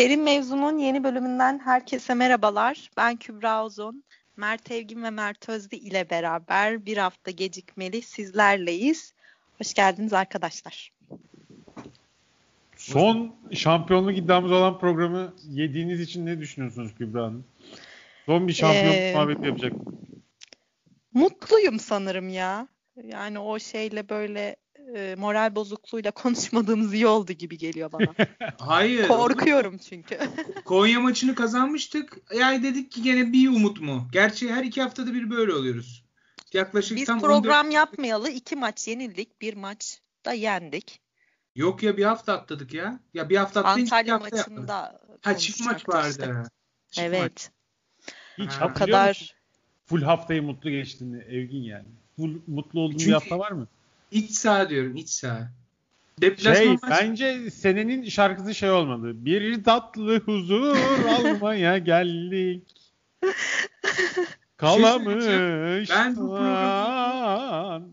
Derin 0.00 0.22
Mevzu'nun 0.22 0.78
yeni 0.78 1.04
bölümünden 1.04 1.58
herkese 1.64 2.14
merhabalar. 2.14 2.90
Ben 2.96 3.16
Kübra 3.16 3.64
Uzun. 3.64 4.04
Mert 4.36 4.70
Evgin 4.70 5.02
ve 5.02 5.10
Mert 5.10 5.48
Özdi 5.48 5.76
ile 5.76 6.10
beraber 6.10 6.86
bir 6.86 6.96
hafta 6.96 7.30
gecikmeli 7.30 8.02
sizlerleyiz. 8.02 9.14
Hoş 9.58 9.74
geldiniz 9.74 10.12
arkadaşlar. 10.12 10.92
Son 12.76 13.34
şampiyonluk 13.52 14.18
iddiamız 14.18 14.52
olan 14.52 14.78
programı 14.78 15.34
yediğiniz 15.48 16.00
için 16.00 16.26
ne 16.26 16.40
düşünüyorsunuz 16.40 16.94
Kübra 16.98 17.22
Hanım? 17.22 17.44
Son 18.26 18.48
bir 18.48 18.52
şampiyonluk 18.52 18.94
ee, 18.94 19.12
muhabbeti 19.14 19.46
yapacak. 19.46 19.72
Mutluyum 21.14 21.78
sanırım 21.78 22.28
ya. 22.28 22.68
Yani 23.04 23.38
o 23.38 23.58
şeyle 23.58 24.08
böyle 24.08 24.56
e, 24.96 25.14
moral 25.18 25.54
bozukluğuyla 25.54 26.10
konuşmadığımız 26.22 26.94
iyi 26.94 27.06
oldu 27.06 27.32
gibi 27.32 27.58
geliyor 27.58 27.92
bana. 27.92 28.14
Hayır. 28.58 29.08
Korkuyorum 29.08 29.78
çünkü. 29.78 30.18
Konya 30.64 31.00
maçını 31.00 31.34
kazanmıştık. 31.34 32.18
Yani 32.34 32.62
dedik 32.62 32.90
ki 32.90 33.02
gene 33.02 33.32
bir 33.32 33.48
umut 33.48 33.80
mu? 33.80 34.08
Gerçi 34.12 34.52
her 34.52 34.64
iki 34.64 34.82
haftada 34.82 35.14
bir 35.14 35.30
böyle 35.30 35.54
oluyoruz. 35.54 36.04
Yaklaşık 36.52 36.96
Biz 36.96 37.06
tam 37.06 37.20
program 37.20 37.66
14... 37.66 37.74
yapmayalı 37.74 38.30
iki 38.30 38.56
maç 38.56 38.88
yenildik. 38.88 39.40
Bir 39.40 39.54
maç 39.54 40.00
da 40.24 40.32
yendik. 40.32 41.00
Yok 41.54 41.82
ya 41.82 41.96
bir 41.96 42.04
hafta 42.04 42.32
atladık 42.32 42.74
ya. 42.74 43.00
Ya 43.14 43.28
bir 43.28 43.36
hafta 43.36 43.60
atlayınca 43.60 43.96
Antalya 43.96 44.14
hafta 44.14 44.36
maçında 44.36 45.00
yapmadık. 45.00 45.26
Ha 45.26 45.36
çift 45.36 45.66
maç 45.66 45.88
vardı. 45.88 46.50
Çift 46.90 47.06
evet. 47.06 47.22
Maç. 47.22 47.50
Hiç 48.38 48.52
ha. 48.52 48.74
kadar 48.74 49.08
musun? 49.08 49.36
full 49.86 50.02
haftayı 50.02 50.42
mutlu 50.42 50.70
geçtiğini 50.70 51.22
Evgin 51.22 51.62
yani. 51.62 51.88
Full 52.16 52.40
mutlu 52.46 52.80
olduğun 52.80 52.96
Çünkü 52.96 53.06
bir 53.06 53.12
hafta 53.12 53.38
var 53.38 53.50
mı? 53.50 53.68
İç 54.10 54.30
saha 54.30 54.70
diyorum 54.70 54.96
iç 54.96 55.08
saha. 55.08 55.50
Deplasman 56.20 56.54
şey 56.54 56.68
maç... 56.68 56.82
bence 56.90 57.50
senenin 57.50 58.08
şarkısı 58.08 58.54
şey 58.54 58.70
olmadı. 58.70 59.12
Bir 59.14 59.64
tatlı 59.64 60.20
huzur 60.20 60.76
almaya 61.08 61.78
geldik. 61.90 62.92
Kalamış. 64.56 65.24
Şey 65.24 65.96
ben 65.96 66.16
bu 66.16 66.28
programı... 66.28 67.90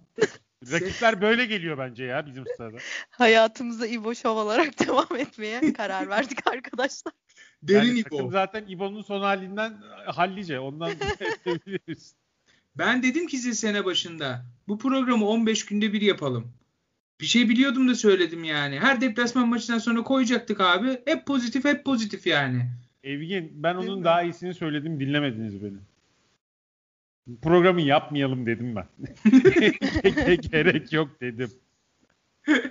Rakipler 0.72 1.22
böyle 1.22 1.45
geliyor 1.45 1.77
bence 1.77 2.03
ya 2.03 2.25
bizim 2.25 2.44
sırada. 2.58 2.77
Hayatımıza 3.09 3.88
İbo 3.88 4.16
şov 4.16 4.38
olarak 4.38 4.80
devam 4.88 5.16
etmeye 5.17 5.73
karar 5.73 6.09
verdik 6.09 6.47
arkadaşlar. 6.47 7.14
Derin 7.64 7.88
yani 7.88 7.99
İbo. 7.99 8.31
Zaten 8.31 8.64
İbo'nun 8.67 9.02
son 9.02 9.22
halinden 9.22 9.77
hallice. 10.05 10.59
Ondan 10.59 10.92
Ben 12.78 13.03
dedim 13.03 13.28
ki 13.28 13.38
size 13.38 13.53
sene 13.53 13.86
başında 13.86 14.45
bu 14.67 14.78
programı 14.78 15.28
15 15.28 15.66
günde 15.66 15.94
bir 15.94 16.02
yapalım. 16.02 16.53
Bir 17.22 17.25
şey 17.25 17.50
biliyordum 17.50 17.89
da 17.89 17.95
söyledim 17.95 18.44
yani. 18.44 18.80
Her 18.80 19.02
deplasman 19.02 19.47
maçından 19.47 19.80
sonra 19.80 20.03
koyacaktık 20.03 20.61
abi. 20.61 21.02
Hep 21.05 21.25
pozitif 21.25 21.66
hep 21.66 21.86
pozitif 21.86 22.28
yani. 22.28 22.66
Evgin 23.03 23.52
ben 23.53 23.75
onun 23.75 24.03
daha 24.03 24.23
iyisini 24.23 24.53
söyledim 24.53 25.00
dinlemediniz 25.00 25.64
beni. 25.64 25.78
Programı 27.42 27.81
yapmayalım 27.81 28.45
dedim 28.45 28.75
ben. 28.75 28.88
Gerek 30.52 30.94
yok 30.94 31.22
dedim. 31.22 31.52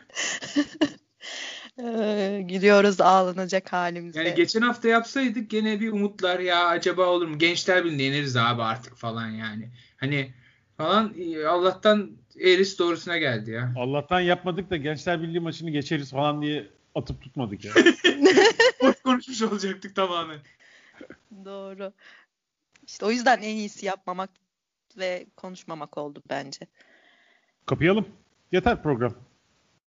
Ee, 1.83 2.41
gülüyoruz 2.45 3.01
ağlanacak 3.01 3.73
halimize. 3.73 4.23
Yani 4.23 4.34
geçen 4.34 4.61
hafta 4.61 4.89
yapsaydık 4.89 5.51
gene 5.51 5.81
bir 5.81 5.93
umutlar 5.93 6.41
ya 6.41 6.67
acaba 6.67 7.07
olur 7.07 7.27
mu? 7.27 7.39
Gençler 7.39 7.84
Birliği'nde 7.84 8.03
yeneriz 8.03 8.37
abi 8.37 8.62
artık 8.62 8.97
falan 8.97 9.29
yani. 9.29 9.71
Hani 9.97 10.33
falan 10.77 11.15
Allah'tan 11.49 12.11
eğrisi 12.41 12.79
doğrusuna 12.79 13.19
geldi 13.19 13.51
ya. 13.51 13.73
Allah'tan 13.77 14.21
yapmadık 14.21 14.71
da 14.71 14.77
Gençler 14.77 15.23
Birliği 15.23 15.41
maçını 15.41 15.71
geçeriz 15.71 16.11
falan 16.11 16.43
diye 16.43 16.67
atıp 16.95 17.23
tutmadık 17.23 17.65
ya. 17.65 17.73
Boş 18.83 19.03
konuşmuş 19.03 19.43
olacaktık 19.43 19.97
tamamen. 19.97 20.39
Doğru. 21.45 21.93
İşte 22.87 23.06
o 23.06 23.11
yüzden 23.11 23.39
en 23.39 23.56
iyisi 23.56 23.87
yapmamak 23.87 24.31
ve 24.99 25.27
konuşmamak 25.37 25.99
oldu 25.99 26.23
bence. 26.31 26.67
Kapayalım. 27.67 28.09
Yeter 28.53 28.83
program. 28.83 29.15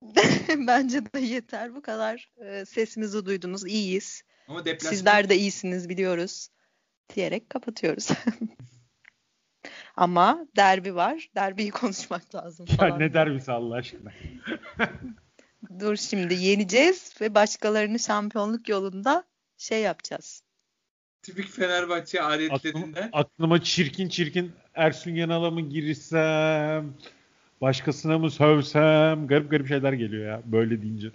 bence 0.48 1.12
de 1.12 1.18
yeter. 1.18 1.74
Bu 1.74 1.82
kadar 1.82 2.30
e, 2.44 2.64
sesimizi 2.64 3.26
duydunuz. 3.26 3.66
İyiyiz. 3.66 4.22
Ama 4.48 4.64
deplasman... 4.64 4.90
Sizler 4.90 5.28
de 5.28 5.36
iyisiniz 5.36 5.88
biliyoruz. 5.88 6.48
Diyerek 7.14 7.50
kapatıyoruz. 7.50 8.08
Ama 9.96 10.46
derbi 10.56 10.94
var. 10.94 11.28
Derbiyi 11.34 11.70
konuşmak 11.80 12.34
lazım 12.34 12.66
falan. 12.66 12.88
Ya 12.88 12.96
ne 12.96 13.14
derbisi 13.14 13.52
Allah 13.52 13.74
aşkına. 13.74 14.10
Dur 15.80 15.96
şimdi 15.96 16.34
yeneceğiz 16.34 17.14
ve 17.20 17.34
başkalarını 17.34 17.98
şampiyonluk 17.98 18.68
yolunda 18.68 19.24
şey 19.58 19.80
yapacağız. 19.82 20.42
Tipik 21.22 21.48
Fenerbahçe 21.48 22.22
adetlerinden. 22.22 23.02
Aklıma, 23.02 23.08
aklıma 23.12 23.62
çirkin 23.62 24.08
çirkin 24.08 24.52
Ersun 24.74 25.10
Yanal'a 25.10 25.50
mı 25.50 25.60
girsem, 25.60 26.94
başkasına 27.60 28.18
mı 28.18 28.30
sövsem, 28.30 29.26
garip 29.26 29.50
garip 29.50 29.68
şeyler 29.68 29.92
geliyor 29.92 30.26
ya 30.26 30.42
böyle 30.44 30.82
deyince. 30.82 31.10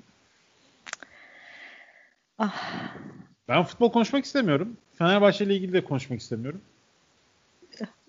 Ah. 2.38 2.54
Ben 3.48 3.64
futbol 3.64 3.92
konuşmak 3.92 4.26
istemiyorum. 4.26 4.78
Fenerbahçe 4.98 5.46
ile 5.46 5.56
ilgili 5.56 5.74
de 5.74 5.84
konuşmak 5.84 6.20
istemiyorum. 6.20 6.62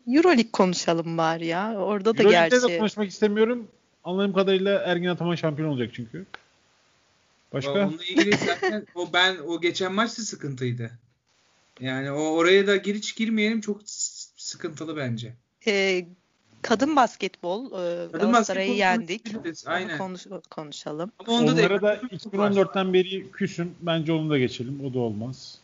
Euroleague 0.06 0.50
konuşalım 0.52 1.18
bari 1.18 1.46
ya. 1.46 1.74
Orada 1.76 2.16
da 2.16 2.22
Euroleague'de 2.22 2.56
gerçi. 2.56 2.68
de 2.68 2.78
konuşmak 2.78 3.08
istemiyorum. 3.08 3.68
Anladığım 4.04 4.32
kadarıyla 4.32 4.78
Ergin 4.78 5.08
Ataman 5.08 5.34
şampiyon 5.34 5.68
olacak 5.68 5.90
çünkü. 5.92 6.26
Başka? 7.52 7.70
Onunla 7.70 8.04
ilgili 8.04 8.36
zaten 8.46 8.86
o 8.94 9.12
ben 9.12 9.36
o 9.36 9.60
geçen 9.60 9.92
maçta 9.92 10.22
sıkıntıydı. 10.22 10.90
Yani 11.80 12.10
o 12.10 12.20
oraya 12.20 12.66
da 12.66 12.76
giriş 12.76 13.12
girmeyelim 13.14 13.60
çok 13.60 13.80
sıkıntılı 14.36 14.96
bence. 14.96 15.34
Ee, 15.66 16.06
kadın 16.62 16.96
basketbol 16.96 17.66
e, 17.66 18.12
kadın 18.12 18.20
Galatasaray'ı 18.20 18.76
yendik. 18.76 19.22
Aynen. 19.66 19.98
Konuş, 19.98 20.26
konuşalım. 20.50 21.12
Ama 21.18 21.32
onda 21.32 21.52
Onlara 21.52 21.82
da, 21.82 21.82
da 21.82 21.96
2014'ten 21.96 22.92
beri 22.92 23.30
küsün. 23.32 23.74
Bence 23.80 24.12
onu 24.12 24.30
da 24.30 24.38
geçelim. 24.38 24.84
O 24.84 24.94
da 24.94 24.98
olmaz. 24.98 25.59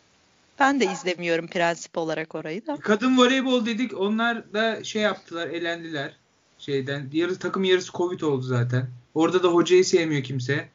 Ben 0.58 0.80
de 0.80 0.84
izlemiyorum 0.84 1.46
prensip 1.46 1.98
olarak 1.98 2.34
orayı 2.34 2.66
da. 2.66 2.76
Kadın 2.76 3.18
voleybol 3.18 3.66
dedik. 3.66 4.00
Onlar 4.00 4.52
da 4.52 4.84
şey 4.84 5.02
yaptılar, 5.02 5.48
elendiler 5.48 6.12
şeyden. 6.58 7.08
Yarı 7.12 7.38
takım 7.38 7.64
yarısı 7.64 7.92
Covid 7.92 8.20
oldu 8.20 8.42
zaten. 8.42 8.86
Orada 9.14 9.42
da 9.42 9.48
hocayı 9.48 9.84
sevmiyor 9.84 10.22
kimse. 10.22 10.68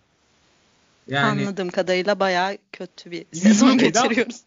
Yani 1.08 1.42
Anladığım 1.42 1.70
kadarıyla 1.70 2.20
bayağı 2.20 2.58
kötü 2.72 3.12
bir 3.12 3.26
sezon 3.34 3.78
geçiriyoruz. 3.78 4.42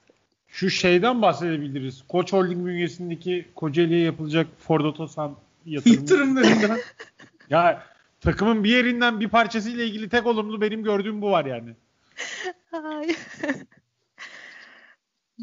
Şu 0.49 0.71
şeyden 0.71 1.23
bahsedebiliriz. 1.23 2.05
Koç 2.09 2.33
Holding 2.33 2.67
bünyesindeki 2.67 3.47
Kocaeli'ye 3.55 4.01
yapılacak 4.01 4.47
Ford 4.59 4.85
Otosan 4.85 5.37
yatırımı. 5.67 6.01
yatırımlarından. 6.01 6.79
ya 7.51 7.83
takımın 8.21 8.65
bir 8.65 8.71
yerinden 8.71 9.21
bir 9.21 9.29
parçasıyla 9.29 9.85
ilgili 9.85 10.09
tek 10.09 10.27
olumlu 10.27 10.61
benim 10.61 10.85
gördüğüm 10.85 11.23
bu 11.23 11.31
var 11.31 11.45
yani. 11.45 11.75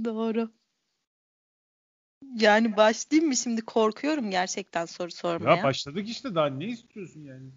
Doğru. 0.06 0.52
Yani 2.36 2.78
başlayayım 2.78 3.30
mı 3.30 3.36
şimdi 3.36 3.62
korkuyorum 3.62 4.32
gerçekten 4.32 4.86
soru 4.86 5.12
sormaya. 5.12 5.56
Ya 5.56 5.64
başladık 5.64 6.10
işte 6.10 6.36
daha 6.36 6.48
ne 6.48 6.66
istiyorsun 6.66 7.24
yani? 7.24 7.50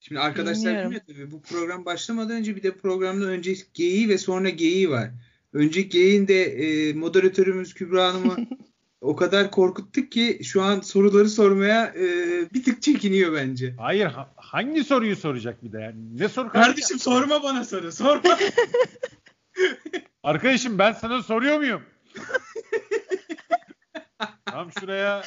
Şimdi 0.00 0.20
arkadaşlar 0.20 0.84
bilmiyor 0.84 1.02
tabii 1.06 1.30
bu 1.30 1.42
program 1.42 1.84
başlamadan 1.84 2.36
önce 2.36 2.56
bir 2.56 2.62
de 2.62 2.76
programda 2.76 3.24
önce 3.24 3.54
geyiği 3.74 4.08
ve 4.08 4.18
sonra 4.18 4.48
geyiği 4.48 4.90
var. 4.90 5.10
Önceki 5.52 5.88
geyiğinde 5.88 6.44
e, 6.44 6.92
moderatörümüz 6.92 7.74
Kübra 7.74 8.08
Hanım'ı 8.08 8.36
o 9.00 9.16
kadar 9.16 9.50
korkuttuk 9.50 10.12
ki 10.12 10.40
şu 10.42 10.62
an 10.62 10.80
soruları 10.80 11.28
sormaya 11.28 11.86
e, 11.86 12.06
bir 12.54 12.64
tık 12.64 12.82
çekiniyor 12.82 13.32
bence. 13.32 13.74
Hayır 13.78 14.06
ha, 14.06 14.32
hangi 14.36 14.84
soruyu 14.84 15.16
soracak 15.16 15.64
bir 15.64 15.72
de 15.72 15.80
yani? 15.80 16.18
Ne 16.18 16.28
soru 16.28 16.48
Kardeşim 16.48 16.98
sorma 16.98 17.42
bana 17.42 17.64
soru 17.64 17.92
sorma. 17.92 18.38
Arkadaşım 20.22 20.78
ben 20.78 20.92
sana 20.92 21.22
soruyor 21.22 21.56
muyum? 21.58 21.82
Tam 24.46 24.72
şuraya 24.72 25.22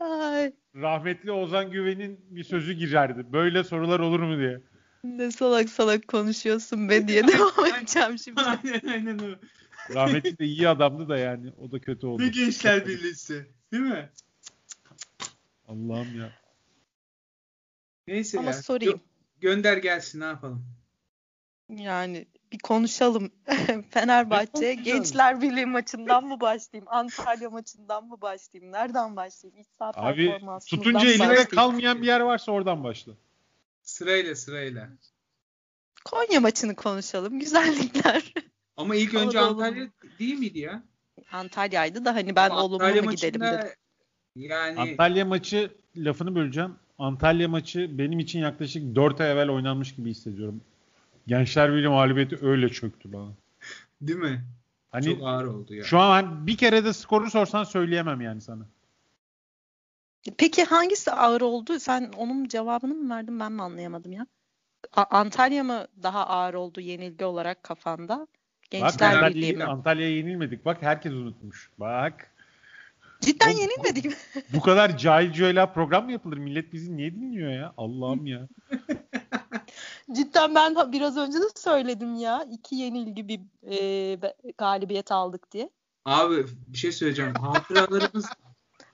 Ay. 0.00 0.52
rahmetli 0.74 1.32
Ozan 1.32 1.70
Güven'in 1.70 2.20
bir 2.30 2.44
sözü 2.44 2.72
girerdi. 2.72 3.32
Böyle 3.32 3.64
sorular 3.64 4.00
olur 4.00 4.20
mu 4.20 4.38
diye. 4.38 4.60
Ne 5.04 5.30
salak 5.30 5.68
salak 5.68 6.08
konuşuyorsun 6.08 6.88
be 6.88 7.08
diye 7.08 7.22
devam 7.28 7.66
edeceğim 7.66 8.18
şimdi. 8.18 8.40
aynen 8.40 8.88
aynen 8.92 9.18
o. 9.18 9.36
Rahmetli 9.94 10.38
de 10.38 10.44
iyi 10.44 10.68
adamdı 10.68 11.08
da 11.08 11.18
yani. 11.18 11.52
O 11.58 11.70
da 11.72 11.78
kötü 11.80 12.06
oldu. 12.06 12.22
Bir 12.22 12.32
gençler 12.32 12.86
birliği. 12.86 13.14
Değil 13.72 13.82
mi? 13.82 14.10
Allah'ım 15.68 16.20
ya. 16.20 16.32
Neyse 18.06 18.38
Ama 18.38 18.46
ya. 18.46 18.52
sorayım. 18.52 18.94
Gö- 18.94 19.00
gönder 19.40 19.76
gelsin 19.76 20.20
ne 20.20 20.24
yapalım. 20.24 20.66
Yani 21.68 22.26
bir 22.52 22.58
konuşalım. 22.58 23.30
Fenerbahçe 23.90 24.74
Gençler 24.74 25.42
Birliği 25.42 25.66
maçından 25.66 26.24
mı 26.24 26.40
başlayayım? 26.40 26.88
Antalya 26.90 27.50
maçından 27.50 28.04
mı 28.04 28.20
başlayayım? 28.20 28.72
Nereden 28.72 29.16
başlayayım? 29.16 29.60
İç 29.60 29.66
saha 29.78 29.92
Abi 29.94 30.38
tutunca 30.68 31.08
elinde 31.08 31.48
kalmayan 31.48 32.02
bir 32.02 32.06
yer 32.06 32.20
varsa 32.20 32.52
oradan 32.52 32.84
başla. 32.84 33.12
Sırayla 33.82 34.36
sırayla. 34.36 34.88
Konya 36.04 36.40
maçını 36.40 36.74
konuşalım. 36.74 37.38
Güzellikler. 37.38 38.34
Ama 38.76 38.96
ilk 38.96 39.14
önce 39.14 39.40
Antalya 39.40 39.86
değil 40.18 40.38
miydi 40.38 40.58
ya? 40.58 40.82
Antalya'ydı 41.32 42.04
da 42.04 42.14
hani 42.14 42.36
ben 42.36 42.50
olumlu 42.50 43.02
mu 43.02 43.10
gidelim 43.10 43.40
dedim. 43.40 43.68
Yani 44.36 44.80
Antalya 44.80 45.24
maçı 45.24 45.76
lafını 45.96 46.34
böleceğim. 46.34 46.74
Antalya 46.98 47.48
maçı 47.48 47.98
benim 47.98 48.18
için 48.18 48.38
yaklaşık 48.38 48.96
4 48.96 49.20
ay 49.20 49.32
evvel 49.32 49.48
oynanmış 49.48 49.94
gibi 49.94 50.10
hissediyorum. 50.10 50.60
Gençler 51.26 51.72
Birliği 51.72 51.88
mağlubiyeti 51.88 52.46
öyle 52.46 52.68
çöktü 52.68 53.12
bana. 53.12 53.30
Değil 54.00 54.18
mi? 54.18 54.44
Hani 54.90 55.04
Çok 55.04 55.22
ağır 55.22 55.44
oldu 55.44 55.74
ya. 55.74 55.84
Şu 55.84 55.98
an 55.98 56.46
bir 56.46 56.56
kere 56.56 56.84
de 56.84 56.92
skoru 56.92 57.30
sorsan 57.30 57.64
söyleyemem 57.64 58.20
yani 58.20 58.40
sana. 58.40 58.66
Peki 60.38 60.64
hangisi 60.64 61.12
ağır 61.12 61.40
oldu? 61.40 61.78
Sen 61.80 62.12
onun 62.16 62.48
cevabını 62.48 62.94
mı 62.94 63.14
verdin 63.14 63.40
ben 63.40 63.52
mi 63.52 63.62
anlayamadım 63.62 64.12
ya? 64.12 64.26
A- 64.92 65.18
Antalya 65.18 65.64
mı 65.64 65.86
daha 66.02 66.26
ağır 66.26 66.54
oldu 66.54 66.80
yenilgi 66.80 67.24
olarak 67.24 67.62
kafanda? 67.62 68.26
Gençler 68.70 69.22
Bak, 69.22 69.30
Birliği 69.30 69.56
mi? 69.56 69.64
Antalya'ya 69.64 70.16
yenilmedik. 70.16 70.64
Bak 70.64 70.82
herkes 70.82 71.12
unutmuş. 71.12 71.70
Bak. 71.78 72.30
Cidden 73.20 73.52
bu, 73.54 73.58
yenilmedik 73.58 74.04
mi? 74.04 74.14
bu 74.52 74.60
kadar 74.60 74.98
cahil 74.98 75.32
cüela 75.32 75.72
program 75.72 76.04
mı 76.04 76.12
yapılır? 76.12 76.36
Millet 76.36 76.72
bizi 76.72 76.96
niye 76.96 77.14
dinliyor 77.14 77.52
ya? 77.52 77.74
Allah'ım 77.76 78.26
ya. 78.26 78.48
Cidden 80.12 80.54
ben 80.54 80.92
biraz 80.92 81.16
önce 81.16 81.38
de 81.38 81.44
söyledim 81.56 82.14
ya. 82.14 82.46
İki 82.50 82.76
yenilgi 82.76 83.28
bir 83.28 83.40
e, 83.70 84.18
galibiyet 84.58 85.12
aldık 85.12 85.52
diye. 85.52 85.70
Abi 86.04 86.46
bir 86.66 86.78
şey 86.78 86.92
söyleyeceğim. 86.92 87.34
Hatıralarımız 87.40 88.26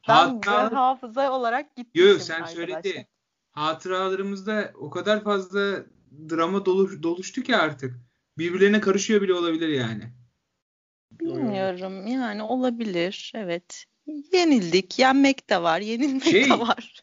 ben 0.09 0.15
hatıra... 0.15 0.77
hafıza 0.77 1.33
olarak 1.33 1.77
gittim. 1.77 2.09
Yok 2.09 2.23
sen 2.23 2.45
söyledi. 2.45 3.07
Hatıralarımızda 3.53 4.73
o 4.75 4.91
kadar 4.91 5.25
fazla 5.25 5.85
drama 6.31 6.65
dolu, 6.65 7.03
doluştu 7.03 7.43
ki 7.43 7.57
artık. 7.57 8.01
Birbirlerine 8.39 8.81
karışıyor 8.81 9.23
bile 9.23 9.35
olabilir 9.35 9.69
yani. 9.69 10.13
Bilmiyorum 11.11 12.07
yani 12.07 12.43
olabilir. 12.43 13.33
Evet. 13.35 13.85
Yenildik. 14.33 14.99
Yenmek 14.99 15.51
de 15.51 15.63
var. 15.63 15.81
Yenilmek 15.81 16.25
şey, 16.25 16.51
de 16.51 16.59
var. 16.59 17.03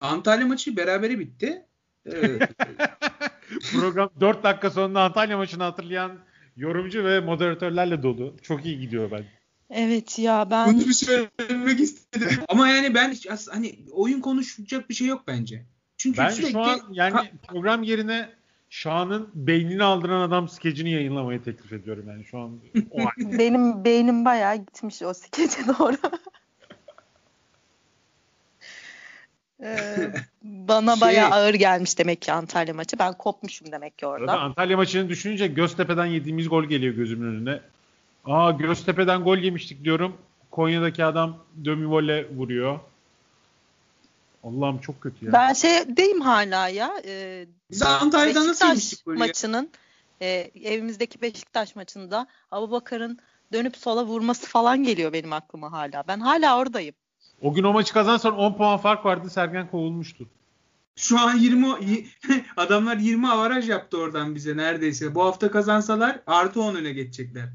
Antalya 0.00 0.46
maçı 0.46 0.76
berabere 0.76 1.18
bitti. 1.18 1.67
Program 3.72 4.10
4 4.20 4.44
dakika 4.44 4.70
sonra 4.70 5.00
Antalya 5.00 5.36
maçını 5.36 5.62
hatırlayan 5.62 6.18
yorumcu 6.56 7.04
ve 7.04 7.20
moderatörlerle 7.20 8.02
dolu. 8.02 8.36
Çok 8.42 8.66
iyi 8.66 8.80
gidiyor 8.80 9.10
ben. 9.10 9.24
Evet 9.70 10.18
ya 10.18 10.50
ben... 10.50 10.68
Bunu 10.68 10.80
bir 10.80 10.92
söylemek 10.92 11.80
istedim. 11.80 12.28
Ama 12.48 12.68
yani 12.68 12.94
ben 12.94 13.14
hani 13.50 13.78
oyun 13.92 14.20
konuşacak 14.20 14.88
bir 14.90 14.94
şey 14.94 15.06
yok 15.06 15.24
bence. 15.26 15.66
Çünkü 15.96 16.18
ben 16.18 16.28
sürekli... 16.28 16.52
şu 16.52 16.60
an 16.60 16.80
yani 16.90 17.32
program 17.48 17.82
yerine 17.82 18.28
Şahan'ın 18.70 19.28
beynini 19.34 19.84
aldıran 19.84 20.20
adam 20.20 20.48
skecini 20.48 20.90
yayınlamayı 20.90 21.42
teklif 21.42 21.72
ediyorum 21.72 22.04
yani 22.08 22.24
şu 22.24 22.38
an. 22.38 22.60
O 22.90 22.98
Benim 23.18 23.84
beynim 23.84 24.24
bayağı 24.24 24.56
gitmiş 24.56 25.02
o 25.02 25.14
skece 25.14 25.66
doğru. 25.78 25.96
Ee, 29.62 30.12
bana 30.42 30.94
şey, 30.94 31.00
bayağı 31.00 31.30
ağır 31.30 31.54
gelmiş 31.54 31.98
demek 31.98 32.22
ki 32.22 32.32
Antalya 32.32 32.74
maçı. 32.74 32.98
Ben 32.98 33.12
kopmuşum 33.12 33.72
demek 33.72 33.98
ki 33.98 34.06
orada. 34.06 34.40
Antalya 34.40 34.76
maçını 34.76 35.08
düşününce 35.08 35.46
Göztepe'den 35.46 36.06
yediğimiz 36.06 36.48
gol 36.48 36.64
geliyor 36.64 36.94
gözümün 36.94 37.34
önüne. 37.36 37.60
Aa 38.24 38.50
Göztepe'den 38.50 39.24
gol 39.24 39.38
yemiştik 39.38 39.84
diyorum. 39.84 40.16
Konya'daki 40.50 41.04
adam 41.04 41.36
dömivole 41.64 42.28
vuruyor. 42.36 42.80
Allah'ım 44.44 44.78
çok 44.78 45.00
kötü 45.00 45.26
ya. 45.26 45.32
Ben 45.32 45.52
şey 45.52 45.96
deyim 45.96 46.20
hala 46.20 46.68
ya. 46.68 46.92
E, 47.04 47.46
Biz 47.70 47.82
Antalya'da 47.82 48.46
nasıl 48.46 48.66
yemiştik 48.66 49.06
böyle 49.06 49.18
maçının 49.18 49.70
e, 50.22 50.50
evimizdeki 50.64 51.22
Beşiktaş 51.22 51.76
maçında 51.76 52.26
Abubakar'ın 52.50 53.18
dönüp 53.52 53.76
sola 53.76 54.04
vurması 54.04 54.46
falan 54.46 54.82
geliyor 54.82 55.12
benim 55.12 55.32
aklıma 55.32 55.72
hala. 55.72 56.04
Ben 56.08 56.20
hala 56.20 56.58
oradayım. 56.58 56.94
O 57.42 57.54
gün 57.54 57.64
o 57.64 57.72
maçı 57.72 57.92
kazansan 57.92 58.36
10 58.36 58.56
puan 58.56 58.78
fark 58.78 59.04
vardı. 59.04 59.30
Sergen 59.30 59.70
kovulmuştu. 59.70 60.28
Şu 60.96 61.20
an 61.20 61.36
20 61.36 61.66
adamlar 62.56 62.96
20 62.96 63.28
avaraj 63.28 63.68
yaptı 63.68 63.98
oradan 63.98 64.34
bize 64.34 64.56
neredeyse. 64.56 65.14
Bu 65.14 65.24
hafta 65.24 65.50
kazansalar 65.50 66.20
artı 66.26 66.60
10 66.62 66.74
öne 66.74 66.92
geçecekler. 66.92 67.48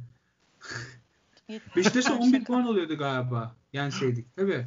Beşiktaş'a 1.76 2.16
11 2.16 2.44
puan 2.44 2.68
oluyordu 2.68 2.98
galiba. 2.98 3.56
Yenseydik 3.74 4.36
tabii. 4.36 4.66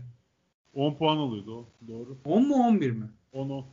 10 0.74 0.94
puan 0.94 1.18
oluyordu 1.18 1.56
o. 1.56 1.66
Doğru. 1.88 2.18
10 2.24 2.48
mu 2.48 2.54
11 2.54 2.90
mi? 2.90 3.06
10 3.32 3.50
10. 3.50 3.66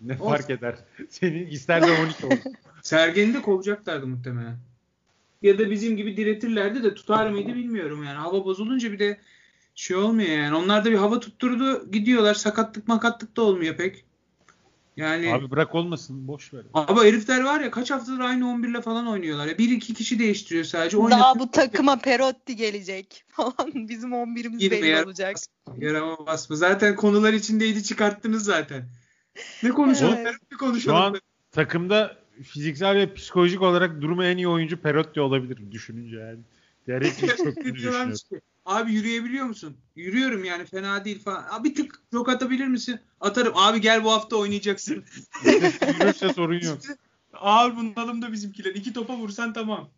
Ne 0.00 0.12
Olsun. 0.12 0.24
fark 0.24 0.50
eder? 0.50 0.78
Senin 1.08 1.46
ister 1.46 1.82
de 1.82 1.90
12 1.92 2.26
olsun. 2.26 2.52
Sergen'i 2.82 3.34
de 3.34 3.42
kovacaklardı 3.42 4.06
muhtemelen. 4.06 4.56
Ya 5.42 5.58
da 5.58 5.70
bizim 5.70 5.96
gibi 5.96 6.16
diretirlerdi 6.16 6.82
de 6.82 6.94
tutar 6.94 7.30
mıydı 7.30 7.54
bilmiyorum 7.54 8.04
yani. 8.04 8.18
Hava 8.18 8.44
bozulunca 8.44 8.92
bir 8.92 8.98
de 8.98 9.20
şey 9.74 9.96
olmuyor 9.96 10.30
yani. 10.30 10.56
Onlar 10.56 10.84
da 10.84 10.90
bir 10.90 10.96
hava 10.96 11.20
tutturdu 11.20 11.90
gidiyorlar. 11.90 12.34
Sakatlık 12.34 12.88
makatlık 12.88 13.36
da 13.36 13.42
olmuyor 13.42 13.76
pek. 13.76 14.04
Yani 14.96 15.34
Abi 15.34 15.50
bırak 15.50 15.74
olmasın 15.74 16.28
boş 16.28 16.54
ver. 16.54 16.62
Ama 16.74 17.04
herifler 17.04 17.44
var 17.44 17.60
ya 17.60 17.70
kaç 17.70 17.90
haftadır 17.90 18.20
aynı 18.20 18.48
11 18.48 18.68
ile 18.68 18.80
falan 18.80 19.06
oynuyorlar. 19.06 19.46
Ya. 19.46 19.58
Bir 19.58 19.70
iki 19.70 19.94
kişi 19.94 20.18
değiştiriyor 20.18 20.64
sadece. 20.64 20.96
Oynatıyor. 20.96 21.20
Daha 21.20 21.38
bu 21.38 21.50
takıma 21.50 21.98
Perotti 21.98 22.56
gelecek 22.56 23.24
falan. 23.28 23.72
Bizim 23.88 24.10
11'imiz 24.10 24.70
belli 24.70 24.86
yara 24.86 25.06
olacak. 25.06 25.36
Yarama 25.78 26.26
basma. 26.26 26.56
Zaten 26.56 26.96
konular 26.96 27.32
içindeydi 27.32 27.82
çıkarttınız 27.82 28.44
zaten. 28.44 28.88
Ne 29.62 29.70
konuşalım? 29.70 30.14
Evet. 30.14 30.24
Perotti 30.24 30.56
konuşalım. 30.56 30.96
Şu 30.96 31.04
an 31.04 31.20
takımda 31.52 32.16
fiziksel 32.42 32.96
ve 32.96 33.14
psikolojik 33.14 33.62
olarak 33.62 34.00
durumu 34.00 34.24
en 34.24 34.36
iyi 34.36 34.48
oyuncu 34.48 34.76
Perotti 34.76 35.20
olabilir 35.20 35.72
düşününce 35.72 36.16
yani. 36.16 36.40
Derek 36.86 37.18
çok 37.36 37.56
düşünüyorum. 37.64 38.14
Abi 38.64 38.92
yürüyebiliyor 38.92 39.46
musun? 39.46 39.76
Yürüyorum 39.96 40.44
yani 40.44 40.64
fena 40.64 41.04
değil 41.04 41.22
falan. 41.22 41.46
Abi 41.50 41.68
bir 41.68 41.74
tık 41.74 42.02
çok 42.12 42.28
atabilir 42.28 42.66
misin? 42.66 43.00
Atarım. 43.20 43.56
Abi 43.56 43.80
gel 43.80 44.04
bu 44.04 44.12
hafta 44.12 44.36
oynayacaksın. 44.36 45.04
Yürürse 45.44 46.32
sorun 46.32 46.60
yok. 46.60 46.78
Ağır 47.32 47.76
bunalım 47.76 48.22
da 48.22 48.32
bizimkiler. 48.32 48.74
İki 48.74 48.92
topa 48.92 49.16
vursan 49.16 49.52
tamam. 49.52 49.90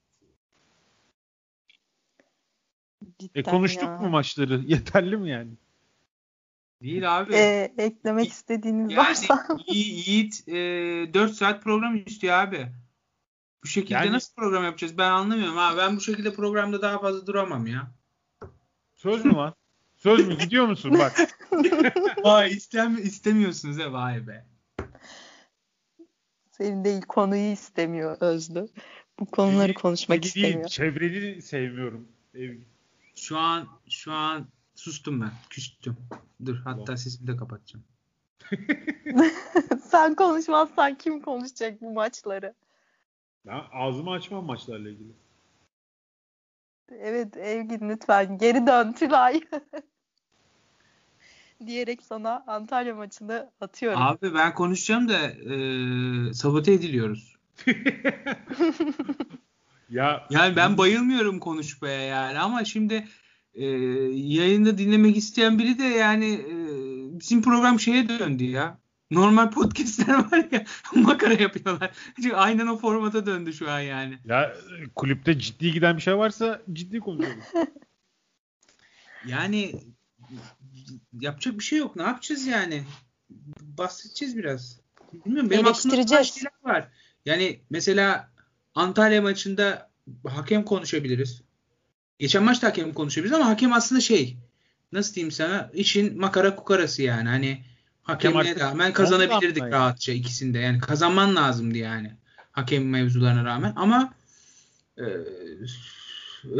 Cidden 3.19 3.41
e 3.41 3.43
konuştuk 3.43 3.83
ya. 3.83 3.99
mu 3.99 4.09
maçları? 4.09 4.63
Yeterli 4.67 5.17
mi 5.17 5.31
yani? 5.31 5.51
Değil 6.83 7.21
abi. 7.21 7.35
Ee, 7.35 7.75
eklemek 7.79 8.29
istediğiniz 8.29 8.93
yani, 8.93 9.09
varsa. 9.09 9.47
Yiğit 9.67 10.49
e, 10.49 10.55
4 11.15 11.35
saat 11.35 11.63
program 11.63 11.97
istiyor 12.07 12.35
abi. 12.35 12.69
Bu 13.65 13.69
şekilde 13.69 13.95
yani, 13.95 14.13
nasıl 14.13 14.35
program 14.35 14.65
yapacağız? 14.65 14.99
Ben 14.99 15.11
anlamıyorum 15.11 15.59
abi. 15.59 15.79
Ben 15.79 15.97
bu 15.97 16.01
şekilde 16.01 16.35
programda 16.35 16.83
daha 16.83 16.99
fazla 16.99 17.27
duramam 17.27 17.67
ya. 17.67 17.91
Söz 19.05 19.25
mü 19.25 19.35
lan? 19.35 19.55
Söz 19.97 20.29
mü? 20.29 20.39
Gidiyor 20.39 20.67
musun 20.67 20.99
bak? 20.99 21.17
Vay 22.25 22.53
istem 22.53 22.97
istemiyorsunuz 22.97 23.79
he 23.79 23.93
vay 23.93 24.27
be. 24.27 24.47
Senin 26.51 26.85
değil 26.85 27.03
konuyu 27.03 27.53
istemiyor 27.53 28.17
Özlü. 28.21 28.69
Bu 29.21 29.27
konuları 29.27 29.75
konuşmak 29.75 30.23
değil, 30.23 30.35
istemiyor. 30.37 30.69
Çevreni 30.69 31.43
sevmiyorum. 31.43 32.09
Ev. 32.35 32.57
Şu 33.15 33.39
an 33.39 33.69
şu 33.89 34.13
an 34.13 34.47
sustum 34.75 35.21
ben. 35.21 35.31
Küstüm. 35.51 35.97
Dur 36.47 36.57
hatta 36.65 36.87
Doğru. 36.87 36.97
sesimi 36.97 37.27
de 37.27 37.37
kapatacağım. 37.37 37.85
Sen 39.91 40.15
konuşmazsan 40.15 40.95
kim 40.95 41.23
konuşacak 41.23 41.83
bu 41.83 41.93
maçları? 41.93 42.55
Ben 43.47 43.63
ağzımı 43.73 44.11
açmam 44.11 44.45
maçlarla 44.45 44.89
ilgili. 44.89 45.13
Evet 46.93 47.37
Evgin 47.37 47.89
lütfen 47.89 48.39
geri 48.39 48.67
dön 48.67 48.93
Tülay. 48.93 49.41
Diyerek 51.67 52.03
sana 52.03 52.45
Antalya 52.47 52.95
maçını 52.95 53.51
atıyorum. 53.61 54.03
Abi 54.03 54.35
ben 54.35 54.55
konuşacağım 54.55 55.09
da 55.09 55.19
e, 55.27 56.35
sabote 56.35 56.73
ediliyoruz. 56.73 57.37
ya 59.91 60.27
yani 60.31 60.57
ben 60.57 60.79
bayılmıyorum 60.79 61.41
konuşmaya 61.41 62.01
yani 62.03 62.39
ama 62.39 62.65
şimdi 62.65 63.09
e, 63.55 63.65
yayında 64.15 64.79
dinlemek 64.79 65.17
isteyen 65.17 65.59
biri 65.59 65.79
de 65.79 65.85
yani 65.85 66.33
e, 66.35 66.55
bizim 67.21 67.43
program 67.43 67.81
şeye 67.81 68.09
döndü 68.09 68.45
ya. 68.45 68.79
Normal 69.15 69.51
podcastler 69.51 70.15
var 70.15 70.47
ya 70.53 70.65
makara 70.95 71.35
yapıyorlar. 71.35 71.91
Çünkü 72.17 72.33
aynen 72.33 72.67
o 72.67 72.77
formata 72.79 73.27
döndü 73.27 73.53
şu 73.53 73.71
an 73.71 73.81
yani. 73.81 74.19
Ya 74.25 74.57
kulüpte 74.95 75.39
ciddi 75.39 75.73
giden 75.73 75.97
bir 75.97 76.03
şey 76.03 76.17
varsa 76.17 76.63
ciddi 76.73 77.01
konuşalım. 77.01 77.41
yani 79.27 79.75
yapacak 81.21 81.59
bir 81.59 81.65
şey 81.65 81.79
yok. 81.79 81.97
Ne 81.97 82.03
yapacağız 82.03 82.47
yani? 82.47 82.85
Bahsedeceğiz 83.61 84.37
biraz. 84.37 84.81
Bilmiyorum 85.13 85.51
benim 85.51 85.67
aklımda 85.67 86.25
şeyler 86.25 86.53
var. 86.65 86.89
Yani 87.25 87.61
mesela 87.71 88.35
Antalya 88.75 89.23
maçında 89.23 89.91
hakem 90.29 90.65
konuşabiliriz. 90.65 91.43
Geçen 92.19 92.43
maçta 92.43 92.67
hakem 92.69 92.93
konuşabiliriz 92.93 93.33
ama 93.33 93.47
hakem 93.47 93.73
aslında 93.73 94.01
şey 94.01 94.37
nasıl 94.93 95.15
diyeyim 95.15 95.33
sana 95.33 95.71
işin 95.75 96.21
makara 96.21 96.57
kukarası 96.57 97.03
yani. 97.03 97.29
Hani 97.29 97.65
Hakemliğe 98.05 98.57
rağmen 98.57 98.93
kazanabilirdik 98.93 99.63
rahatça 99.63 100.13
ikisinde. 100.13 100.59
Yani 100.59 100.79
kazanman 100.79 101.37
lazımdı 101.37 101.79
yani. 101.79 102.13
Hakem 102.53 102.89
mevzularına 102.89 103.45
rağmen. 103.45 103.73
Ama 103.77 104.15
e, 104.99 105.05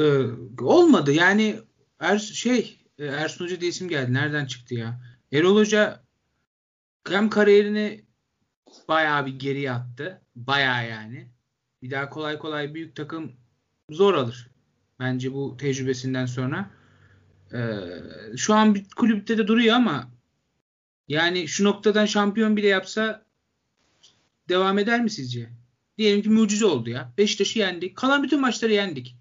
e, 0.03 0.27
olmadı. 0.61 1.13
Yani 1.13 1.61
er, 2.01 2.19
şey 2.19 2.79
e, 2.99 3.07
Ersun 3.07 3.45
Hoca 3.45 3.61
diye 3.61 3.71
isim 3.71 3.89
geldi. 3.89 4.13
Nereden 4.13 4.47
çıktı 4.47 4.75
ya? 4.75 5.01
Erol 5.33 5.57
Hoca 5.57 6.01
hem 7.09 7.31
kariyerini 7.31 8.05
bayağı 8.89 9.27
bir 9.27 9.39
geriye 9.39 9.73
attı. 9.73 10.23
Bayağı 10.37 10.89
yani. 10.89 11.29
Bir 11.83 11.91
daha 11.91 12.11
kolay 12.11 12.39
kolay 12.39 12.75
büyük 12.75 12.97
takım 12.97 13.33
zor 13.91 14.15
alır. 14.15 14.51
Bence 15.01 15.33
bu 15.33 15.57
tecrübesinden 15.57 16.27
sonra. 16.27 16.71
Ee, 17.53 17.77
şu 18.37 18.55
an 18.55 18.75
bir 18.75 18.85
kulüpte 18.97 19.39
de 19.39 19.47
duruyor 19.47 19.77
ama 19.77 20.14
yani 21.09 21.49
şu 21.49 21.65
noktadan 21.65 22.07
şampiyon 22.07 22.57
bile 22.57 22.67
yapsa 22.67 23.23
devam 24.49 24.79
eder 24.79 25.03
mi 25.03 25.11
sizce? 25.11 25.51
Diyelim 25.99 26.23
ki 26.23 26.31
mucize 26.31 26.67
oldu 26.67 26.91
ya. 26.91 27.13
Beşiktaş'ı 27.19 27.59
yendik. 27.59 27.97
Kalan 27.97 28.23
bütün 28.23 28.41
maçları 28.41 28.73
yendik. 28.73 29.17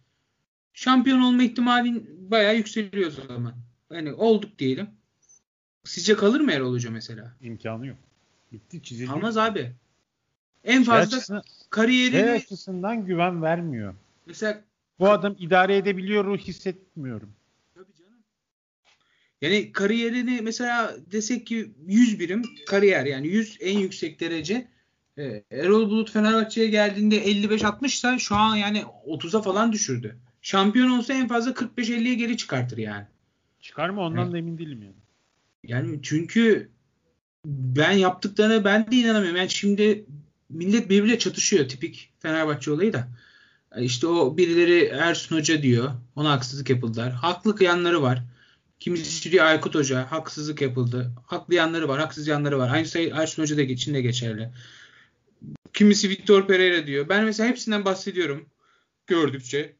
Şampiyon 0.74 1.22
olma 1.22 1.44
ihtimalin 1.44 2.30
bayağı 2.32 2.56
yükseliyor 2.56 3.08
o 3.08 3.12
zaman. 3.12 3.54
Yani 3.92 4.13
olduk 4.13 4.60
diyelim. 4.60 4.90
Sizce 5.84 6.16
kalır 6.16 6.40
mı 6.40 6.52
Erol 6.52 6.74
Hoca 6.74 6.92
mesela? 6.92 7.34
İmkanı 7.42 7.88
yok. 7.88 7.98
Bitti 8.52 8.84
çizildi. 8.84 9.10
Kalmaz 9.10 9.38
abi. 9.38 9.74
En 10.63 10.84
fazla 10.84 11.10
şey 11.10 11.18
açısından, 11.18 11.44
kariyerini 11.70 12.22
şey 12.22 12.32
açısından 12.32 13.06
güven 13.06 13.42
vermiyor. 13.42 13.94
Mesela 14.25 14.62
bu 15.00 15.10
adam 15.10 15.36
idare 15.40 15.78
edebiliyor 15.78 16.38
hissetmiyorum. 16.38 17.34
Yani 19.44 19.72
kariyerini 19.72 20.42
mesela 20.42 20.96
desek 21.12 21.48
ki 21.48 21.72
100 21.88 22.20
birim 22.20 22.44
kariyer 22.68 23.06
yani 23.06 23.28
100 23.28 23.58
en 23.62 23.80
yüksek 23.80 24.20
derece. 24.20 24.68
Ee, 25.18 25.44
Erol 25.52 25.90
Bulut 25.90 26.12
Fenerbahçe'ye 26.12 26.68
geldiğinde 26.68 27.26
55-60 27.26 27.86
ise 27.86 28.20
şu 28.20 28.36
an 28.36 28.56
yani 28.56 28.84
30'a 29.08 29.42
falan 29.42 29.72
düşürdü. 29.72 30.18
Şampiyon 30.42 30.90
olsa 30.90 31.14
en 31.14 31.28
fazla 31.28 31.52
45-50'ye 31.52 32.14
geri 32.14 32.38
çıkartır 32.38 32.78
yani. 32.78 33.06
Çıkar 33.62 33.90
mı 33.90 34.02
ondan 34.02 34.24
evet. 34.24 34.34
da 34.34 34.38
emin 34.38 34.58
değilim 34.58 34.82
yani. 34.82 34.96
Yani 35.64 36.00
çünkü 36.04 36.70
ben 37.46 37.92
yaptıklarına 37.92 38.66
ben 38.66 38.92
de 38.92 38.96
inanamıyorum. 38.96 39.38
Yani 39.38 39.50
şimdi 39.50 40.06
millet 40.50 40.90
birbiriyle 40.90 41.20
çatışıyor 41.20 41.68
tipik 41.68 42.12
Fenerbahçe 42.20 42.72
olayı 42.72 42.94
da. 42.94 43.08
İşte 43.78 44.08
o 44.08 44.38
birileri 44.38 44.84
Ersun 44.86 45.36
Hoca 45.36 45.62
diyor. 45.62 45.92
Ona 46.16 46.32
haksızlık 46.32 46.70
yapıldılar. 46.70 47.12
Haklı 47.12 47.64
yanları 47.64 48.02
var. 48.02 48.24
Kimisi 48.84 49.32
diyor 49.32 49.46
Aykut 49.46 49.75
Hoca 49.75 50.12
haksızlık 50.12 50.62
yapıldı. 50.62 51.12
Haklı 51.25 51.56
yanları 51.56 51.88
var, 51.88 52.00
haksız 52.00 52.28
yanları 52.28 52.60
var. 52.60 52.70
Aynı 52.74 52.86
şey 52.86 53.12
Ersun 53.16 53.44
Hoca 53.44 53.58
da 53.58 53.62
için 53.62 53.94
de 53.94 54.02
geçerli. 54.02 54.50
Kimisi 55.74 56.10
Victor 56.10 56.48
Pereira 56.48 56.88
diyor. 56.88 57.10
Ben 57.10 57.25
mesela 57.25 57.50
hepsinden 57.50 57.86
bahsediyorum 57.86 58.50
gördükçe. 59.08 59.75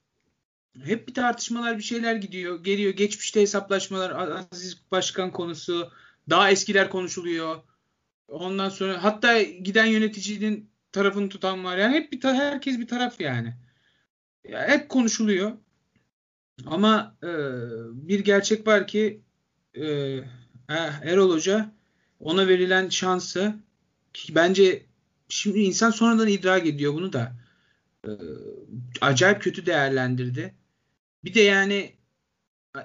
Hep 0.84 1.08
bir 1.08 1.14
tartışmalar 1.14 1.78
bir 1.78 1.84
şeyler 1.84 2.16
gidiyor. 2.16 2.64
Geliyor 2.64 2.94
geçmişte 2.94 3.42
hesaplaşmalar 3.42 4.38
Aziz 4.52 4.82
Başkan 4.92 5.32
konusu 5.32 5.92
daha 6.30 6.52
eskiler 6.52 6.90
konuşuluyor. 6.90 7.56
Ondan 8.28 8.70
sonra 8.70 9.04
hatta 9.04 9.42
giden 9.42 9.86
yöneticinin 9.86 10.70
tarafını 10.92 11.30
tutan 11.30 11.64
var. 11.64 11.78
Yani 11.78 11.96
hep 11.96 12.12
bir 12.12 12.24
herkes 12.24 12.80
bir 12.80 12.88
taraf 12.88 13.22
yani. 13.22 13.54
Ya 14.50 14.68
hep 14.68 14.90
konuşuluyor. 14.90 15.52
Ama 16.66 17.16
e, 17.24 17.30
bir 18.08 18.20
gerçek 18.20 18.68
var 18.68 18.88
ki 18.88 19.22
e, 19.76 19.84
Erol 21.04 21.32
Hoca 21.32 21.72
ona 22.20 22.48
verilen 22.48 22.90
şansı 22.90 23.56
ki 24.14 24.36
bence 24.36 24.86
şimdi 25.30 25.60
insan 25.60 25.92
sonradan 25.92 26.28
idrak 26.28 26.68
ediyor 26.68 26.94
bunu 26.94 27.14
da 27.14 27.36
e, 28.06 28.10
acayip 29.02 29.42
kötü 29.42 29.66
değerlendirdi. 29.66 30.54
Bir 31.24 31.34
de 31.34 31.42
yani 31.42 31.94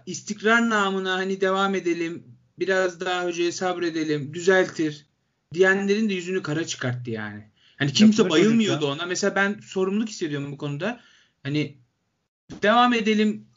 istikrar 0.07 0.71
namına 0.71 1.15
hani 1.15 1.41
devam 1.41 1.75
edelim 1.75 2.25
biraz 2.59 3.01
daha 3.01 3.25
hocaya 3.25 3.53
sabredelim 3.53 4.35
düzeltir 4.35 5.07
diyenlerin 5.55 6.09
de 6.09 6.15
yüzünü 6.15 6.43
kara 6.43 6.67
çıkarttı 6.67 7.11
yani. 7.11 7.51
Hani 7.77 7.93
kimse 7.93 8.23
Yapılır 8.23 8.41
bayılmıyordu 8.41 8.87
ona. 8.87 9.07
Mesela 9.07 9.35
ben 9.35 9.61
sorumluluk 9.63 10.09
hissediyorum 10.09 10.53
bu 10.53 10.59
konuda. 10.59 11.01
Hani 11.43 11.79
devam 12.63 12.95
edelim. 12.95 13.48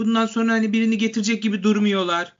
Bundan 0.00 0.26
sonra 0.26 0.52
hani 0.52 0.72
birini 0.72 0.98
getirecek 0.98 1.42
gibi 1.42 1.62
durmuyorlar. 1.62 2.32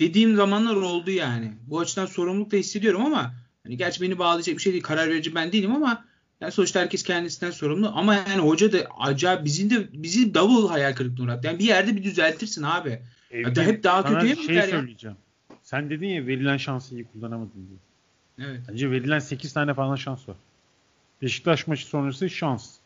Dediğim 0.00 0.36
zamanlar 0.36 0.76
oldu 0.76 1.10
yani. 1.10 1.52
Bu 1.66 1.80
açıdan 1.80 2.06
sorumluluk 2.06 2.52
da 2.52 2.56
hissediyorum 2.56 3.04
ama 3.04 3.34
hani 3.62 3.76
gerçi 3.76 4.02
beni 4.02 4.18
bağlayacak 4.18 4.56
bir 4.56 4.62
şey 4.62 4.72
değil. 4.72 4.82
Karar 4.82 5.08
verici 5.08 5.34
ben 5.34 5.52
değilim 5.52 5.74
ama 5.74 6.04
yani 6.40 6.52
sonuçta 6.52 6.80
herkes 6.80 7.02
kendisinden 7.02 7.50
sorumlu. 7.50 7.92
Ama 7.94 8.14
yani 8.14 8.42
hoca 8.42 8.72
da 8.72 8.78
acayip 8.98 9.44
bizim 9.44 9.70
de 9.70 9.88
bizi 9.92 10.34
davul 10.34 10.68
hayal 10.68 10.94
kırıklığına 10.94 11.32
uğrattı. 11.32 11.46
Yani 11.46 11.58
bir 11.58 11.64
yerde 11.64 11.96
bir 11.96 12.04
düzeltirsin 12.04 12.62
abi. 12.62 13.02
Evde, 13.30 13.64
hep 13.64 13.84
daha 13.84 14.04
kötüye 14.04 14.34
mi 14.34 14.42
şey 14.44 14.62
söyleyeceğim. 14.62 15.16
Ya? 15.50 15.56
Sen 15.62 15.90
dedin 15.90 16.06
ya 16.06 16.26
verilen 16.26 16.56
şansı 16.56 16.94
iyi 16.94 17.04
kullanamadın 17.04 17.66
diye. 17.68 18.48
Evet. 18.48 18.60
Bence 18.68 18.90
verilen 18.90 19.18
8 19.18 19.52
tane 19.52 19.74
falan 19.74 19.96
şans 19.96 20.28
var. 20.28 20.36
Beşiktaş 21.22 21.66
maçı 21.66 21.86
sonrası 21.86 22.30
şans. 22.30 22.76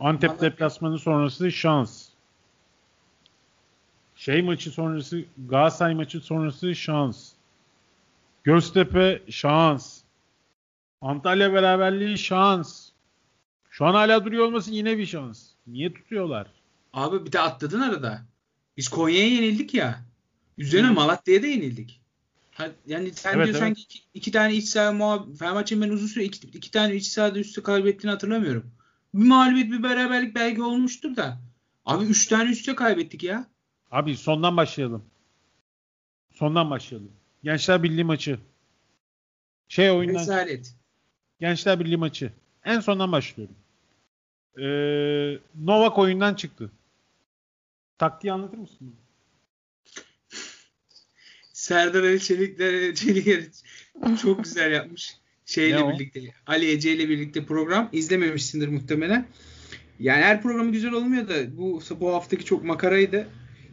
Antep 0.00 0.40
deplasmanı 0.40 0.98
sonrası 0.98 1.52
şans. 1.52 2.08
Şey 4.24 4.42
maçı 4.42 4.70
sonrası 4.70 5.24
Galatasaray 5.48 5.94
maçı 5.94 6.20
sonrası 6.20 6.74
şans. 6.74 7.32
Göztepe 8.44 9.22
şans. 9.30 10.00
Antalya 11.00 11.52
beraberliği 11.52 12.18
şans. 12.18 12.88
Şu 13.70 13.86
an 13.86 13.94
hala 13.94 14.24
duruyor 14.24 14.46
olması 14.46 14.70
yine 14.70 14.98
bir 14.98 15.06
şans. 15.06 15.46
Niye 15.66 15.94
tutuyorlar? 15.94 16.46
Abi 16.92 17.26
bir 17.26 17.32
de 17.32 17.40
atladın 17.40 17.80
arada. 17.80 18.22
Biz 18.76 18.88
Konya'ya 18.88 19.28
yenildik 19.28 19.74
ya. 19.74 20.00
Üzerine 20.58 20.88
hmm. 20.88 20.94
Malatya'ya 20.94 21.42
da 21.42 21.46
yenildik. 21.46 22.00
Yani 22.86 23.12
sen 23.12 23.34
evet, 23.34 23.46
diyorsan 23.46 23.66
evet. 23.66 23.76
ki 23.76 23.82
iki, 23.82 23.98
iki 24.14 24.32
tane 24.32 24.54
iç 24.54 24.64
saha 24.64 24.92
muhab 24.92 25.36
Fenerbahçe'nin 25.38 25.82
ben 25.82 25.88
uzun 25.90 26.06
süre 26.06 26.24
iki, 26.24 26.46
iki 26.46 26.70
tane 26.70 26.94
iç 26.94 27.06
sahada 27.06 27.38
üstü 27.38 27.62
kaybettiğini 27.62 28.12
hatırlamıyorum. 28.12 28.70
Bir 29.14 29.26
mağlubiyet 29.26 29.72
bir 29.72 29.82
beraberlik 29.82 30.34
belki 30.34 30.62
olmuştur 30.62 31.16
da. 31.16 31.40
Abi 31.84 32.04
üç 32.04 32.26
tane 32.26 32.50
üstte 32.50 32.74
kaybettik 32.74 33.22
ya. 33.22 33.53
Abi 33.94 34.16
sondan 34.16 34.56
başlayalım. 34.56 35.04
Sondan 36.30 36.70
başlayalım. 36.70 37.12
Gençler 37.44 37.82
Birliği 37.82 38.04
maçı. 38.04 38.38
Şey 39.68 39.90
oyundan. 39.90 40.20
Rezalet. 40.20 40.74
Gençler 41.40 41.80
Birliği 41.80 41.96
maçı. 41.96 42.32
En 42.64 42.80
sondan 42.80 43.12
başlıyorum. 43.12 43.54
Ee, 44.58 45.38
Novak 45.64 45.98
oyundan 45.98 46.34
çıktı. 46.34 46.70
Taktiği 47.98 48.32
anlatır 48.32 48.58
mısın? 48.58 48.94
Serdar 51.52 52.02
Ali 52.02 52.20
Çelikler 52.20 52.94
Çelik 52.94 53.52
çok 54.22 54.44
güzel 54.44 54.72
yapmış. 54.72 55.16
Şeyle 55.46 55.88
birlikte 55.88 56.20
Ali 56.46 56.70
Ece 56.70 56.92
ile 56.92 57.08
birlikte 57.08 57.44
program 57.44 57.88
izlememişsindir 57.92 58.68
muhtemelen. 58.68 59.28
Yani 59.98 60.22
her 60.22 60.42
programı 60.42 60.72
güzel 60.72 60.92
olmuyor 60.92 61.28
da 61.28 61.56
bu 61.56 61.82
bu 62.00 62.14
haftaki 62.14 62.44
çok 62.44 62.64
makaraydı. 62.64 63.28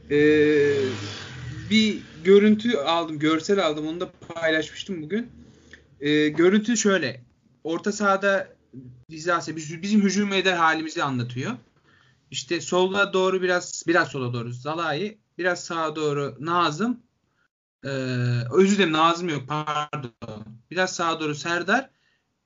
Ee, 0.10 0.92
bir 1.70 2.02
görüntü 2.24 2.78
aldım, 2.78 3.20
görsel 3.20 3.66
aldım. 3.66 3.88
Onu 3.88 4.00
da 4.00 4.12
paylaşmıştım 4.12 5.02
bugün. 5.02 5.30
Ee, 6.02 6.28
görüntü 6.28 6.78
şöyle. 6.78 7.22
Orta 7.64 7.92
sahada 7.92 8.48
Rizase 9.12 9.56
bizim 9.56 10.02
hücum 10.02 10.34
eder 10.34 10.56
halimizi 10.56 11.04
anlatıyor. 11.04 11.52
İşte 12.32 12.62
sola 12.62 13.14
doğru 13.14 13.42
biraz 13.42 13.84
biraz 13.88 14.08
sola 14.08 14.34
doğru 14.34 14.54
Zalai, 14.54 15.18
biraz 15.38 15.64
sağa 15.64 15.96
doğru 15.96 16.38
Nazım, 16.40 17.00
ee, 17.84 17.88
özür 18.54 18.78
dilerim 18.78 18.94
Nazım 18.94 19.30
yok 19.30 19.44
pardon. 19.48 20.46
Biraz 20.72 20.96
sağa 20.96 21.20
doğru 21.20 21.36
Serdar. 21.36 21.90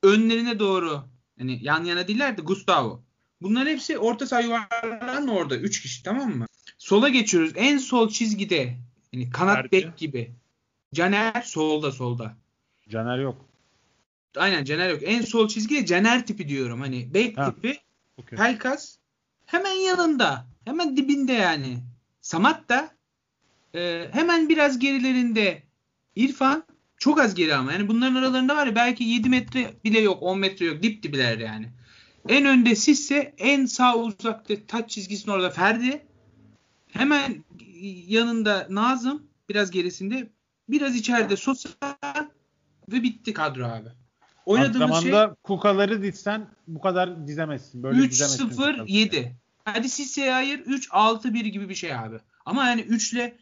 Önlerine 0.04 0.60
doğru 0.60 1.04
yani 1.40 1.60
yan 1.62 1.84
yana 1.84 2.08
değiller 2.08 2.38
de 2.38 2.42
Gustavo. 2.42 3.04
Bunların 3.42 3.72
hepsi 3.72 3.98
orta 3.98 4.28
saha 4.28 4.42
yuvarlanın 4.42 5.28
orada. 5.28 5.58
Üç 5.58 5.82
kişi 5.82 6.04
tamam 6.04 6.38
mı? 6.38 6.48
Sola 6.86 7.10
geçiyoruz. 7.10 7.52
En 7.56 7.78
sol 7.78 8.10
çizgide 8.10 8.76
yani 9.14 9.30
kanat 9.30 9.58
Erke. 9.58 9.72
bek 9.72 9.98
gibi. 9.98 10.32
Caner 10.94 11.42
solda 11.42 11.92
solda. 11.92 12.36
Caner 12.90 13.20
yok. 13.20 13.46
Aynen 14.36 14.64
Caner 14.64 14.90
yok. 14.90 15.00
En 15.04 15.22
sol 15.22 15.48
çizgide 15.48 15.86
Caner 15.86 16.26
tipi 16.26 16.48
diyorum. 16.48 16.82
Hani 16.82 17.14
bek 17.14 17.38
ha. 17.38 17.54
tipi. 17.54 17.78
Okay. 18.18 18.38
Pelkas 18.38 18.98
hemen 19.46 19.72
yanında. 19.72 20.46
Hemen 20.66 20.98
dibinde 20.98 21.34
yani. 21.34 21.78
Samat 22.22 22.70
da 22.70 22.96
e, 23.76 24.08
hemen 24.12 24.50
biraz 24.50 24.80
gerilerinde 24.80 25.64
İrfan 26.16 26.64
çok 26.98 27.20
az 27.20 27.36
geri 27.36 27.56
ama. 27.56 27.74
Yani 27.74 27.88
bunların 27.88 28.16
aralarında 28.16 28.56
var 28.56 28.68
ya 28.68 28.76
belki 28.76 29.04
7 29.04 29.30
metre 29.30 29.74
bile 29.84 30.00
yok. 30.00 30.24
10 30.24 30.40
metre 30.40 30.66
yok. 30.66 30.84
Dip 30.84 31.04
dibiler 31.04 31.38
yani. 31.38 31.70
En 32.30 32.46
önde 32.46 32.76
Sisse 32.76 33.34
en 33.38 33.66
sağ 33.66 33.98
uzakta 33.98 34.54
taç 34.68 34.90
çizgisinin 34.90 35.34
orada 35.34 35.50
Ferdi. 35.50 36.06
Hemen 36.98 37.44
yanında 38.08 38.68
Nazım 38.70 39.24
biraz 39.50 39.72
gerisinde 39.72 40.30
biraz 40.70 40.96
içeride 40.96 41.38
Sosa 41.38 41.70
ve 42.92 43.04
bitti 43.04 43.34
kadro 43.34 43.66
abi. 43.66 43.90
Oynadığımız 44.46 45.04
şey 45.04 45.14
kukaları 45.44 46.04
dizsen 46.04 46.48
bu 46.68 46.82
kadar 46.82 47.28
dizemezsin. 47.28 47.84
Böyle 47.84 48.02
3-0-7. 48.02 49.32
Hadi 49.66 49.90
Sisse'ye 49.90 50.34
ayır 50.34 50.66
3-6-1 50.66 51.48
gibi 51.48 51.70
bir 51.70 51.76
şey 51.76 51.96
abi. 51.96 52.20
Ama 52.46 52.68
yani 52.68 52.82
3 52.82 53.14
ile 53.14 53.38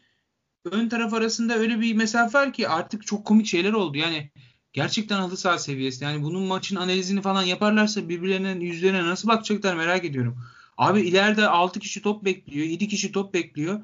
ön 0.64 0.88
taraf 0.88 1.14
arasında 1.14 1.54
öyle 1.54 1.80
bir 1.80 1.94
mesafe 1.94 2.38
var 2.38 2.52
ki 2.52 2.68
artık 2.68 3.06
çok 3.06 3.24
komik 3.24 3.46
şeyler 3.46 3.72
oldu. 3.72 3.98
Yani 3.98 4.30
gerçekten 4.72 5.16
halı 5.16 5.36
saha 5.36 5.58
seviyesi. 5.58 6.04
Yani 6.04 6.22
bunun 6.22 6.42
maçın 6.42 6.76
analizini 6.76 7.22
falan 7.22 7.42
yaparlarsa 7.42 8.08
birbirlerinin 8.08 8.60
yüzlerine 8.60 9.04
nasıl 9.04 9.28
bakacaklar 9.28 9.74
merak 9.74 10.04
ediyorum. 10.04 10.44
Abi 10.78 11.00
ileride 11.00 11.48
6 11.48 11.80
kişi 11.80 12.02
top 12.02 12.24
bekliyor. 12.24 12.66
7 12.66 12.88
kişi 12.88 13.12
top 13.12 13.34
bekliyor. 13.34 13.80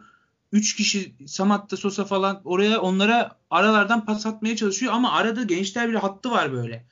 3 0.52 0.76
kişi 0.76 1.14
Samat'ta 1.26 1.76
Sosa 1.76 2.04
falan 2.04 2.40
oraya 2.44 2.80
onlara 2.80 3.38
aralardan 3.50 4.04
pas 4.04 4.26
atmaya 4.26 4.56
çalışıyor 4.56 4.92
ama 4.92 5.12
arada 5.12 5.42
gençler 5.42 5.88
bir 5.88 5.94
hattı 5.94 6.30
var 6.30 6.52
böyle. 6.52 6.86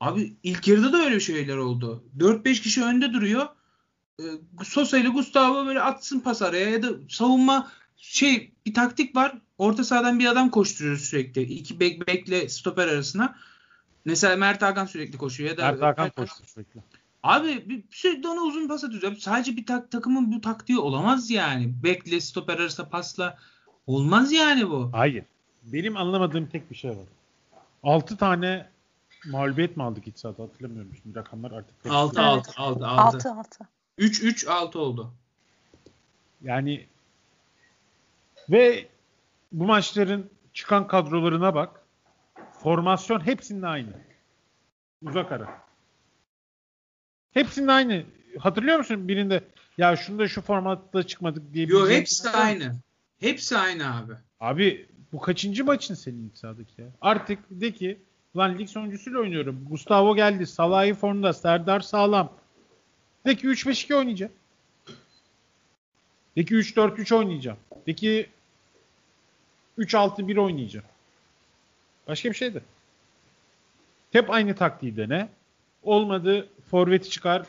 Abi 0.00 0.36
ilk 0.42 0.68
yarıda 0.68 0.92
da 0.92 1.04
öyle 1.04 1.20
şeyler 1.20 1.56
oldu. 1.56 2.04
4-5 2.18 2.62
kişi 2.62 2.82
önde 2.84 3.12
duruyor. 3.12 3.46
Ee, 4.20 4.24
Sosa 4.64 4.98
ile 4.98 5.08
Gustavo 5.08 5.66
böyle 5.66 5.80
atsın 5.80 6.20
pas 6.20 6.42
araya 6.42 6.70
ya 6.70 6.82
da 6.82 6.88
savunma 7.08 7.70
şey 7.96 8.52
bir 8.66 8.74
taktik 8.74 9.16
var. 9.16 9.38
Orta 9.58 9.84
sahadan 9.84 10.18
bir 10.18 10.26
adam 10.26 10.50
koşturuyor 10.50 10.96
sürekli. 10.96 11.42
İki 11.42 11.80
bek 11.80 12.08
bekle 12.08 12.48
stoper 12.48 12.88
arasına. 12.88 13.36
Mesela 14.04 14.36
Mert 14.36 14.62
Hakan 14.62 14.86
sürekli 14.86 15.18
koşuyor 15.18 15.50
ya 15.50 15.56
da 15.56 15.62
Mert 15.62 15.82
Hakan 15.82 16.10
koşuyor 16.10 16.48
sürekli. 16.48 16.80
Abi 17.22 17.68
bir, 17.68 17.84
sürekli 17.90 18.28
ona 18.28 18.40
uzun 18.40 18.68
pas 18.68 18.84
atıyor. 18.84 19.16
Sadece 19.16 19.56
bir 19.56 19.66
tak, 19.66 19.90
takımın 19.90 20.32
bu 20.32 20.40
taktiği 20.40 20.78
olamaz 20.78 21.30
yani. 21.30 21.74
Bekle 21.82 22.20
stoper 22.20 22.58
arasında 22.58 22.88
pasla 22.88 23.38
olmaz 23.86 24.32
yani 24.32 24.70
bu. 24.70 24.90
Hayır. 24.92 25.24
Benim 25.62 25.96
anlamadığım 25.96 26.46
tek 26.46 26.70
bir 26.70 26.76
şey 26.76 26.90
var. 26.90 27.06
6 27.82 28.16
tane 28.16 28.68
mağlubiyet 29.26 29.76
mi 29.76 29.82
aldık 29.82 30.06
iç 30.06 30.18
sahada 30.18 30.42
hatırlamıyorum 30.42 30.90
şimdi 31.02 31.18
rakamlar 31.18 31.50
artık. 31.50 31.86
6 31.90 32.22
6 32.22 32.52
6 32.56 32.86
6 32.86 33.30
6. 33.30 33.68
3 33.98 34.22
3 34.22 34.46
6 34.46 34.78
oldu. 34.78 35.12
Yani 36.42 36.86
ve 38.50 38.88
bu 39.52 39.64
maçların 39.64 40.30
çıkan 40.52 40.86
kadrolarına 40.86 41.54
bak. 41.54 41.80
Formasyon 42.62 43.26
hepsinin 43.26 43.62
aynı. 43.62 43.90
Uzak 45.02 45.32
ara. 45.32 45.69
Hepsinin 47.34 47.68
aynı. 47.68 48.02
Hatırlıyor 48.38 48.78
musun 48.78 49.08
birinde 49.08 49.40
ya 49.78 49.96
şunda 49.96 50.28
şu 50.28 50.42
formatta 50.42 51.02
çıkmadık 51.02 51.54
diye. 51.54 51.66
Yok 51.66 51.90
hepsi 51.90 52.24
de 52.24 52.30
aynı. 52.30 52.76
Hepsi 53.20 53.56
aynı 53.58 53.96
abi. 53.96 54.12
Abi 54.40 54.86
bu 55.12 55.20
kaçıncı 55.20 55.64
maçın 55.64 55.94
senin 55.94 56.28
ilk 56.28 56.38
sahadaki 56.38 56.80
ya? 56.82 56.86
Artık 57.00 57.38
de 57.50 57.72
ki 57.72 57.98
lan 58.36 58.58
lig 58.58 58.68
sonuncusuyla 58.68 59.20
oynuyorum. 59.20 59.64
Gustavo 59.70 60.16
geldi. 60.16 60.46
Salah'ı 60.46 60.94
formda. 60.94 61.32
Serdar 61.32 61.80
sağlam. 61.80 62.32
De 63.26 63.36
ki 63.36 63.46
3-5-2 63.46 63.94
oynayacağım. 63.94 64.32
De 66.36 66.44
ki 66.44 66.54
3-4-3 66.54 67.14
oynayacağım. 67.14 67.58
De 67.86 67.94
ki 67.94 68.26
3-6-1 69.78 70.40
oynayacağım. 70.40 70.86
Başka 72.08 72.28
bir 72.30 72.34
şey 72.34 72.54
de. 72.54 72.60
Hep 74.12 74.30
aynı 74.30 74.54
taktiği 74.54 74.96
dene. 74.96 75.28
Olmadı 75.82 76.48
forveti 76.70 77.10
çıkar 77.10 77.46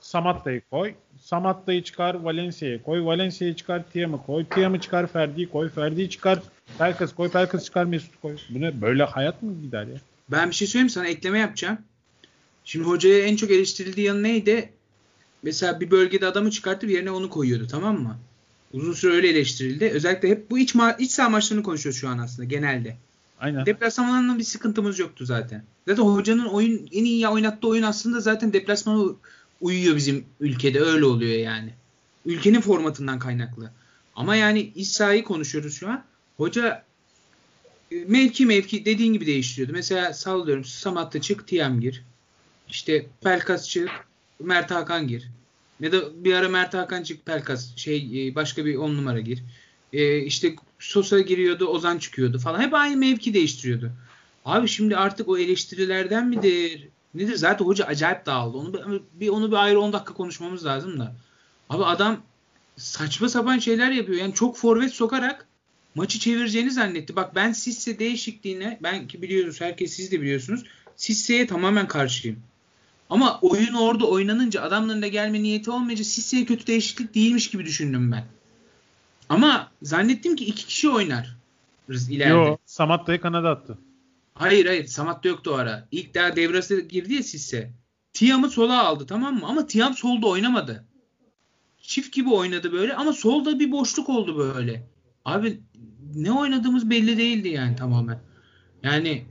Samatta'yı 0.00 0.62
koy. 0.70 0.94
Samatta'yı 1.20 1.82
çıkar 1.82 2.14
Valencia'ya 2.14 2.82
koy. 2.82 3.04
Valencia'yı 3.04 3.54
çıkar 3.54 3.82
Tiam'ı 3.92 4.26
koy. 4.26 4.44
Tiam'ı 4.44 4.80
çıkar 4.80 5.06
Ferdi'yi 5.06 5.48
koy. 5.48 5.68
Ferdi'yi 5.70 6.10
çıkar 6.10 6.38
Pelkas 6.78 7.14
koy. 7.14 7.30
Pelkas 7.30 7.64
çıkar 7.64 7.84
Mesut 7.84 8.20
koy. 8.22 8.36
Bu 8.50 8.60
ne? 8.60 8.80
Böyle 8.80 9.04
hayat 9.04 9.42
mı 9.42 9.52
gider 9.62 9.86
ya? 9.86 9.96
Ben 10.28 10.50
bir 10.50 10.54
şey 10.54 10.68
söyleyeyim 10.68 10.90
sana 10.90 11.06
ekleme 11.06 11.38
yapacağım. 11.38 11.78
Şimdi 12.64 12.86
hocaya 12.86 13.18
en 13.18 13.36
çok 13.36 13.50
eleştirildiği 13.50 14.06
yanı 14.06 14.22
neydi? 14.22 14.72
Mesela 15.42 15.80
bir 15.80 15.90
bölgede 15.90 16.26
adamı 16.26 16.50
çıkartıp 16.50 16.90
yerine 16.90 17.10
onu 17.10 17.30
koyuyordu 17.30 17.66
tamam 17.66 18.00
mı? 18.02 18.18
Uzun 18.72 18.92
süre 18.92 19.12
öyle 19.12 19.28
eleştirildi. 19.28 19.84
Özellikle 19.84 20.28
hep 20.28 20.50
bu 20.50 20.58
iç, 20.58 20.74
ma- 20.74 21.00
iç 21.00 21.10
saha 21.10 21.28
maçlarını 21.28 21.62
konuşuyoruz 21.62 22.00
şu 22.00 22.08
an 22.08 22.18
aslında 22.18 22.48
genelde. 22.48 22.96
Aynen. 23.40 23.66
Deplasmanla 23.66 24.38
bir 24.38 24.44
sıkıntımız 24.44 24.98
yoktu 24.98 25.26
zaten. 25.26 25.64
Zaten 25.88 26.02
hocanın 26.02 26.46
oyun 26.46 26.88
en 26.92 27.04
iyi 27.04 27.28
oynattığı 27.28 27.68
oyun 27.68 27.82
aslında 27.82 28.20
zaten 28.20 28.52
deplasmana 28.52 29.14
uyuyor 29.60 29.96
bizim 29.96 30.24
ülkede. 30.40 30.80
Öyle 30.80 31.04
oluyor 31.04 31.38
yani. 31.38 31.74
Ülkenin 32.26 32.60
formatından 32.60 33.18
kaynaklı. 33.18 33.70
Ama 34.14 34.36
yani 34.36 34.60
iç 34.60 35.00
konuşuyoruz 35.24 35.74
şu 35.74 35.88
an. 35.88 36.04
Hoca 36.36 36.84
e, 37.92 38.04
mevki 38.04 38.46
mevki 38.46 38.84
dediğin 38.84 39.12
gibi 39.12 39.26
değiştiriyordu. 39.26 39.72
Mesela 39.72 40.14
sallıyorum 40.14 40.64
Samat'ta 40.64 41.20
çık 41.20 41.46
Tiyam 41.46 41.80
gir. 41.80 42.02
İşte 42.68 43.06
Pelkas 43.20 43.68
çık 43.68 43.90
Mert 44.40 44.70
Hakan 44.70 45.08
gir. 45.08 45.28
Ya 45.80 45.92
da 45.92 46.24
bir 46.24 46.32
ara 46.32 46.48
Mert 46.48 46.74
Hakan 46.74 47.02
çık 47.02 47.26
Pelkas 47.26 47.76
şey 47.76 48.28
e, 48.28 48.34
başka 48.34 48.64
bir 48.64 48.76
on 48.76 48.96
numara 48.96 49.20
gir. 49.20 49.42
Ee, 49.92 50.18
işte 50.18 50.56
Sosa 50.78 51.20
giriyordu, 51.20 51.66
Ozan 51.66 51.98
çıkıyordu 51.98 52.38
falan. 52.38 52.60
Hep 52.60 52.74
aynı 52.74 52.96
mevki 52.96 53.34
değiştiriyordu. 53.34 53.92
Abi 54.44 54.68
şimdi 54.68 54.96
artık 54.96 55.28
o 55.28 55.38
eleştirilerden 55.38 56.26
midir? 56.26 56.88
Nedir? 57.14 57.36
Zaten 57.36 57.64
hoca 57.64 57.84
acayip 57.84 58.26
dağıldı. 58.26 58.58
Onu 58.58 59.02
bir 59.12 59.28
onu 59.28 59.50
bir 59.50 59.56
ayrı 59.56 59.80
10 59.80 59.92
dakika 59.92 60.14
konuşmamız 60.14 60.64
lazım 60.64 61.00
da. 61.00 61.14
Abi 61.68 61.84
adam 61.84 62.22
saçma 62.76 63.28
sapan 63.28 63.58
şeyler 63.58 63.90
yapıyor. 63.90 64.18
Yani 64.18 64.34
çok 64.34 64.56
forvet 64.56 64.92
sokarak 64.92 65.46
maçı 65.94 66.18
çevireceğini 66.18 66.70
zannetti. 66.70 67.16
Bak 67.16 67.34
ben 67.34 67.52
Sisse 67.52 67.98
değişikliğine 67.98 68.78
ben 68.82 69.08
ki 69.08 69.22
biliyorsunuz 69.22 69.60
herkes 69.60 69.92
siz 69.92 70.12
de 70.12 70.20
biliyorsunuz. 70.20 70.64
Sisse'ye 70.96 71.46
tamamen 71.46 71.88
karşıyım. 71.88 72.38
Ama 73.10 73.38
oyun 73.40 73.74
orada 73.74 74.06
oynanınca 74.06 74.62
adamların 74.62 75.02
da 75.02 75.08
gelme 75.08 75.42
niyeti 75.42 75.70
olmayınca 75.70 76.04
Sisse'ye 76.04 76.44
kötü 76.44 76.66
değişiklik 76.66 77.14
değilmiş 77.14 77.50
gibi 77.50 77.66
düşündüm 77.66 78.12
ben. 78.12 78.24
Ama 79.28 79.72
zannettim 79.82 80.36
ki 80.36 80.44
iki 80.44 80.66
kişi 80.66 80.90
oynar 80.90 81.36
ileride. 81.88 82.32
Yo, 82.32 82.56
Samat 82.64 83.06
dayı 83.06 83.20
kanada 83.20 83.50
attı. 83.50 83.78
Hayır 84.34 84.66
hayır 84.66 84.86
Samat 84.86 85.24
da 85.24 85.28
yoktu 85.28 85.50
o 85.50 85.54
ara. 85.54 85.88
İlk 85.90 86.14
daha 86.14 86.36
devresi 86.36 86.88
girdi 86.88 87.14
ya 87.14 87.22
Sisse. 87.22 87.72
Tiam'ı 88.12 88.50
sola 88.50 88.84
aldı 88.86 89.06
tamam 89.06 89.34
mı? 89.34 89.46
Ama 89.46 89.66
Tiam 89.66 89.94
solda 89.94 90.26
oynamadı. 90.26 90.84
Çift 91.78 92.12
gibi 92.12 92.30
oynadı 92.30 92.72
böyle 92.72 92.94
ama 92.94 93.12
solda 93.12 93.58
bir 93.58 93.72
boşluk 93.72 94.08
oldu 94.08 94.38
böyle. 94.38 94.86
Abi 95.24 95.60
ne 96.14 96.32
oynadığımız 96.32 96.90
belli 96.90 97.18
değildi 97.18 97.48
yani 97.48 97.76
tamamen. 97.76 98.20
Yani 98.82 99.24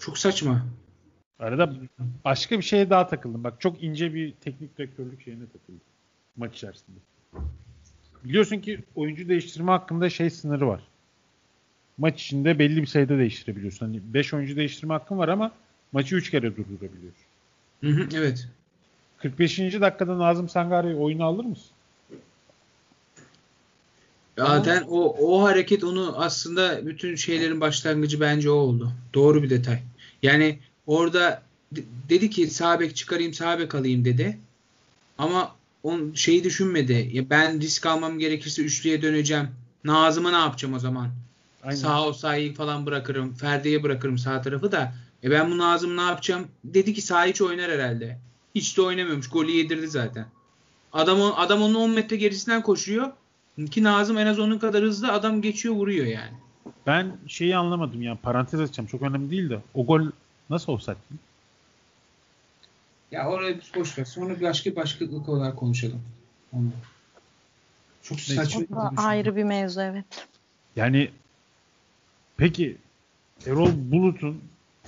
çok 0.00 0.18
saçma. 0.18 0.66
Arada 1.38 1.72
başka 2.24 2.58
bir 2.58 2.62
şeye 2.64 2.90
daha 2.90 3.06
takıldım. 3.06 3.44
Bak 3.44 3.60
çok 3.60 3.82
ince 3.82 4.14
bir 4.14 4.32
teknik 4.32 4.78
direktörlük 4.78 5.22
şeyine 5.22 5.46
takıldım. 5.46 5.80
Maç 6.36 6.56
içerisinde. 6.56 6.98
Biliyorsun 8.24 8.58
ki 8.58 8.80
oyuncu 8.94 9.28
değiştirme 9.28 9.72
hakkında 9.72 10.10
şey 10.10 10.30
sınırı 10.30 10.68
var. 10.68 10.80
Maç 11.98 12.22
içinde 12.22 12.58
belli 12.58 12.82
bir 12.82 12.86
sayıda 12.86 13.18
değiştirebiliyorsun. 13.18 13.86
Hani 13.86 14.00
5 14.14 14.34
oyuncu 14.34 14.56
değiştirme 14.56 14.94
hakkın 14.94 15.18
var 15.18 15.28
ama 15.28 15.52
maçı 15.92 16.16
3 16.16 16.30
kere 16.30 16.56
durdurabiliyorsun. 16.56 17.24
Hı 17.80 17.86
hı, 17.86 18.08
evet. 18.14 18.48
45. 19.18 19.58
dakikada 19.58 20.18
Nazım 20.18 20.48
Sangare'yi 20.48 20.94
oyunu 20.94 21.24
alır 21.24 21.44
mısın? 21.44 21.70
Zaten 24.38 24.84
o, 24.88 25.16
o 25.20 25.42
hareket 25.42 25.84
onu 25.84 26.14
aslında 26.16 26.86
bütün 26.86 27.14
şeylerin 27.14 27.60
başlangıcı 27.60 28.20
bence 28.20 28.50
o 28.50 28.54
oldu. 28.54 28.92
Doğru 29.14 29.42
bir 29.42 29.50
detay. 29.50 29.78
Yani 30.22 30.58
orada 30.86 31.42
dedi 32.08 32.30
ki 32.30 32.46
sağ 32.46 32.80
bek 32.80 32.96
çıkarayım 32.96 33.34
sağ 33.34 33.58
bek 33.58 33.74
alayım 33.74 34.04
dedi. 34.04 34.38
Ama 35.18 35.54
on 35.82 36.12
şeyi 36.14 36.44
düşünmedi. 36.44 37.10
Ya 37.12 37.30
ben 37.30 37.60
risk 37.60 37.86
almam 37.86 38.18
gerekirse 38.18 38.62
üçlüye 38.62 39.02
döneceğim. 39.02 39.48
Nazım'a 39.84 40.30
ne 40.30 40.36
yapacağım 40.36 40.74
o 40.74 40.78
zaman? 40.78 41.08
Aynen. 41.62 41.76
Sağ 41.76 42.06
o 42.06 42.12
sahayı 42.12 42.54
falan 42.54 42.86
bırakırım. 42.86 43.34
Ferdi'ye 43.34 43.82
bırakırım 43.82 44.18
sağ 44.18 44.42
tarafı 44.42 44.72
da. 44.72 44.94
E 45.24 45.30
ben 45.30 45.50
bu 45.50 45.58
Nazım 45.58 45.96
ne 45.96 46.00
yapacağım? 46.00 46.46
Dedi 46.64 46.94
ki 46.94 47.02
sağ 47.02 47.24
hiç 47.24 47.42
oynar 47.42 47.70
herhalde. 47.70 48.18
Hiç 48.54 48.76
de 48.76 48.82
oynamıyormuş. 48.82 49.28
Golü 49.28 49.50
yedirdi 49.50 49.88
zaten. 49.88 50.26
Adam, 50.92 51.32
adam 51.36 51.62
onun 51.62 51.74
10 51.74 51.90
metre 51.90 52.16
gerisinden 52.16 52.62
koşuyor. 52.62 53.10
Ki 53.70 53.82
Nazım 53.82 54.18
en 54.18 54.26
az 54.26 54.38
onun 54.38 54.58
kadar 54.58 54.82
hızlı 54.82 55.12
adam 55.12 55.42
geçiyor 55.42 55.74
vuruyor 55.74 56.06
yani. 56.06 56.32
Ben 56.86 57.16
şeyi 57.28 57.56
anlamadım 57.56 58.02
ya 58.02 58.18
parantez 58.22 58.60
açacağım 58.60 58.86
çok 58.86 59.02
önemli 59.02 59.30
değil 59.30 59.50
de 59.50 59.58
o 59.74 59.86
gol 59.86 60.02
nasıl 60.50 60.72
olsaydı? 60.72 61.00
Ya 63.12 63.28
orayı 63.28 63.60
boş 63.76 63.98
ver. 63.98 64.04
Sonra 64.04 64.40
başka 64.40 64.76
başlıklık 64.76 65.28
olarak 65.28 65.56
konuşalım. 65.56 66.02
Onu. 66.52 66.70
Çok 68.02 68.20
saçma. 68.20 68.62
O 68.72 68.76
da 68.76 68.92
ayrı 68.96 69.36
bir 69.36 69.44
mevzu 69.44 69.80
evet. 69.80 70.04
Yani 70.76 71.10
peki 72.36 72.76
Erol 73.46 73.70
Bulut'un 73.74 74.42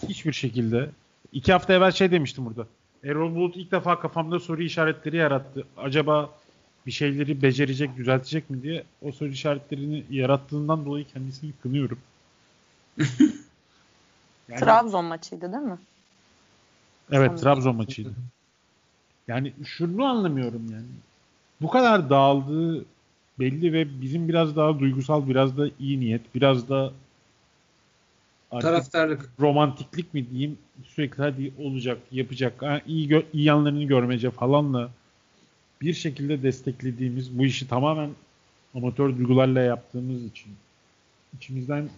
hiçbir 0.09 0.33
şekilde 0.33 0.91
iki 1.33 1.53
hafta 1.53 1.73
evvel 1.73 1.93
şey 1.93 2.11
demiştim 2.11 2.47
burada. 2.47 2.67
Erol 3.05 3.35
Bulut 3.35 3.57
ilk 3.57 3.73
defa 3.73 4.01
kafamda 4.01 4.41
soru 4.41 4.63
işaretleri 4.63 5.17
yarattı. 5.17 5.67
Acaba 5.77 6.31
bir 6.87 6.93
şeyleri 6.93 7.43
becerecek, 7.43 7.97
düzeltecek 7.97 8.51
mi 8.51 8.63
diye 8.63 8.85
o 9.03 9.13
soru 9.13 9.29
işaretlerini 9.29 10.05
yarattığından 10.11 10.85
dolayı 10.85 11.05
kendisini 11.05 11.53
kınıyorum. 11.63 11.99
yani, 14.49 14.61
Trabzon 14.61 15.05
maçıydı 15.05 15.53
değil 15.53 15.63
mi? 15.63 15.79
Evet. 17.13 17.39
Trabzon 17.41 17.77
maçıydı. 17.77 18.15
Yani 19.29 19.53
şunu 19.65 20.05
anlamıyorum 20.05 20.63
yani. 20.73 20.87
Bu 21.61 21.71
kadar 21.71 22.11
dağıldığı 22.11 22.85
belli 23.39 23.73
ve 23.73 24.01
bizim 24.03 24.29
biraz 24.29 24.57
daha 24.57 24.79
duygusal, 24.79 25.29
biraz 25.29 25.59
da 25.59 25.69
iyi 25.81 26.01
niyet, 26.01 26.35
biraz 26.35 26.69
da 26.69 26.93
taraftarlık 28.51 29.31
romantiklik 29.41 30.15
mi 30.15 30.31
diyeyim 30.31 30.59
sürekli 30.85 31.23
hadi 31.23 31.53
olacak, 31.59 31.99
yapacak, 32.13 32.63
iyi, 32.87 33.09
gö- 33.09 33.25
iyi 33.33 33.45
yanlarını 33.45 33.85
görmece 33.85 34.31
falanla 34.31 34.91
bir 35.81 35.95
şekilde 35.95 36.43
desteklediğimiz 36.43 37.39
bu 37.39 37.45
işi 37.45 37.69
tamamen 37.69 38.11
amatör 38.75 39.19
duygularla 39.19 39.61
yaptığımız 39.61 40.25
için 40.25 40.53
içimizden 41.37 41.89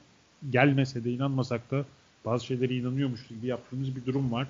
gelmese 0.50 1.04
de 1.04 1.12
inanmasak 1.12 1.70
da 1.70 1.84
bazı 2.24 2.46
şeylere 2.46 2.74
inanıyormuş 2.74 3.26
gibi 3.26 3.46
yaptığımız 3.46 3.96
bir 3.96 4.06
durum 4.06 4.32
var. 4.32 4.48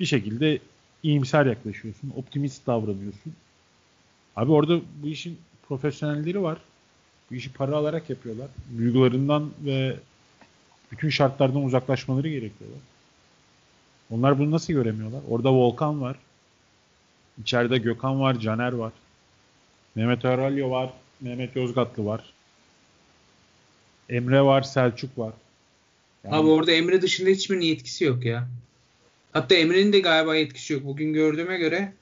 Bir 0.00 0.06
şekilde 0.06 0.58
iyimser 1.02 1.46
yaklaşıyorsun, 1.46 2.12
optimist 2.16 2.66
davranıyorsun. 2.66 3.32
Abi 4.36 4.52
orada 4.52 4.80
bu 5.02 5.08
işin 5.08 5.38
profesyonelleri 5.68 6.42
var. 6.42 6.58
Bu 7.30 7.34
işi 7.34 7.52
para 7.52 7.76
alarak 7.76 8.10
yapıyorlar. 8.10 8.48
Duygularından 8.78 9.50
ve 9.64 9.96
bütün 10.92 11.08
şartlardan 11.08 11.64
uzaklaşmaları 11.64 12.28
gerekiyorlar. 12.28 12.80
Onlar 14.10 14.38
bunu 14.38 14.50
nasıl 14.50 14.72
göremiyorlar? 14.72 15.20
Orada 15.28 15.52
Volkan 15.52 16.00
var. 16.00 16.16
İçeride 17.42 17.78
Gökhan 17.78 18.20
var, 18.20 18.38
Caner 18.38 18.72
var. 18.72 18.92
Mehmet 19.94 20.24
Öralyo 20.24 20.70
var, 20.70 20.90
Mehmet 21.20 21.56
Yozgatlı 21.56 22.04
var. 22.04 22.32
Emre 24.08 24.42
var, 24.42 24.62
Selçuk 24.62 25.18
var. 25.18 25.32
Yani... 26.24 26.36
Abi 26.36 26.48
orada 26.48 26.72
Emre 26.72 27.02
dışında 27.02 27.30
hiçbir 27.30 27.60
yetkisi 27.60 28.04
yok 28.04 28.24
ya. 28.24 28.48
Hatta 29.32 29.54
Emre'nin 29.54 29.92
de 29.92 30.00
galiba 30.00 30.36
yetkisi 30.36 30.72
yok. 30.72 30.84
Bugün 30.84 31.12
gördüğüme 31.12 31.58
göre 31.58 31.92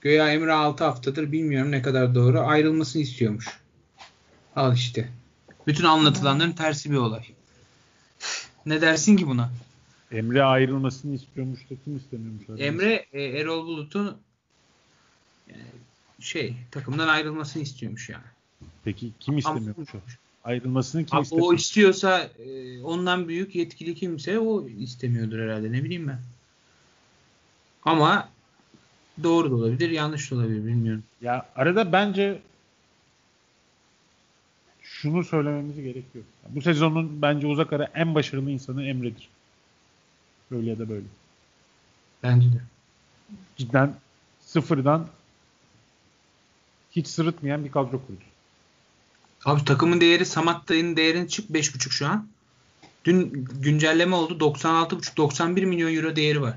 göya 0.00 0.32
Emre 0.32 0.52
6 0.52 0.84
haftadır 0.84 1.32
bilmiyorum 1.32 1.70
ne 1.70 1.82
kadar 1.82 2.14
doğru 2.14 2.40
ayrılmasını 2.40 3.02
istiyormuş. 3.02 3.60
Al 4.56 4.74
işte. 4.74 5.08
Bütün 5.66 5.84
anlatılanların 5.84 6.52
tersi 6.52 6.90
bir 6.90 6.96
olay. 6.96 7.24
Ne 8.66 8.80
dersin 8.80 9.16
ki 9.16 9.26
buna? 9.26 9.50
Emre 10.12 10.42
ayrılmasını 10.42 11.14
istiyormuş 11.14 11.60
da 11.70 11.74
kim 11.84 11.96
istemiyormuş? 11.96 12.42
Emre 12.58 13.06
e, 13.12 13.22
Erol 13.22 13.66
Bulut'un 13.66 14.16
yani 15.48 15.62
şey 16.20 16.56
takımdan 16.70 17.08
ayrılmasını 17.08 17.62
istiyormuş 17.62 18.08
yani. 18.08 18.24
Peki 18.84 19.10
kim 19.20 19.38
istemiyormuş? 19.38 19.88
Ayrılmasını 20.44 21.06
kim 21.06 21.22
istiyor? 21.22 21.42
O 21.44 21.54
istiyorsa 21.54 22.20
e, 22.20 22.82
ondan 22.82 23.28
büyük 23.28 23.54
yetkili 23.54 23.94
kimse 23.94 24.38
o 24.38 24.68
istemiyordur 24.68 25.38
herhalde 25.38 25.72
ne 25.72 25.84
bileyim 25.84 26.08
ben. 26.08 26.20
Ama 27.86 28.28
doğru 29.22 29.50
da 29.50 29.54
olabilir, 29.54 29.90
yanlış 29.90 30.30
da 30.30 30.34
olabilir 30.34 30.66
bilmiyorum. 30.66 31.02
Ya 31.22 31.46
arada 31.56 31.92
bence 31.92 32.40
şunu 34.82 35.24
söylememiz 35.24 35.76
gerekiyor. 35.76 36.24
Bu 36.48 36.62
sezonun 36.62 37.22
bence 37.22 37.46
uzak 37.46 37.72
ara 37.72 37.90
en 37.94 38.14
başarılı 38.14 38.50
insanı 38.50 38.84
Emre'dir. 38.84 39.28
Böyle 40.50 40.70
ya 40.70 40.78
da 40.78 40.88
böyle. 40.88 41.06
Bence 42.22 42.52
de. 42.52 42.60
Cidden 43.56 43.94
sıfırdan 44.40 45.08
hiç 46.90 47.06
sırıtmayan 47.06 47.64
bir 47.64 47.70
kadro 47.70 47.90
kurdu. 47.90 48.24
Abi 49.44 49.64
takımın 49.64 50.00
değeri 50.00 50.26
Samatta'nın 50.26 50.96
değerini 50.96 51.28
çık 51.28 51.50
5.5 51.50 51.90
şu 51.90 52.06
an. 52.06 52.28
Dün 53.04 53.46
güncelleme 53.60 54.16
oldu. 54.16 54.38
96.5 54.38 55.16
91 55.16 55.64
milyon 55.64 55.94
euro 55.94 56.16
değeri 56.16 56.42
var. 56.42 56.56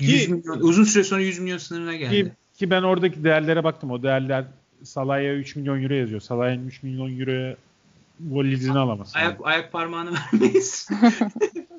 100 0.00 0.26
ki, 0.26 0.34
milyon, 0.34 0.60
uzun 0.60 0.84
süre 0.84 1.04
sonra 1.04 1.20
100 1.20 1.38
milyon 1.38 1.58
sınırına 1.58 1.96
geldi. 1.96 2.24
Ki, 2.24 2.32
ki 2.58 2.70
ben 2.70 2.82
oradaki 2.82 3.24
değerlere 3.24 3.64
baktım. 3.64 3.90
O 3.90 4.02
değerler 4.02 4.44
Salah'a 4.82 5.32
3 5.32 5.56
milyon 5.56 5.82
euro 5.82 5.94
yazıyor. 5.94 6.20
Salah'ın 6.20 6.66
3 6.66 6.82
milyon 6.82 7.20
euroya 7.20 7.56
gol 8.20 8.44
izini 8.44 8.78
alamaz. 8.78 9.12
Ayak, 9.14 9.40
ayak 9.42 9.72
parmağını 9.72 10.14
vermeyiz. 10.32 10.88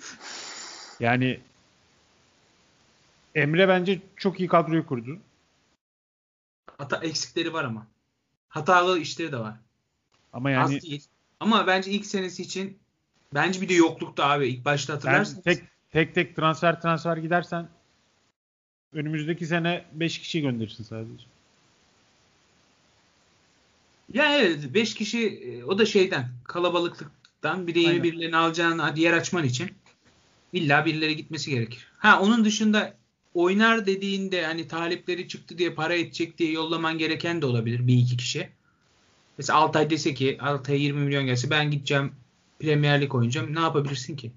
yani 1.00 1.40
Emre 3.36 3.68
bence 3.68 4.00
çok 4.16 4.40
iyi 4.40 4.50
kadroyu 4.50 4.86
kurdu. 4.86 5.20
Hata 6.78 6.98
eksikleri 6.98 7.54
var 7.54 7.64
ama. 7.64 7.88
Hatalı 8.50 9.00
işleri 9.00 9.32
de 9.32 9.38
var. 9.38 9.54
Ama 10.34 10.52
yani 10.52 10.76
Az 10.76 10.84
değil. 10.84 11.04
Ama 11.40 11.68
bence 11.68 11.92
ilk 11.92 12.06
senesi 12.06 12.42
için 12.42 12.78
bence 13.34 13.62
bir 13.62 13.70
de 13.70 13.74
yoklukta 13.74 14.26
abi. 14.26 14.48
İlk 14.48 14.66
başta 14.66 14.94
hatırlarsınız. 14.94 15.44
tek 15.44 15.64
tek 15.92 16.16
tek 16.16 16.36
transfer 16.36 16.82
transfer 16.82 17.18
gidersen 17.18 17.70
önümüzdeki 18.93 19.45
sene 19.45 19.86
5 19.93 20.19
kişi 20.19 20.41
gönderirsin 20.41 20.84
sadece. 20.84 21.23
Ya 24.13 24.38
evet 24.38 24.73
5 24.73 24.93
kişi 24.93 25.28
e, 25.28 25.63
o 25.63 25.80
da 25.80 25.86
şeyden 25.86 26.30
kalabalıklıktan 26.43 27.67
biri 27.67 27.80
yeni 27.80 28.04
birilerini 28.04 28.38
alacağını 28.38 28.93
yer 28.95 29.13
açman 29.13 29.43
için 29.43 29.71
illa 30.54 30.86
birileri 30.86 31.15
gitmesi 31.15 31.52
gerekir. 31.52 31.88
Ha 31.97 32.21
onun 32.21 32.45
dışında 32.45 32.97
oynar 33.34 33.86
dediğinde 33.86 34.45
hani 34.45 34.67
talipleri 34.67 35.28
çıktı 35.28 35.58
diye 35.58 35.73
para 35.73 35.93
edecek 35.93 36.38
diye 36.38 36.52
yollaman 36.52 36.97
gereken 36.97 37.41
de 37.41 37.45
olabilir 37.45 37.88
bir 37.88 37.97
iki 37.97 38.17
kişi. 38.17 38.50
Mesela 39.38 39.60
Altay 39.60 39.89
dese 39.89 40.13
ki 40.13 40.38
Altay'a 40.41 40.80
20 40.80 41.00
milyon 41.00 41.26
gelse 41.26 41.50
ben 41.50 41.71
gideceğim 41.71 42.12
Premier 42.60 43.02
Lig 43.02 43.15
oynayacağım. 43.15 43.56
Ne 43.56 43.60
yapabilirsin 43.60 44.15
ki? 44.15 44.32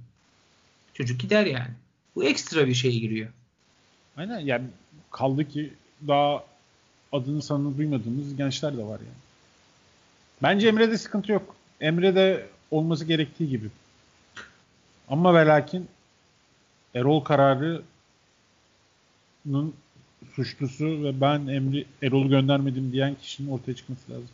Çocuk 0.94 1.20
gider 1.20 1.46
yani. 1.46 1.70
Bu 2.14 2.24
ekstra 2.24 2.66
bir 2.66 2.74
şey 2.74 3.00
giriyor. 3.00 3.28
Aynen 4.20 4.40
yani 4.40 4.64
kaldı 5.10 5.48
ki 5.48 5.72
daha 6.08 6.44
adını 7.12 7.42
sanını 7.42 7.78
duymadığımız 7.78 8.36
gençler 8.36 8.76
de 8.76 8.82
var 8.82 9.00
yani. 9.00 9.20
Bence 10.42 10.68
Emre'de 10.68 10.98
sıkıntı 10.98 11.32
yok. 11.32 11.56
Emre'de 11.80 12.46
olması 12.70 13.04
gerektiği 13.04 13.48
gibi. 13.48 13.66
Ama 15.08 15.34
ve 15.34 15.46
lakin 15.46 15.88
Erol 16.94 17.20
kararının 17.20 17.84
suçlusu 20.34 21.04
ve 21.04 21.20
ben 21.20 21.46
Emre 21.46 21.84
Erol'u 22.02 22.28
göndermedim 22.28 22.92
diyen 22.92 23.14
kişinin 23.14 23.50
ortaya 23.50 23.74
çıkması 23.74 24.12
lazım. 24.12 24.30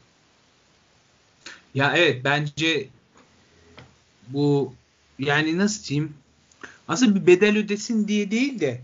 Ya 1.74 1.96
evet 1.96 2.24
bence 2.24 2.88
bu 4.28 4.74
yani 5.18 5.58
nasıl 5.58 5.88
diyeyim 5.88 6.14
aslında 6.88 7.14
bir 7.14 7.26
bedel 7.26 7.58
ödesin 7.58 8.08
diye 8.08 8.30
değil 8.30 8.60
de 8.60 8.80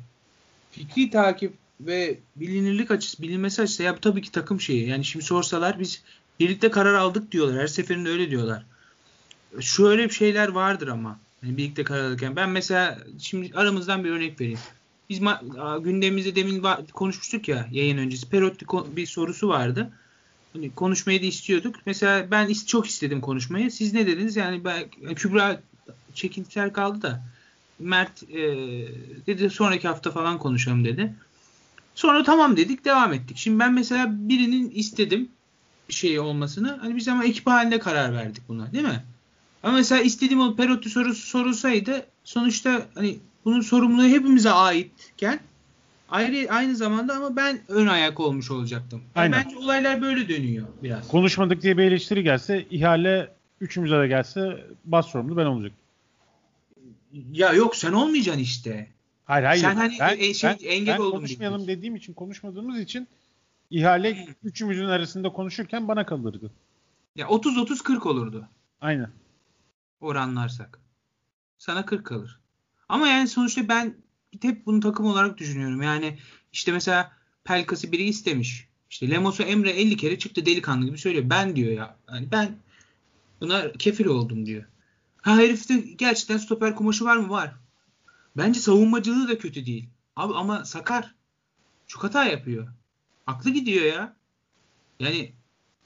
fikri 0.72 1.11
takip 1.11 1.54
ve 1.80 2.18
bilinirlik 2.37 2.90
açısı, 2.90 3.22
bilinmesi 3.22 3.62
açısı 3.62 3.82
ya 3.82 3.96
tabii 3.96 4.22
ki 4.22 4.32
takım 4.32 4.61
şeyi. 4.61 4.88
Yani 4.88 5.04
şimdi 5.04 5.24
sorsalar 5.24 5.78
biz 5.80 6.02
birlikte 6.40 6.70
karar 6.70 6.94
aldık 6.94 7.32
diyorlar. 7.32 7.62
Her 7.62 7.66
seferinde 7.66 8.08
öyle 8.11 8.30
diyorlar. 8.30 8.66
Şöyle 9.61 10.04
bir 10.04 10.14
şeyler 10.14 10.48
vardır 10.48 10.88
ama. 10.88 11.18
Yani 11.42 11.56
birlikte 11.56 11.85
karar 11.85 12.04
alırken. 12.04 12.37
Ben 12.37 12.50
mesela 12.50 12.98
şimdi 13.18 13.50
aramızdan 13.54 14.04
bir 14.04 14.11
örnek 14.11 14.40
vereyim. 14.40 14.58
Biz 15.11 15.20
gündemimizde 15.80 16.37
demin 16.37 16.64
konuşmuştuk 16.92 17.48
ya 17.48 17.68
yayın 17.72 17.98
öncesi. 17.98 18.28
Perotti 18.28 18.66
bir 18.96 19.06
sorusu 19.06 19.48
vardı. 19.48 19.90
Hani 20.52 20.74
konuşmayı 20.74 21.22
da 21.22 21.26
istiyorduk. 21.26 21.76
Mesela 21.87 22.30
ben 22.30 22.52
çok 22.66 22.87
istedim 22.87 23.20
konuşmayı. 23.20 23.70
Siz 23.70 23.92
ne 23.92 24.06
dediniz? 24.06 24.37
Yani 24.37 24.64
ben 24.64 24.88
Kübra 25.14 25.61
çekintiler 26.14 26.72
kaldı 26.72 27.02
da 27.02 27.22
Mert 27.82 28.22
e, 28.22 28.38
dedi 29.26 29.50
sonraki 29.50 29.88
hafta 29.88 30.10
falan 30.10 30.38
konuşalım 30.38 30.84
dedi. 30.84 31.14
Sonra 31.94 32.22
tamam 32.22 32.56
dedik 32.56 32.84
devam 32.84 33.12
ettik. 33.12 33.36
Şimdi 33.36 33.58
ben 33.58 33.72
mesela 33.72 34.06
birinin 34.10 34.70
istedim 34.70 35.28
bir 35.88 35.94
şey 35.94 36.18
olmasını. 36.18 36.78
Hani 36.80 36.96
biz 36.96 37.08
ama 37.08 37.24
ekip 37.24 37.46
halinde 37.46 37.78
karar 37.78 38.14
verdik 38.14 38.42
buna 38.48 38.72
değil 38.72 38.84
mi? 38.84 39.04
Ama 39.62 39.76
mesela 39.76 40.02
istediğim 40.02 40.40
o 40.40 40.56
Perotti 40.56 40.90
sorusu 40.90 41.26
sorulsaydı 41.26 42.06
sonuçta 42.24 42.86
hani 42.94 43.18
bunun 43.44 43.60
sorumluluğu 43.60 44.08
hepimize 44.08 44.50
aitken 44.50 45.40
ayrı 46.08 46.52
aynı 46.52 46.76
zamanda 46.76 47.14
ama 47.14 47.36
ben 47.36 47.60
ön 47.68 47.86
ayak 47.86 48.20
olmuş 48.20 48.50
olacaktım. 48.50 49.02
Yani 49.16 49.32
bence 49.32 49.56
olaylar 49.56 50.02
böyle 50.02 50.28
dönüyor 50.28 50.66
biraz. 50.82 51.08
Konuşmadık 51.08 51.62
diye 51.62 51.78
bir 51.78 51.82
eleştiri 51.82 52.22
gelse 52.22 52.66
ihale 52.70 53.32
üçümüze 53.60 53.98
de 53.98 54.08
gelse 54.08 54.66
bas 54.84 55.06
sorumlu 55.06 55.36
ben 55.36 55.46
olacak. 55.46 55.72
Ya 57.12 57.53
yok 57.53 57.77
sen 57.77 57.92
olmayacaksın 57.92 58.42
işte. 58.42 58.90
Hayır 59.25 59.44
hayır. 59.44 59.62
Sen 59.62 59.77
hani 59.77 59.96
ben, 60.01 60.18
e, 60.18 60.35
şey, 60.35 60.51
ben, 60.51 60.66
engel 60.66 60.98
ben 60.98 61.11
konuşmayalım 61.11 61.59
diyorsun. 61.59 61.77
dediğim 61.77 61.96
için 61.96 62.12
konuşmadığımız 62.12 62.81
için 62.81 63.09
ihale 63.70 64.27
üçümüzün 64.44 64.85
arasında 64.85 65.33
konuşurken 65.33 65.88
bana 65.88 66.07
kalırdı. 66.07 66.51
Ya 67.16 67.29
30 67.29 67.59
30 67.59 67.83
40 67.83 68.07
olurdu. 68.07 68.48
Aynen. 68.81 69.11
Oranlarsak. 70.01 70.79
Sana 71.59 71.87
40 71.87 72.07
kalır. 72.07 72.40
Ama 72.88 73.09
yani 73.09 73.29
sonuçta 73.29 73.68
ben 73.68 73.94
hep 74.42 74.66
bunu 74.66 74.81
takım 74.81 75.07
olarak 75.07 75.38
düşünüyorum. 75.38 75.83
Yani 75.83 76.18
işte 76.53 76.72
mesela 76.72 77.12
Pelkas'ı 77.44 77.92
biri 77.92 78.03
istemiş. 78.03 78.68
İşte 78.90 79.11
Lemos'u 79.11 79.42
Emre 79.42 79.70
50 79.70 79.96
kere 79.96 80.18
çıktı 80.18 80.46
delikanlı 80.46 80.87
gibi 80.87 80.98
söylüyor. 80.98 81.31
Ben 81.31 81.57
diyor 81.57 81.72
ya. 81.72 81.96
Yani 82.09 82.29
ben 82.33 82.57
buna 83.40 83.72
kefil 83.72 84.07
oldum 84.07 84.46
diyor. 84.46 84.64
Ha 85.22 85.37
herifte 85.37 85.76
gerçekten 85.76 86.37
stoper 86.37 86.74
kumaşı 86.74 87.04
var 87.04 87.16
mı? 87.16 87.30
Var. 87.30 87.54
Bence 88.37 88.61
savunmacılığı 88.61 89.28
da 89.28 89.38
kötü 89.38 89.66
değil. 89.66 89.88
Abi 90.16 90.35
ama 90.35 90.64
Sakar 90.64 91.14
çok 91.87 92.04
hata 92.04 92.24
yapıyor. 92.24 92.68
Aklı 93.26 93.50
gidiyor 93.50 93.85
ya. 93.85 94.16
Yani 95.00 95.32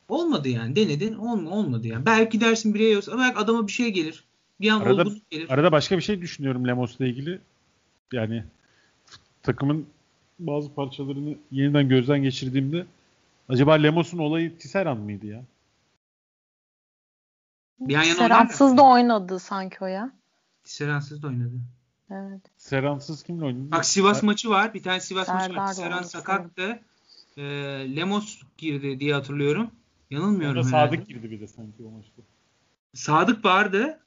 olmadı 0.09 0.49
yani. 0.49 0.77
Denedin 0.77 1.14
olma, 1.14 1.51
olmadı 1.51 1.87
yani. 1.87 2.07
Belki 2.07 2.40
dersin 2.40 2.75
bireye 2.75 2.96
olsa 2.99 3.18
belki 3.18 3.38
adama 3.38 3.66
bir 3.66 3.72
şey 3.72 3.90
gelir. 3.90 4.25
Bir 4.61 4.70
an 4.70 4.81
arada, 4.81 5.05
gelir. 5.31 5.51
Arada 5.51 5.72
başka 5.72 5.96
bir 5.96 6.03
şey 6.03 6.20
düşünüyorum 6.22 6.68
Lemos'la 6.68 7.07
ilgili. 7.07 7.38
Yani 8.12 8.44
takımın 9.42 9.87
bazı 10.38 10.75
parçalarını 10.75 11.35
yeniden 11.51 11.88
gözden 11.88 12.22
geçirdiğimde 12.22 12.87
acaba 13.49 13.72
Lemos'un 13.72 14.18
olayı 14.18 14.59
Tisserand 14.59 14.99
mıydı 14.99 15.27
ya? 15.27 15.42
Tisserand'sız 17.89 18.77
da 18.77 18.83
oynadı 18.83 19.39
sanki 19.39 19.77
o 19.81 19.87
ya. 19.87 20.12
Tisserand'sız 20.65 21.23
da 21.23 21.27
oynadı. 21.27 21.61
Evet. 22.11 22.41
Seran'sız 22.57 23.23
kimle 23.23 23.45
oynadı? 23.45 23.71
Bak 23.71 23.87
Sivas 23.87 24.23
Ser- 24.23 24.27
maçı 24.27 24.51
var. 24.51 24.75
Bir 24.75 24.83
tane 24.83 25.01
Sivas 25.01 25.27
Serdar 25.27 25.41
maçı 25.41 25.57
var. 25.57 25.73
Seran 25.73 26.03
sakattı. 26.03 26.81
E, 27.37 27.43
Lemos 27.97 28.43
girdi 28.59 29.01
diye 29.01 29.15
hatırlıyorum. 29.15 29.71
Yanılmıyorum 30.11 30.57
Orada 30.57 30.69
Sadık 30.69 31.07
girdi 31.07 31.31
bir 31.31 31.41
de 31.41 31.49
sanki 31.49 31.83
o 31.83 31.91
maçta. 31.91 32.23
Sadık 32.95 33.45
vardı. 33.45 34.01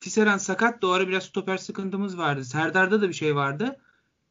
Tisseran 0.00 0.38
sakat. 0.38 0.84
O 0.84 0.90
ara 0.90 1.08
biraz 1.08 1.22
stoper 1.22 1.56
sıkıntımız 1.56 2.18
vardı. 2.18 2.44
Serdar'da 2.44 3.02
da 3.02 3.08
bir 3.08 3.14
şey 3.14 3.36
vardı. 3.36 3.76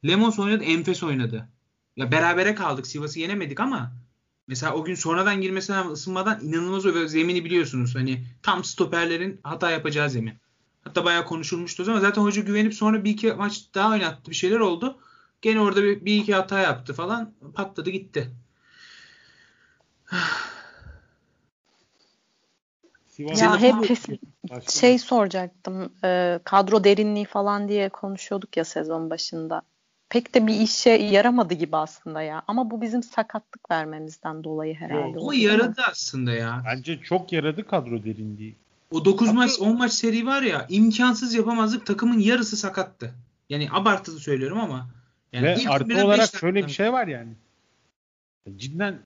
Lemos 0.07 0.39
oynadı. 0.39 0.63
Enfes 0.63 1.03
oynadı. 1.03 1.47
Ya 1.95 2.11
berabere 2.11 2.55
kaldık. 2.55 2.87
Sivas'ı 2.87 3.19
yenemedik 3.19 3.59
ama 3.59 3.91
mesela 4.47 4.73
o 4.73 4.83
gün 4.83 4.95
sonradan 4.95 5.41
girmesine 5.41 5.79
ısınmadan 5.79 6.39
inanılmaz 6.43 6.85
o 6.85 7.07
zemini 7.07 7.45
biliyorsunuz. 7.45 7.95
Hani 7.95 8.25
tam 8.43 8.63
stoperlerin 8.63 9.39
hata 9.43 9.71
yapacağı 9.71 10.09
zemin. 10.09 10.33
Hatta 10.83 11.05
bayağı 11.05 11.25
konuşulmuştu 11.25 11.83
o 11.83 11.85
zaman. 11.85 11.99
Zaten 11.99 12.21
hoca 12.21 12.41
güvenip 12.41 12.73
sonra 12.73 13.03
bir 13.03 13.11
iki 13.11 13.33
maç 13.33 13.65
daha 13.75 13.91
oynattı. 13.91 14.31
Bir 14.31 14.35
şeyler 14.35 14.59
oldu. 14.59 14.99
Gene 15.41 15.59
orada 15.59 15.83
bir, 15.83 16.05
bir 16.05 16.17
iki 16.17 16.33
hata 16.33 16.59
yaptı 16.59 16.93
falan. 16.93 17.33
Patladı 17.55 17.89
gitti. 17.89 18.31
ya 23.17 23.61
hep 23.61 23.75
şey 24.69 24.99
soracaktım. 24.99 25.93
E, 26.03 26.39
kadro 26.43 26.83
derinliği 26.83 27.25
falan 27.25 27.69
diye 27.69 27.89
konuşuyorduk 27.89 28.57
ya 28.57 28.65
sezon 28.65 29.09
başında. 29.09 29.61
Pek 30.09 30.35
de 30.35 30.47
bir 30.47 30.59
işe 30.59 30.89
yaramadı 30.89 31.53
gibi 31.53 31.77
aslında 31.77 32.21
ya. 32.21 32.41
Ama 32.47 32.71
bu 32.71 32.81
bizim 32.81 33.03
sakatlık 33.03 33.71
vermemizden 33.71 34.43
dolayı 34.43 34.75
herhalde. 34.75 35.19
O 35.19 35.31
yaradı 35.31 35.81
aslında 35.91 36.33
ya. 36.33 36.63
Bence 36.65 36.99
çok 36.99 37.33
yaradı 37.33 37.67
kadro 37.67 38.03
derinliği. 38.03 38.55
O 38.91 39.05
9 39.05 39.33
maç 39.33 39.51
10 39.59 39.77
maç 39.77 39.91
seri 39.91 40.25
var 40.25 40.41
ya 40.41 40.65
imkansız 40.69 41.33
yapamazlık 41.33 41.85
takımın 41.85 42.19
yarısı 42.19 42.57
sakattı. 42.57 43.13
Yani 43.49 43.67
abartılı 43.71 44.19
söylüyorum 44.19 44.59
ama. 44.59 44.87
Yani 45.33 45.45
Ve 45.45 45.57
artı 45.69 46.05
olarak 46.05 46.35
şöyle 46.35 46.67
bir 46.67 46.71
şey 46.71 46.93
var 46.93 47.07
yani. 47.07 47.31
Cidden 48.57 48.99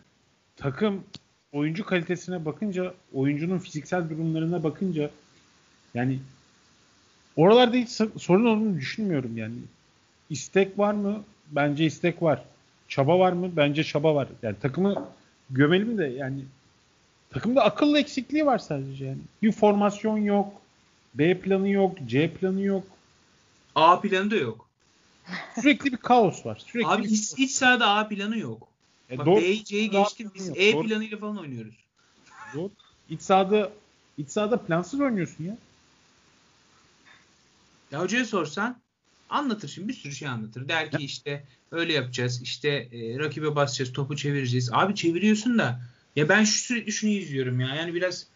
takım 0.55 1.03
oyuncu 1.51 1.85
kalitesine 1.85 2.45
bakınca, 2.45 2.93
oyuncunun 3.13 3.59
fiziksel 3.59 4.09
durumlarına 4.09 4.63
bakınca 4.63 5.11
yani 5.93 6.19
oralarda 7.35 7.77
hiç 7.77 7.89
sorun 8.17 8.45
olduğunu 8.45 8.77
düşünmüyorum 8.77 9.37
yani. 9.37 9.55
İstek 10.29 10.79
var 10.79 10.93
mı? 10.93 11.23
Bence 11.51 11.85
istek 11.85 12.21
var. 12.21 12.43
Çaba 12.87 13.19
var 13.19 13.31
mı? 13.31 13.51
Bence 13.55 13.83
çaba 13.83 14.15
var. 14.15 14.27
Yani 14.41 14.55
takımı 14.61 15.07
gömelim 15.49 15.97
de 15.97 16.05
yani 16.05 16.41
takımda 17.29 17.63
akıl 17.63 17.95
eksikliği 17.95 18.45
var 18.45 18.57
sadece 18.57 19.05
yani. 19.05 19.19
Bir 19.41 19.51
formasyon 19.51 20.17
yok. 20.17 20.53
B 21.13 21.39
planı 21.39 21.69
yok. 21.69 21.97
C 22.07 22.33
planı 22.33 22.61
yok. 22.61 22.83
A 23.75 24.01
planı 24.01 24.31
da 24.31 24.35
yok. 24.35 24.69
Sürekli 25.55 25.91
bir 25.91 25.97
kaos 25.97 26.45
var. 26.45 26.63
Sürekli 26.65 26.87
Abi 26.89 27.05
iç, 27.07 27.33
iç 27.37 27.51
sahada 27.51 27.89
A 27.89 28.07
planı 28.07 28.37
yok. 28.37 28.67
E, 29.11 29.17
Bak 29.17 29.25
doğru, 29.25 29.41
B'yi 29.41 29.63
C'yi 29.63 29.89
geçtim. 29.89 30.31
Biz 30.35 30.49
E 30.49 30.73
doğru. 30.73 30.87
planıyla 30.87 31.17
falan 31.17 31.37
oynuyoruz. 31.37 31.75
Doğru. 32.55 32.71
İç 33.09 33.21
sahada 33.21 33.71
iç 34.17 34.29
sahada 34.29 34.57
plansız 34.57 34.99
oynuyorsun 35.01 35.43
ya. 35.43 35.57
Ya 37.91 37.99
hocaya 37.99 38.25
sorsan 38.25 38.77
anlatır 39.29 39.67
şimdi 39.67 39.87
bir 39.87 39.93
sürü 39.93 40.15
şey 40.15 40.27
anlatır. 40.27 40.67
Der 40.67 40.91
ki 40.91 40.97
işte 41.03 41.43
öyle 41.71 41.93
yapacağız. 41.93 42.41
İşte 42.41 42.69
e, 42.69 43.19
rakibe 43.19 43.55
basacağız, 43.55 43.93
topu 43.93 44.15
çevireceğiz. 44.15 44.69
Abi 44.73 44.95
çeviriyorsun 44.95 45.59
da 45.59 45.81
ya 46.15 46.29
ben 46.29 46.43
şu 46.43 46.63
sürekli 46.63 46.91
şunu 46.91 47.11
izliyorum 47.11 47.59
ya. 47.59 47.75
Yani 47.75 47.93
biraz 47.93 48.27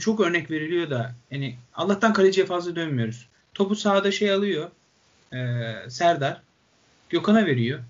çok 0.00 0.20
örnek 0.20 0.50
veriliyor 0.50 0.90
da 0.90 1.14
yani 1.30 1.56
Allah'tan 1.74 2.12
kaleciye 2.12 2.46
fazla 2.46 2.76
dönmüyoruz. 2.76 3.28
Topu 3.54 3.76
sahada 3.76 4.12
şey 4.12 4.32
alıyor. 4.32 4.70
E, 5.32 5.36
Serdar 5.88 6.42
Gökhan'a 7.08 7.46
veriyor. 7.46 7.80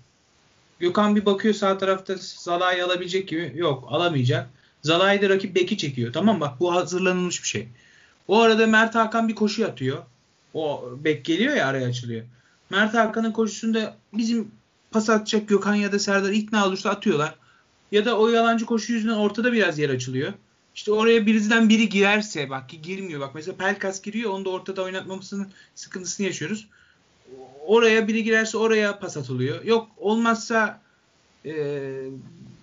Gökhan 0.79 1.15
bir 1.15 1.25
bakıyor 1.25 1.53
sağ 1.53 1.77
tarafta 1.77 2.15
Zalai'yi 2.17 2.83
alabilecek 2.83 3.27
gibi. 3.27 3.51
Yok 3.55 3.87
alamayacak. 3.87 4.49
Zalai 4.81 5.21
de 5.21 5.29
rakip 5.29 5.55
beki 5.55 5.77
çekiyor. 5.77 6.13
Tamam 6.13 6.39
bak 6.39 6.59
bu 6.59 6.75
hazırlanılmış 6.75 7.43
bir 7.43 7.47
şey. 7.47 7.67
O 8.27 8.39
arada 8.39 8.67
Mert 8.67 8.95
Hakan 8.95 9.27
bir 9.27 9.35
koşu 9.35 9.65
atıyor. 9.65 10.03
O 10.53 10.91
bek 11.03 11.25
geliyor 11.25 11.55
ya 11.55 11.67
araya 11.67 11.87
açılıyor. 11.87 12.25
Mert 12.69 12.93
Hakan'ın 12.93 13.31
koşusunda 13.31 13.97
bizim 14.13 14.51
pas 14.91 15.09
atacak 15.09 15.47
Gökhan 15.47 15.75
ya 15.75 15.91
da 15.91 15.99
Serdar 15.99 16.31
ikna 16.31 16.67
olursa 16.67 16.89
atıyorlar. 16.89 17.35
Ya 17.91 18.05
da 18.05 18.19
o 18.19 18.29
yalancı 18.29 18.65
koşu 18.65 18.93
yüzünden 18.93 19.15
ortada 19.15 19.53
biraz 19.53 19.79
yer 19.79 19.89
açılıyor. 19.89 20.33
İşte 20.75 20.91
oraya 20.91 21.25
birisinden 21.25 21.69
biri 21.69 21.89
girerse 21.89 22.49
bak 22.49 22.69
ki 22.69 22.81
girmiyor. 22.81 23.19
Bak 23.19 23.35
mesela 23.35 23.57
Pelkas 23.57 24.01
giriyor 24.01 24.31
onu 24.31 24.45
da 24.45 24.49
ortada 24.49 24.83
oynatmamasının 24.83 25.47
sıkıntısını 25.75 26.25
yaşıyoruz 26.25 26.67
oraya 27.67 28.07
biri 28.07 28.23
girerse 28.23 28.57
oraya 28.57 28.99
pas 28.99 29.17
atılıyor. 29.17 29.63
Yok 29.63 29.87
olmazsa 29.97 30.81
e, 31.45 31.53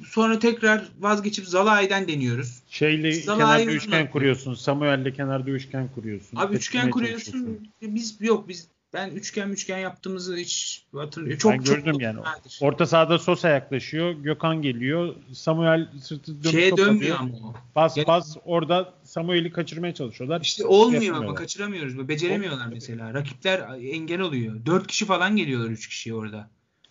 sonra 0.05 0.39
tekrar 0.39 0.89
vazgeçip 0.99 1.47
Zalai'den 1.47 2.09
deniyoruz. 2.09 2.63
Şeyle 2.69 3.13
Zalai 3.13 3.39
kenarda 3.39 3.73
üçgen 3.73 4.11
kuruyorsun. 4.11 4.55
Samuel'le 4.55 5.13
kenarda 5.13 5.51
üçgen 5.51 5.89
kuruyorsun. 5.95 6.37
Abi 6.37 6.57
üçgen 6.57 6.91
kuruyorsun. 6.91 7.69
Biz 7.83 8.17
yok 8.21 8.49
biz 8.49 8.69
ben 8.93 9.11
üçgen 9.11 9.49
üçgen 9.49 9.79
yaptığımızı 9.79 10.37
hiç 10.37 10.85
hatırlıyorum. 10.93 11.39
Çok, 11.39 11.53
ben 11.53 11.65
gördüm 11.65 11.93
çok 11.93 12.03
yani. 12.03 12.21
Nadir. 12.21 12.59
Orta 12.61 12.87
sahada 12.87 13.19
Sosa 13.19 13.49
yaklaşıyor. 13.49 14.13
Gökhan 14.13 14.63
geliyor. 14.63 15.15
Samuel 15.33 15.89
sırtı 16.03 16.45
dönüp 16.45 16.53
Şeye 16.53 16.77
dönmüyor 16.77 17.17
ama 17.21 17.37
o. 17.37 17.55
Bas 17.77 17.97
yani, 17.97 18.07
bas 18.07 18.37
orada 18.45 18.95
Samuel'i 19.05 19.53
kaçırmaya 19.53 19.95
çalışıyorlar. 19.95 20.41
İşte 20.41 20.67
olmuyor 20.67 21.17
ama 21.17 21.35
kaçıramıyoruz. 21.35 22.09
Beceremiyorlar 22.09 22.67
mesela. 22.67 23.15
Rakipler 23.15 23.61
engel 23.93 24.21
oluyor. 24.21 24.67
Dört 24.67 24.87
kişi 24.87 25.05
falan 25.05 25.37
geliyorlar 25.37 25.71
üç 25.71 25.89
kişi 25.89 26.15
orada. 26.15 26.51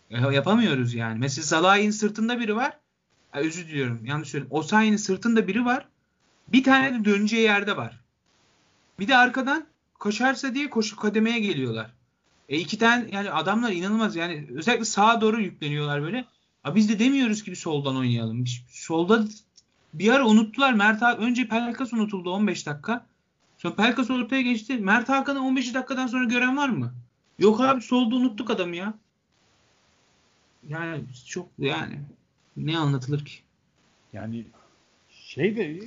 Yapamıyoruz 0.09 0.93
yani. 0.93 1.19
Mesela 1.19 1.45
Salah'ın 1.45 1.91
sırtında 1.91 2.39
biri 2.39 2.55
var. 2.55 2.77
Ya, 3.37 3.43
özür 3.43 3.67
diliyorum. 3.67 4.05
Yanlış 4.05 4.29
söyledim. 4.29 4.53
Osayi'nin 4.53 4.97
sırtında 4.97 5.47
biri 5.47 5.65
var. 5.65 5.87
Bir 6.47 6.63
tane 6.63 6.99
de 6.99 7.05
döneceği 7.05 7.43
yerde 7.43 7.77
var. 7.77 7.99
Bir 8.99 9.07
de 9.07 9.17
arkadan 9.17 9.67
koşarsa 9.99 10.53
diye 10.53 10.69
koşu 10.69 10.95
kademeye 10.95 11.39
geliyorlar. 11.39 11.93
E 12.49 12.57
iki 12.57 12.77
tane 12.77 13.09
yani 13.11 13.31
adamlar 13.31 13.71
inanılmaz 13.71 14.15
yani 14.15 14.47
özellikle 14.55 14.85
sağa 14.85 15.21
doğru 15.21 15.41
yükleniyorlar 15.41 16.01
böyle. 16.01 16.25
A 16.63 16.75
biz 16.75 16.89
de 16.89 16.99
demiyoruz 16.99 17.43
ki 17.43 17.51
bir 17.51 17.55
soldan 17.55 17.97
oynayalım. 17.97 18.45
Solda 18.69 19.25
bir 19.93 20.11
ara 20.11 20.27
unuttular. 20.27 20.73
Mert 20.73 21.01
Hakan, 21.01 21.23
önce 21.23 21.47
Pelkas 21.47 21.93
unutuldu 21.93 22.31
15 22.31 22.65
dakika. 22.65 23.05
Sonra 23.57 23.75
Pelkas 23.75 24.09
ortaya 24.09 24.41
geçti. 24.41 24.77
Mert 24.77 25.09
Hakan'ı 25.09 25.45
15 25.45 25.73
dakikadan 25.73 26.07
sonra 26.07 26.23
gören 26.23 26.57
var 26.57 26.69
mı? 26.69 26.93
Yok 27.39 27.61
abi 27.61 27.81
solda 27.81 28.15
unuttuk 28.15 28.49
adamı 28.49 28.75
ya. 28.75 28.93
Yani 30.69 31.03
çok 31.27 31.49
yani 31.59 31.99
ne 32.57 32.77
anlatılır 32.77 33.25
ki? 33.25 33.35
Yani 34.13 34.45
şey 35.11 35.57
de 35.57 35.79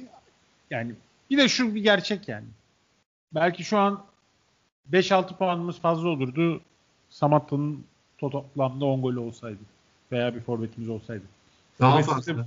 yani 0.70 0.92
bir 1.30 1.38
de 1.38 1.48
şu 1.48 1.74
bir 1.74 1.82
gerçek 1.82 2.28
yani. 2.28 2.46
Belki 3.34 3.64
şu 3.64 3.78
an 3.78 4.04
5-6 4.92 5.36
puanımız 5.36 5.80
fazla 5.80 6.08
olurdu. 6.08 6.60
Samatta'nın 7.10 7.84
toplamda 8.18 8.84
10 8.84 9.02
golü 9.02 9.18
olsaydı. 9.18 9.58
Veya 10.12 10.34
bir 10.34 10.40
forvetimiz 10.40 10.88
olsaydı. 10.88 11.22
Daha 11.80 11.90
forvetsiz 11.90 12.14
fazla. 12.14 12.42
De, 12.42 12.46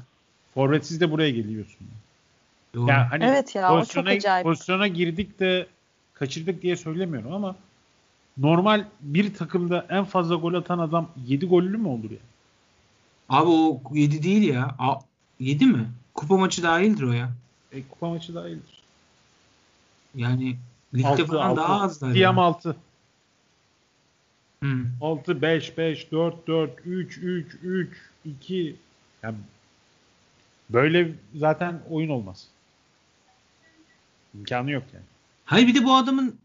forvetsiz 0.53 1.01
de 1.01 1.11
buraya 1.11 1.29
geliyorsun. 1.29 1.87
Doğru. 2.73 2.89
Yani 2.89 3.07
hani 3.07 3.23
evet 3.23 3.55
ya 3.55 3.73
o 3.73 3.85
çok 3.85 4.07
acayip. 4.07 4.43
Pozisyona 4.43 4.87
girdik 4.87 5.39
de 5.39 5.67
kaçırdık 6.13 6.61
diye 6.61 6.75
söylemiyorum 6.75 7.33
ama 7.33 7.55
normal 8.37 8.85
bir 9.01 9.33
takımda 9.33 9.85
en 9.89 10.05
fazla 10.05 10.35
gol 10.35 10.53
atan 10.53 10.79
adam 10.79 11.09
7 11.27 11.45
gollü 11.45 11.77
mü 11.77 11.87
olur 11.87 12.11
ya? 12.11 12.17
Abi 13.29 13.49
o 13.49 13.81
7 13.93 14.23
değil 14.23 14.43
ya. 14.43 14.75
A, 14.79 14.95
7 15.39 15.65
mi? 15.65 15.91
Kupa 16.13 16.37
maçı 16.37 16.63
dahildir 16.63 17.03
o 17.03 17.11
ya. 17.11 17.31
E, 17.71 17.83
kupa 17.83 18.09
maçı 18.09 18.35
dahildir. 18.35 18.83
Yani 20.15 20.57
ligde 20.93 21.07
6, 21.07 21.25
falan 21.25 21.49
6. 21.49 21.61
daha 21.61 21.81
azlar. 21.81 22.13
Diyam 22.13 22.39
6. 22.39 22.75
Hmm. 24.59 24.85
6, 25.01 25.41
5, 25.41 25.77
5, 25.77 26.11
4, 26.11 26.47
4, 26.47 26.71
3, 26.85 27.17
3, 27.17 27.55
3, 27.63 27.89
2. 28.25 28.75
Yani 29.23 29.37
böyle 30.69 31.11
zaten 31.35 31.81
oyun 31.89 32.09
olmaz. 32.09 32.47
İmkanı 34.33 34.71
yok 34.71 34.83
yani. 34.93 35.05
Hayır 35.45 35.67
bir 35.67 35.75
de 35.75 35.83
bu 35.83 35.95
adamın 35.95 36.39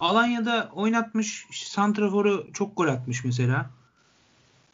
Alanya'da 0.00 0.70
oynatmış. 0.74 1.46
Santrafor'u 1.52 2.46
çok 2.52 2.76
gol 2.76 2.88
atmış 2.88 3.24
mesela. 3.24 3.70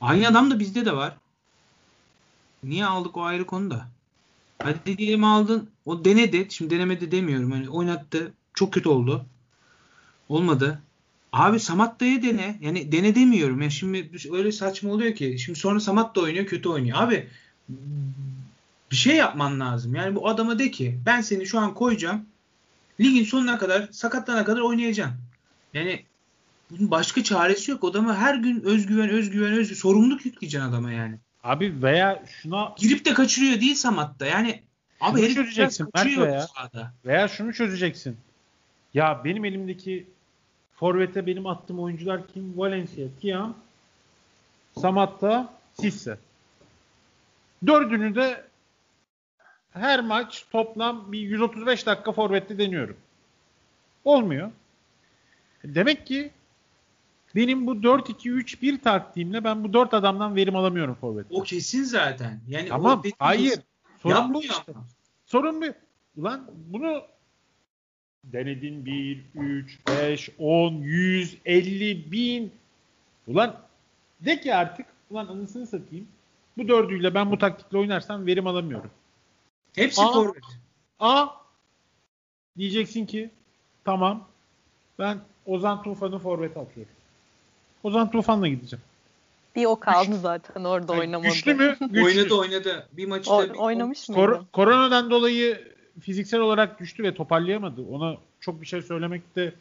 Aynı 0.00 0.28
adam 0.28 0.50
da 0.50 0.58
bizde 0.60 0.84
de 0.84 0.96
var. 0.96 1.16
Niye 2.62 2.86
aldık 2.86 3.16
o 3.16 3.22
ayrı 3.22 3.46
konu 3.46 3.70
da. 3.70 3.88
Hadi 4.62 4.98
diyelim 4.98 5.24
aldın. 5.24 5.70
O 5.86 6.04
denedi. 6.04 6.46
Şimdi 6.50 6.74
denemedi 6.74 7.10
demiyorum. 7.10 7.52
Hani 7.52 7.68
oynattı. 7.68 8.32
Çok 8.54 8.72
kötü 8.72 8.88
oldu. 8.88 9.26
Olmadı. 10.28 10.82
Abi 11.32 11.60
Samat 11.60 12.00
dayı 12.00 12.22
dene. 12.22 12.58
Yani 12.60 12.92
dene 12.92 13.14
demiyorum. 13.14 13.62
Ya 13.62 13.70
şimdi 13.70 14.10
öyle 14.32 14.52
saçma 14.52 14.90
oluyor 14.90 15.14
ki. 15.14 15.38
Şimdi 15.38 15.58
sonra 15.58 15.80
Samat 15.80 16.16
da 16.16 16.20
oynuyor, 16.20 16.46
kötü 16.46 16.68
oynuyor. 16.68 16.98
Abi 17.00 17.28
bir 18.90 18.96
şey 18.96 19.16
yapman 19.16 19.60
lazım. 19.60 19.94
Yani 19.94 20.14
bu 20.14 20.28
adama 20.28 20.58
de 20.58 20.70
ki 20.70 20.98
ben 21.06 21.20
seni 21.20 21.46
şu 21.46 21.58
an 21.58 21.74
koyacağım. 21.74 22.26
Ligin 23.00 23.24
sonuna 23.24 23.58
kadar, 23.58 23.88
sakatlana 23.92 24.44
kadar 24.44 24.60
oynayacaksın. 24.60 25.16
Yani 25.74 26.04
bunun 26.70 26.90
başka 26.90 27.22
çaresi 27.22 27.70
yok. 27.70 27.84
Adama 27.84 28.16
her 28.16 28.34
gün 28.34 28.62
özgüven, 28.62 29.08
özgüven, 29.08 29.52
özgüven. 29.52 29.78
Sorumluluk 29.78 30.24
yükleyeceksin 30.24 30.68
adama 30.68 30.92
yani. 30.92 31.18
Abi 31.44 31.82
veya 31.82 32.24
şuna... 32.26 32.74
Girip 32.76 33.04
de 33.04 33.14
kaçırıyor 33.14 33.60
değil 33.60 33.74
Samat 33.74 34.20
da. 34.20 34.26
Yani 34.26 34.62
abi 35.00 35.22
herif 35.22 35.34
çözeceksin 35.34 35.90
kaçırıyor 35.94 36.26
veya, 36.26 36.46
sahada. 36.46 36.94
Veya 37.04 37.28
şunu 37.28 37.52
çözeceksin. 37.52 38.16
Ya 38.94 39.22
benim 39.24 39.44
elimdeki 39.44 40.06
Forvet'e 40.74 41.26
benim 41.26 41.46
attığım 41.46 41.80
oyuncular 41.80 42.28
kim? 42.28 42.58
Valencia, 42.58 43.06
Tiam, 43.20 43.56
Samatta, 44.80 45.54
Sisse. 45.80 46.18
Dördünü 47.66 48.14
de 48.14 48.44
her 49.70 50.00
maç 50.00 50.46
toplam 50.50 51.12
bir 51.12 51.18
135 51.18 51.86
dakika 51.86 52.12
Forvet'te 52.12 52.58
deniyorum. 52.58 52.96
Olmuyor. 54.04 54.50
Demek 55.64 56.06
ki 56.06 56.30
benim 57.34 57.66
bu 57.66 57.74
4-2-3-1 57.74 58.80
taktiğimle 58.80 59.44
ben 59.44 59.64
bu 59.64 59.72
4 59.72 59.94
adamdan 59.94 60.36
verim 60.36 60.56
alamıyorum 60.56 60.94
Forvet'te. 60.94 61.34
O 61.34 61.42
kesin 61.42 61.82
zaten. 61.82 62.40
Yani 62.48 62.68
tamam. 62.68 63.02
O 63.06 63.10
hayır. 63.18 63.58
Sorun 64.02 64.34
bu 64.34 64.42
işte. 64.42 64.72
Sorun 65.26 65.62
bu. 65.62 65.66
Ulan 66.16 66.50
bunu 66.66 67.02
denedin 68.24 68.86
1, 68.86 69.24
3, 69.34 69.78
5, 69.88 70.30
10, 70.38 70.72
100, 70.72 71.36
50, 71.44 72.12
1000. 72.12 72.52
Ulan 73.26 73.56
de 74.20 74.40
ki 74.40 74.54
artık 74.54 74.86
ulan 75.10 75.26
anısını 75.26 75.66
satayım. 75.66 76.08
Bu 76.56 76.68
dördüyle 76.68 77.14
ben 77.14 77.30
bu 77.30 77.38
taktikle 77.38 77.78
oynarsam 77.78 78.26
verim 78.26 78.46
alamıyorum. 78.46 78.90
Hepsi 79.74 80.02
A, 80.02 80.12
forvet. 80.12 80.44
A 80.98 81.28
diyeceksin 82.56 83.06
ki 83.06 83.30
tamam 83.84 84.28
ben 84.98 85.18
Ozan 85.46 85.82
Tufan'ı 85.82 86.18
forvet 86.18 86.56
atıyorum. 86.56 86.92
Ozan 87.82 88.10
Tufan'la 88.10 88.48
gideceğim. 88.48 88.82
Bir 89.56 89.64
o 89.64 89.76
kaldı 89.80 90.10
Güç, 90.10 90.20
zaten 90.20 90.64
orada 90.64 90.92
yani 90.92 91.00
oynamadı. 91.00 91.28
Güçlü 91.28 91.54
mü? 91.54 91.76
Güçlü. 91.80 92.04
Oynadı 92.04 92.34
oynadı. 92.34 92.88
Bir 92.92 93.06
maçta 93.06 93.34
o, 93.34 93.44
bir, 93.44 93.50
oynamış 93.50 94.08
mıydı? 94.08 94.20
Kor- 94.20 94.44
koronadan 94.52 95.10
dolayı 95.10 95.64
fiziksel 96.00 96.40
olarak 96.40 96.80
düştü 96.80 97.02
ve 97.02 97.14
toparlayamadı. 97.14 97.82
Ona 97.82 98.16
çok 98.40 98.60
bir 98.60 98.66
şey 98.66 98.82
söylemek 98.82 99.36
de 99.36 99.52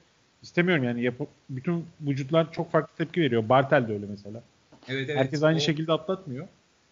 istemiyorum 0.43 0.83
yani. 0.83 1.03
Yap- 1.03 1.27
bütün 1.49 1.85
vücutlar 2.01 2.53
çok 2.53 2.71
farklı 2.71 2.97
tepki 2.97 3.21
veriyor. 3.21 3.49
Bartel 3.49 3.87
de 3.87 3.93
öyle 3.93 4.05
mesela. 4.09 4.43
Evet, 4.87 5.09
evet. 5.09 5.19
Herkes 5.19 5.43
aynı 5.43 5.57
o, 5.57 5.61
şekilde 5.61 5.93
atlatmıyor. 5.93 6.47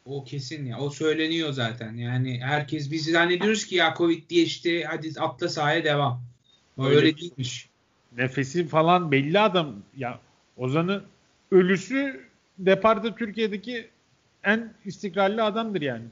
O 0.06 0.24
kesin 0.24 0.66
ya. 0.66 0.80
O 0.80 0.90
söyleniyor 0.90 1.52
zaten. 1.52 1.94
Yani 1.94 2.40
herkes 2.44 2.92
biz 2.92 3.06
zannediyoruz 3.06 3.66
ki 3.66 3.76
ya 3.76 3.94
Covid 3.98 4.24
geçti 4.30 4.86
hadi 4.86 5.20
atla 5.20 5.50
sahaya 5.50 5.84
devam. 5.84 6.22
Öyle, 6.78 6.96
öyle 6.96 7.18
değilmiş. 7.18 7.70
Nefesi 8.18 8.68
falan 8.68 9.12
belli 9.12 9.40
adam. 9.40 9.76
Ya 9.98 10.20
Ozan'ın 10.58 11.04
ölüsü 11.52 12.26
deparda 12.58 13.16
Türkiye'deki 13.16 13.90
en 14.44 14.74
istikrarlı 14.86 15.44
adamdır 15.44 15.82
yani. 15.82 16.06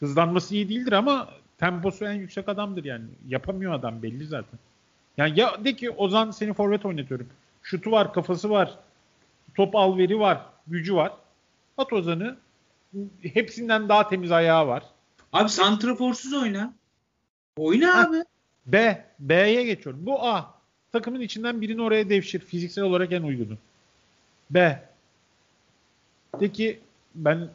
Hızlanması 0.00 0.54
iyi 0.54 0.68
değildir 0.68 0.92
ama 0.92 1.28
temposu 1.58 2.04
en 2.04 2.12
yüksek 2.14 2.48
adamdır 2.48 2.84
yani. 2.84 3.04
Yapamıyor 3.28 3.72
adam 3.72 4.02
belli 4.02 4.26
zaten. 4.26 4.58
Yani 5.16 5.40
ya 5.40 5.64
de 5.64 5.76
ki 5.76 5.90
Ozan 5.90 6.30
seni 6.30 6.52
forvet 6.52 6.86
oynatıyorum. 6.86 7.28
Şutu 7.62 7.90
var, 7.90 8.12
kafası 8.12 8.50
var. 8.50 8.78
Top 9.54 9.76
alveri 9.76 10.18
var, 10.18 10.46
gücü 10.66 10.94
var. 10.94 11.12
At 11.78 11.92
Ozan'ı. 11.92 12.36
Hepsinden 13.22 13.88
daha 13.88 14.08
temiz 14.08 14.32
ayağı 14.32 14.66
var. 14.66 14.82
Abi 15.32 15.48
santraforsuz 15.48 16.34
oyna. 16.34 16.74
Oyna 17.56 17.94
ha. 17.94 18.08
abi. 18.08 18.16
B. 18.66 19.04
B'ye 19.18 19.64
geçiyorum. 19.64 20.06
Bu 20.06 20.28
A. 20.28 20.54
Takımın 20.92 21.20
içinden 21.20 21.60
birini 21.60 21.82
oraya 21.82 22.08
devşir. 22.08 22.40
Fiziksel 22.40 22.84
olarak 22.84 23.12
en 23.12 23.22
uygunu. 23.22 23.58
B. 24.50 24.82
De 26.40 26.52
ki 26.52 26.80
ben 27.14 27.48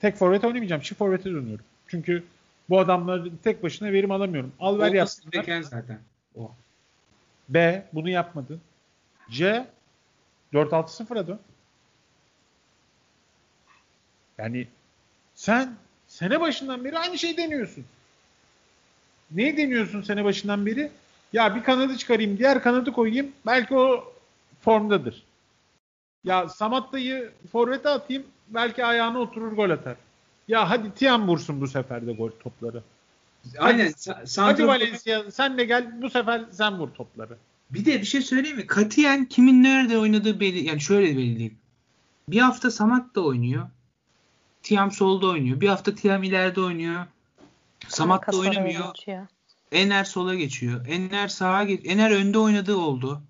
tek 0.00 0.16
forvet 0.16 0.44
oynamayacağım. 0.44 0.82
Çift 0.82 0.98
forvete 0.98 1.30
dönüyorum. 1.30 1.64
Çünkü 1.88 2.24
bu 2.70 2.78
adamlar 2.78 3.28
tek 3.44 3.62
başına 3.62 3.92
verim 3.92 4.10
alamıyorum. 4.10 4.52
Al 4.60 4.78
ver 4.78 4.92
yapsınlar. 4.92 5.62
zaten. 5.62 5.98
O. 6.36 6.50
B. 7.48 7.86
Bunu 7.92 8.08
yapmadın. 8.08 8.60
C. 9.30 9.66
4-6-0'a 10.52 11.26
dön. 11.26 11.38
Yani 14.38 14.66
sen 15.34 15.74
sene 16.08 16.40
başından 16.40 16.84
beri 16.84 16.98
aynı 16.98 17.18
şeyi 17.18 17.36
deniyorsun. 17.36 17.84
Neyi 19.30 19.56
deniyorsun 19.56 20.02
sene 20.02 20.24
başından 20.24 20.66
beri? 20.66 20.90
Ya 21.32 21.54
bir 21.54 21.62
kanadı 21.62 21.96
çıkarayım, 21.96 22.38
diğer 22.38 22.62
kanadı 22.62 22.92
koyayım. 22.92 23.32
Belki 23.46 23.74
o 23.74 24.12
formdadır. 24.60 25.22
Ya 26.26 26.48
Samatta'yı 26.48 27.32
forvete 27.52 27.88
atayım. 27.88 28.22
Belki 28.48 28.84
ayağına 28.84 29.18
oturur 29.18 29.52
gol 29.52 29.70
atar. 29.70 29.96
Ya 30.48 30.70
hadi 30.70 30.94
Tiam 30.94 31.28
vursun 31.28 31.60
bu 31.60 31.66
sefer 31.66 32.06
de 32.06 32.12
gol 32.12 32.30
topları. 32.30 32.82
Aynen. 33.58 33.92
Hadi, 34.08 34.40
hadi 34.40 34.66
Valencia 34.66 35.30
sen 35.30 35.58
de 35.58 35.64
gel 35.64 36.02
bu 36.02 36.10
sefer 36.10 36.44
sen 36.50 36.78
vur 36.78 36.88
topları. 36.88 37.36
Bir 37.70 37.84
de 37.84 38.00
bir 38.00 38.06
şey 38.06 38.22
söyleyeyim 38.22 38.56
mi? 38.56 38.66
Katiyen 38.66 39.24
kimin 39.24 39.62
nerede 39.62 39.98
oynadığı 39.98 40.40
belli. 40.40 40.66
Yani 40.66 40.80
şöyle 40.80 41.16
belli 41.16 41.38
değil. 41.38 41.54
Bir 42.28 42.40
hafta 42.40 42.70
Samat 42.70 43.14
da 43.14 43.20
oynuyor. 43.20 43.68
Tiam 44.62 44.92
solda 44.92 45.26
oynuyor. 45.26 45.60
Bir 45.60 45.68
hafta 45.68 45.94
Tiam 45.94 46.22
ileride 46.22 46.60
oynuyor. 46.60 47.06
Samat 47.88 48.32
da 48.32 48.36
oynamıyor. 48.36 48.94
Geçiyor. 48.94 49.26
Ener 49.72 50.04
sola 50.04 50.34
geçiyor. 50.34 50.86
Ener 50.86 51.28
sağa 51.28 51.64
geç. 51.64 51.80
Ener 51.84 52.10
önde 52.10 52.38
oynadığı 52.38 52.76
oldu. 52.76 53.22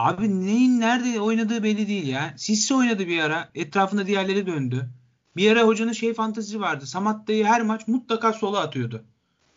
Abi 0.00 0.46
neyin 0.46 0.80
nerede 0.80 1.20
oynadığı 1.20 1.62
belli 1.62 1.88
değil 1.88 2.06
ya. 2.06 2.34
Sisse 2.36 2.74
oynadı 2.74 3.06
bir 3.06 3.20
ara. 3.20 3.48
Etrafında 3.54 4.06
diğerleri 4.06 4.46
döndü. 4.46 4.88
Bir 5.36 5.52
ara 5.52 5.62
hocanın 5.62 5.92
şey 5.92 6.14
fantazisi 6.14 6.60
vardı. 6.60 6.86
Samat 6.86 7.28
dayı 7.28 7.44
her 7.44 7.62
maç 7.62 7.88
mutlaka 7.88 8.32
sola 8.32 8.60
atıyordu. 8.60 9.04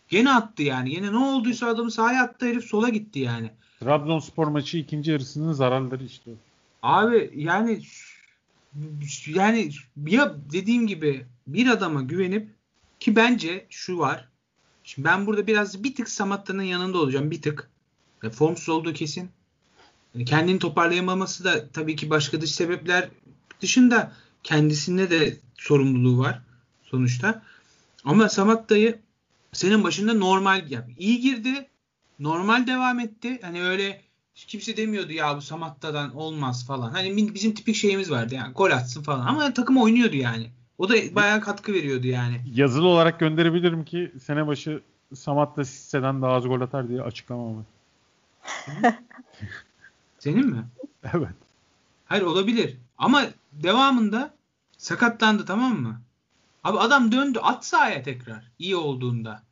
Gene 0.08 0.32
attı 0.32 0.64
yani. 0.64 0.94
Yine 0.94 1.12
ne 1.12 1.18
olduysa 1.18 1.68
adamı 1.68 1.92
sahaya 1.92 2.24
attı 2.24 2.46
herif 2.46 2.66
sola 2.66 2.90
gitti 2.90 3.20
yani. 3.20 3.52
Trabzonspor 3.80 4.48
maçı 4.48 4.78
ikinci 4.78 5.12
yarısının 5.12 5.54
zararları 5.54 6.04
işte. 6.04 6.32
Abi 6.82 7.32
yani 7.36 7.82
yani 9.28 9.72
ya 10.08 10.36
dediğim 10.54 10.88
gibi 10.88 11.26
bir 11.48 11.68
adama 11.68 12.02
güvenip 12.02 12.50
ki 13.00 13.16
bence 13.16 13.66
şu 13.70 13.98
var. 13.98 14.30
Şimdi 14.84 15.08
ben 15.08 15.26
burada 15.26 15.48
biraz 15.48 15.84
bir 15.84 15.96
tık 15.96 16.10
Samatta'nın 16.10 16.64
yanında 16.64 16.98
olacağım. 16.98 17.32
Bir 17.32 17.42
tık. 17.42 17.70
E, 18.24 18.30
formsuz 18.30 18.70
olduğu 18.70 18.94
kesin. 18.94 19.30
E, 20.16 20.26
kendini 20.26 20.60
toparlayamaması 20.60 21.44
da 21.44 21.70
tabii 21.70 21.96
ki 21.96 22.10
başka 22.10 22.42
dış 22.42 22.52
sebepler 22.52 23.10
dışında 23.62 24.12
kendisinde 24.44 25.10
de 25.10 25.38
sorumluluğu 25.58 26.20
var 26.20 26.42
sonuçta. 26.84 27.42
Ama 28.06 28.30
Samatta'yı 28.30 29.00
senin 29.54 29.84
başında 29.84 30.14
normal 30.14 30.72
yap. 30.72 30.90
İyi 30.98 31.20
girdi. 31.20 31.68
Normal 32.20 32.68
devam 32.68 33.00
etti. 33.00 33.40
Hani 33.42 33.64
öyle 33.64 34.02
kimse 34.36 34.78
demiyordu 34.78 35.12
ya 35.12 35.38
bu 35.38 35.42
Samatta'dan 35.42 36.16
olmaz 36.16 36.68
falan. 36.68 36.92
Hani 36.92 37.34
bizim 37.34 37.54
tipik 37.54 37.76
şeyimiz 37.76 38.12
vardı 38.12 38.36
yani 38.36 38.54
gol 38.54 38.72
atsın 38.72 39.04
falan. 39.04 39.26
Ama 39.26 39.54
takım 39.54 39.78
oynuyordu 39.78 40.16
yani. 40.16 40.50
O 40.78 40.90
da 40.90 40.94
bayağı 41.16 41.42
katkı 41.42 41.74
veriyordu 41.74 42.08
yani. 42.08 42.42
Yazılı 42.54 42.88
olarak 42.88 43.20
gönderebilirim 43.20 43.86
ki 43.86 44.12
sene 44.24 44.48
başı 44.48 44.82
Samatta 45.14 45.66
Sisse'den 45.66 46.22
daha 46.22 46.32
az 46.32 46.44
gol 46.44 46.62
atar 46.62 46.90
diye 46.90 47.02
açıklamam 47.02 47.66
Senin 50.24 50.50
mi? 50.50 50.66
Evet. 51.14 51.36
Hayır 52.06 52.24
olabilir. 52.24 52.78
Ama 52.98 53.24
devamında 53.52 54.34
sakatlandı 54.78 55.46
tamam 55.46 55.82
mı? 55.82 56.02
Abi 56.64 56.80
adam 56.80 57.12
döndü 57.12 57.40
at 57.42 57.66
sahaya 57.66 58.04
tekrar 58.04 58.52
iyi 58.60 58.76
olduğunda. 58.76 59.44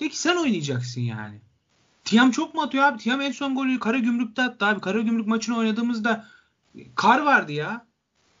De 0.00 0.08
ki 0.08 0.18
sen 0.18 0.36
oynayacaksın 0.36 1.00
yani. 1.00 1.40
Tiam 2.04 2.30
çok 2.30 2.54
mu 2.54 2.62
atıyor 2.62 2.84
abi? 2.84 2.98
Tiam 2.98 3.20
en 3.20 3.32
son 3.32 3.54
golü 3.54 3.80
Kara 3.80 3.98
Gümrük'te 3.98 4.42
attı 4.42 4.66
abi. 4.66 4.80
Kara 4.80 5.00
Gümrük 5.00 5.26
maçını 5.26 5.58
oynadığımızda 5.58 6.26
kar 6.94 7.20
vardı 7.20 7.52
ya. 7.52 7.86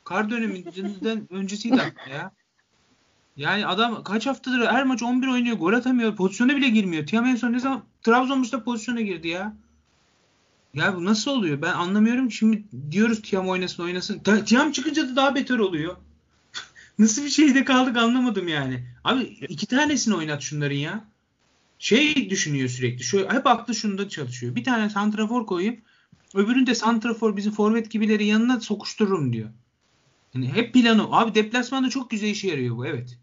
Kar 0.04 0.30
döneminden 0.30 1.26
öncesiydi 1.30 1.76
hatta 1.76 2.10
ya. 2.10 2.32
Yani 3.36 3.66
adam 3.66 4.04
kaç 4.04 4.26
haftadır 4.26 4.66
her 4.66 4.84
maç 4.84 5.02
11 5.02 5.26
oynuyor. 5.26 5.56
Gol 5.56 5.72
atamıyor. 5.72 6.16
Pozisyona 6.16 6.56
bile 6.56 6.68
girmiyor. 6.68 7.06
Tiam 7.06 7.26
en 7.26 7.36
son 7.36 7.52
ne 7.52 7.60
zaman 7.60 7.82
Trabzon 8.02 8.38
maçta 8.38 8.64
pozisyona 8.64 9.00
girdi 9.00 9.28
ya. 9.28 9.56
Ya 10.74 10.96
bu 10.96 11.04
nasıl 11.04 11.30
oluyor? 11.30 11.62
Ben 11.62 11.72
anlamıyorum 11.72 12.30
şimdi 12.30 12.64
diyoruz 12.90 13.22
Tiam 13.22 13.48
oynasın 13.48 13.82
oynasın. 13.82 14.18
Tiam 14.18 14.72
çıkınca 14.72 15.08
da 15.08 15.16
daha 15.16 15.34
beter 15.34 15.58
oluyor. 15.58 15.96
nasıl 16.98 17.24
bir 17.24 17.30
şeyde 17.30 17.64
kaldık 17.64 17.96
anlamadım 17.96 18.48
yani. 18.48 18.84
Abi 19.04 19.22
iki 19.22 19.66
tanesini 19.66 20.14
oynat 20.14 20.42
şunların 20.42 20.76
ya. 20.76 21.04
Şey 21.78 22.30
düşünüyor 22.30 22.68
sürekli. 22.68 23.04
Şöyle, 23.04 23.30
hep 23.30 23.46
aklı 23.46 23.74
şunda 23.74 24.08
çalışıyor. 24.08 24.54
Bir 24.54 24.64
tane 24.64 24.90
santrafor 24.90 25.46
koyayım. 25.46 25.80
Öbürünü 26.34 26.66
de 26.66 26.74
santrafor 26.74 27.36
bizim 27.36 27.52
forvet 27.52 27.90
gibileri 27.90 28.26
yanına 28.26 28.60
sokuştururum 28.60 29.32
diyor. 29.32 29.48
Yani 30.34 30.48
hep 30.48 30.74
planı. 30.74 31.06
Abi 31.10 31.34
deplasmanda 31.34 31.90
çok 31.90 32.10
güzel 32.10 32.28
işe 32.28 32.48
yarıyor 32.48 32.76
bu 32.76 32.86
evet. 32.86 33.18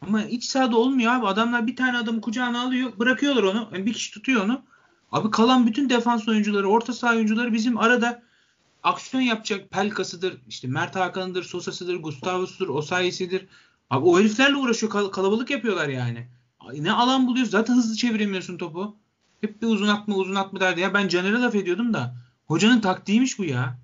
Ama 0.00 0.24
iç 0.24 0.44
sahada 0.44 0.76
olmuyor 0.76 1.12
abi. 1.12 1.26
Adamlar 1.26 1.66
bir 1.66 1.76
tane 1.76 1.98
adamı 1.98 2.20
kucağına 2.20 2.60
alıyor. 2.60 2.92
Bırakıyorlar 2.98 3.42
onu. 3.42 3.68
Yani 3.72 3.86
bir 3.86 3.92
kişi 3.92 4.14
tutuyor 4.14 4.44
onu. 4.44 4.62
Abi 5.12 5.30
kalan 5.30 5.66
bütün 5.66 5.90
defans 5.90 6.28
oyuncuları, 6.28 6.68
orta 6.68 6.92
saha 6.92 7.14
oyuncuları 7.14 7.52
bizim 7.52 7.78
arada 7.78 8.22
aksiyon 8.82 9.22
yapacak 9.22 9.70
Pelkas'ıdır, 9.70 10.40
işte 10.48 10.68
Mert 10.68 10.96
Hakan'ıdır, 10.96 11.42
Sosa'sıdır, 11.42 11.96
Gustavo'sudur, 11.96 12.68
Osayi'sidir. 12.68 13.46
Abi 13.90 14.06
o 14.06 14.18
heriflerle 14.18 14.56
uğraşıyor. 14.56 14.92
Kal- 14.92 15.10
kalabalık 15.10 15.50
yapıyorlar 15.50 15.88
yani. 15.88 16.28
Ne 16.74 16.92
alan 16.92 17.26
buluyorsun. 17.26 17.52
Zaten 17.52 17.74
hızlı 17.74 17.96
çeviremiyorsun 17.96 18.58
topu. 18.58 18.96
Hep 19.40 19.62
bir 19.62 19.66
uzun 19.66 19.88
atma 19.88 20.14
uzun 20.14 20.34
atma 20.34 20.60
derdi. 20.60 20.80
Ya 20.80 20.94
ben 20.94 21.08
Caner'e 21.08 21.40
laf 21.40 21.54
ediyordum 21.54 21.94
da. 21.94 22.16
Hocanın 22.46 22.80
taktiğiymiş 22.80 23.38
bu 23.38 23.44
ya. 23.44 23.78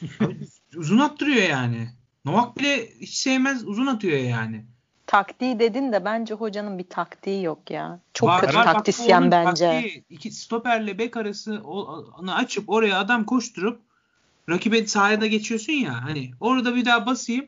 Abi, 0.20 0.36
uzun 0.76 0.98
attırıyor 0.98 1.42
yani. 1.42 1.90
Novak 2.24 2.58
bile 2.58 2.90
hiç 3.00 3.14
sevmez 3.14 3.68
uzun 3.68 3.86
atıyor 3.86 4.18
yani. 4.18 4.66
Taktiği 5.10 5.58
dedin 5.58 5.92
de 5.92 6.04
bence 6.04 6.34
hocanın 6.34 6.78
bir 6.78 6.88
taktiği 6.88 7.42
yok 7.42 7.70
ya. 7.70 8.00
Çok 8.14 8.28
var, 8.28 8.40
kötü 8.40 8.56
var, 8.56 8.64
taktisyen 8.64 9.30
bak, 9.30 9.46
bence. 9.46 9.70
Taktiği, 9.70 10.04
iki 10.10 10.30
stoperle 10.30 10.98
bek 10.98 11.16
arası 11.16 11.62
onu 12.18 12.34
açıp 12.34 12.68
oraya 12.68 12.98
adam 12.98 13.24
koşturup 13.24 13.80
rakibe 14.48 14.86
sahaya 14.86 15.20
da 15.20 15.26
geçiyorsun 15.26 15.72
ya 15.72 16.04
hani 16.04 16.30
orada 16.40 16.74
bir 16.74 16.84
daha 16.84 17.06
basayım 17.06 17.46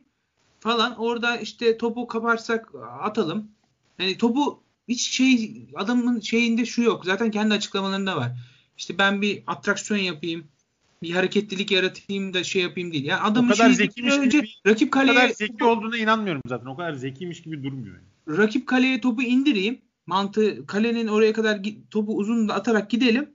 falan 0.61 0.99
orada 0.99 1.37
işte 1.37 1.79
topu 1.79 2.07
kaparsak 2.07 2.69
atalım. 3.01 3.51
Hani 3.99 4.19
topu 4.19 4.63
hiç 4.89 5.11
şey 5.11 5.67
adamın 5.75 6.21
şeyinde 6.21 6.67
şu 6.67 6.83
yok. 6.83 7.05
Zaten 7.05 7.31
kendi 7.31 7.55
açıklamalarında 7.55 8.17
var. 8.17 8.33
İşte 8.79 8.99
ben 8.99 9.23
bir 9.23 9.43
atraksiyon 9.47 10.01
yapayım 10.01 10.45
bir 11.03 11.11
hareketlilik 11.11 11.71
yaratayım 11.71 12.35
da 12.35 12.45
şey 12.45 12.63
yapayım 12.63 12.93
değil. 12.93 13.05
Yani 13.05 13.21
adamın 13.21 13.49
o 13.49 13.53
kadar 13.53 13.71
zekiymiş 13.71 14.15
önce 14.15 14.39
gibi, 14.39 14.49
rakip 14.67 14.93
kaleye 14.93 15.13
o 15.13 15.15
kadar 15.15 15.29
zeki 15.29 15.65
olduğuna 15.65 15.97
inanmıyorum 15.97 16.43
zaten. 16.47 16.67
O 16.67 16.77
kadar 16.77 16.93
zekiymiş 16.93 17.43
gibi 17.43 17.65
durmuyor. 17.65 17.95
Yani. 17.95 18.39
Rakip 18.39 18.67
kaleye 18.67 19.01
topu 19.01 19.23
indireyim. 19.23 19.81
Mantı 20.07 20.67
kalenin 20.67 21.07
oraya 21.07 21.33
kadar 21.33 21.61
topu 21.91 22.17
uzun 22.17 22.49
da 22.49 22.55
atarak 22.55 22.91
gidelim. 22.91 23.31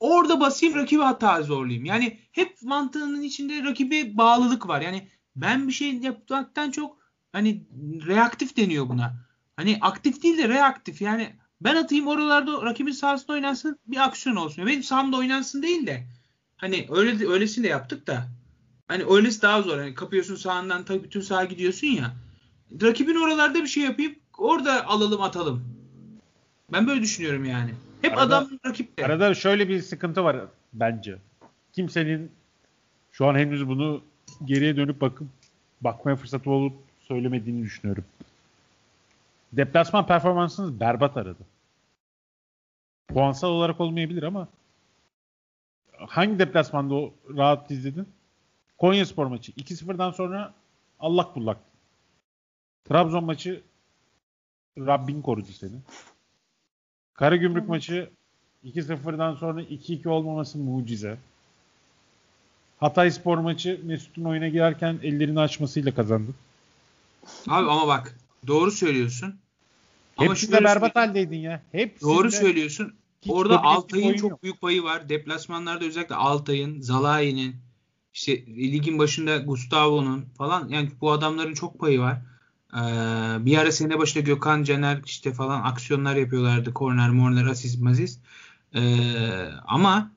Orada 0.00 0.40
basayım 0.40 0.74
rakibi 0.74 1.02
hata 1.02 1.42
zorlayayım. 1.42 1.84
Yani 1.84 2.18
hep 2.32 2.62
mantığının 2.62 3.22
içinde 3.22 3.62
rakibe 3.62 4.16
bağlılık 4.16 4.68
var. 4.68 4.80
Yani 4.80 5.08
ben 5.36 5.68
bir 5.68 5.72
şey 5.72 5.94
yapmaktan 5.94 6.70
çok 6.70 6.98
hani 7.32 7.66
reaktif 8.06 8.56
deniyor 8.56 8.88
buna. 8.88 9.28
Hani 9.56 9.78
aktif 9.80 10.22
değil 10.22 10.38
de 10.38 10.48
reaktif. 10.48 11.02
Yani 11.02 11.28
ben 11.60 11.76
atayım 11.76 12.06
oralarda 12.06 12.62
rakibin 12.62 12.92
sahasında 12.92 13.32
oynansın 13.32 13.78
bir 13.86 14.04
aksiyon 14.04 14.36
olsun. 14.36 14.66
Benim 14.66 14.82
sahamda 14.82 15.16
oynansın 15.16 15.62
değil 15.62 15.86
de 15.86 16.06
Hani 16.58 16.86
öyle 16.90 17.28
öylesini 17.28 17.64
de 17.64 17.68
yaptık 17.68 18.06
da 18.06 18.28
hani 18.88 19.04
öylesi 19.10 19.42
daha 19.42 19.62
zor. 19.62 19.78
Hani 19.78 19.94
kapıyorsun 19.94 20.36
sağından 20.36 20.84
tabii 20.84 21.04
bütün 21.04 21.20
sağa 21.20 21.44
gidiyorsun 21.44 21.86
ya. 21.86 22.12
Rakibin 22.82 23.24
oralarda 23.24 23.62
bir 23.62 23.66
şey 23.66 23.82
yapayım 23.82 24.14
orada 24.38 24.86
alalım 24.86 25.22
atalım. 25.22 25.64
Ben 26.72 26.86
böyle 26.86 27.02
düşünüyorum 27.02 27.44
yani. 27.44 27.70
Hep 28.02 28.18
arada, 28.18 28.38
adam 28.38 28.58
rakipte. 28.66 29.06
Arada 29.06 29.34
şöyle 29.34 29.68
bir 29.68 29.82
sıkıntı 29.82 30.24
var 30.24 30.36
bence. 30.72 31.18
Kimsenin 31.72 32.30
şu 33.12 33.26
an 33.26 33.34
henüz 33.34 33.68
bunu 33.68 34.02
geriye 34.44 34.76
dönüp 34.76 35.00
bakıp 35.00 35.28
bakmaya 35.80 36.16
fırsatı 36.16 36.50
olup 36.50 36.72
söylemediğini 37.00 37.64
düşünüyorum. 37.64 38.04
Deplasman 39.52 40.06
performansınız 40.06 40.80
berbat 40.80 41.16
aradı. 41.16 41.42
Puansal 43.08 43.48
olarak 43.48 43.80
olmayabilir 43.80 44.22
ama 44.22 44.48
hangi 46.06 46.38
deplasmanda 46.38 46.94
o 46.94 47.14
rahat 47.36 47.70
izledin? 47.70 48.08
Konya 48.78 49.06
Spor 49.06 49.26
maçı. 49.26 49.52
2-0'dan 49.52 50.10
sonra 50.10 50.54
Allah 51.00 51.32
bullak. 51.34 51.58
Trabzon 52.84 53.24
maçı 53.24 53.62
Rabbin 54.78 55.22
korudu 55.22 55.52
seni. 55.52 55.76
Karagümrük 57.14 57.68
maçı 57.68 58.10
2-0'dan 58.64 59.34
sonra 59.34 59.62
2-2 59.62 60.08
olmaması 60.08 60.58
mucize. 60.58 61.18
Hatay 62.80 63.10
Spor 63.10 63.38
maçı 63.38 63.80
Mesut'un 63.84 64.24
oyuna 64.24 64.48
girerken 64.48 64.98
ellerini 65.02 65.40
açmasıyla 65.40 65.94
kazandı. 65.94 66.34
Abi 67.48 67.70
ama 67.70 67.88
bak 67.88 68.18
doğru 68.46 68.70
söylüyorsun. 68.70 69.38
Hepsinde 70.16 70.56
ama 70.56 70.64
berbat 70.64 70.96
haldeydin 70.96 71.36
ya. 71.36 71.62
Hepsinde... 71.72 72.10
Doğru 72.12 72.30
söylüyorsun. 72.30 72.94
Hiç 73.22 73.30
Orada 73.32 73.64
Altay'ın 73.64 74.16
çok 74.16 74.30
yok. 74.30 74.42
büyük 74.42 74.60
payı 74.60 74.82
var. 74.82 75.08
Deplasmanlarda 75.08 75.84
özellikle 75.84 76.14
Altay'ın, 76.14 76.80
Zalai'nin, 76.80 77.56
işte 78.14 78.46
ligin 78.46 78.98
başında 78.98 79.36
Gustavo'nun 79.36 80.24
falan 80.38 80.68
yani 80.68 80.90
bu 81.00 81.12
adamların 81.12 81.54
çok 81.54 81.80
payı 81.80 82.00
var. 82.00 82.22
Ee, 82.74 82.76
bir 83.46 83.58
ara 83.58 83.72
sene 83.72 83.98
başında 83.98 84.24
Gökhan 84.24 84.62
Caner 84.62 85.02
işte 85.04 85.32
falan 85.32 85.62
aksiyonlar 85.62 86.16
yapıyorlardı. 86.16 86.74
Korner, 86.74 87.10
morner, 87.10 87.46
asist, 87.46 87.80
mazist. 87.80 88.20
Ee, 88.74 88.80
ama 89.66 90.10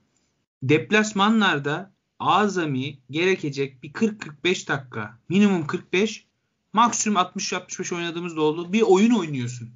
deplasmanlarda 0.64 1.92
azami 2.20 3.00
gerekecek 3.10 3.84
bir 3.84 3.94
40-45 3.94 4.68
dakika 4.68 5.18
minimum 5.30 5.68
45 5.68 6.26
maksimum 6.74 7.18
60-65 7.22 7.96
oynadığımız 7.96 8.36
da 8.36 8.42
oldu. 8.42 8.74
Bir 8.74 8.82
oyun 8.82 9.12
oynuyorsun. 9.12 9.70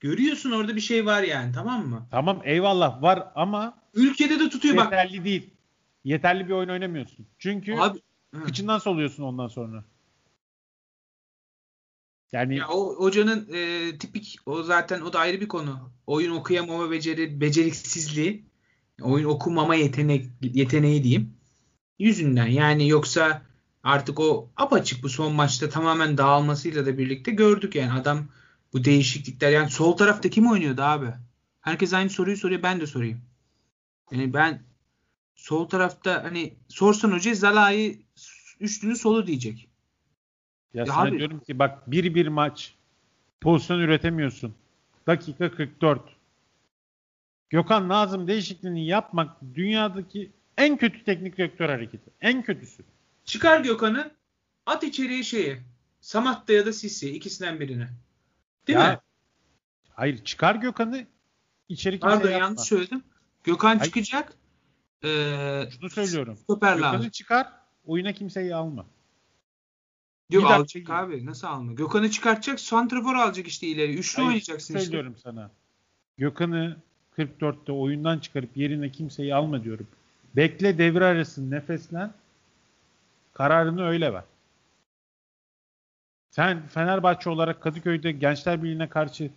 Görüyorsun 0.00 0.50
orada 0.50 0.76
bir 0.76 0.80
şey 0.80 1.06
var 1.06 1.22
yani 1.22 1.52
tamam 1.52 1.86
mı? 1.86 2.06
Tamam 2.10 2.40
eyvallah 2.44 3.02
var 3.02 3.32
ama 3.34 3.78
ülkede 3.94 4.40
de 4.40 4.48
tutuyor 4.48 4.74
yeterli 4.74 4.90
bak. 4.90 4.92
Yeterli 4.92 5.24
değil. 5.24 5.50
Yeterli 6.04 6.48
bir 6.48 6.52
oyun 6.52 6.68
oynamıyorsun. 6.68 7.26
Çünkü 7.38 7.74
Abi, 7.74 7.98
kıçından 8.44 8.78
soluyorsun 8.78 9.22
ondan 9.22 9.48
sonra. 9.48 9.84
Yani 12.32 12.56
ya 12.56 12.68
o 12.68 12.96
hocanın 12.96 13.48
e, 13.52 13.90
tipik 13.98 14.36
o 14.46 14.62
zaten 14.62 15.00
o 15.00 15.12
da 15.12 15.18
ayrı 15.18 15.40
bir 15.40 15.48
konu. 15.48 15.90
Oyun 16.06 16.36
okuyamama 16.36 16.90
beceri 16.90 17.40
beceriksizliği, 17.40 18.44
oyun 19.02 19.24
okumama 19.24 19.74
yetenek 19.74 20.26
yeteneği 20.42 21.04
diyeyim. 21.04 21.34
Yüzünden 21.98 22.46
yani 22.46 22.88
yoksa 22.88 23.42
artık 23.82 24.20
o 24.20 24.50
apaçık 24.56 25.02
bu 25.02 25.08
son 25.08 25.32
maçta 25.32 25.68
tamamen 25.68 26.18
dağılmasıyla 26.18 26.86
da 26.86 26.98
birlikte 26.98 27.30
gördük 27.30 27.74
yani 27.74 27.92
adam 27.92 28.28
bu 28.72 28.84
değişiklikler 28.84 29.50
yani 29.50 29.70
sol 29.70 29.96
tarafta 29.96 30.30
kim 30.30 30.50
oynuyordu 30.50 30.82
abi? 30.82 31.06
Herkes 31.60 31.94
aynı 31.94 32.10
soruyu 32.10 32.36
soruyor 32.36 32.62
ben 32.62 32.80
de 32.80 32.86
sorayım. 32.86 33.20
Yani 34.10 34.34
ben 34.34 34.62
sol 35.34 35.68
tarafta 35.68 36.24
hani 36.24 36.54
sorsan 36.68 37.12
hoca 37.12 37.34
Zalai 37.34 37.98
üçlünün 38.60 38.94
solu 38.94 39.26
diyecek. 39.26 39.68
Ya, 40.74 40.84
ya 40.84 40.86
sana 40.86 41.08
abi, 41.08 41.18
diyorum 41.18 41.40
ki 41.40 41.58
bak 41.58 41.90
bir 41.90 42.14
bir 42.14 42.28
maç 42.28 42.74
pozisyon 43.40 43.78
üretemiyorsun. 43.78 44.54
Dakika 45.06 45.50
44. 45.50 46.02
Gökhan 47.50 47.88
Nazım 47.88 48.28
değişikliğini 48.28 48.86
yapmak 48.86 49.36
dünyadaki 49.54 50.30
en 50.56 50.76
kötü 50.76 51.04
teknik 51.04 51.36
direktör 51.38 51.68
hareketi. 51.68 52.10
En 52.20 52.42
kötüsü. 52.42 52.82
Çıkar 53.24 53.60
Gökhan'ı 53.60 54.10
at 54.66 54.84
içeriye 54.84 55.22
şeye. 55.22 55.62
Samatta 56.00 56.52
ya 56.52 56.66
da 56.66 56.72
Sisi 56.72 57.10
ikisinden 57.10 57.60
birine. 57.60 57.88
Değil 58.66 58.78
ya, 58.78 58.90
mi? 58.90 58.98
Hayır 59.94 60.24
çıkar 60.24 60.54
Gökhan'ı 60.54 61.06
içeri 61.68 62.00
kimse 62.00 62.16
Pardon 62.16 62.30
yanlış 62.30 62.60
söyledim. 62.60 63.02
Gökhan 63.44 63.68
hayır. 63.78 63.84
çıkacak. 63.84 64.32
Ee, 65.04 65.68
Şunu 65.80 65.90
söylüyorum. 65.90 66.38
Gökhan'ı 66.48 67.10
çıkar 67.10 67.52
oyuna 67.86 68.12
kimseyi 68.12 68.54
alma. 68.54 68.86
Yok 70.30 70.44
bir 70.44 70.48
alacak 70.48 70.74
dakika. 70.74 70.96
abi. 70.96 71.26
Nasıl 71.26 71.46
alma? 71.46 71.72
Gökhan'ı 71.72 72.10
çıkartacak. 72.10 72.60
Santrafor 72.60 73.14
alacak 73.14 73.46
işte 73.46 73.66
ileri. 73.66 73.94
Üçlü 73.94 74.16
Hayır, 74.16 74.28
oynayacaksın 74.28 74.74
işte. 74.74 74.84
Söylüyorum 74.84 75.16
sana. 75.22 75.50
Gökhan'ı 76.18 76.76
44'te 77.18 77.72
oyundan 77.72 78.18
çıkarıp 78.18 78.56
yerine 78.56 78.90
kimseyi 78.90 79.34
alma 79.34 79.64
diyorum. 79.64 79.86
Bekle 80.36 80.78
devre 80.78 81.04
arası 81.04 81.50
nefeslen. 81.50 82.12
Kararını 83.32 83.86
öyle 83.86 84.12
ver. 84.12 84.24
Sen 86.30 86.66
Fenerbahçe 86.66 87.30
olarak 87.30 87.62
Kadıköy'de 87.62 88.12
Gençler 88.12 88.62
Birliği'ne 88.62 88.88
karşı 88.88 89.30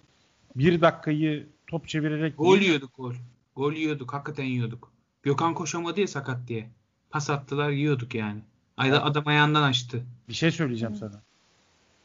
bir 0.56 0.82
dakikayı 0.82 1.48
top 1.68 1.88
çevirerek... 1.88 2.38
Gol 2.38 2.58
yiyorduk 2.58 2.96
gol. 2.96 3.14
Gol 3.56 3.74
yiyorduk. 3.74 4.14
Hakikaten 4.14 4.44
yiyorduk. 4.44 4.92
Gökhan 5.24 5.54
koşamadı 5.54 6.02
ya 6.02 6.08
sakat 6.08 6.48
diye. 6.48 6.70
Pas 7.10 7.30
attılar 7.30 7.70
yiyorduk 7.70 8.16
yani. 8.16 8.40
Adam 8.78 9.28
ayağından 9.28 9.64
açtı. 9.64 10.04
Bir 10.30 10.34
şey 10.34 10.52
söyleyeceğim 10.52 10.96
sana. 10.96 11.22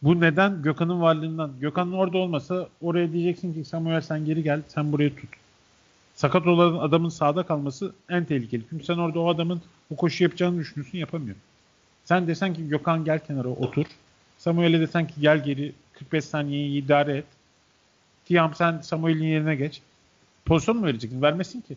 Bu 0.03 0.21
neden? 0.21 0.63
Gökhan'ın 0.63 1.01
varlığından. 1.01 1.53
Gökhan'ın 1.61 1.93
orada 1.93 2.19
olmasa 2.19 2.69
oraya 2.81 3.13
diyeceksin 3.13 3.55
ki 3.55 3.65
Samuel 3.65 4.01
sen 4.01 4.25
geri 4.25 4.43
gel. 4.43 4.63
Sen 4.69 4.93
burayı 4.93 5.17
tut. 5.17 5.31
Sakat 6.15 6.47
olan 6.47 6.79
adamın 6.79 7.09
sağda 7.09 7.43
kalması 7.43 7.95
en 8.09 8.25
tehlikeli. 8.25 8.63
Çünkü 8.71 8.85
sen 8.85 8.99
orada 8.99 9.21
o 9.21 9.29
adamın 9.29 9.63
bu 9.91 9.97
koşu 9.97 10.25
yapacağını 10.25 10.59
düşünüyorsun 10.59 10.99
yapamıyor. 10.99 11.37
Sen 12.05 12.27
desen 12.27 12.55
ki 12.55 12.69
Gökhan 12.69 13.05
gel 13.05 13.27
kenara 13.27 13.49
otur. 13.49 13.87
Samuel'e 14.49 14.81
desen 14.81 15.07
ki 15.07 15.15
gel 15.21 15.45
geri 15.45 15.73
45 15.93 16.25
saniyeyi 16.25 16.85
idare 16.85 17.17
et. 17.17 17.27
Tiam 18.25 18.55
sen 18.55 18.81
Samuel'in 18.81 19.25
yerine 19.25 19.57
geç. 19.57 19.81
Pozisyon 20.45 20.77
mu 20.77 20.87
vereceksin? 20.87 21.23
Vermesin 21.23 21.61
ki. 21.61 21.77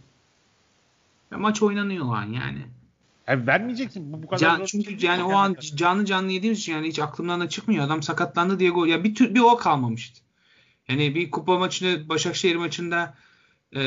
Ya 1.32 1.38
maç 1.38 1.62
oynanıyor 1.62 2.06
o 2.06 2.14
an 2.14 2.26
yani. 2.26 2.62
Yani 3.28 3.48
vermeyeceksin. 3.48 4.14
Bu, 4.14 4.24
bu 4.24 4.28
kadar 4.28 4.40
Can, 4.40 4.66
çünkü 4.66 5.06
yani 5.06 5.24
o 5.24 5.34
an 5.34 5.56
canlı 5.76 6.06
canlı 6.06 6.32
yediğimiz 6.32 6.60
için 6.60 6.74
yani 6.74 6.88
hiç 6.88 7.00
aklımdan 7.00 7.42
da 7.42 7.50
çıkmıyor. 7.50 7.86
Adam 7.86 8.04
sakatlandı 8.04 8.60
diye 8.60 8.70
gol. 8.70 8.88
Ya 8.88 9.04
bir 9.04 9.16
tür 9.16 9.36
bir 9.36 9.40
o 9.40 9.58
kalmamıştı. 9.58 10.22
Yani 10.88 11.16
bir 11.16 11.32
kupa 11.32 11.58
maçını 11.58 12.10
Başakşehir 12.10 12.56
maçında 12.56 13.14
e, 13.76 13.82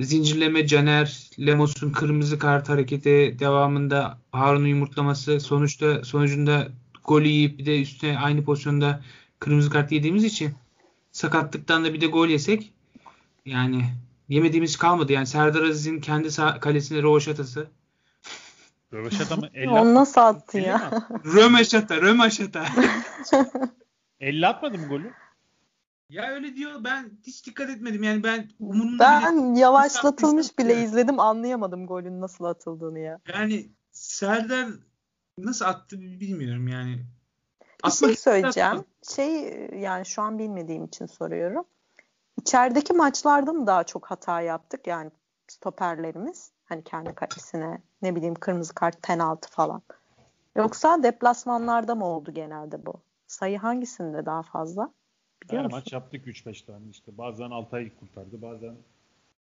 zincirleme 0.00 0.66
Caner 0.66 1.30
Lemos'un 1.38 1.90
kırmızı 1.90 2.38
kart 2.38 2.68
hareketi 2.68 3.36
devamında 3.38 4.18
Harun'un 4.32 4.66
yumurtlaması 4.66 5.40
sonuçta 5.40 6.04
sonucunda 6.04 6.68
golü 7.04 7.28
yiyip 7.28 7.58
bir 7.58 7.66
de 7.66 7.82
üstüne 7.82 8.18
aynı 8.18 8.44
pozisyonda 8.44 9.00
kırmızı 9.40 9.70
kart 9.70 9.92
yediğimiz 9.92 10.24
için 10.24 10.54
sakatlıktan 11.12 11.84
da 11.84 11.94
bir 11.94 12.00
de 12.00 12.06
gol 12.06 12.28
yesek 12.28 12.72
yani 13.46 13.84
yemediğimiz 14.28 14.76
kalmadı. 14.76 15.12
Yani 15.12 15.26
Serdar 15.26 15.62
Aziz'in 15.62 16.00
kendi 16.00 16.28
kalesine 16.60 17.02
rovaşatası. 17.02 17.66
Röveşata 18.92 19.36
mı? 19.36 19.48
Onu 19.66 19.94
nasıl 19.94 20.20
attı 20.20 20.58
ya? 20.58 21.08
römeşata, 21.24 21.96
römeşata. 21.96 22.64
50 24.20 24.46
atmadı 24.46 24.78
mı 24.78 24.86
golü? 24.88 25.12
Ya 26.10 26.30
öyle 26.30 26.56
diyor. 26.56 26.84
Ben 26.84 27.10
hiç 27.26 27.46
dikkat 27.46 27.70
etmedim. 27.70 28.02
Yani 28.02 28.22
ben 28.22 28.50
umurumda 28.60 29.20
Ben 29.24 29.52
bile, 29.52 29.60
yavaşlatılmış 29.60 30.58
bile 30.58 30.82
izledim. 30.82 31.20
Anlayamadım 31.20 31.86
golün 31.86 32.20
nasıl 32.20 32.44
atıldığını 32.44 32.98
ya. 32.98 33.20
Yani 33.34 33.68
Serdar 33.92 34.68
nasıl 35.38 35.64
attı 35.64 36.00
bilmiyorum 36.00 36.68
yani. 36.68 37.06
Bir 37.86 37.90
şey 37.90 38.16
söyleyeceğim. 38.16 38.84
Şey 39.02 39.60
yani 39.78 40.06
şu 40.06 40.22
an 40.22 40.38
bilmediğim 40.38 40.84
için 40.84 41.06
soruyorum. 41.06 41.64
İçerideki 42.40 42.92
maçlarda 42.92 43.52
mı 43.52 43.66
daha 43.66 43.84
çok 43.84 44.06
hata 44.06 44.40
yaptık? 44.40 44.86
Yani 44.86 45.10
stoperlerimiz 45.48 46.52
hani 46.64 46.84
kendi 46.84 47.14
kalesine 47.14 47.82
ne 48.02 48.16
bileyim 48.16 48.34
kırmızı 48.34 48.74
kart 48.74 49.02
penaltı 49.02 49.50
falan. 49.50 49.82
Yoksa 50.56 51.02
deplasmanlarda 51.02 51.94
mı 51.94 52.04
oldu 52.04 52.34
genelde 52.34 52.86
bu? 52.86 52.94
Sayı 53.26 53.58
hangisinde 53.58 54.26
daha 54.26 54.42
fazla? 54.42 54.92
Biliyor 55.42 55.58
Her 55.58 55.64
musun? 55.64 55.78
maç 55.78 55.92
yaptık 55.92 56.26
3-5 56.26 56.66
tane 56.66 56.88
işte. 56.90 57.18
Bazen 57.18 57.50
Altay 57.50 57.92
kurtardı, 58.00 58.42
bazen 58.42 58.76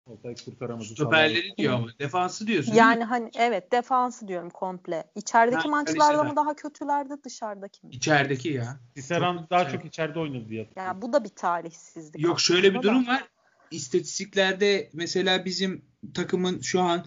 Altay 0.08 0.36
kurtaramadı. 0.45 0.86
Stoperleri 0.86 1.58
diyor 1.58 1.74
ama 1.74 1.88
defansı 1.99 2.47
diyorsun. 2.47 2.74
Yani 2.74 3.04
hani 3.04 3.32
evet 3.38 3.72
defansı 3.72 4.28
diyorum 4.28 4.49
komple. 4.49 5.04
İçerideki 5.16 5.62
ha, 5.62 5.70
maçlarda 5.70 6.24
mı 6.24 6.36
daha 6.36 6.56
kötülerdi 6.56 7.14
dışarıdaki 7.24 7.88
mi? 7.88 7.95
İçerideki 7.95 8.49
ya. 8.49 8.80
Tisserand 8.95 9.39
daha 9.49 9.62
içeride. 9.62 9.78
çok 9.78 9.86
içeride 9.86 10.20
oynadı 10.20 10.49
diye. 10.49 10.70
Ya 10.76 11.02
bu 11.02 11.14
da 11.14 11.24
bir 11.24 11.30
talihsizlik. 11.30 12.22
Yok 12.24 12.39
şöyle 12.39 12.74
bir 12.74 12.82
durum 12.82 13.06
da. 13.06 13.12
var. 13.12 13.24
İstatistiklerde 13.72 14.89
mesela 14.93 15.45
bizim 15.45 15.86
takımın 16.14 16.62
şu 16.62 16.82
an 16.82 17.06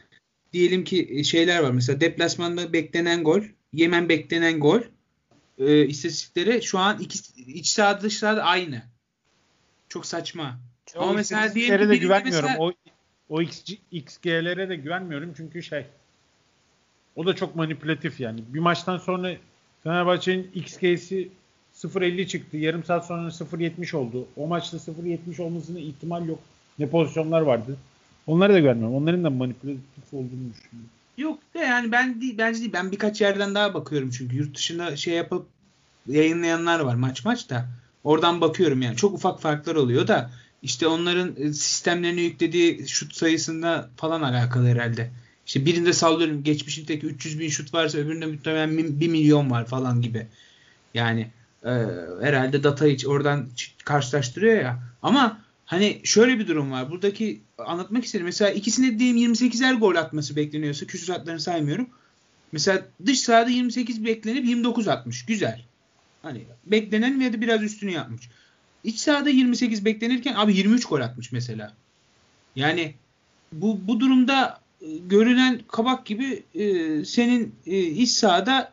diyelim 0.52 0.84
ki 0.84 1.24
şeyler 1.24 1.62
var. 1.62 1.70
Mesela 1.70 2.00
deplasmanda 2.00 2.72
beklenen 2.72 3.24
gol, 3.24 3.42
Yemen 3.72 4.08
beklenen 4.08 4.60
gol 4.60 4.80
e, 5.58 5.86
istatistikleri 5.86 6.62
şu 6.62 6.78
an 6.78 6.98
iki, 6.98 7.18
iç 7.42 7.66
sahada 7.66 8.00
dış 8.00 8.18
sahada 8.18 8.42
aynı. 8.42 8.82
Çok 9.88 10.06
saçma. 10.06 10.60
Çok 10.86 11.02
Ama 11.02 11.12
mesela 11.12 11.54
diyelim 11.54 11.80
ki 11.80 11.88
de 11.88 11.96
güvenmiyorum. 11.96 12.48
Mesela... 12.48 12.64
O 12.64 12.72
o 13.28 13.42
XG, 13.42 13.72
XG'lere 13.92 14.68
de 14.68 14.76
güvenmiyorum 14.76 15.32
çünkü 15.36 15.62
şey 15.62 15.86
o 17.16 17.26
da 17.26 17.36
çok 17.36 17.56
manipülatif 17.56 18.20
yani. 18.20 18.40
Bir 18.48 18.58
maçtan 18.58 18.98
sonra 18.98 19.32
Fenerbahçe'nin 19.84 20.50
XG'si 20.54 21.28
0.50 21.74 22.26
çıktı. 22.26 22.56
Yarım 22.56 22.84
saat 22.84 23.06
sonra 23.06 23.28
0.70 23.28 23.96
oldu. 23.96 24.26
O 24.36 24.46
maçta 24.46 24.76
0.70 24.76 25.42
olmasına 25.42 25.78
ihtimal 25.78 26.26
yok. 26.28 26.38
Ne 26.78 26.86
pozisyonlar 26.86 27.40
vardı. 27.40 27.76
Onları 28.26 28.54
da 28.54 28.60
görmüyorum. 28.60 28.96
Onların 28.96 29.24
da 29.24 29.30
manipülatif 29.30 30.12
olduğunu 30.12 30.50
düşünüyorum. 30.54 30.90
Yok 31.16 31.38
de 31.54 31.58
yani 31.58 31.92
ben 31.92 32.20
değil, 32.20 32.38
bence 32.38 32.60
değil. 32.60 32.72
Ben 32.72 32.92
birkaç 32.92 33.20
yerden 33.20 33.54
daha 33.54 33.74
bakıyorum 33.74 34.10
çünkü 34.10 34.36
yurt 34.36 34.56
dışında 34.56 34.96
şey 34.96 35.14
yapıp 35.14 35.46
yayınlayanlar 36.06 36.80
var 36.80 36.94
maç 36.94 37.24
maç 37.24 37.50
da. 37.50 37.68
Oradan 38.04 38.40
bakıyorum 38.40 38.82
yani. 38.82 38.96
Çok 38.96 39.14
ufak 39.14 39.40
farklar 39.40 39.74
oluyor 39.74 40.08
da 40.08 40.30
işte 40.64 40.86
onların 40.86 41.34
e, 41.38 41.52
sistemlerine 41.52 42.20
yüklediği 42.20 42.88
şut 42.88 43.14
sayısında 43.14 43.90
falan 43.96 44.22
alakalı 44.22 44.68
herhalde. 44.68 45.10
İşte 45.46 45.66
birinde 45.66 45.92
sallıyorum 45.92 46.42
geçmişindeki 46.42 47.06
300 47.06 47.40
bin 47.40 47.48
şut 47.48 47.74
varsa 47.74 47.98
öbüründe 47.98 48.26
muhtemelen 48.26 49.00
1 49.00 49.08
milyon 49.08 49.50
var 49.50 49.66
falan 49.66 50.02
gibi. 50.02 50.26
Yani 50.94 51.30
e, 51.64 51.72
herhalde 52.22 52.62
data 52.62 52.86
hiç 52.86 53.06
oradan 53.06 53.48
karşılaştırıyor 53.84 54.62
ya. 54.62 54.82
Ama 55.02 55.44
Hani 55.66 56.00
şöyle 56.04 56.38
bir 56.38 56.48
durum 56.48 56.70
var. 56.70 56.90
Buradaki 56.90 57.40
anlatmak 57.58 58.04
istedim. 58.04 58.26
Mesela 58.26 58.50
ikisinde 58.50 58.98
diyelim 58.98 59.34
28'er 59.34 59.74
gol 59.74 59.96
atması 59.96 60.36
bekleniyorsa 60.36 60.86
küsuratlarını 60.86 61.40
saymıyorum. 61.40 61.88
Mesela 62.52 62.86
dış 63.06 63.20
sahada 63.20 63.50
28 63.50 64.04
beklenip 64.04 64.44
29 64.44 64.88
atmış. 64.88 65.26
Güzel. 65.26 65.64
Hani 66.22 66.44
beklenen 66.66 67.20
ya 67.20 67.32
da 67.32 67.40
biraz 67.40 67.62
üstünü 67.62 67.90
yapmış. 67.90 68.28
İç 68.84 68.98
sahada 68.98 69.30
28 69.30 69.84
beklenirken 69.84 70.34
abi 70.34 70.56
23 70.56 70.84
gol 70.84 71.00
atmış 71.00 71.32
mesela. 71.32 71.72
Yani 72.56 72.94
bu 73.52 73.80
bu 73.82 74.00
durumda 74.00 74.60
e, 74.80 74.86
görünen 74.96 75.60
kabak 75.68 76.06
gibi 76.06 76.42
e, 76.54 77.04
senin 77.04 77.54
e, 77.66 77.78
iç 77.80 78.10
sahada 78.10 78.72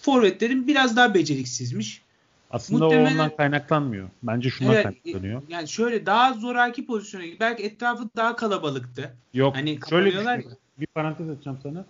forvetlerin 0.00 0.66
biraz 0.66 0.96
daha 0.96 1.14
beceriksizmiş. 1.14 2.02
Aslında 2.50 2.84
Muhtemelen, 2.84 3.10
o 3.10 3.12
ondan 3.12 3.36
kaynaklanmıyor. 3.36 4.08
Bence 4.22 4.50
şundan 4.50 4.74
evet, 4.74 4.84
kaynaklanıyor. 4.84 5.42
Yani 5.48 5.68
şöyle 5.68 6.06
daha 6.06 6.32
zoraki 6.32 6.86
pozisyona 6.86 7.24
belki 7.40 7.62
etrafı 7.62 8.08
daha 8.16 8.36
kalabalıktı. 8.36 9.14
Yok. 9.34 9.56
Hani 9.56 9.78
şöyle 9.90 10.38
bir, 10.38 10.46
bir 10.80 10.86
parantez 10.86 11.30
açacağım 11.30 11.58
sana. 11.62 11.84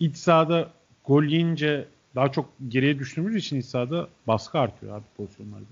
İç 0.00 0.16
sahada 0.16 0.70
gol 1.04 1.24
yiyince 1.24 1.88
daha 2.14 2.32
çok 2.32 2.48
geriye 2.68 2.98
düştüğümüz 2.98 3.36
için 3.36 3.60
iç 3.60 3.66
sahada 3.66 4.08
baskı 4.26 4.58
artıyor 4.58 4.96
abi 4.96 5.04
pozisyonlarda. 5.16 5.66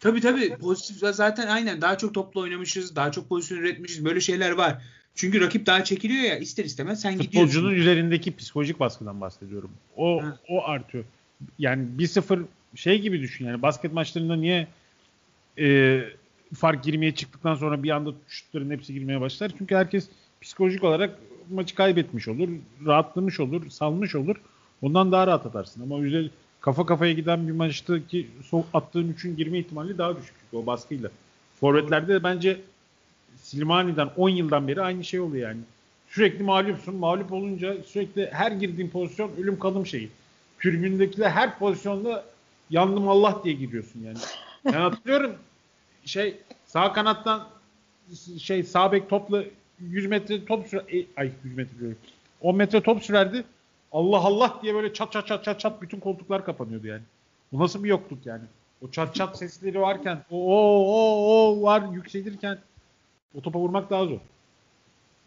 Tabii 0.00 0.20
tabii. 0.20 0.56
Pozitif 0.56 0.96
zaten 1.14 1.46
aynen 1.46 1.80
daha 1.80 1.98
çok 1.98 2.14
topla 2.14 2.40
oynamışız. 2.40 2.96
Daha 2.96 3.12
çok 3.12 3.28
pozisyon 3.28 3.58
üretmişiz. 3.58 4.04
Böyle 4.04 4.20
şeyler 4.20 4.50
var. 4.50 4.82
Çünkü 5.14 5.40
rakip 5.40 5.66
daha 5.66 5.84
çekiliyor 5.84 6.22
ya 6.22 6.38
ister 6.38 6.64
istemez 6.64 7.00
sen 7.00 7.10
Futbolcunun 7.10 7.30
gidiyorsun. 7.30 7.52
Futbolcunun 7.52 7.80
üzerindeki 7.80 8.36
psikolojik 8.36 8.80
baskıdan 8.80 9.20
bahsediyorum. 9.20 9.70
O 9.96 10.22
ha. 10.22 10.38
o 10.48 10.64
artıyor. 10.64 11.04
Yani 11.58 11.86
1-0 11.98 12.44
şey 12.74 13.00
gibi 13.00 13.20
düşün 13.20 13.46
yani 13.46 13.62
basket 13.62 13.92
maçlarında 13.92 14.36
niye 14.36 14.66
e, 15.58 16.00
fark 16.54 16.84
girmeye 16.84 17.14
çıktıktan 17.14 17.54
sonra 17.54 17.82
bir 17.82 17.90
anda 17.90 18.10
şutların 18.28 18.70
hepsi 18.70 18.94
girmeye 18.94 19.20
başlar. 19.20 19.52
Çünkü 19.58 19.74
herkes 19.74 20.08
psikolojik 20.40 20.84
olarak 20.84 21.18
maçı 21.50 21.74
kaybetmiş 21.74 22.28
olur, 22.28 22.48
rahatlamış 22.86 23.40
olur, 23.40 23.70
salmış 23.70 24.14
olur. 24.14 24.36
Ondan 24.82 25.12
daha 25.12 25.26
rahat 25.26 25.46
atarsın. 25.46 25.82
Ama 25.82 25.98
güzel 25.98 26.30
kafa 26.68 26.86
kafaya 26.86 27.12
giden 27.12 27.48
bir 27.48 27.52
maçtaki 27.52 28.26
attığın 28.74 29.12
üçün 29.12 29.36
girme 29.36 29.58
ihtimali 29.58 29.98
daha 29.98 30.16
düşük 30.16 30.34
o 30.52 30.66
baskıyla. 30.66 31.10
Forvetlerde 31.60 32.14
de 32.14 32.22
bence 32.22 32.60
Silmani'den 33.42 34.10
10 34.16 34.28
yıldan 34.28 34.68
beri 34.68 34.82
aynı 34.82 35.04
şey 35.04 35.20
oluyor 35.20 35.48
yani. 35.48 35.60
Sürekli 36.08 36.44
mağlupsun. 36.44 36.96
Mağlup 36.96 37.32
olunca 37.32 37.76
sürekli 37.86 38.30
her 38.32 38.52
girdiğin 38.52 38.90
pozisyon 38.90 39.30
ölüm 39.38 39.58
kalım 39.58 39.86
şeyi. 39.86 40.08
Tribündekiler 40.58 41.30
her 41.30 41.58
pozisyonda 41.58 42.24
yandım 42.70 43.08
Allah 43.08 43.40
diye 43.44 43.54
giriyorsun 43.54 44.00
yani. 44.06 44.18
Ben 44.64 44.80
hatırlıyorum 44.80 45.32
şey 46.04 46.36
sağ 46.66 46.92
kanattan 46.92 47.48
şey 48.38 48.62
sağ 48.62 48.92
bek 48.92 49.10
topla 49.10 49.44
100 49.80 50.06
metre 50.06 50.44
top 50.44 50.68
sürer 50.68 50.84
e, 50.92 51.06
ay 51.16 51.30
100 51.44 51.56
metre 51.56 51.78
diyorum. 51.80 51.98
10 52.40 52.56
metre 52.56 52.80
top 52.80 53.02
sürerdi. 53.02 53.44
Allah 53.92 54.18
Allah 54.18 54.58
diye 54.62 54.74
böyle 54.74 54.92
çat 54.92 55.12
çat 55.12 55.26
çat 55.26 55.44
çat 55.44 55.60
çat 55.60 55.82
bütün 55.82 56.00
koltuklar 56.00 56.44
kapanıyordu 56.44 56.86
yani. 56.86 57.02
Bu 57.52 57.58
nasıl 57.58 57.84
bir 57.84 57.88
yokluk 57.88 58.26
yani? 58.26 58.44
O 58.82 58.90
çat 58.90 59.14
çat 59.14 59.38
sesleri 59.38 59.80
varken 59.80 60.24
o 60.30 60.36
o 60.36 60.84
o 60.86 61.58
o 61.58 61.62
var 61.62 61.92
yükselirken 61.92 62.58
o 63.34 63.40
topa 63.40 63.58
vurmak 63.58 63.90
daha 63.90 64.04
zor. 64.06 64.18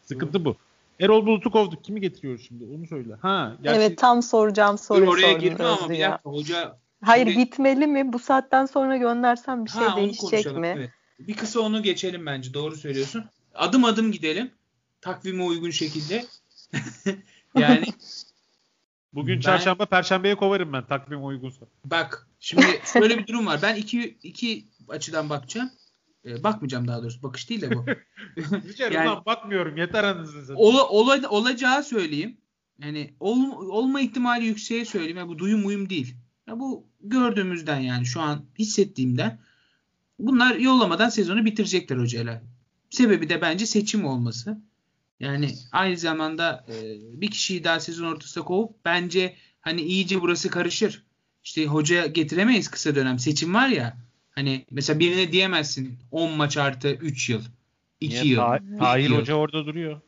Sıkıntı 0.03 0.45
bu. 0.45 0.55
Erol 0.99 1.25
Bulut'u 1.25 1.51
kovduk. 1.51 1.83
Kimi 1.83 2.01
getiriyoruz 2.01 2.47
şimdi? 2.47 2.63
Onu 2.75 2.87
söyle. 2.87 3.13
Ha, 3.21 3.55
gerçi... 3.63 3.79
Evet 3.79 3.97
tam 3.97 4.23
soracağım 4.23 4.77
soruyu 4.77 5.09
oraya 5.09 5.33
girme 5.33 5.63
ama 5.63 5.89
bir 5.89 5.99
dakika 5.99 6.19
hoca 6.23 6.77
Hayır 7.01 7.27
Şimdi, 7.27 7.39
gitmeli 7.39 7.87
mi? 7.87 8.13
Bu 8.13 8.19
saatten 8.19 8.65
sonra 8.65 8.97
göndersem 8.97 9.65
bir 9.65 9.69
şey 9.69 9.81
ha, 9.81 9.97
değişecek 9.97 10.57
mi? 10.57 10.73
Evet. 10.77 10.89
Bir 11.19 11.33
kısa 11.33 11.59
onu 11.59 11.83
geçelim 11.83 12.25
bence. 12.25 12.53
Doğru 12.53 12.75
söylüyorsun. 12.75 13.25
Adım 13.55 13.85
adım 13.85 14.11
gidelim. 14.11 14.51
Takvime 15.01 15.43
uygun 15.43 15.69
şekilde. 15.69 16.25
yani 17.55 17.85
Bugün 19.13 19.35
ben, 19.35 19.41
çarşamba, 19.41 19.85
perşembeye 19.85 20.35
kovarım 20.35 20.73
ben 20.73 20.85
takvim 20.85 21.25
uygunsa. 21.25 21.65
Bak 21.85 22.27
şimdi 22.39 22.65
şöyle 22.93 23.17
bir 23.17 23.27
durum 23.27 23.45
var. 23.45 23.59
Ben 23.61 23.75
iki, 23.75 24.17
iki 24.23 24.65
açıdan 24.89 25.29
bakacağım. 25.29 25.71
E, 26.25 26.43
bakmayacağım 26.43 26.87
daha 26.87 27.01
doğrusu. 27.01 27.23
Bakış 27.23 27.49
değil 27.49 27.61
de 27.61 27.75
bu. 27.75 27.85
yani, 28.93 29.25
bakmıyorum. 29.25 29.77
Yeter 29.77 30.03
anasını 30.03 30.57
ola, 30.57 30.87
ola, 30.87 31.29
olacağı 31.29 31.83
söyleyeyim. 31.83 32.37
Yani 32.79 33.13
ol, 33.19 33.37
olma 33.69 34.01
ihtimali 34.01 34.45
yükseğe 34.45 34.85
söyleyeyim. 34.85 35.17
Yani 35.17 35.29
bu 35.29 35.39
duyum 35.39 35.65
uyum 35.65 35.89
değil. 35.89 36.15
Ya 36.47 36.59
bu 36.59 36.87
gördüğümüzden 37.01 37.79
yani 37.79 38.05
şu 38.05 38.21
an 38.21 38.45
hissettiğimden 38.59 39.39
bunlar 40.19 40.55
yollamadan 40.55 41.09
sezonu 41.09 41.45
bitirecekler 41.45 41.97
hocayla. 41.97 42.41
Sebebi 42.89 43.29
de 43.29 43.41
bence 43.41 43.65
seçim 43.65 44.05
olması. 44.05 44.61
Yani 45.21 45.55
aynı 45.71 45.97
zamanda 45.97 46.65
e, 46.69 46.75
bir 47.21 47.31
kişiyi 47.31 47.63
daha 47.63 47.79
sezon 47.79 48.07
ortasında 48.07 48.43
kovup 48.45 48.85
bence 48.85 49.35
hani 49.61 49.81
iyice 49.81 50.21
burası 50.21 50.49
karışır. 50.49 51.03
İşte 51.43 51.65
hoca 51.65 52.05
getiremeyiz 52.07 52.67
kısa 52.67 52.95
dönem. 52.95 53.19
Seçim 53.19 53.53
var 53.53 53.67
ya. 53.67 53.97
Hani 54.31 54.65
mesela 54.71 54.99
birine 54.99 55.31
diyemezsin 55.31 55.99
10 56.11 56.31
maç 56.31 56.57
artı 56.57 56.89
3 56.91 57.29
yıl. 57.29 57.41
2 57.99 58.13
Niye? 58.13 58.25
yıl. 58.25 58.37
Ta- 58.37 58.59
Tahir 58.79 59.09
Hoca 59.09 59.33
orada 59.33 59.65
duruyor. 59.65 60.01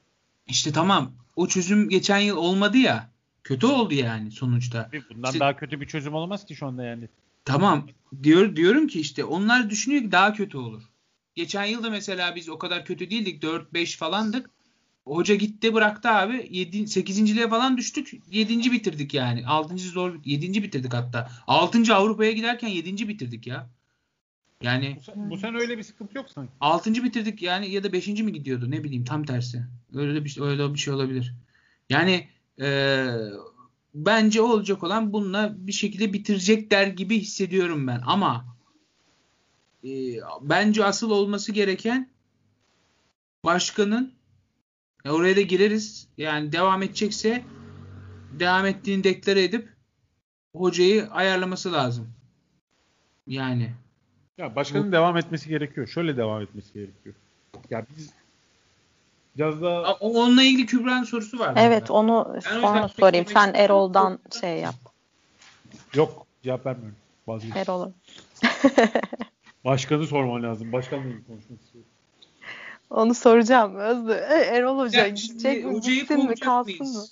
İşte 0.48 0.72
tamam. 0.72 1.12
O 1.36 1.48
çözüm 1.48 1.90
geçen 1.90 2.20
yıl 2.20 2.38
olmadı 2.38 2.78
ya. 2.78 3.10
Kötü 3.44 3.66
oldu 3.66 3.94
yani 3.94 4.32
sonuçta. 4.32 4.90
Bundan 5.10 5.30
işte, 5.30 5.40
daha 5.40 5.56
kötü 5.56 5.82
bir 5.82 5.88
çözüm 5.88 6.14
olamaz 6.14 6.46
ki 6.46 6.56
şu 6.56 6.66
anda 6.66 6.84
yani. 6.84 7.10
Tamam. 7.46 7.88
Diyor 8.24 8.56
diyorum 8.56 8.88
ki 8.88 9.00
işte 9.00 9.24
onlar 9.24 9.70
düşünüyor 9.70 10.02
ki 10.02 10.12
daha 10.12 10.34
kötü 10.34 10.58
olur. 10.58 10.84
Geçen 11.36 11.66
yılda 11.66 11.90
mesela 11.90 12.36
biz 12.36 12.50
o 12.50 12.58
kadar 12.58 12.86
kötü 12.86 13.10
değildik. 13.10 13.44
4-5 13.44 13.98
falandık. 13.98 14.50
Hoca 15.06 15.36
gitti 15.36 15.74
bıraktı 15.74 16.10
abi. 16.10 16.48
7 16.52 16.78
8.liğe 16.78 17.50
falan 17.50 17.78
düştük. 17.78 18.14
7. 18.32 18.72
bitirdik 18.72 19.14
yani. 19.14 19.48
6. 19.48 19.78
zor 19.78 20.20
7. 20.26 20.64
bitirdik 20.64 20.94
hatta. 20.94 21.30
6. 21.48 21.96
Avrupa'ya 21.96 22.32
giderken 22.32 22.68
7. 22.68 23.08
bitirdik 23.08 23.48
ya. 23.48 23.70
Yani 24.62 24.96
bu, 24.98 25.04
sen, 25.04 25.30
bu 25.30 25.38
sene 25.38 25.58
öyle 25.58 25.78
bir 25.78 25.84
sıkıntı 25.84 26.18
yok 26.18 26.30
sanki. 26.30 26.52
6. 26.60 26.94
bitirdik 26.94 27.42
yani 27.42 27.72
ya 27.72 27.84
da 27.84 27.94
5. 27.94 28.08
mi 28.08 28.34
gidiyordu 28.34 28.72
ne 28.72 28.84
bileyim 28.84 29.06
tam 29.06 29.26
tersi. 29.26 29.64
Öyle 29.94 30.26
bir 30.26 30.42
öyle 30.42 30.74
bir 30.74 30.80
şey 30.80 30.94
olabilir. 30.94 31.34
Yani 31.90 32.28
e, 32.62 33.06
bence 33.94 34.42
olacak 34.42 34.84
olan 34.84 35.14
bununla 35.14 35.56
bir 35.58 35.72
şekilde 35.72 36.14
bitirecekler 36.14 36.88
gibi 36.88 37.20
hissediyorum 37.20 37.88
ben. 37.88 38.02
Ama 38.06 38.46
e, 39.84 39.90
bence 40.42 40.86
asıl 40.86 41.12
olması 41.12 41.52
gereken 41.52 42.10
başkanın 43.46 44.14
ya 45.06 45.12
oraya 45.12 45.36
da 45.36 45.42
gireriz. 45.42 46.08
Yani 46.18 46.52
devam 46.52 46.84
edecekse 46.84 47.44
devam 48.40 48.66
ettiğini 48.66 49.04
deklare 49.04 49.44
edip 49.44 49.70
hocayı 50.56 51.08
ayarlaması 51.12 51.74
lazım. 51.74 52.10
Yani. 53.28 53.72
Ya 54.38 54.56
başkanın 54.56 54.88
bu... 54.88 54.92
devam 54.92 55.18
etmesi 55.18 55.50
gerekiyor. 55.50 55.88
Şöyle 55.88 56.18
devam 56.18 56.42
etmesi 56.42 56.74
gerekiyor. 56.74 57.16
Ya 57.70 57.86
biz 57.98 58.14
biraz 59.38 59.62
da 59.62 59.94
onunla 59.94 60.44
ilgili 60.44 60.66
Kübra'nın 60.66 61.04
sorusu 61.04 61.40
var. 61.40 61.54
Evet 61.58 61.82
burada. 61.82 61.94
onu 61.94 62.32
yani 62.34 62.62
sonra 62.62 62.88
sorayım. 62.88 63.26
Sen 63.26 63.54
Erol'dan 63.54 64.20
şey 64.42 64.60
yap. 64.60 64.76
Yok 65.94 66.28
cevap 66.44 66.66
vermiyorum. 66.66 66.96
Vazgeçtim. 67.28 67.62
Erol'u. 67.62 67.94
Başkanı 69.66 70.08
sorman 70.08 70.44
lazım. 70.44 70.72
Başkanla 70.72 71.06
ilgili 71.06 71.28
konuşmak 71.28 71.62
istiyorum. 71.62 71.90
Onu 72.94 73.14
soracağım 73.14 73.76
Özlü. 73.76 74.12
E, 74.12 74.34
Erol 74.34 74.80
Hoca 74.80 75.08
gidecek 75.08 75.66
mi? 75.66 75.82
Gitsin 75.82 76.30
mi? 76.30 76.36
Kalsın 76.36 76.78
mıyız? 76.80 76.96
mı? 76.96 77.04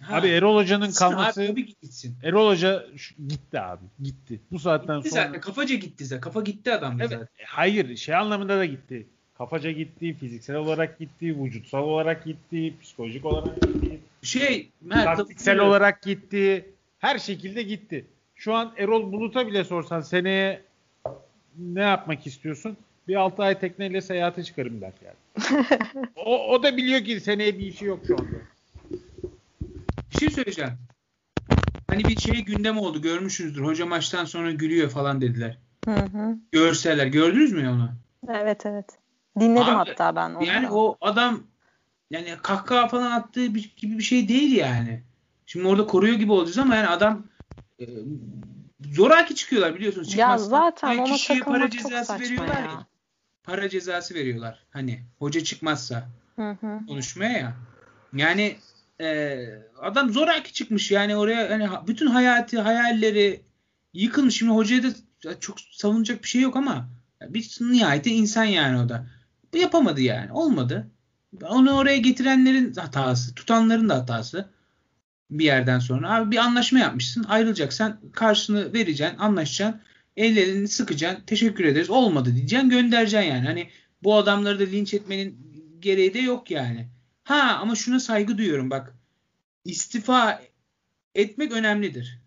Ha. 0.00 0.16
Abi 0.16 0.28
Erol 0.28 0.56
Hoca'nın 0.56 0.92
kalması 0.92 1.42
abi, 1.42 1.66
gitsin. 1.66 2.16
Erol 2.22 2.48
Hoca 2.48 2.86
gitti 3.28 3.60
abi. 3.60 3.84
Gitti. 4.02 4.40
Bu 4.50 4.58
saatten 4.58 4.96
gitti 4.96 5.10
sonra. 5.10 5.22
Zaten. 5.22 5.40
Kafaca 5.40 5.74
gitti 5.74 6.04
zaten. 6.04 6.20
Kafa 6.20 6.40
gitti 6.40 6.72
adam 6.72 7.00
evet. 7.00 7.10
zaten. 7.10 7.28
Hayır 7.46 7.96
şey 7.96 8.14
anlamında 8.14 8.58
da 8.58 8.64
gitti. 8.64 9.06
Kafaca 9.38 9.70
gitti, 9.70 10.14
fiziksel 10.14 10.56
olarak 10.56 10.98
gitti, 10.98 11.42
vücutsal 11.44 11.82
olarak 11.82 12.24
gitti, 12.24 12.74
psikolojik 12.82 13.24
olarak 13.24 13.62
gitti. 13.62 14.00
Şey, 14.22 14.70
Mert, 14.80 15.16
taktiksel 15.16 15.58
olarak 15.58 16.02
gitti. 16.02 16.70
Her 16.98 17.18
şekilde 17.18 17.62
gitti. 17.62 18.06
Şu 18.34 18.54
an 18.54 18.72
Erol 18.78 19.12
Bulut'a 19.12 19.46
bile 19.46 19.64
sorsan 19.64 20.00
seneye 20.00 20.62
ne 21.58 21.82
yapmak 21.82 22.26
istiyorsun? 22.26 22.76
Bir 23.08 23.16
6 23.16 23.42
ay 23.42 23.58
tekneyle 23.58 24.00
seyahate 24.00 24.44
çıkarım 24.44 24.80
der 24.80 24.92
yani. 25.04 25.16
o, 26.16 26.48
o 26.54 26.62
da 26.62 26.76
biliyor 26.76 27.04
ki 27.04 27.20
seneye 27.20 27.58
bir 27.58 27.66
işi 27.66 27.84
yok 27.84 28.00
şu 28.06 28.14
anda. 28.14 28.36
Bir 30.12 30.18
şey 30.18 30.30
söyleyeceğim. 30.30 30.72
Hani 31.88 32.04
bir 32.04 32.16
şey 32.16 32.44
gündem 32.44 32.78
oldu 32.78 33.02
görmüşsünüzdür. 33.02 33.64
Hoca 33.64 33.86
maçtan 33.86 34.24
sonra 34.24 34.52
gülüyor 34.52 34.90
falan 34.90 35.20
dediler. 35.20 35.58
Hı 35.84 35.94
hı. 35.94 36.38
Görseller. 36.52 37.06
Gördünüz 37.06 37.52
mü 37.52 37.68
onu? 37.68 37.90
Evet 38.28 38.66
evet. 38.66 38.86
Dinledim 39.40 39.76
Abi, 39.76 39.90
hatta 39.90 40.16
ben 40.16 40.30
onu. 40.30 40.44
Yani 40.44 40.70
o 40.70 40.96
adam 41.00 41.42
yani 42.10 42.34
kahkaha 42.42 42.88
falan 42.88 43.10
attığı 43.10 43.54
bir, 43.54 43.74
gibi 43.76 43.98
bir 43.98 44.02
şey 44.02 44.28
değil 44.28 44.56
yani. 44.56 45.02
Şimdi 45.46 45.68
orada 45.68 45.86
koruyor 45.86 46.14
gibi 46.14 46.32
olacağız 46.32 46.58
ama 46.58 46.76
yani 46.76 46.88
adam 46.88 47.22
e, 47.80 47.84
zoraki 48.80 49.34
çıkıyorlar 49.34 49.74
biliyorsunuz. 49.74 50.10
Çıkmazsa, 50.10 50.32
ya 50.32 50.38
zaten 50.38 50.98
ona 50.98 51.04
kişiye 51.04 51.40
para 51.40 51.70
cezası 51.70 52.20
veriyorlar 52.20 52.54
ya. 52.54 52.60
ya. 52.60 52.86
Para 53.44 53.68
cezası 53.68 54.14
veriyorlar. 54.14 54.62
Hani 54.70 55.00
hoca 55.18 55.44
çıkmazsa 55.44 56.08
hı 56.36 56.50
hı. 56.50 56.86
konuşmaya 56.88 57.38
ya. 57.38 57.54
Yani 58.12 58.56
e, 59.00 59.38
adam 59.80 60.10
zoraki 60.10 60.52
çıkmış 60.52 60.90
yani 60.90 61.16
oraya 61.16 61.50
hani 61.50 61.68
bütün 61.86 62.06
hayatı 62.06 62.60
hayalleri 62.60 63.40
yıkılmış. 63.94 64.36
Şimdi 64.36 64.52
hocaya 64.52 64.82
da 64.82 64.88
çok 65.40 65.60
savunacak 65.60 66.22
bir 66.22 66.28
şey 66.28 66.42
yok 66.42 66.56
ama 66.56 66.88
bir 67.28 67.58
nihayet 67.60 68.06
insan 68.06 68.44
yani 68.44 68.78
o 68.78 68.88
da. 68.88 69.06
Bu 69.54 69.58
yapamadı 69.58 70.00
yani. 70.00 70.32
Olmadı. 70.32 70.90
Onu 71.42 71.72
oraya 71.72 71.96
getirenlerin 71.96 72.74
hatası, 72.74 73.34
tutanların 73.34 73.88
da 73.88 73.94
hatası 73.94 74.48
bir 75.30 75.44
yerden 75.44 75.78
sonra. 75.78 76.14
Abi 76.14 76.30
bir 76.30 76.36
anlaşma 76.36 76.78
yapmışsın. 76.78 77.24
Ayrılacaksan 77.24 78.00
karşını 78.12 78.72
vereceksin, 78.72 79.18
anlaşacaksın. 79.18 79.80
Ellerini 80.16 80.68
sıkacaksın. 80.68 81.26
Teşekkür 81.26 81.64
ederiz. 81.64 81.90
Olmadı 81.90 82.34
diyeceksin. 82.34 82.70
Göndereceksin 82.70 83.28
yani. 83.28 83.46
Hani 83.46 83.70
bu 84.02 84.16
adamları 84.16 84.60
da 84.60 84.64
linç 84.64 84.94
etmenin 84.94 85.52
gereği 85.80 86.14
de 86.14 86.18
yok 86.18 86.50
yani. 86.50 86.88
Ha 87.24 87.58
ama 87.60 87.74
şuna 87.74 88.00
saygı 88.00 88.38
duyuyorum 88.38 88.70
bak. 88.70 88.94
İstifa 89.64 90.42
etmek 91.14 91.52
önemlidir. 91.52 92.20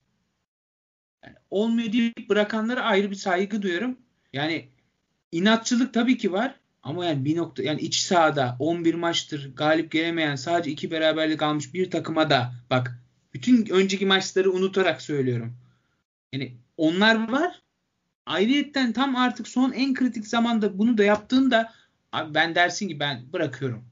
Yani 1.25 1.35
olmuyor 1.49 1.91
deyip 1.91 2.29
bırakanlara 2.29 2.81
ayrı 2.81 3.11
bir 3.11 3.15
saygı 3.15 3.61
duyuyorum. 3.61 3.97
Yani 4.33 4.69
inatçılık 5.31 5.93
tabii 5.93 6.17
ki 6.17 6.31
var. 6.31 6.55
Ama 6.83 7.05
yani 7.05 7.25
bir 7.25 7.37
nokta 7.37 7.63
yani 7.63 7.81
iç 7.81 7.95
sahada 7.95 8.55
11 8.59 8.93
maçtır 8.93 9.55
galip 9.55 9.91
gelemeyen 9.91 10.35
sadece 10.35 10.71
iki 10.71 10.91
beraberlik 10.91 11.41
almış 11.41 11.73
bir 11.73 11.91
takıma 11.91 12.29
da 12.29 12.53
bak 12.69 12.99
bütün 13.33 13.65
önceki 13.65 14.05
maçları 14.05 14.51
unutarak 14.51 15.01
söylüyorum. 15.01 15.57
Yani 16.33 16.57
onlar 16.77 17.31
var. 17.31 17.61
Ayrıyetten 18.25 18.93
tam 18.93 19.15
artık 19.15 19.47
son 19.47 19.71
en 19.71 19.93
kritik 19.93 20.27
zamanda 20.27 20.77
bunu 20.79 20.97
da 20.97 21.03
yaptığında 21.03 21.73
abi 22.11 22.33
ben 22.33 22.55
dersin 22.55 22.87
ki 22.87 22.99
ben 22.99 23.33
bırakıyorum. 23.33 23.85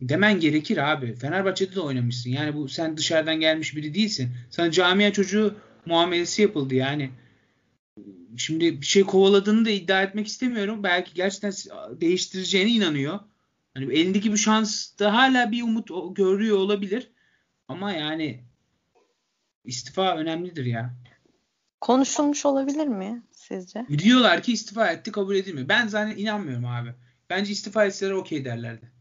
Demen 0.00 0.40
gerekir 0.40 0.92
abi. 0.92 1.14
Fenerbahçe'de 1.14 1.74
de 1.74 1.80
oynamışsın. 1.80 2.30
Yani 2.30 2.54
bu 2.54 2.68
sen 2.68 2.96
dışarıdan 2.96 3.40
gelmiş 3.40 3.76
biri 3.76 3.94
değilsin. 3.94 4.30
Sana 4.50 4.70
camia 4.70 5.12
çocuğu 5.12 5.54
muamelesi 5.86 6.42
yapıldı 6.42 6.74
yani 6.74 7.10
şimdi 8.36 8.80
bir 8.80 8.86
şey 8.86 9.02
kovaladığını 9.04 9.64
da 9.64 9.70
iddia 9.70 10.02
etmek 10.02 10.26
istemiyorum. 10.26 10.82
Belki 10.82 11.14
gerçekten 11.14 11.52
değiştireceğine 12.00 12.70
inanıyor. 12.70 13.20
Hani 13.74 13.94
elindeki 13.94 14.32
bir 14.32 14.36
şans 14.36 14.98
da 14.98 15.14
hala 15.14 15.52
bir 15.52 15.62
umut 15.62 16.16
görüyor 16.16 16.56
olabilir. 16.56 17.10
Ama 17.68 17.92
yani 17.92 18.44
istifa 19.64 20.16
önemlidir 20.16 20.64
ya. 20.64 20.94
Konuşulmuş 21.80 22.46
olabilir 22.46 22.86
mi 22.86 23.22
sizce? 23.48 23.86
Diyorlar 23.98 24.42
ki 24.42 24.52
istifa 24.52 24.90
etti 24.90 25.12
kabul 25.12 25.36
edilmiyor. 25.36 25.68
Ben 25.68 25.88
zaten 25.88 26.16
inanmıyorum 26.16 26.66
abi. 26.66 26.94
Bence 27.30 27.52
istifa 27.52 27.84
etseler 27.84 28.12
okey 28.12 28.44
derlerdi. 28.44 28.92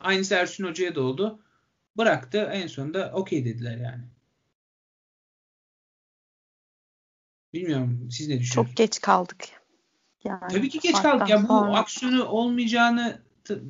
Aynısı 0.00 0.34
Ersun 0.34 0.64
Hoca'ya 0.64 0.94
da 0.94 1.00
oldu. 1.00 1.42
Bıraktı 1.96 2.38
en 2.52 2.66
sonunda 2.66 3.12
okey 3.14 3.44
dediler 3.44 3.76
yani. 3.76 4.04
Bilmiyorum 7.54 8.08
siz 8.10 8.28
ne 8.28 8.38
düşünüyorsunuz? 8.38 8.68
Çok 8.68 8.76
geç 8.76 9.00
kaldık. 9.00 9.44
Yani 10.24 10.52
Tabii 10.52 10.68
ki 10.68 10.80
geç 10.80 11.02
kaldık. 11.02 11.28
Ya 11.28 11.42
bu 11.42 11.46
sonra... 11.46 11.78
aksiyonu 11.78 12.24
olmayacağını 12.24 13.20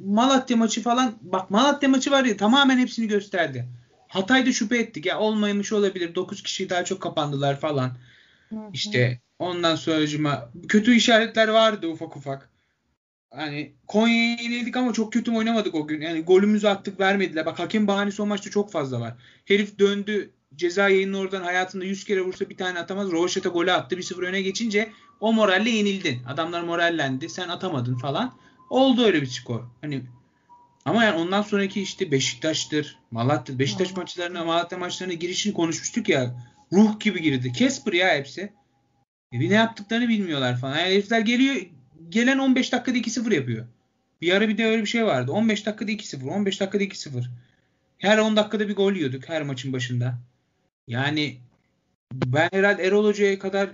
Malatya 0.05 0.57
maçı 0.57 0.83
falan 0.83 1.15
bak 1.21 1.51
Malatya 1.51 1.89
maçı 1.89 2.11
var 2.11 2.25
ya 2.25 2.37
tamamen 2.37 2.79
hepsini 2.79 3.09
gösterdi. 3.09 3.69
Hatay'da 4.09 4.53
şüphe 4.53 4.79
ettik 4.79 5.07
ya 5.07 5.19
olmamış 5.19 5.73
olabilir. 5.73 6.15
9 6.15 6.43
kişi 6.43 6.71
daha 6.71 6.85
çok 6.85 7.03
kapandılar 7.03 7.61
falan. 7.61 7.97
Hı-hı. 8.49 8.71
İşte 8.73 9.21
ondan 9.39 9.77
sonracıma 9.77 10.51
kötü 10.69 10.95
işaretler 10.95 11.49
vardı 11.49 11.89
ufak 11.89 12.17
ufak. 12.17 12.51
Hani 13.31 13.73
Konya'ya 13.87 14.37
yenildik 14.43 14.77
ama 14.77 14.93
çok 14.93 15.13
kötü 15.13 15.31
oynamadık 15.31 15.75
o 15.75 15.87
gün. 15.87 16.01
Yani 16.01 16.23
golümüzü 16.23 16.69
attık 16.69 17.01
vermediler. 17.01 17.47
Bak 17.47 17.59
hakem 17.59 17.87
bahanesi 17.87 18.23
o 18.23 18.27
maçta 18.27 18.51
çok 18.51 18.73
fazla 18.73 19.01
var. 19.01 19.15
Herif 19.45 19.79
döndü 19.79 20.31
ceza 20.57 20.89
yayının 20.89 21.19
oradan 21.19 21.43
hayatında 21.43 21.85
100 21.85 22.05
kere 22.05 22.21
vursa 22.21 22.51
bir 22.51 22.57
tane 22.57 22.79
atamaz. 22.79 23.13
Rovaşata 23.13 23.49
golü 23.49 23.73
attı. 23.73 23.97
1-0 23.97 24.27
öne 24.27 24.43
geçince 24.43 24.93
o 25.21 25.33
moralle 25.33 25.71
yenildin. 25.71 26.25
Adamlar 26.25 26.63
morallendi. 26.63 27.29
Sen 27.29 27.49
atamadın 27.49 27.99
falan. 27.99 28.35
Oldu 28.71 29.05
öyle 29.05 29.23
bir 29.23 29.27
skor. 29.27 29.65
Hani 29.81 30.03
ama 30.85 31.05
yani 31.05 31.19
ondan 31.19 31.43
sonraki 31.43 31.83
işte 31.83 32.11
Beşiktaş'tır, 32.11 32.99
Malatya, 33.11 33.59
Beşiktaş 33.59 33.97
maçlarına, 33.97 34.45
Malatya 34.45 34.79
maçlarına 34.79 35.15
girişini 35.15 35.55
konuşmuştuk 35.55 36.09
ya. 36.09 36.35
Ruh 36.73 37.01
gibi 37.01 37.23
girdi. 37.23 37.53
Kesper 37.53 37.93
ya 37.93 38.09
hepsi. 38.09 38.53
E 39.33 39.41
bir 39.41 39.51
ne 39.51 39.55
yaptıklarını 39.55 40.09
bilmiyorlar 40.09 40.57
falan. 40.57 40.79
Yani 40.79 40.89
herifler 40.89 41.21
geliyor, 41.21 41.57
gelen 42.09 42.39
15 42.39 42.73
dakikada 42.73 42.99
2-0 42.99 43.35
yapıyor. 43.35 43.67
Bir 44.21 44.33
ara 44.33 44.49
bir 44.49 44.59
de 44.59 44.67
öyle 44.67 44.83
bir 44.83 44.87
şey 44.87 45.07
vardı. 45.07 45.33
15 45.33 45.67
dakikada 45.67 45.91
2-0, 45.91 46.29
15 46.29 46.61
dakikada 46.61 46.85
2-0. 46.85 47.25
Her 47.99 48.19
10 48.19 48.37
dakikada 48.37 48.69
bir 48.69 48.77
gol 48.77 48.93
yiyorduk 48.93 49.29
her 49.29 49.43
maçın 49.43 49.73
başında. 49.73 50.19
Yani 50.87 51.39
ben 52.13 52.49
herhalde 52.53 52.83
Erol 52.83 53.05
Hoca'ya 53.05 53.39
kadar 53.39 53.71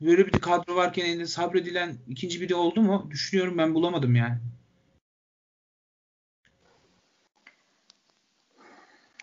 böyle 0.00 0.26
bir 0.26 0.40
kadro 0.40 0.76
varken 0.76 1.04
elinde 1.04 1.26
sabredilen 1.26 1.96
ikinci 2.08 2.40
biri 2.40 2.54
oldu 2.54 2.82
mu? 2.82 3.08
Düşünüyorum 3.10 3.58
ben 3.58 3.74
bulamadım 3.74 4.14
yani. 4.14 4.38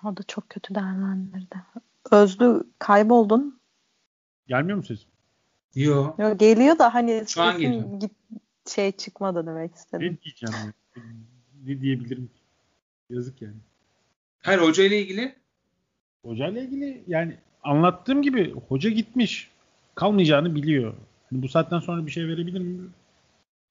O 0.04 0.18
da 0.18 0.24
çok 0.28 0.50
kötü 0.50 0.76
değerlendirdi. 0.76 1.56
Özlü 2.12 2.64
kayboldun. 2.80 3.62
Gelmiyor 4.48 4.78
mu 4.78 4.84
ses? 4.84 5.11
Yok. 5.76 6.20
Yok 6.20 6.40
geliyor 6.40 6.80
da 6.80 6.94
hani 6.94 7.24
Şu 7.28 7.42
an 7.42 7.60
geliyor. 7.60 8.00
Git, 8.00 8.12
şey 8.70 8.92
çıkmadı 8.92 9.46
demek 9.48 9.76
istedim. 9.76 10.08
Ne 10.08 10.22
diyeceğim? 10.22 10.74
ne 11.66 11.82
diyebilirim? 11.82 12.30
Yazık 13.10 13.42
yani. 13.42 13.56
Her 14.42 14.58
hoca 14.58 14.84
ile 14.84 15.02
ilgili? 15.02 15.36
Hoca 16.26 16.48
ile 16.48 16.62
ilgili 16.62 17.04
yani 17.08 17.38
anlattığım 17.64 18.22
gibi 18.22 18.56
hoca 18.68 18.90
gitmiş. 18.90 19.52
Kalmayacağını 19.96 20.56
biliyor. 20.56 20.94
Bu 21.32 21.50
saatten 21.50 21.80
sonra 21.80 22.06
bir 22.06 22.12
şey 22.12 22.28
verebilir 22.28 22.60
mi? 22.60 22.88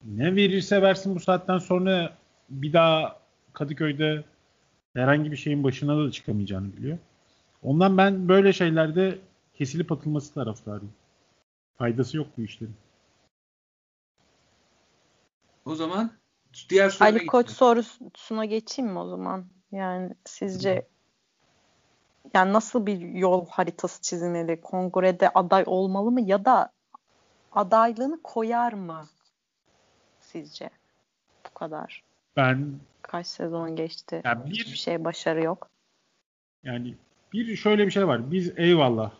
Ne 0.04 0.36
verirse 0.36 0.82
versin 0.82 1.14
bu 1.14 1.20
saatten 1.20 1.58
sonra 1.58 2.16
bir 2.50 2.72
daha 2.72 3.20
Kadıköy'de 3.52 4.24
herhangi 4.94 5.32
bir 5.32 5.36
şeyin 5.36 5.64
başına 5.64 6.04
da 6.04 6.10
çıkamayacağını 6.10 6.76
biliyor. 6.76 6.98
Ondan 7.62 7.98
ben 7.98 8.28
böyle 8.28 8.52
şeylerde 8.52 9.18
kesilip 9.54 9.92
atılması 9.92 10.34
taraftarıyım. 10.34 10.92
Faydası 11.80 12.16
yok 12.16 12.26
bu 12.38 12.42
işlerin. 12.42 12.76
O 15.64 15.74
zaman 15.74 16.12
diğer 16.68 16.90
soruna 16.90 17.08
Ali 17.08 17.26
Koç 17.26 17.50
sorusuna 17.50 18.44
geçeyim 18.44 18.90
mi 18.90 18.98
o 18.98 19.08
zaman? 19.08 19.46
Yani 19.72 20.14
sizce 20.24 20.88
yani 22.34 22.52
nasıl 22.52 22.86
bir 22.86 23.00
yol 23.00 23.48
haritası 23.48 24.02
çizilmeli? 24.02 24.60
Kongrede 24.60 25.28
aday 25.28 25.64
olmalı 25.66 26.10
mı 26.10 26.20
ya 26.20 26.44
da 26.44 26.72
adaylığını 27.52 28.22
koyar 28.22 28.72
mı 28.72 29.08
sizce? 30.20 30.70
Bu 31.46 31.54
kadar. 31.54 32.02
Ben 32.36 32.74
kaç 33.02 33.26
sezon 33.26 33.76
geçti. 33.76 34.22
Yani 34.24 34.44
bir, 34.44 34.50
Hiçbir 34.50 34.76
şey 34.76 35.04
başarı 35.04 35.42
yok. 35.42 35.70
Yani 36.62 36.96
bir 37.32 37.56
şöyle 37.56 37.86
bir 37.86 37.92
şey 37.92 38.06
var. 38.06 38.30
Biz 38.30 38.58
eyvallah 38.58 39.19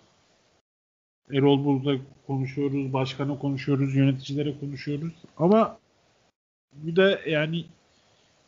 Erol 1.33 1.65
burada 1.65 2.03
konuşuyoruz, 2.27 2.93
başkana 2.93 3.39
konuşuyoruz, 3.39 3.97
yöneticilere 3.97 4.59
konuşuyoruz. 4.61 5.13
Ama 5.37 5.79
bu 6.73 6.97
da 6.97 7.21
yani 7.27 7.65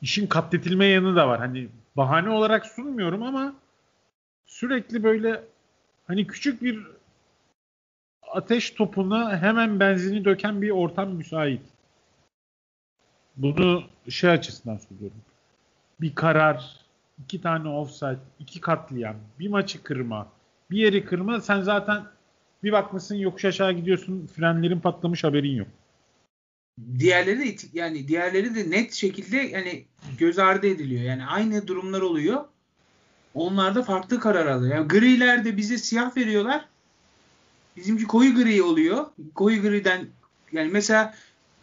işin 0.02 0.26
katletilme 0.26 0.86
yanı 0.86 1.16
da 1.16 1.28
var. 1.28 1.38
Hani 1.38 1.68
bahane 1.96 2.30
olarak 2.30 2.66
sunmuyorum 2.66 3.22
ama 3.22 3.54
sürekli 4.46 5.02
böyle 5.02 5.44
hani 6.06 6.26
küçük 6.26 6.62
bir 6.62 6.86
ateş 8.32 8.70
topuna 8.70 9.42
hemen 9.42 9.80
benzini 9.80 10.24
döken 10.24 10.62
bir 10.62 10.70
ortam 10.70 11.10
müsait. 11.10 11.62
Bunu 13.36 13.82
şey 14.08 14.30
açısından 14.30 14.76
söylüyorum. 14.76 15.20
Bir 16.00 16.14
karar, 16.14 16.76
iki 17.24 17.40
tane 17.40 17.68
offside, 17.68 18.18
iki 18.38 18.60
katliam, 18.60 19.16
bir 19.38 19.48
maçı 19.48 19.82
kırma, 19.82 20.28
bir 20.70 20.78
yeri 20.78 21.04
kırma 21.04 21.40
sen 21.40 21.60
zaten 21.60 22.04
bir 22.64 22.72
bakmışsın 22.72 23.14
yokuş 23.14 23.44
aşağı 23.44 23.72
gidiyorsun 23.72 24.26
frenlerin 24.36 24.80
patlamış 24.80 25.24
haberin 25.24 25.56
yok. 25.56 25.68
Diğerleri 26.98 27.38
de 27.38 27.56
yani 27.72 28.08
diğerleri 28.08 28.54
de 28.54 28.70
net 28.70 28.92
şekilde 28.92 29.36
yani 29.36 29.84
göz 30.18 30.38
ardı 30.38 30.66
ediliyor. 30.66 31.02
Yani 31.02 31.26
aynı 31.26 31.66
durumlar 31.66 32.00
oluyor. 32.00 32.44
Onlarda 33.34 33.82
farklı 33.82 34.20
karar 34.20 34.46
alıyor. 34.46 34.76
Yani 34.76 34.88
grilerde 34.88 35.56
bize 35.56 35.78
siyah 35.78 36.16
veriyorlar. 36.16 36.68
Bizimki 37.76 38.04
koyu 38.04 38.34
gri 38.34 38.62
oluyor. 38.62 39.06
Koyu 39.34 39.62
griden 39.62 40.06
yani 40.52 40.70
mesela 40.70 41.14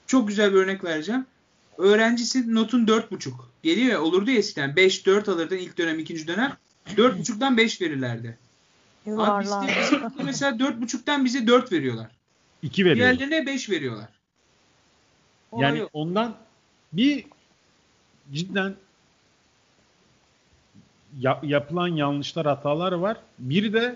çok 0.07 0.27
güzel 0.27 0.53
bir 0.53 0.57
örnek 0.57 0.83
vereceğim. 0.83 1.25
Öğrencisi 1.77 2.55
notun 2.55 2.85
4.5. 2.85 3.31
Geliyor 3.63 3.91
ya 3.91 4.01
olurdu 4.01 4.31
ya 4.31 4.37
eskiden 4.37 4.69
5-4 4.69 5.31
alırdın 5.31 5.57
ilk 5.57 5.77
dönem 5.77 5.99
ikinci 5.99 6.27
dönem. 6.27 6.57
4.5'dan 6.95 7.57
5 7.57 7.81
verirlerdi. 7.81 8.37
Abi 9.07 9.43
bizde, 9.43 9.67
bizde 9.67 10.23
mesela 10.23 10.51
4.5'tan 10.57 11.25
bize 11.25 11.47
4 11.47 11.71
veriyorlar. 11.71 12.07
2 12.61 12.85
veriyorlar. 12.85 13.19
Diğerlerine 13.19 13.45
5 13.45 13.69
veriyorlar. 13.69 14.09
O 15.51 15.61
yani 15.61 15.79
yok. 15.79 15.89
ondan 15.93 16.35
bir 16.93 17.25
cidden 18.33 18.75
ya, 21.19 21.39
yapılan 21.43 21.87
yanlışlar, 21.87 22.45
hatalar 22.45 22.91
var. 22.91 23.17
Bir 23.39 23.73
de 23.73 23.95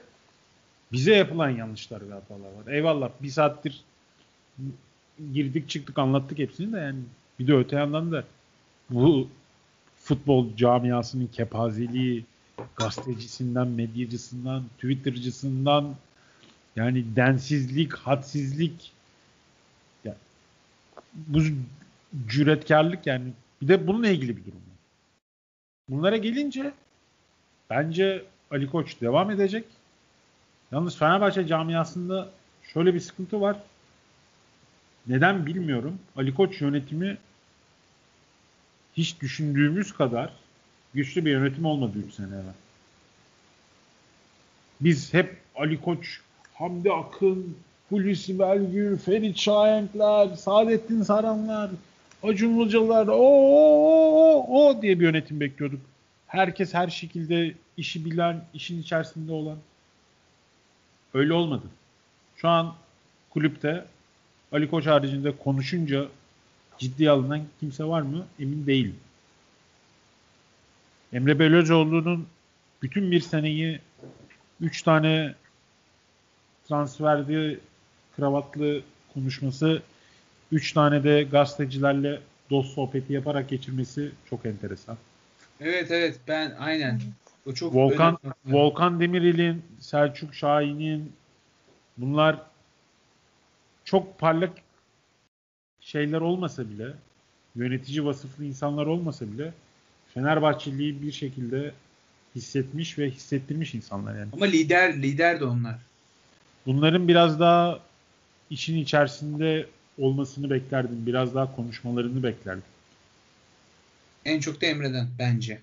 bize 0.91 1.15
yapılan 1.15 1.49
yanlışlar 1.49 2.09
ve 2.09 2.13
hatalar 2.13 2.51
var. 2.53 2.73
Eyvallah 2.73 3.09
bir 3.21 3.29
saattir 3.29 3.83
girdik 5.33 5.69
çıktık 5.69 5.99
anlattık 5.99 6.39
hepsini 6.39 6.73
de 6.73 6.77
yani 6.77 6.99
bir 7.39 7.47
de 7.47 7.53
öte 7.53 7.75
yandan 7.75 8.11
da 8.11 8.23
bu 8.89 9.27
futbol 9.97 10.55
camiasının 10.55 11.27
kepazeliği 11.27 12.25
gazetecisinden, 12.75 13.67
medyacısından, 13.67 14.63
twittercısından 14.75 15.95
yani 16.75 17.15
densizlik, 17.15 17.93
hadsizlik 17.93 18.91
yani 20.05 20.17
bu 21.13 21.39
cüretkarlık 22.27 23.07
yani 23.07 23.31
bir 23.61 23.67
de 23.67 23.87
bununla 23.87 24.07
ilgili 24.07 24.37
bir 24.37 24.45
durum. 24.45 24.61
Bunlara 25.89 26.17
gelince 26.17 26.73
bence 27.69 28.25
Ali 28.51 28.69
Koç 28.69 29.01
devam 29.01 29.31
edecek. 29.31 29.65
Yalnız 30.71 30.97
Fenerbahçe 30.97 31.47
camiasında 31.47 32.29
şöyle 32.73 32.93
bir 32.93 32.99
sıkıntı 32.99 33.41
var. 33.41 33.57
Neden 35.07 35.45
bilmiyorum. 35.45 35.99
Ali 36.15 36.33
Koç 36.33 36.61
yönetimi 36.61 37.17
hiç 38.97 39.21
düşündüğümüz 39.21 39.93
kadar 39.93 40.33
güçlü 40.93 41.25
bir 41.25 41.31
yönetim 41.31 41.65
olmadı 41.65 41.97
3 42.07 42.13
sene 42.13 42.27
evvel. 42.27 42.53
Biz 44.81 45.13
hep 45.13 45.37
Ali 45.55 45.81
Koç, 45.81 46.19
Hamdi 46.53 46.91
Akın, 46.91 47.57
Hulusi 47.89 48.39
Belgül, 48.39 48.97
Ferit 48.97 49.37
Şahenkler, 49.37 50.27
Saadettin 50.35 51.03
Saranlar, 51.03 51.71
Acun 52.23 52.59
Ilıcalılar 52.59 53.07
o, 53.07 53.13
o, 53.13 53.65
o, 54.17 54.67
o 54.67 54.81
diye 54.81 54.99
bir 54.99 55.05
yönetim 55.05 55.39
bekliyorduk. 55.39 55.79
Herkes 56.27 56.73
her 56.73 56.87
şekilde 56.87 57.53
işi 57.77 58.05
bilen, 58.05 58.45
işin 58.53 58.81
içerisinde 58.81 59.31
olan. 59.31 59.57
Öyle 61.13 61.33
olmadı. 61.33 61.65
Şu 62.37 62.49
an 62.49 62.73
kulüpte 63.29 63.85
Ali 64.51 64.69
Koç 64.69 64.85
haricinde 64.85 65.37
konuşunca 65.37 66.07
ciddiye 66.77 67.09
alınan 67.09 67.41
kimse 67.59 67.83
var 67.83 68.01
mı? 68.01 68.25
Emin 68.39 68.67
değilim. 68.67 68.95
Emre 71.13 71.39
Belözoğlu'nun 71.39 72.27
bütün 72.81 73.11
bir 73.11 73.21
seneyi 73.21 73.79
3 74.61 74.81
tane 74.81 75.35
transferdi 76.67 77.59
kravatlı 78.15 78.81
konuşması 79.13 79.81
3 80.51 80.73
tane 80.73 81.03
de 81.03 81.23
gazetecilerle 81.23 82.19
dost 82.49 82.73
sohbeti 82.73 83.13
yaparak 83.13 83.49
geçirmesi 83.49 84.11
çok 84.29 84.45
enteresan. 84.45 84.97
Evet 85.59 85.91
evet 85.91 86.19
ben 86.27 86.55
aynen. 86.59 87.01
O 87.45 87.53
çok 87.53 87.75
Volkan 87.75 88.17
Volkan 88.45 88.99
Demirel'in, 88.99 89.61
Selçuk 89.79 90.35
Şahin'in 90.35 91.11
bunlar 91.97 92.41
çok 93.85 94.19
parlak 94.19 94.51
şeyler 95.79 96.21
olmasa 96.21 96.69
bile 96.69 96.87
yönetici 97.55 98.05
vasıflı 98.05 98.45
insanlar 98.45 98.85
olmasa 98.85 99.25
bile 99.25 99.53
Fenerbahçeliği 100.13 101.01
bir 101.01 101.11
şekilde 101.11 101.71
hissetmiş 102.35 102.99
ve 102.99 103.09
hissettirmiş 103.09 103.75
insanlar 103.75 104.15
yani. 104.15 104.29
Ama 104.33 104.45
lider 104.45 105.01
lider 105.01 105.39
de 105.39 105.45
onlar. 105.45 105.75
Bunların 106.65 107.07
biraz 107.07 107.39
daha 107.39 107.79
işin 108.49 108.77
içerisinde 108.77 109.67
olmasını 109.97 110.49
beklerdim. 110.49 111.05
Biraz 111.05 111.35
daha 111.35 111.55
konuşmalarını 111.55 112.23
beklerdim. 112.23 112.63
En 114.25 114.39
çok 114.39 114.61
da 114.61 114.65
Emre'den 114.65 115.07
bence. 115.19 115.59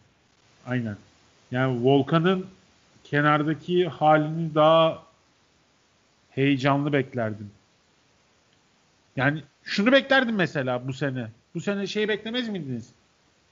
Aynen. 0.66 0.96
Yani 1.50 1.84
Volkan'ın 1.84 2.46
kenardaki 3.04 3.88
halini 3.88 4.54
daha 4.54 5.02
heyecanlı 6.30 6.92
beklerdim. 6.92 7.50
Yani 9.16 9.42
şunu 9.64 9.92
beklerdim 9.92 10.34
mesela 10.34 10.88
bu 10.88 10.92
sene. 10.92 11.28
Bu 11.54 11.60
sene 11.60 11.86
şey 11.86 12.08
beklemez 12.08 12.48
miydiniz? 12.48 12.88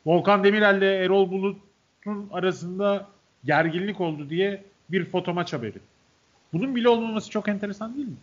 Volkan 0.06 0.44
Demirel 0.44 0.78
ile 0.78 0.96
Erol 0.96 1.30
Bulut'un 1.30 2.28
arasında 2.32 3.08
gerginlik 3.44 4.00
oldu 4.00 4.30
diye 4.30 4.64
bir 4.90 5.04
foto 5.04 5.34
maç 5.34 5.52
haberi. 5.52 5.78
Bunun 6.52 6.76
bile 6.76 6.88
olmaması 6.88 7.30
çok 7.30 7.48
enteresan 7.48 7.96
değil 7.96 8.06
mi? 8.06 8.16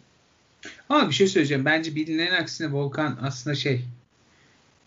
Ama 0.90 1.10
bir 1.10 1.14
şey 1.14 1.28
söyleyeceğim. 1.28 1.66
Bence 1.66 1.96
bilinenin 1.96 2.36
aksine 2.36 2.72
Volkan 2.72 3.18
aslında 3.22 3.56
şey 3.56 3.86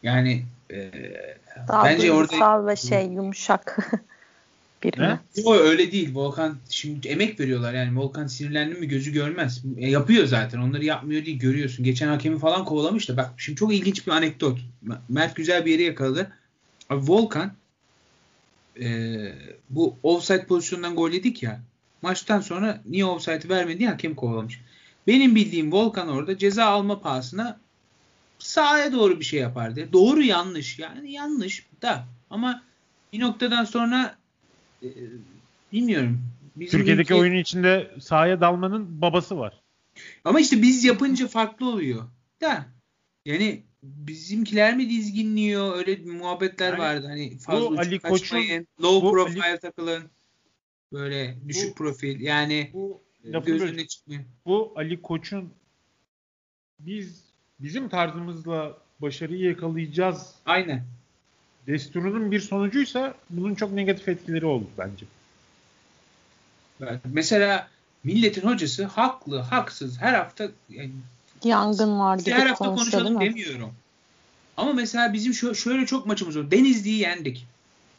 yani 0.02 0.44
e, 0.70 0.90
Daha 1.68 1.84
bence 1.84 2.12
orada 2.12 2.66
ve 2.66 2.76
şey 2.76 3.06
yumuşak 3.06 3.90
birine. 4.82 5.18
O 5.44 5.54
öyle 5.54 5.92
değil. 5.92 6.14
Volkan 6.14 6.56
şimdi 6.70 7.08
emek 7.08 7.40
veriyorlar 7.40 7.74
yani. 7.74 7.98
Volkan 7.98 8.26
sinirlendi 8.26 8.74
mi 8.74 8.88
gözü 8.88 9.12
görmez. 9.12 9.62
E, 9.78 9.90
yapıyor 9.90 10.26
zaten. 10.26 10.58
Onları 10.58 10.84
yapmıyor 10.84 11.24
değil 11.24 11.38
görüyorsun. 11.38 11.84
Geçen 11.84 12.08
hakemi 12.08 12.38
falan 12.38 12.64
kovalamış 12.64 13.08
da 13.08 13.16
bak 13.16 13.30
şimdi 13.36 13.58
çok 13.58 13.74
ilginç 13.74 14.06
bir 14.06 14.12
anekdot. 14.12 14.58
Mert 15.08 15.36
güzel 15.36 15.64
bir 15.64 15.72
yere 15.72 15.82
yakaladı. 15.82 16.32
Abi 16.88 17.08
Volkan 17.08 17.52
e, 18.80 18.88
bu 19.70 19.96
offside 20.02 20.46
pozisyonundan 20.46 20.96
gol 20.96 21.10
yedik 21.10 21.42
ya. 21.42 21.60
Maçtan 22.02 22.40
sonra 22.40 22.82
niye 22.86 23.04
offside 23.04 23.48
vermedi 23.48 23.78
diye 23.78 23.88
hakem 23.88 24.14
kovalamış. 24.14 24.60
Benim 25.06 25.34
bildiğim 25.34 25.72
Volkan 25.72 26.08
orada 26.08 26.38
ceza 26.38 26.64
alma 26.64 27.00
pahasına 27.00 27.60
sahaya 28.38 28.92
doğru 28.92 29.20
bir 29.20 29.24
şey 29.24 29.40
yapardı. 29.40 29.88
Doğru 29.92 30.22
yanlış 30.22 30.78
yani 30.78 31.12
yanlış 31.12 31.66
da 31.82 32.04
ama 32.30 32.62
bir 33.12 33.20
noktadan 33.20 33.64
sonra 33.64 34.16
e, 34.82 34.88
bilmiyorum. 35.72 36.20
Bizim 36.56 36.78
Türkiye'deki 36.78 37.12
ülke... 37.12 37.20
oyunun 37.20 37.36
içinde 37.36 37.90
sahaya 38.00 38.40
dalmanın 38.40 39.00
babası 39.02 39.38
var. 39.38 39.60
Ama 40.24 40.40
işte 40.40 40.62
biz 40.62 40.84
yapınca 40.84 41.26
farklı 41.26 41.68
oluyor. 41.68 42.04
Da 42.40 42.66
yani 43.24 43.62
bizimkiler 43.82 44.76
mi 44.76 44.90
dizginliyor? 44.90 45.76
Öyle 45.76 45.96
muhabbetler 45.96 46.72
yani, 46.72 46.78
vardı. 46.78 47.06
Hani 47.06 47.38
fazla 47.38 47.70
bu 47.70 47.80
Ali 47.80 47.98
Koç'un 47.98 48.38
low 48.82 49.06
bu 49.06 49.12
profile 49.12 49.42
Ali... 49.42 49.58
takılın. 49.58 50.10
Böyle 50.92 51.36
düşük 51.48 51.70
bu, 51.70 51.74
profil. 51.74 52.20
Yani 52.20 52.70
bu 52.72 53.02
gözüne 53.46 53.86
çıkmıyor. 53.86 54.24
Bu 54.46 54.72
Ali 54.76 55.02
Koç'un 55.02 55.52
biz 56.78 57.24
bizim 57.60 57.88
tarzımızla 57.88 58.78
başarıyı 59.00 59.40
yakalayacağız. 59.40 60.34
Aynen. 60.46 60.84
Desturunun 61.66 62.30
bir 62.30 62.40
sonucuysa 62.40 63.14
bunun 63.30 63.54
çok 63.54 63.72
negatif 63.72 64.08
etkileri 64.08 64.46
oldu 64.46 64.66
bence. 64.78 65.06
Mesela 67.04 67.68
milletin 68.04 68.48
hocası 68.48 68.84
haklı, 68.84 69.38
haksız. 69.38 70.00
Her 70.00 70.14
hafta 70.14 70.50
yani, 70.68 70.90
yangın 71.44 71.98
var 71.98 72.20
Her 72.26 72.46
hafta 72.46 72.74
konuşalım 72.74 73.20
demiyorum. 73.20 73.74
Ama 74.56 74.72
mesela 74.72 75.12
bizim 75.12 75.32
şö- 75.32 75.54
şöyle 75.54 75.86
çok 75.86 76.06
maçımız 76.06 76.36
oldu. 76.36 76.50
Denizli'yi 76.50 76.98
yendik. 76.98 77.46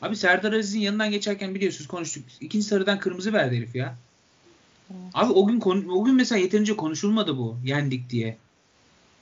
Abi 0.02 0.16
Serdar 0.16 0.54
Aziz'in 0.54 0.80
yanından 0.80 1.12
geçerken 1.12 1.56
biliyorsunuz 1.56 1.88
konuştuk. 1.88 2.24
İkinci 2.42 2.66
sarıdan 2.66 3.00
kırmızı 3.00 3.34
verdi 3.34 3.58
herif 3.58 3.76
ya. 3.76 3.96
Evet. 4.92 5.02
Abi 5.14 5.34
o 5.34 5.48
gün 5.48 5.62
o 5.90 6.04
gün 6.04 6.16
mesela 6.16 6.40
yeterince 6.40 6.76
konuşulmadı 6.76 7.38
bu 7.38 7.58
yendik 7.66 8.10
diye. 8.10 8.38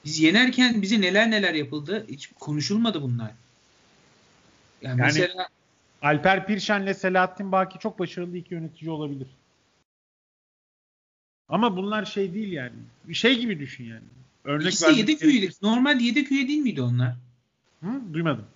Biz 0.04 0.20
yenerken 0.20 0.82
bize 0.82 1.00
neler 1.00 1.30
neler 1.30 1.54
yapıldı 1.54 2.06
hiç 2.08 2.30
konuşulmadı 2.40 3.02
bunlar. 3.02 3.30
Yani, 4.82 5.00
yani 5.00 5.02
mesela 5.02 5.48
Alper 6.02 6.46
Pirşen'le 6.46 6.92
Selahattin 6.94 7.52
Baki 7.52 7.78
çok 7.78 7.98
başarılı 7.98 8.36
iki 8.36 8.54
yönetici 8.54 8.90
olabilir. 8.90 9.26
Ama 11.48 11.76
bunlar 11.76 12.04
şey 12.04 12.34
değil 12.34 12.52
yani. 12.52 12.72
Şey 13.12 13.38
gibi 13.40 13.58
düşün 13.58 13.84
yani. 13.84 14.04
Örnek 14.44 14.66
İkisi 14.66 14.98
yedek 14.98 15.22
üyeydi. 15.22 15.50
Normal 15.62 16.00
yedek 16.00 16.32
üye 16.32 16.48
değil 16.48 16.58
miydi 16.58 16.82
onlar? 16.82 17.14
Hı? 17.82 17.88
Duymadım. 18.12 18.46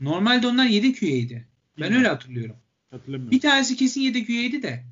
Normalde 0.00 0.46
onlar 0.46 0.64
yedek 0.64 1.02
üyeydi. 1.02 1.46
Ben 1.80 1.92
öyle 1.92 2.08
hatırlıyorum. 2.08 2.56
Hatırlamıyorum. 2.90 3.30
Bir 3.30 3.40
tanesi 3.40 3.76
kesin 3.76 4.00
yedek 4.00 4.30
üyeydi 4.30 4.62
de. 4.62 4.84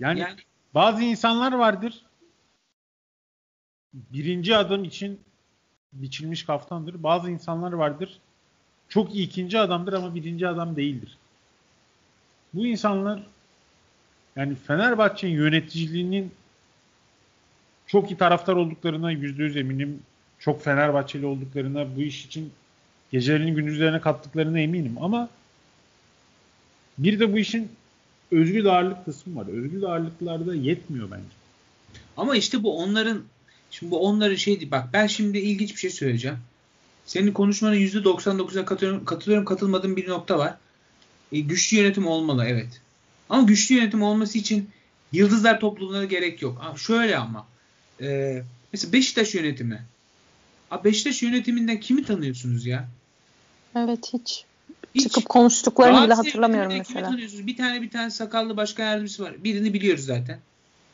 Yani, 0.00 0.20
yani 0.20 0.36
bazı 0.74 1.02
insanlar 1.02 1.52
vardır. 1.52 2.02
Birinci 3.94 4.56
adım 4.56 4.84
için 4.84 5.20
biçilmiş 5.92 6.42
kaftandır. 6.42 7.02
Bazı 7.02 7.30
insanlar 7.30 7.72
vardır. 7.72 8.18
Çok 8.88 9.16
ikinci 9.16 9.58
adamdır 9.58 9.92
ama 9.92 10.14
birinci 10.14 10.48
adam 10.48 10.76
değildir. 10.76 11.18
Bu 12.54 12.66
insanlar 12.66 13.26
yani 14.36 14.54
Fenerbahçe'nin 14.66 15.32
yöneticiliğinin 15.32 16.32
çok 17.86 18.10
iyi 18.10 18.16
taraftar 18.16 18.54
olduklarına 18.54 19.10
yüzde 19.10 19.42
yüz 19.42 19.56
eminim. 19.56 20.02
Çok 20.38 20.64
Fenerbahçeli 20.64 21.26
olduklarına 21.26 21.96
bu 21.96 22.00
iş 22.00 22.26
için 22.26 22.52
gecelerini 23.12 23.54
gündüzlerine 23.54 24.00
kattıklarına 24.00 24.60
eminim. 24.60 24.96
Ama 25.00 25.28
bir 26.98 27.20
de 27.20 27.32
bu 27.32 27.38
işin 27.38 27.68
özgür 28.30 28.64
ağırlık 28.64 29.04
kısmı 29.04 29.36
var. 29.36 29.46
Özgür 29.46 29.82
ağırlıklarda 29.82 30.54
yetmiyor 30.54 31.10
bence. 31.10 31.36
Ama 32.16 32.36
işte 32.36 32.62
bu 32.62 32.78
onların 32.78 33.22
şimdi 33.70 33.90
bu 33.90 34.06
onların 34.06 34.36
şeydi 34.36 34.70
bak 34.70 34.88
ben 34.92 35.06
şimdi 35.06 35.38
ilginç 35.38 35.74
bir 35.74 35.80
şey 35.80 35.90
söyleyeceğim. 35.90 36.38
Senin 37.06 37.32
konuşmanın 37.32 37.76
%99'a 37.76 38.64
katılıyorum, 38.64 39.04
katılıyorum 39.04 39.44
katılmadığım 39.44 39.96
bir 39.96 40.08
nokta 40.08 40.38
var. 40.38 40.54
E, 41.32 41.40
güçlü 41.40 41.76
yönetim 41.76 42.06
olmalı 42.06 42.44
evet. 42.44 42.80
Ama 43.30 43.42
güçlü 43.42 43.74
yönetim 43.74 44.02
olması 44.02 44.38
için 44.38 44.70
yıldızlar 45.12 45.60
topluluğuna 45.60 46.04
gerek 46.04 46.42
yok. 46.42 46.58
Ha, 46.60 46.76
şöyle 46.76 47.16
ama 47.16 47.46
e, 48.00 48.42
mesela 48.72 48.92
Beşiktaş 48.92 49.34
yönetimi. 49.34 49.82
Abi 50.70 50.84
Beşiktaş 50.84 51.22
yönetiminden 51.22 51.80
kimi 51.80 52.04
tanıyorsunuz 52.04 52.66
ya? 52.66 52.88
Evet 53.76 54.12
hiç. 54.12 54.44
hiç. 54.94 55.02
Çıkıp 55.02 55.28
konuştuklarını 55.28 56.04
bile 56.04 56.14
hatırlamıyorum 56.14 56.72
mesela. 56.78 57.00
Kimi 57.00 57.02
tanıyorsunuz? 57.02 57.46
Bir 57.46 57.56
tane 57.56 57.82
bir 57.82 57.90
tane 57.90 58.10
sakallı 58.10 58.56
başka 58.56 58.82
yardımcısı 58.82 59.22
var. 59.22 59.44
Birini 59.44 59.74
biliyoruz 59.74 60.04
zaten. 60.04 60.40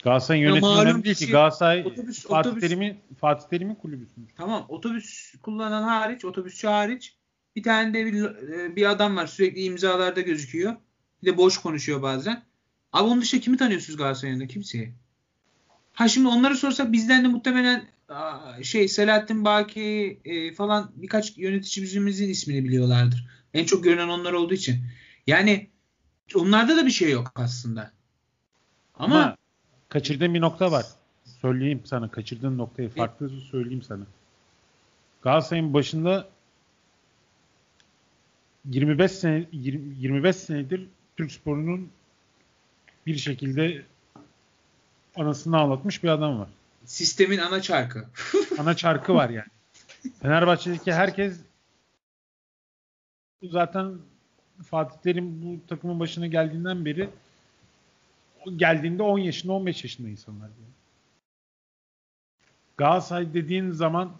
Galatasaray'ın 0.04 0.48
yönetimi 0.48 1.04
değil 1.04 1.16
ki. 1.16 1.30
Galatasaray 1.30 1.80
otobüs, 1.86 2.22
Fatih, 2.22 2.50
otobüs, 2.50 2.60
Terim'in, 2.60 2.96
Fatih 3.20 3.48
Terim'in 3.48 3.74
kulübüsüymüş. 3.74 4.32
Tamam. 4.36 4.66
Otobüs 4.68 5.34
kullanan 5.42 5.82
hariç, 5.82 6.24
otobüsçü 6.24 6.66
hariç 6.66 7.14
bir 7.56 7.62
tane 7.62 7.94
de 7.94 8.06
bir, 8.06 8.24
e, 8.24 8.76
bir 8.76 8.90
adam 8.90 9.16
var. 9.16 9.26
Sürekli 9.26 9.62
imzalarda 9.62 10.20
gözüküyor. 10.20 10.76
Bir 11.22 11.26
de 11.26 11.36
boş 11.36 11.58
konuşuyor 11.58 12.02
bazen. 12.02 12.42
Abi 12.92 13.08
onun 13.08 13.20
dışında 13.20 13.40
kimi 13.40 13.56
tanıyorsunuz 13.56 13.96
Galatasaray'ın 13.96 14.46
Kimseyi. 14.46 14.92
Ha 15.92 16.08
şimdi 16.08 16.28
onları 16.28 16.56
sorsak 16.56 16.92
bizden 16.92 17.24
de 17.24 17.28
muhtemelen 17.28 17.88
şey 18.62 18.88
Selahattin 18.88 19.44
Baki 19.44 20.20
e, 20.24 20.54
falan 20.54 20.90
birkaç 20.96 21.38
yöneticimizin 21.38 22.28
ismini 22.28 22.64
biliyorlardır. 22.64 23.26
En 23.54 23.64
çok 23.64 23.84
görünen 23.84 24.08
onlar 24.08 24.32
olduğu 24.32 24.54
için. 24.54 24.84
Yani 25.26 25.68
onlarda 26.34 26.76
da 26.76 26.86
bir 26.86 26.90
şey 26.90 27.10
yok 27.10 27.32
aslında. 27.34 27.92
Ama, 28.94 29.22
Ama 29.22 29.36
kaçırdığın 29.88 30.34
bir 30.34 30.40
nokta 30.40 30.72
var. 30.72 30.86
Söyleyeyim 31.40 31.82
sana 31.84 32.10
kaçırdığın 32.10 32.58
noktayı 32.58 32.88
farklı 32.88 33.26
e, 33.26 33.40
söyleyeyim 33.50 33.82
sana. 33.82 34.04
Galatasaray'ın 35.22 35.74
başında 35.74 36.28
25 38.64 39.12
sene 39.12 39.46
20, 39.52 39.96
25 39.98 40.36
senedir 40.36 40.88
Türk 41.16 41.32
sporunun 41.32 41.90
bir 43.06 43.16
şekilde 43.16 43.82
anasını 45.16 45.56
ağlatmış 45.56 46.02
bir 46.02 46.08
adam 46.08 46.38
var. 46.38 46.48
Sistemin 46.84 47.38
ana 47.38 47.62
çarkı. 47.62 48.08
ana 48.58 48.76
çarkı 48.76 49.14
var 49.14 49.30
yani. 49.30 49.48
Fenerbahçe'deki 50.22 50.92
herkes 50.92 51.40
zaten 53.42 53.98
Fatih 54.62 54.96
Terim 54.96 55.42
bu 55.42 55.66
takımın 55.68 56.00
başına 56.00 56.26
geldiğinden 56.26 56.84
beri 56.84 57.08
geldiğinde 58.56 59.02
10 59.02 59.18
yaşında 59.18 59.52
15 59.52 59.84
yaşında 59.84 60.08
insanlar. 60.08 60.46
Yani. 60.46 60.72
Galatasaray 62.76 63.34
dediğin 63.34 63.70
zaman 63.70 64.12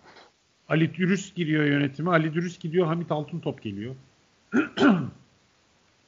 Ali 0.69 0.95
Dürüst 0.95 1.35
giriyor 1.35 1.65
yönetime. 1.65 2.11
Ali 2.11 2.35
Dürüst 2.35 2.61
gidiyor. 2.61 2.87
Hamit 2.87 3.13
Altıntop 3.13 3.63
geliyor. 3.63 3.95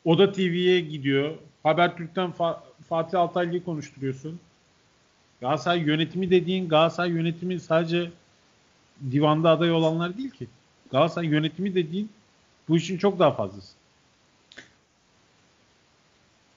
Oda 0.05 0.33
TV'ye 0.33 0.81
gidiyor. 0.81 1.35
Habertürk'ten 1.63 2.31
Fa- 2.31 2.59
Fatih 2.89 3.21
Altaylı'yı 3.21 3.65
konuşturuyorsun. 3.65 4.41
Galatasaray 5.41 5.81
yönetimi 5.81 6.31
dediğin 6.31 6.69
Galatasaray 6.69 7.11
yönetimi 7.11 7.61
sadece 7.61 8.11
divanda 9.11 9.51
aday 9.51 9.73
olanlar 9.73 10.19
değil 10.19 10.31
ki. 10.31 10.47
Galatasaray 10.91 11.29
yönetimi 11.29 11.75
dediğin 11.75 12.11
bu 12.69 12.77
işin 12.77 12.99
çok 12.99 13.19
daha 13.19 13.33
fazlası. 13.33 13.73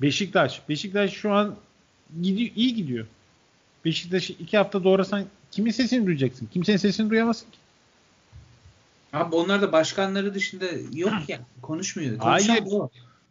Beşiktaş. 0.01 0.69
Beşiktaş 0.69 1.13
şu 1.13 1.33
an 1.33 1.55
gidiyor, 2.21 2.51
iyi 2.55 2.75
gidiyor. 2.75 3.07
Beşiktaş'ı 3.85 4.33
iki 4.33 4.57
hafta 4.57 4.83
doğrasan 4.83 5.25
kimin 5.51 5.71
sesini 5.71 6.05
duyacaksın? 6.05 6.49
Kimsenin 6.53 6.77
sesini 6.77 7.09
duyamazsın 7.09 7.51
ki. 7.51 7.57
Abi 9.13 9.35
onlar 9.35 9.61
da 9.61 9.71
başkanları 9.71 10.33
dışında 10.33 10.65
yok 10.93 11.13
ya. 11.27 11.39
Konuşmuyor. 11.61 12.17
Konuşan 12.17 12.49
Hayır. 12.49 12.65
Bu. 12.65 12.89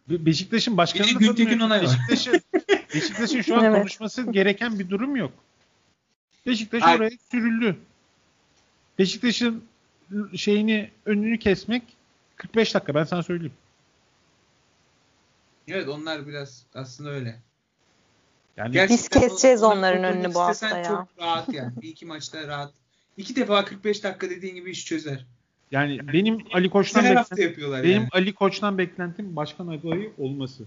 Beşiktaş'ın 0.09 0.77
başkanı 0.77 1.07
da 1.07 1.19
Güntekin 1.19 1.61
onay 1.61 1.83
Beşiktaş'ın 1.83 2.41
Beşiktaş'ın 2.95 3.43
şu 3.43 3.57
an 3.57 3.65
evet. 3.65 3.79
konuşması 3.79 4.33
gereken 4.33 4.79
bir 4.79 4.91
durum 4.91 5.17
yok. 5.17 5.33
Beşiktaş 6.47 6.83
Ay. 6.83 6.97
oraya 6.97 7.11
sürüldü. 7.31 7.77
Beşiktaş'ın 8.99 9.65
şeyini 10.37 10.91
önünü 11.07 11.39
kesmek 11.39 11.83
45 12.37 12.75
dakika 12.75 12.95
ben 12.95 13.05
sana 13.05 13.23
söyleyeyim. 13.23 13.55
Evet 15.69 15.89
onlar 15.89 16.27
biraz 16.27 16.67
aslında 16.75 17.11
öyle. 17.11 17.41
Yani 18.57 18.87
Biz 18.89 19.09
keseceğiz 19.09 19.63
onların 19.63 20.05
önünü 20.05 20.35
bu 20.35 20.41
hafta 20.41 20.79
ya. 20.79 20.85
Çok 20.85 21.09
rahat 21.19 21.55
yani. 21.55 21.73
Bir 21.83 21.89
iki 21.89 22.07
maçta 22.07 22.47
rahat. 22.47 22.73
İki 23.17 23.37
defa 23.37 23.65
45 23.65 24.05
dakika 24.05 24.31
dediğin 24.31 24.55
gibi 24.55 24.71
iş 24.71 24.87
çözer. 24.87 25.27
Yani 25.71 26.13
benim 26.13 26.39
Ali 26.53 26.71
Koç'tan 26.71 27.05
beklentim, 27.05 27.57
benim 27.73 27.93
yani. 27.93 28.09
Ali 28.13 28.35
Koç'tan 28.35 28.79
beklentim 28.79 29.37
başkan 29.37 29.69
adayı 29.69 30.13
olması. 30.19 30.65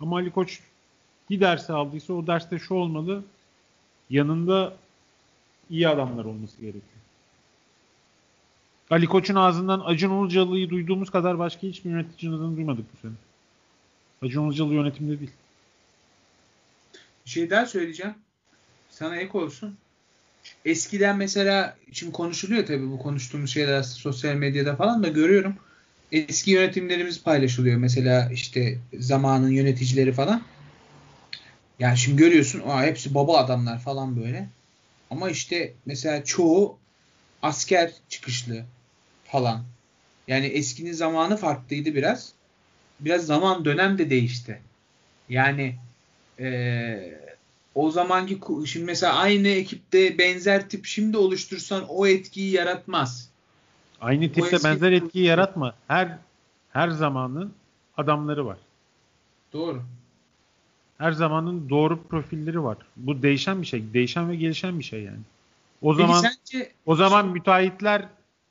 Ama 0.00 0.16
Ali 0.16 0.30
Koç 0.30 0.60
bir 1.30 1.40
dersi 1.40 1.72
aldıysa 1.72 2.12
o 2.12 2.26
derste 2.26 2.58
şu 2.58 2.74
olmalı. 2.74 3.24
Yanında 4.10 4.76
iyi 5.70 5.88
adamlar 5.88 6.24
olması 6.24 6.56
gerekiyor. 6.60 6.82
Ali 8.90 9.06
Koç'un 9.06 9.34
ağzından 9.34 9.82
Acun 9.84 10.24
Ilıcalı'yı 10.24 10.70
duyduğumuz 10.70 11.10
kadar 11.10 11.38
başka 11.38 11.62
hiçbir 11.62 11.90
yöneticinin 11.90 12.32
adını 12.32 12.56
duymadık 12.56 12.84
bu 12.94 12.96
sene. 13.00 13.12
Acun 14.22 14.46
Ilıcalı 14.46 14.74
yönetimde 14.74 15.18
değil. 15.18 15.30
Bir 17.26 17.30
şey 17.30 17.50
daha 17.50 17.66
söyleyeceğim. 17.66 18.14
Sana 18.90 19.16
ek 19.16 19.38
olsun. 19.38 19.76
Eskiden 20.64 21.16
mesela 21.16 21.76
şimdi 21.92 22.12
konuşuluyor 22.12 22.66
tabii 22.66 22.90
bu 22.90 22.98
konuştuğumuz 22.98 23.50
şeyler 23.50 23.82
sosyal 23.82 24.34
medyada 24.34 24.76
falan 24.76 25.02
da 25.02 25.08
görüyorum. 25.08 25.56
Eski 26.12 26.50
yönetimlerimiz 26.50 27.22
paylaşılıyor. 27.22 27.76
Mesela 27.76 28.30
işte 28.32 28.78
zamanın 28.98 29.50
yöneticileri 29.50 30.12
falan. 30.12 30.42
Yani 31.78 31.98
şimdi 31.98 32.16
görüyorsun 32.16 32.60
o 32.60 32.82
hepsi 32.82 33.14
baba 33.14 33.38
adamlar 33.38 33.78
falan 33.78 34.22
böyle. 34.22 34.48
Ama 35.10 35.30
işte 35.30 35.72
mesela 35.86 36.24
çoğu 36.24 36.78
asker 37.42 37.92
çıkışlı 38.08 38.64
falan. 39.24 39.64
Yani 40.28 40.46
eskinin 40.46 40.92
zamanı 40.92 41.36
farklıydı 41.36 41.94
biraz. 41.94 42.32
Biraz 43.00 43.26
zaman 43.26 43.64
dönem 43.64 43.98
de 43.98 44.10
değişti. 44.10 44.60
Yani 45.28 45.76
ee, 46.40 47.18
o 47.74 47.90
zamanki 47.90 48.40
şimdi 48.66 48.86
mesela 48.86 49.14
aynı 49.14 49.48
ekipte 49.48 50.18
benzer 50.18 50.68
tip 50.68 50.86
şimdi 50.86 51.16
oluştursan 51.16 51.84
o 51.88 52.06
etkiyi 52.06 52.52
yaratmaz. 52.52 53.30
Aynı 54.00 54.32
tipte 54.32 54.56
eski... 54.56 54.64
benzer 54.68 54.92
etkiyi 54.92 55.24
yaratma. 55.24 55.74
Her 55.88 56.18
her 56.70 56.88
zamanın 56.88 57.52
adamları 57.96 58.46
var. 58.46 58.58
Doğru. 59.52 59.82
Her 60.98 61.12
zamanın 61.12 61.68
doğru 61.68 62.02
profilleri 62.02 62.62
var. 62.64 62.78
Bu 62.96 63.22
değişen 63.22 63.62
bir 63.62 63.66
şey. 63.66 63.92
Değişen 63.94 64.30
ve 64.30 64.36
gelişen 64.36 64.78
bir 64.78 64.84
şey 64.84 65.02
yani. 65.02 65.20
O 65.82 65.96
Peki 65.96 66.06
zaman 66.06 66.20
sence... 66.20 66.72
o 66.86 66.96
zaman 66.96 67.28
müteahhitler 67.28 68.08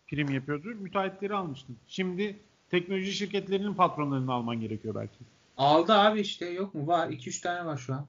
prim 0.07 0.29
yapıyordu. 0.29 0.67
Müteahhitleri 0.67 1.33
almıştın. 1.33 1.75
Şimdi 1.87 2.35
teknoloji 2.71 3.13
şirketlerinin 3.13 3.73
patronlarını 3.73 4.33
alman 4.33 4.61
gerekiyor 4.61 4.95
belki. 4.95 5.17
Aldı 5.57 5.93
abi 5.93 6.19
işte 6.19 6.49
yok 6.49 6.75
mu? 6.75 6.87
Var. 6.87 7.09
2-3 7.09 7.41
tane 7.41 7.65
var 7.65 7.77
şu 7.77 7.93
an. 7.93 8.05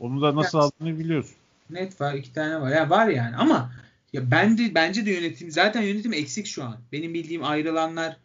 Onu 0.00 0.22
da 0.22 0.36
nasıl 0.36 0.58
ya, 0.58 0.64
aldığını 0.64 0.98
biliyorsun. 0.98 1.36
Net 1.70 2.00
var. 2.00 2.14
iki 2.14 2.32
tane 2.32 2.60
var. 2.60 2.70
Ya 2.70 2.90
var 2.90 3.08
yani 3.08 3.36
ama 3.36 3.72
ya 4.12 4.30
bence 4.30 4.74
bence 4.74 5.06
de 5.06 5.10
yönetim 5.10 5.50
zaten 5.50 5.82
yönetim 5.82 6.12
eksik 6.12 6.46
şu 6.46 6.64
an. 6.64 6.76
Benim 6.92 7.14
bildiğim 7.14 7.44
ayrılanlar 7.44 8.16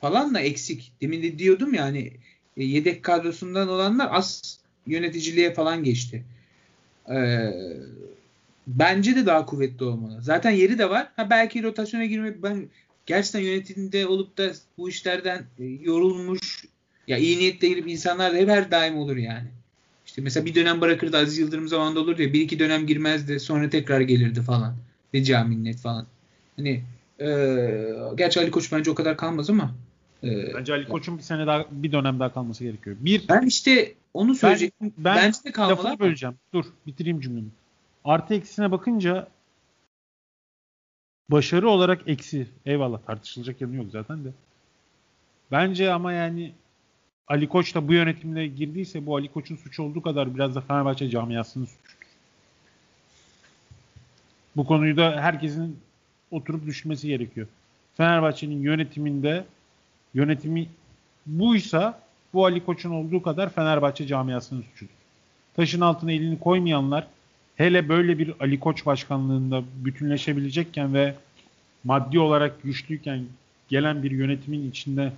falan 0.00 0.34
da 0.34 0.40
eksik. 0.40 0.92
Demin 1.00 1.22
de 1.22 1.38
diyordum 1.38 1.74
ya 1.74 1.84
hani 1.84 2.12
e, 2.56 2.64
yedek 2.64 3.02
kadrosundan 3.02 3.68
olanlar 3.68 4.08
az 4.10 4.58
yöneticiliğe 4.86 5.54
falan 5.54 5.84
geçti. 5.84 6.24
Ee, 7.10 7.52
bence 8.66 9.16
de 9.16 9.26
daha 9.26 9.46
kuvvetli 9.46 9.84
olmalı. 9.84 10.22
Zaten 10.22 10.50
yeri 10.50 10.78
de 10.78 10.90
var. 10.90 11.08
Ha 11.16 11.30
belki 11.30 11.62
rotasyona 11.62 12.04
girmek 12.04 12.42
ben 12.42 12.68
gerçekten 13.06 13.40
yönetimde 13.40 14.06
olup 14.06 14.38
da 14.38 14.52
bu 14.78 14.88
işlerden 14.88 15.44
e, 15.58 15.64
yorulmuş 15.64 16.64
ya 17.06 17.18
iyi 17.18 17.38
niyetle 17.38 17.68
girip 17.68 17.88
insanlar 17.88 18.32
da 18.32 18.36
hep 18.36 18.48
her 18.48 18.70
daim 18.70 18.96
olur 18.96 19.16
yani. 19.16 19.48
İşte 20.14 20.22
mesela 20.22 20.46
bir 20.46 20.54
dönem 20.54 20.80
bırakırdı 20.80 21.16
Aziz 21.16 21.38
Yıldırım 21.38 21.68
zamanında 21.68 22.00
olur 22.00 22.18
ya 22.18 22.32
bir 22.32 22.40
iki 22.40 22.58
dönem 22.58 22.86
girmezdi 22.86 23.40
sonra 23.40 23.70
tekrar 23.70 24.00
gelirdi 24.00 24.42
falan. 24.42 24.74
Rica 25.14 25.44
minnet 25.44 25.80
falan. 25.80 26.06
Hani 26.56 26.82
e, 27.20 27.26
gerçi 28.16 28.40
Ali 28.40 28.50
Koç 28.50 28.72
bence 28.72 28.90
o 28.90 28.94
kadar 28.94 29.16
kalmaz 29.16 29.50
ama 29.50 29.74
e, 30.24 30.54
Bence 30.54 30.72
Ali 30.72 30.88
Koç'un 30.88 31.18
bir 31.18 31.22
sene 31.22 31.46
daha 31.46 31.64
bir 31.70 31.92
dönem 31.92 32.20
daha 32.20 32.32
kalması 32.32 32.64
gerekiyor. 32.64 32.96
Bir 33.00 33.28
Ben 33.28 33.46
işte 33.46 33.94
onu 34.14 34.34
söyleyecektim. 34.34 34.92
Ben, 34.98 35.16
ben 35.16 35.26
bence 35.26 35.38
de 35.44 35.52
kalmalı. 35.52 35.78
Lafını 35.78 35.98
böleceğim. 35.98 36.34
Dur 36.52 36.64
bitireyim 36.86 37.20
cümlemi. 37.20 37.48
Artı 38.04 38.34
eksisine 38.34 38.70
bakınca 38.70 39.28
başarı 41.28 41.68
olarak 41.68 42.02
eksi. 42.06 42.46
Eyvallah 42.66 42.98
tartışılacak 43.06 43.60
yanı 43.60 43.76
yok 43.76 43.86
zaten 43.92 44.24
de. 44.24 44.28
Bence 45.50 45.92
ama 45.92 46.12
yani 46.12 46.52
Ali 47.28 47.48
Koç 47.48 47.74
da 47.74 47.88
bu 47.88 47.92
yönetimle 47.92 48.46
girdiyse 48.46 49.06
bu 49.06 49.16
Ali 49.16 49.28
Koç'un 49.28 49.56
suçu 49.56 49.82
olduğu 49.82 50.02
kadar 50.02 50.34
biraz 50.34 50.54
da 50.54 50.60
Fenerbahçe 50.60 51.10
camiasının 51.10 51.64
suçudur. 51.64 52.06
Bu 54.56 54.66
konuyu 54.66 54.96
da 54.96 55.20
herkesin 55.20 55.78
oturup 56.30 56.66
düşünmesi 56.66 57.08
gerekiyor. 57.08 57.46
Fenerbahçe'nin 57.96 58.62
yönetiminde 58.62 59.44
yönetimi 60.14 60.68
buysa 61.26 62.00
bu 62.34 62.44
Ali 62.44 62.64
Koç'un 62.64 62.90
olduğu 62.90 63.22
kadar 63.22 63.52
Fenerbahçe 63.52 64.06
camiasının 64.06 64.62
suçudur. 64.62 64.92
Taşın 65.56 65.80
altına 65.80 66.12
elini 66.12 66.38
koymayanlar 66.38 67.06
hele 67.56 67.88
böyle 67.88 68.18
bir 68.18 68.34
Ali 68.40 68.60
Koç 68.60 68.86
başkanlığında 68.86 69.62
bütünleşebilecekken 69.84 70.94
ve 70.94 71.14
maddi 71.84 72.18
olarak 72.18 72.62
güçlüyken 72.62 73.24
gelen 73.68 74.02
bir 74.02 74.10
yönetimin 74.10 74.70
içinde 74.70 75.12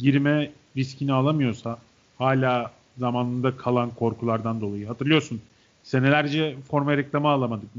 girme 0.00 0.50
riskini 0.76 1.12
alamıyorsa 1.12 1.78
hala 2.18 2.72
zamanında 2.98 3.56
kalan 3.56 3.90
korkulardan 3.90 4.60
dolayı. 4.60 4.86
Hatırlıyorsun 4.86 5.40
senelerce 5.82 6.56
forma 6.70 6.96
reklamı 6.96 7.28
alamadık. 7.28 7.70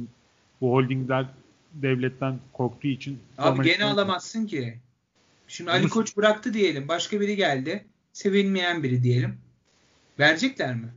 Bu 0.62 0.72
holdingler 0.72 1.26
devletten 1.74 2.40
korktuğu 2.54 2.88
için. 2.88 3.20
Abi 3.38 3.64
gene 3.64 3.86
alamazsın 3.86 4.48
ki. 4.48 4.78
Şimdi 5.48 5.72
Ali 5.72 5.90
Koç 5.90 6.18
bıraktı 6.18 6.54
diyelim. 6.54 6.88
Başka 6.88 7.22
biri 7.22 7.36
geldi. 7.36 7.86
Sevilmeyen 8.14 8.84
biri 8.84 9.04
diyelim. 9.04 9.38
Verecekler 10.20 10.76
mi? 10.76 10.88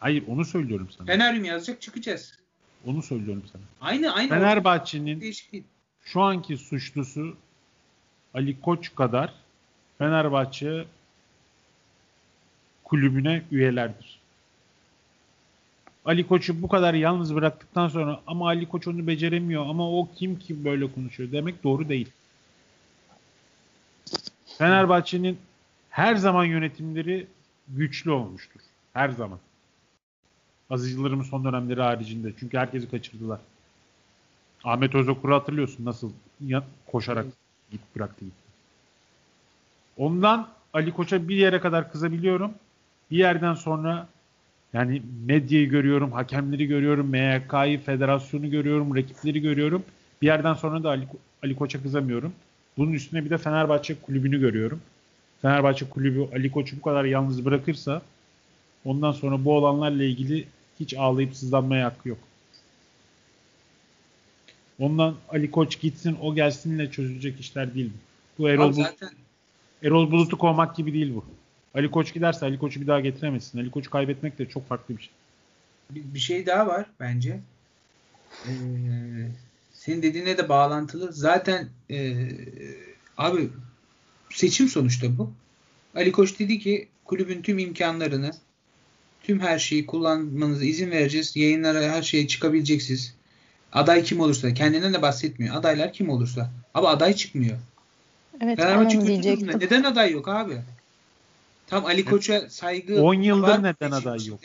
Hayır 0.00 0.24
onu 0.28 0.44
söylüyorum 0.44 0.88
sana. 0.98 1.06
Feneryum 1.06 1.44
yazacak 1.44 1.80
çıkacağız. 1.80 2.38
Onu 2.86 3.02
söylüyorum 3.02 3.42
sana. 3.52 3.62
Aynı 3.80 4.14
aynı. 4.14 4.28
Fenerbahçe'nin 4.28 5.34
şu 6.04 6.20
anki 6.20 6.56
suçlusu 6.56 7.36
Ali 8.34 8.60
Koç 8.60 8.94
kadar 8.94 9.34
Fenerbahçe 9.98 10.84
kulübüne 12.84 13.42
üyelerdir. 13.50 14.18
Ali 16.04 16.26
Koç'u 16.26 16.62
bu 16.62 16.68
kadar 16.68 16.94
yalnız 16.94 17.34
bıraktıktan 17.34 17.88
sonra 17.88 18.20
ama 18.26 18.46
Ali 18.48 18.68
Koç 18.68 18.88
onu 18.88 19.06
beceremiyor 19.06 19.66
ama 19.66 19.90
o 19.90 20.08
kim 20.14 20.38
ki 20.38 20.64
böyle 20.64 20.92
konuşuyor 20.92 21.32
demek 21.32 21.64
doğru 21.64 21.88
değil. 21.88 22.08
Fenerbahçe'nin 24.58 25.38
her 25.90 26.16
zaman 26.16 26.44
yönetimleri 26.44 27.26
güçlü 27.68 28.10
olmuştur. 28.10 28.60
Her 28.92 29.08
zaman. 29.08 29.38
Aziz 30.70 30.92
Yıldırım'ın 30.92 31.22
son 31.22 31.44
dönemleri 31.44 31.82
haricinde. 31.82 32.32
Çünkü 32.40 32.58
herkesi 32.58 32.90
kaçırdılar. 32.90 33.40
Ahmet 34.64 34.94
Özokur'u 34.94 35.34
hatırlıyorsun 35.34 35.84
nasıl 35.84 36.12
koşarak 36.86 37.26
git 37.70 37.80
bıraktı 37.96 38.24
gitti. 38.24 38.45
Ondan 39.96 40.48
Ali 40.72 40.92
Koç'a 40.92 41.28
bir 41.28 41.36
yere 41.36 41.60
kadar 41.60 41.92
kızabiliyorum 41.92 42.52
bir 43.10 43.16
yerden 43.16 43.54
sonra 43.54 44.08
yani 44.72 45.02
medyayı 45.26 45.68
görüyorum, 45.68 46.12
hakemleri 46.12 46.66
görüyorum, 46.66 47.06
MHK'yı, 47.06 47.80
federasyonu 47.80 48.50
görüyorum, 48.50 48.96
rakipleri 48.96 49.40
görüyorum. 49.40 49.84
Bir 50.22 50.26
yerden 50.26 50.54
sonra 50.54 50.82
da 50.82 50.88
Ali, 50.88 51.08
Ali 51.42 51.56
Koç'a 51.56 51.82
kızamıyorum. 51.82 52.32
Bunun 52.76 52.92
üstüne 52.92 53.24
bir 53.24 53.30
de 53.30 53.38
Fenerbahçe 53.38 53.94
kulübünü 54.00 54.40
görüyorum. 54.40 54.80
Fenerbahçe 55.42 55.90
kulübü 55.90 56.28
Ali 56.32 56.50
Koç'u 56.50 56.76
bu 56.76 56.82
kadar 56.82 57.04
yalnız 57.04 57.44
bırakırsa 57.44 58.02
ondan 58.84 59.12
sonra 59.12 59.44
bu 59.44 59.56
olanlarla 59.56 60.04
ilgili 60.04 60.44
hiç 60.80 60.94
ağlayıp 60.94 61.36
sızlanmaya 61.36 61.86
hakkı 61.86 62.08
yok. 62.08 62.18
Ondan 64.78 65.14
Ali 65.28 65.50
Koç 65.50 65.80
gitsin 65.80 66.16
o 66.22 66.34
gelsinle 66.34 66.90
çözülecek 66.90 67.40
işler 67.40 67.74
değil 67.74 67.90
bu. 67.94 68.42
Bu 68.42 68.48
Erol, 68.48 68.72
zaten... 68.72 69.08
Erol 69.82 70.10
Bulut'u 70.10 70.38
kovmak 70.38 70.76
gibi 70.76 70.92
değil 70.92 71.14
bu. 71.14 71.24
Ali 71.74 71.90
Koç 71.90 72.14
giderse 72.14 72.46
Ali 72.46 72.58
Koç'u 72.58 72.80
bir 72.80 72.86
daha 72.86 73.00
getiremezsin. 73.00 73.58
Ali 73.58 73.70
Koç'u 73.70 73.90
kaybetmek 73.90 74.38
de 74.38 74.48
çok 74.48 74.68
farklı 74.68 74.96
bir 74.96 75.02
şey. 75.02 75.12
Bir, 75.90 76.14
bir 76.14 76.18
şey 76.18 76.46
daha 76.46 76.66
var 76.66 76.86
bence. 77.00 77.40
Ee, 78.46 78.50
senin 79.72 80.02
dediğine 80.02 80.38
de 80.38 80.48
bağlantılı. 80.48 81.12
Zaten 81.12 81.68
e, 81.90 82.28
abi 83.18 83.48
seçim 84.30 84.68
sonuçta 84.68 85.18
bu. 85.18 85.32
Ali 85.94 86.12
Koç 86.12 86.38
dedi 86.38 86.58
ki 86.58 86.88
kulübün 87.04 87.42
tüm 87.42 87.58
imkanlarını 87.58 88.30
tüm 89.22 89.40
her 89.40 89.58
şeyi 89.58 89.86
kullanmanıza 89.86 90.64
izin 90.64 90.90
vereceğiz. 90.90 91.36
Yayınlara 91.36 91.82
her 91.82 92.02
şeye 92.02 92.26
çıkabileceksiniz. 92.26 93.14
Aday 93.72 94.02
kim 94.02 94.20
olursa. 94.20 94.54
Kendinden 94.54 94.94
de 94.94 95.02
bahsetmiyor. 95.02 95.56
Adaylar 95.56 95.92
kim 95.92 96.08
olursa. 96.08 96.50
Ama 96.74 96.88
aday 96.88 97.14
çıkmıyor. 97.14 97.58
Evet 98.40 98.58
Fenerbahçe 98.58 98.98
onu 98.98 99.06
diyecektim. 99.06 99.60
Neden 99.60 99.82
aday 99.82 100.12
yok 100.12 100.28
abi? 100.28 100.56
Tam 101.66 101.86
Ali 101.86 102.04
Koç'a 102.04 102.50
saygı 102.50 103.02
10 103.02 103.14
yıldır 103.14 103.62
neden 103.62 103.90
aday 103.90 104.26
yok? 104.26 104.40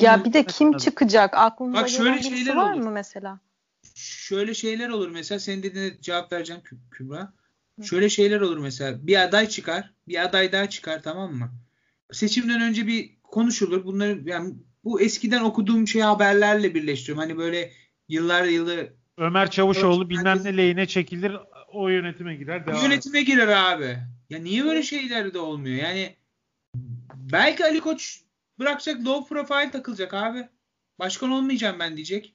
Ya 0.00 0.24
bir 0.24 0.32
de 0.32 0.44
kim 0.44 0.68
aday. 0.68 0.78
çıkacak? 0.78 1.34
Aklınıza 1.34 1.82
Bak 1.82 1.88
şöyle 1.88 2.22
şeyler 2.22 2.56
var 2.56 2.72
olur. 2.72 2.82
mı 2.82 2.90
mesela? 2.90 3.40
Şöyle 3.94 4.54
şeyler 4.54 4.88
olur 4.88 5.10
mesela. 5.10 5.38
Senin 5.38 5.62
dediğine 5.62 6.00
cevap 6.00 6.32
vereceğim 6.32 6.62
Kübra. 6.90 7.32
Şöyle 7.82 8.08
şeyler 8.08 8.40
olur 8.40 8.58
mesela. 8.58 9.06
Bir 9.06 9.22
aday 9.22 9.48
çıkar. 9.48 9.90
Bir 10.08 10.24
aday 10.24 10.52
daha 10.52 10.68
çıkar 10.68 11.02
tamam 11.02 11.34
mı? 11.34 11.50
Seçimden 12.12 12.60
önce 12.60 12.86
bir 12.86 13.10
konuşulur. 13.22 13.84
Bunları 13.84 14.20
yani 14.24 14.54
bu 14.84 15.00
eskiden 15.00 15.40
okuduğum 15.40 15.88
şey 15.88 16.02
haberlerle 16.02 16.74
birleştiriyorum. 16.74 17.22
Hani 17.22 17.38
böyle 17.38 17.72
yıllar 18.08 18.44
yılı 18.44 18.92
Ömer 19.18 19.50
Çavuşoğlu 19.50 20.10
bilmem 20.10 20.44
ne 20.44 20.56
lehine 20.56 20.86
çekilir 20.86 21.36
o 21.72 21.88
yönetime 21.88 22.36
girer. 22.36 22.66
Devam 22.66 22.82
yönetime 22.82 23.22
girer 23.22 23.48
abi. 23.48 23.98
Ya 24.30 24.38
niye 24.38 24.64
böyle 24.64 24.82
şeyler 24.82 25.34
de 25.34 25.38
olmuyor? 25.38 25.76
Yani 25.76 26.16
belki 27.14 27.64
Ali 27.64 27.80
Koç 27.80 28.20
bırakacak 28.58 29.04
low 29.06 29.28
profile 29.28 29.70
takılacak 29.70 30.14
abi. 30.14 30.48
Başkan 30.98 31.30
olmayacağım 31.30 31.78
ben 31.78 31.96
diyecek. 31.96 32.34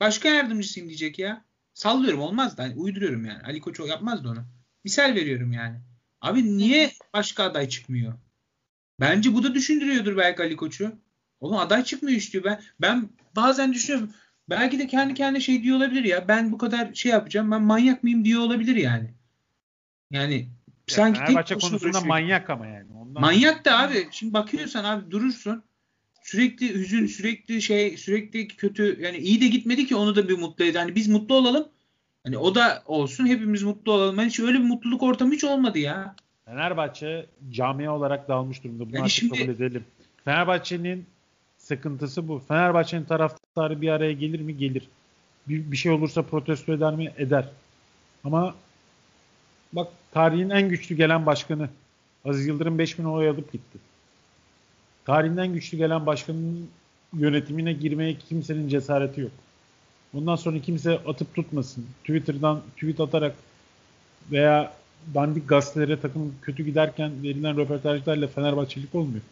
Başkan 0.00 0.30
yardımcısıyım 0.30 0.88
diyecek 0.88 1.18
ya. 1.18 1.44
Sallıyorum 1.74 2.20
olmaz 2.20 2.58
da 2.58 2.62
hani 2.62 2.74
uyduruyorum 2.74 3.24
yani. 3.24 3.42
Ali 3.42 3.60
Koç 3.60 3.80
yapmazdı 3.80 4.28
onu. 4.28 4.44
Misal 4.84 5.14
veriyorum 5.14 5.52
yani. 5.52 5.80
Abi 6.20 6.56
niye 6.58 6.92
başka 7.14 7.44
aday 7.44 7.68
çıkmıyor? 7.68 8.14
Bence 9.00 9.34
bu 9.34 9.42
da 9.42 9.54
düşündürüyordur 9.54 10.16
belki 10.16 10.42
Ali 10.42 10.56
Koç'u. 10.56 10.92
Oğlum 11.40 11.56
aday 11.56 11.84
çıkmıyor 11.84 12.18
istiyor. 12.18 12.44
Ben 12.44 12.62
ben 12.80 13.08
bazen 13.36 13.72
düşünüyorum. 13.72 14.14
Belki 14.50 14.78
de 14.78 14.86
kendi 14.86 15.14
kendine 15.14 15.40
şey 15.40 15.62
diyor 15.62 15.76
olabilir 15.76 16.04
ya. 16.04 16.28
Ben 16.28 16.52
bu 16.52 16.58
kadar 16.58 16.94
şey 16.94 17.12
yapacağım. 17.12 17.50
Ben 17.50 17.62
manyak 17.62 18.02
mıyım 18.02 18.24
diyor 18.24 18.40
olabilir 18.40 18.76
yani. 18.76 19.10
Yani 20.10 20.34
ya 20.34 20.44
sanki 20.86 21.20
Fenerbahçe 21.20 21.54
konusunda 21.54 22.00
manyak 22.00 22.50
ama 22.50 22.66
yani. 22.66 22.86
Ondan 23.00 23.22
manyak 23.22 23.64
da 23.64 23.78
abi. 23.78 24.08
Şimdi 24.10 24.32
bakıyorsan 24.32 24.84
abi 24.84 25.10
durursun. 25.10 25.62
Sürekli 26.22 26.74
hüzün, 26.74 27.06
sürekli 27.06 27.62
şey, 27.62 27.96
sürekli 27.96 28.48
kötü. 28.48 28.98
Yani 29.02 29.16
iyi 29.16 29.40
de 29.40 29.46
gitmedi 29.48 29.86
ki 29.86 29.96
onu 29.96 30.16
da 30.16 30.28
bir 30.28 30.38
mutlu 30.38 30.64
eder. 30.64 30.80
Hani 30.80 30.94
biz 30.94 31.08
mutlu 31.08 31.34
olalım. 31.34 31.68
Hani 32.24 32.38
o 32.38 32.54
da 32.54 32.82
olsun. 32.86 33.26
Hepimiz 33.26 33.62
mutlu 33.62 33.92
olalım. 33.92 34.16
Yani 34.16 34.28
hiç 34.28 34.40
öyle 34.40 34.58
bir 34.58 34.64
mutluluk 34.64 35.02
ortamı 35.02 35.32
hiç 35.32 35.44
olmadı 35.44 35.78
ya. 35.78 36.16
Fenerbahçe 36.44 37.26
camia 37.50 37.96
olarak 37.96 38.28
dağılmış 38.28 38.64
durumda. 38.64 38.84
Bunu 38.84 38.94
yani 38.94 39.04
artık 39.04 39.16
şimdi... 39.16 39.38
kabul 39.38 39.52
edelim. 39.52 39.84
Fenerbahçe'nin 40.24 41.06
sıkıntısı 41.58 42.28
bu. 42.28 42.38
Fenerbahçe'nin 42.38 43.04
taraftarı 43.54 43.80
bir 43.80 43.88
araya 43.88 44.12
gelir 44.12 44.40
mi? 44.40 44.56
Gelir. 44.56 44.88
Bir, 45.48 45.72
bir 45.72 45.76
şey 45.76 45.92
olursa 45.92 46.22
protesto 46.22 46.72
eder 46.72 46.94
mi? 46.94 47.12
Eder. 47.18 47.48
Ama 48.24 48.54
bak 49.72 49.88
tarihin 50.12 50.50
en 50.50 50.68
güçlü 50.68 50.96
gelen 50.96 51.26
başkanı 51.26 51.68
Aziz 52.24 52.46
Yıldırım 52.46 52.78
5000 52.78 53.04
oy 53.04 53.28
alıp 53.28 53.52
gitti. 53.52 53.78
Tarihin 55.04 55.36
en 55.36 55.52
güçlü 55.52 55.78
gelen 55.78 56.06
başkanın 56.06 56.68
yönetimine 57.12 57.72
girmeye 57.72 58.14
kimsenin 58.14 58.68
cesareti 58.68 59.20
yok. 59.20 59.32
Bundan 60.12 60.36
sonra 60.36 60.58
kimse 60.58 60.98
atıp 60.98 61.34
tutmasın. 61.34 61.86
Twitter'dan 62.00 62.62
tweet 62.74 63.00
atarak 63.00 63.34
veya 64.30 64.74
dandik 65.14 65.48
gazetelere 65.48 66.00
takım 66.00 66.34
kötü 66.42 66.64
giderken 66.64 67.22
verilen 67.22 67.56
röportajlarla 67.56 68.26
Fenerbahçelik 68.26 68.94
olmuyor. 68.94 69.22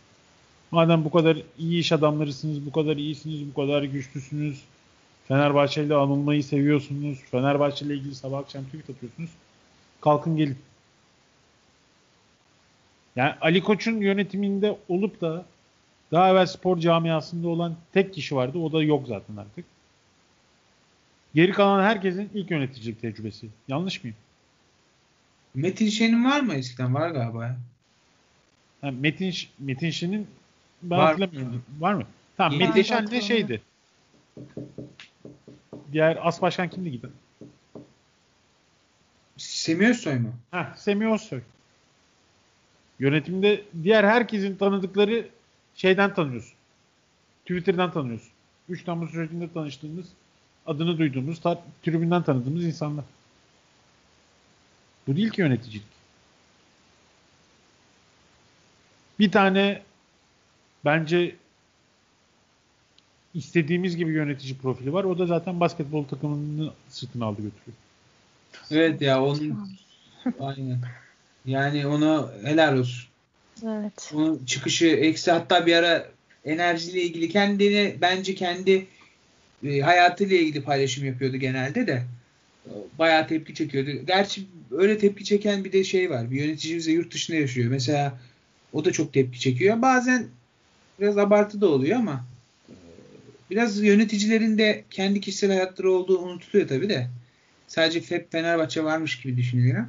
Madem 0.73 1.05
bu 1.05 1.11
kadar 1.11 1.39
iyi 1.59 1.81
iş 1.81 1.93
adamlarısınız, 1.93 2.67
bu 2.67 2.73
kadar 2.73 2.97
iyisiniz, 2.97 3.49
bu 3.51 3.55
kadar 3.55 3.83
güçlüsünüz, 3.83 4.63
Fenerbahçe 5.29 5.85
ile 5.85 5.95
anılmayı 5.95 6.45
seviyorsunuz, 6.45 7.19
Fenerbahçe 7.31 7.87
ile 7.87 7.95
ilgili 7.95 8.15
sabah 8.15 8.39
akşam 8.39 8.65
tweet 8.65 8.91
atıyorsunuz. 8.91 9.31
Kalkın 10.01 10.37
gelin. 10.37 10.59
Yani 13.17 13.33
Ali 13.41 13.63
Koç'un 13.63 14.01
yönetiminde 14.01 14.79
olup 14.89 15.21
da 15.21 15.45
daha 16.13 16.31
evvel 16.31 16.47
spor 16.47 16.79
camiasında 16.79 17.49
olan 17.49 17.77
tek 17.93 18.15
kişi 18.15 18.37
vardı. 18.37 18.59
O 18.59 18.73
da 18.73 18.83
yok 18.83 19.09
zaten 19.09 19.37
artık. 19.37 19.65
Geri 21.35 21.53
kalan 21.53 21.83
herkesin 21.83 22.31
ilk 22.35 22.51
yöneticilik 22.51 23.01
tecrübesi. 23.01 23.49
Yanlış 23.69 24.05
mıyım? 24.05 24.17
Metin 25.55 25.89
Şen'in 25.89 26.25
var 26.25 26.41
mı 26.41 26.55
eskiden? 26.55 26.95
Var 26.95 27.11
galiba. 27.11 27.57
Ha, 28.81 28.91
Metin, 28.91 29.35
Metin 29.59 29.91
Şen'in 29.91 30.27
ben 30.83 30.99
var. 30.99 31.07
hatırlamıyorum. 31.07 31.65
Var 31.81 31.95
mı? 31.95 32.03
Tamam 32.37 32.53
Yeni 32.53 32.69
Metin 32.69 32.83
Şen 32.83 33.11
de 33.11 33.21
şeydi. 33.21 33.63
Diğer 35.93 36.19
as 36.27 36.43
başkan 36.43 36.69
kimdi 36.71 36.91
gibi? 36.91 37.07
Semih 39.37 39.89
Özsoy 39.89 40.19
mu? 40.19 40.35
Ha, 40.51 40.75
Semih 40.77 41.15
Özsoy. 41.15 41.41
Yönetimde 42.99 43.63
diğer 43.83 44.05
herkesin 44.05 44.57
tanıdıkları 44.57 45.29
şeyden 45.75 46.15
tanıyorsun. 46.15 46.55
Twitter'dan 47.43 47.93
tanıyorsun. 47.93 48.31
3 48.69 48.85
Temmuz 48.85 49.11
sürecinde 49.11 49.53
tanıştığımız, 49.53 50.07
adını 50.67 50.99
duyduğumuz, 50.99 51.41
tribünden 51.83 52.23
tanıdığımız 52.23 52.65
insanlar. 52.65 53.05
Bu 55.07 55.17
değil 55.17 55.31
ki 55.31 55.41
yöneticilik. 55.41 55.87
Bir 59.19 59.31
tane 59.33 59.83
bence 60.85 61.37
istediğimiz 63.35 63.97
gibi 63.97 64.13
yönetici 64.13 64.57
profili 64.59 64.93
var. 64.93 65.05
O 65.05 65.19
da 65.19 65.27
zaten 65.27 65.61
basketbol 65.61 66.05
takımını 66.05 66.73
sırtına 66.89 67.25
aldı 67.25 67.43
götürüyor. 67.43 67.77
Evet 68.71 69.03
ya 69.03 69.25
onun 69.25 69.69
aynen. 70.41 70.79
Yani 71.47 71.87
onu 71.87 72.31
helal 72.45 72.79
olsun. 72.79 73.09
Evet. 73.65 74.13
Onun 74.15 74.45
çıkışı 74.45 74.87
eksi 74.87 75.31
hatta 75.31 75.67
bir 75.67 75.77
ara 75.77 76.09
enerjiyle 76.45 77.03
ilgili 77.03 77.29
kendini 77.29 77.97
bence 78.01 78.35
kendi 78.35 78.87
e, 79.65 79.81
hayatıyla 79.81 80.37
ilgili 80.37 80.63
paylaşım 80.63 81.05
yapıyordu 81.05 81.37
genelde 81.37 81.87
de. 81.87 82.03
Bayağı 82.99 83.29
tepki 83.29 83.55
çekiyordu. 83.55 83.91
Gerçi 84.07 84.43
öyle 84.71 84.99
tepki 84.99 85.25
çeken 85.25 85.65
bir 85.65 85.73
de 85.73 85.85
şey 85.85 86.11
var. 86.11 86.31
Bir 86.31 86.45
yöneticimiz 86.45 86.87
de 86.87 86.93
yurt 86.93 87.15
dışında 87.15 87.37
yaşıyor. 87.37 87.71
Mesela 87.71 88.19
o 88.73 88.85
da 88.85 88.93
çok 88.93 89.13
tepki 89.13 89.41
çekiyor. 89.41 89.83
Bazen 89.83 90.27
biraz 91.03 91.19
abartı 91.19 91.61
da 91.61 91.69
oluyor 91.69 91.99
ama 91.99 92.25
e, 92.69 92.75
biraz 93.51 93.83
yöneticilerin 93.83 94.59
de 94.59 94.85
kendi 94.91 95.21
kişisel 95.21 95.51
hayatları 95.51 95.93
olduğu 95.93 96.19
unutuluyor 96.19 96.69
tabii 96.69 96.89
de. 96.89 97.09
Sadece 97.67 98.17
hep 98.17 98.33
Fenerbahçe 98.33 98.85
varmış 98.85 99.21
gibi 99.21 99.37
düşünüyor. 99.37 99.87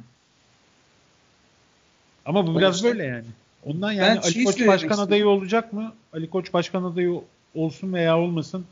Ama 2.26 2.46
bu 2.46 2.58
biraz 2.58 2.84
böyle 2.84 3.04
yani. 3.04 3.26
Ondan 3.64 3.92
yani 3.92 4.20
Ali 4.20 4.44
Koç 4.44 4.66
başkan 4.66 4.98
adayı 4.98 5.28
olacak 5.28 5.72
mı? 5.72 5.94
Ali 6.12 6.30
Koç 6.30 6.52
başkan 6.52 6.84
adayı 6.84 7.20
olsun 7.54 7.92
veya 7.92 8.18
olmasın 8.18 8.66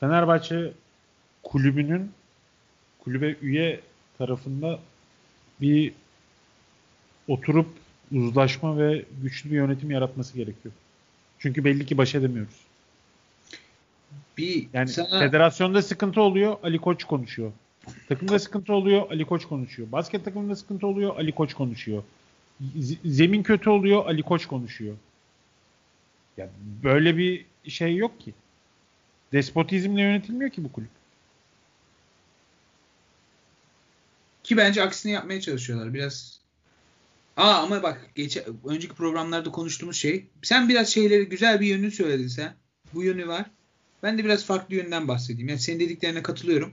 Fenerbahçe 0.00 0.72
kulübünün 1.42 2.10
kulübe 3.04 3.36
üye 3.42 3.80
tarafında 4.18 4.78
bir 5.60 5.92
oturup 7.28 7.68
uzlaşma 8.12 8.78
ve 8.78 9.04
güçlü 9.22 9.50
bir 9.50 9.56
yönetim 9.56 9.90
yaratması 9.90 10.36
gerekiyor. 10.36 10.74
Çünkü 11.38 11.64
belli 11.64 11.86
ki 11.86 11.98
baş 11.98 12.14
edemiyoruz. 12.14 12.54
Bir 14.38 14.68
yani 14.72 14.88
sana... 14.88 15.20
federasyonda 15.20 15.82
sıkıntı 15.82 16.20
oluyor, 16.20 16.56
Ali 16.62 16.78
Koç 16.78 17.04
konuşuyor. 17.04 17.52
Takımda 18.08 18.38
sıkıntı 18.38 18.72
oluyor, 18.72 19.10
Ali 19.10 19.24
Koç 19.24 19.44
konuşuyor. 19.44 19.92
Basket 19.92 20.24
takımında 20.24 20.56
sıkıntı 20.56 20.86
oluyor, 20.86 21.16
Ali 21.16 21.32
Koç 21.32 21.54
konuşuyor. 21.54 22.02
zemin 23.04 23.42
kötü 23.42 23.70
oluyor, 23.70 24.06
Ali 24.06 24.22
Koç 24.22 24.46
konuşuyor. 24.46 24.96
Ya 26.36 26.48
böyle 26.82 27.16
bir 27.16 27.44
şey 27.68 27.96
yok 27.96 28.20
ki. 28.20 28.34
Despotizmle 29.32 30.02
yönetilmiyor 30.02 30.50
ki 30.50 30.64
bu 30.64 30.72
kulüp. 30.72 30.88
Ki 34.44 34.56
bence 34.56 34.82
aksini 34.82 35.12
yapmaya 35.12 35.40
çalışıyorlar. 35.40 35.94
Biraz 35.94 36.40
Aa 37.38 37.62
ama 37.62 37.82
bak 37.82 38.10
geç, 38.14 38.38
önceki 38.64 38.94
programlarda 38.94 39.50
konuştuğumuz 39.50 39.96
şey. 39.96 40.26
Sen 40.42 40.68
biraz 40.68 40.88
şeyleri 40.88 41.28
güzel 41.28 41.60
bir 41.60 41.66
yönünü 41.66 41.90
söyledin 41.90 42.28
sen. 42.28 42.54
Bu 42.94 43.02
yönü 43.02 43.28
var. 43.28 43.50
Ben 44.02 44.18
de 44.18 44.24
biraz 44.24 44.44
farklı 44.44 44.74
yönden 44.74 45.08
bahsedeyim. 45.08 45.48
Yani 45.48 45.60
senin 45.60 45.80
dediklerine 45.80 46.22
katılıyorum. 46.22 46.72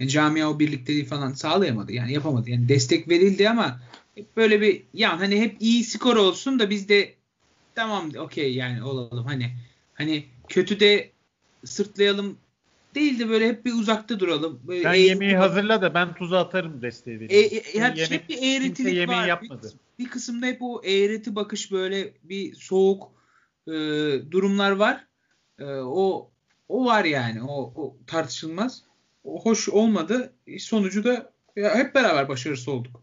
Yani 0.00 0.10
camia 0.10 0.50
o 0.50 0.58
birlikteliği 0.58 1.04
falan 1.04 1.32
sağlayamadı. 1.32 1.92
Yani 1.92 2.12
yapamadı. 2.12 2.50
Yani 2.50 2.68
destek 2.68 3.08
verildi 3.08 3.48
ama 3.48 3.80
böyle 4.36 4.60
bir 4.60 4.82
ya 4.94 5.20
hani 5.20 5.40
hep 5.40 5.56
iyi 5.60 5.84
skor 5.84 6.16
olsun 6.16 6.58
da 6.58 6.70
biz 6.70 6.88
de 6.88 7.14
tamam 7.74 8.10
okey 8.18 8.54
yani 8.54 8.82
olalım 8.82 9.26
hani 9.26 9.50
hani 9.94 10.24
kötü 10.48 10.80
de 10.80 11.10
sırtlayalım 11.64 12.36
değil 12.94 13.18
de 13.18 13.28
böyle 13.28 13.48
hep 13.48 13.64
bir 13.64 13.72
uzakta 13.72 14.20
duralım. 14.20 14.60
Böyle 14.64 14.82
Sen 14.82 14.94
yemeği 14.94 15.36
hazırla 15.36 15.82
da 15.82 15.94
ben 15.94 16.14
tuzu 16.14 16.36
atarım 16.36 16.82
desteği 16.82 17.20
vereyim. 17.20 17.50
E, 17.52 17.56
e, 17.56 17.78
yani 17.78 17.98
yemek, 17.98 18.10
hep 18.10 18.28
bir 18.28 18.38
eğretilik 18.42 19.08
var. 19.08 19.26
Yapmadı. 19.26 19.72
Bir, 19.98 20.04
bir 20.04 20.10
kısımda 20.10 20.46
hep 20.46 20.58
o 20.60 20.82
eğreti 20.84 21.34
bakış 21.34 21.72
böyle 21.72 22.14
bir 22.22 22.54
soğuk 22.54 23.12
e, 23.66 23.72
durumlar 24.30 24.70
var. 24.70 25.06
E, 25.58 25.64
o 25.64 26.30
o 26.68 26.84
var 26.84 27.04
yani. 27.04 27.42
O, 27.42 27.72
o 27.76 27.96
tartışılmaz. 28.06 28.82
O 29.24 29.44
hoş 29.44 29.68
olmadı. 29.68 30.32
Sonucu 30.58 31.04
da 31.04 31.32
ya 31.56 31.74
hep 31.74 31.94
beraber 31.94 32.28
başarısı 32.28 32.72
olduk. 32.72 33.02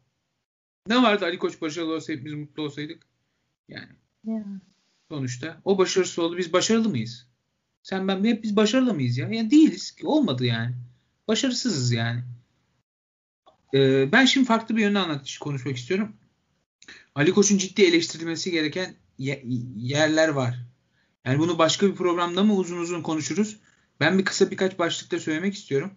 Ne 0.87 1.03
vardı 1.03 1.25
Ali 1.25 1.37
Koç 1.37 1.61
başarılı 1.61 1.95
olsaydı 1.95 2.25
biz 2.25 2.33
mutlu 2.33 2.63
olsaydık? 2.63 3.03
Yani. 3.69 3.89
Yeah. 4.23 4.43
Sonuçta 5.09 5.61
o 5.65 5.77
başarısız 5.77 6.19
oldu. 6.19 6.37
Biz 6.37 6.53
başarılı 6.53 6.89
mıyız? 6.89 7.30
Sen 7.83 8.07
ben 8.07 8.23
hep 8.23 8.43
biz 8.43 8.55
başarılı 8.55 8.93
mıyız 8.93 9.17
ya? 9.17 9.29
Yani 9.29 9.51
değiliz. 9.51 9.95
Olmadı 10.03 10.45
yani. 10.45 10.75
Başarısızız 11.27 11.91
yani. 11.91 12.23
Ee, 13.73 14.11
ben 14.11 14.25
şimdi 14.25 14.47
farklı 14.47 14.77
bir 14.77 14.81
yönde 14.81 14.99
anlatış 14.99 15.37
konuşmak 15.37 15.77
istiyorum. 15.77 16.15
Ali 17.15 17.31
Koç'un 17.31 17.57
ciddi 17.57 17.81
eleştirilmesi 17.81 18.51
gereken 18.51 18.95
yerler 19.77 20.29
var. 20.29 20.55
Yani 21.25 21.39
bunu 21.39 21.57
başka 21.57 21.87
bir 21.87 21.95
programda 21.95 22.43
mı 22.43 22.55
uzun 22.55 22.77
uzun 22.77 23.01
konuşuruz? 23.01 23.59
Ben 23.99 24.19
bir 24.19 24.25
kısa 24.25 24.51
birkaç 24.51 24.79
başlıkta 24.79 25.19
söylemek 25.19 25.53
istiyorum. 25.53 25.91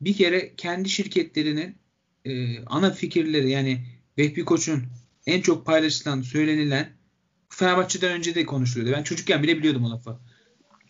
Bir 0.00 0.16
kere 0.16 0.54
kendi 0.56 0.88
şirketlerinin 0.88 1.78
e, 2.24 2.64
ana 2.64 2.90
fikirleri 2.90 3.50
yani 3.50 3.86
Vehbi 4.18 4.44
Koç'un 4.44 4.84
en 5.26 5.40
çok 5.40 5.66
paylaşılan, 5.66 6.22
söylenilen 6.22 6.92
Fenerbahçe'den 7.48 8.12
önce 8.12 8.34
de 8.34 8.46
konuşuluyordu. 8.46 8.96
Ben 8.96 9.02
çocukken 9.02 9.42
bile 9.42 9.58
biliyordum 9.58 9.84
o 9.84 9.90
lafı. 9.90 10.18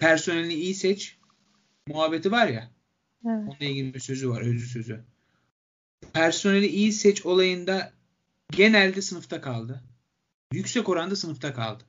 Personelini 0.00 0.54
iyi 0.54 0.74
seç 0.74 1.16
muhabbeti 1.86 2.32
var 2.32 2.46
ya. 2.46 2.70
Evet. 3.26 3.38
Onunla 3.38 3.56
ilgili 3.60 3.94
bir 3.94 4.00
sözü 4.00 4.30
var, 4.30 4.40
özü 4.40 4.66
sözü. 4.66 5.04
Personeli 6.12 6.66
iyi 6.66 6.92
seç 6.92 7.26
olayında 7.26 7.92
genelde 8.50 9.02
sınıfta 9.02 9.40
kaldı. 9.40 9.82
Yüksek 10.52 10.88
oranda 10.88 11.16
sınıfta 11.16 11.54
kaldı. 11.54 11.84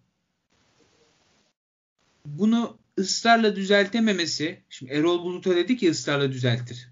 Bunu 2.25 2.77
ısrarla 2.99 3.55
düzeltememesi, 3.55 4.61
şimdi 4.69 4.91
Erol 4.91 5.23
Bulut'a 5.23 5.55
dedi 5.55 5.77
ki 5.77 5.91
ısrarla 5.91 6.31
düzeltir. 6.31 6.89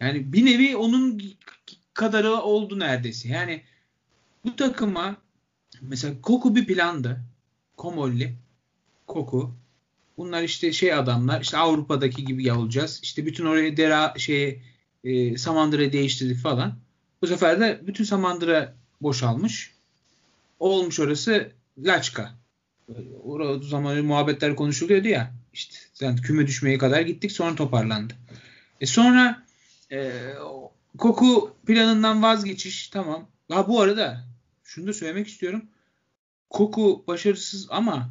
Yani 0.00 0.32
bir 0.32 0.44
nevi 0.44 0.76
onun 0.76 1.22
kadarı 1.94 2.32
oldu 2.32 2.78
neredeyse. 2.78 3.28
Yani 3.28 3.62
bu 4.44 4.56
takıma 4.56 5.16
mesela 5.80 6.20
Koku 6.22 6.56
bir 6.56 6.66
plandı. 6.66 7.20
Komolli. 7.76 8.36
Koku. 9.06 9.61
Bunlar 10.16 10.42
işte 10.42 10.72
şey 10.72 10.94
adamlar 10.94 11.40
işte 11.40 11.56
Avrupa'daki 11.56 12.24
gibi 12.24 12.52
olacağız. 12.52 13.00
İşte 13.02 13.26
bütün 13.26 13.46
oraya 13.46 13.76
dera 13.76 14.14
şey 14.16 14.62
e, 15.04 15.38
Samandıra 15.38 15.92
değiştirdik 15.92 16.38
falan. 16.38 16.74
Bu 17.22 17.26
sefer 17.26 17.60
de 17.60 17.80
bütün 17.86 18.04
Samandıra 18.04 18.74
boşalmış. 19.00 19.74
Olmuş 20.58 21.00
orası 21.00 21.52
Laçka. 21.78 22.34
O 23.24 23.58
zaman 23.58 24.04
muhabbetler 24.04 24.56
konuşuluyordu 24.56 25.08
ya. 25.08 25.32
İşte 25.52 25.76
yani 26.00 26.20
küme 26.20 26.46
düşmeye 26.46 26.78
kadar 26.78 27.00
gittik 27.00 27.32
sonra 27.32 27.54
toparlandı. 27.54 28.14
E 28.80 28.86
sonra 28.86 29.42
e, 29.92 30.12
Koku 30.98 31.56
planından 31.66 32.22
vazgeçiş 32.22 32.88
tamam. 32.88 33.28
Ha 33.48 33.68
bu 33.68 33.80
arada 33.80 34.24
şunu 34.64 34.86
da 34.86 34.92
söylemek 34.92 35.28
istiyorum. 35.28 35.64
Koku 36.50 37.04
başarısız 37.06 37.66
ama 37.70 38.10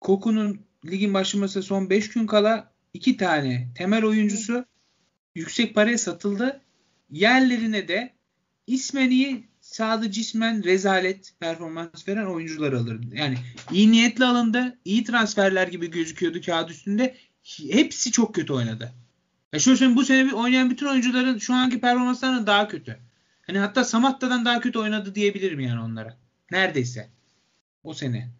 Koku'nun 0.00 0.60
ligin 0.86 1.14
başlaması 1.14 1.62
son 1.62 1.90
5 1.90 2.10
gün 2.10 2.26
kala 2.26 2.72
iki 2.94 3.16
tane 3.16 3.68
temel 3.74 4.04
oyuncusu 4.04 4.64
yüksek 5.34 5.74
paraya 5.74 5.98
satıldı. 5.98 6.60
Yerlerine 7.10 7.88
de 7.88 8.12
ismen 8.66 9.10
iyi 9.10 9.44
sahada 9.60 10.10
cismen 10.10 10.64
rezalet 10.64 11.32
performans 11.40 12.08
veren 12.08 12.26
oyuncular 12.26 12.72
alırdı. 12.72 13.16
Yani 13.16 13.36
iyi 13.72 13.92
niyetli 13.92 14.24
alındı. 14.24 14.78
iyi 14.84 15.04
transferler 15.04 15.68
gibi 15.68 15.90
gözüküyordu 15.90 16.40
kağıt 16.40 16.70
üstünde. 16.70 17.16
Hepsi 17.70 18.12
çok 18.12 18.34
kötü 18.34 18.52
oynadı. 18.52 18.92
Ya 19.52 19.58
şöyle 19.58 19.76
söyleyeyim 19.76 19.96
bu 19.96 20.04
sene 20.04 20.34
oynayan 20.34 20.70
bütün 20.70 20.86
oyuncuların 20.86 21.38
şu 21.38 21.54
anki 21.54 21.80
performanslarından 21.80 22.46
daha 22.46 22.68
kötü. 22.68 22.98
Hani 23.46 23.58
hatta 23.58 23.84
Samatta'dan 23.84 24.44
daha 24.44 24.60
kötü 24.60 24.78
oynadı 24.78 25.14
diyebilirim 25.14 25.60
yani 25.60 25.80
onlara. 25.80 26.16
Neredeyse. 26.50 27.08
O 27.84 27.94
sene. 27.94 28.30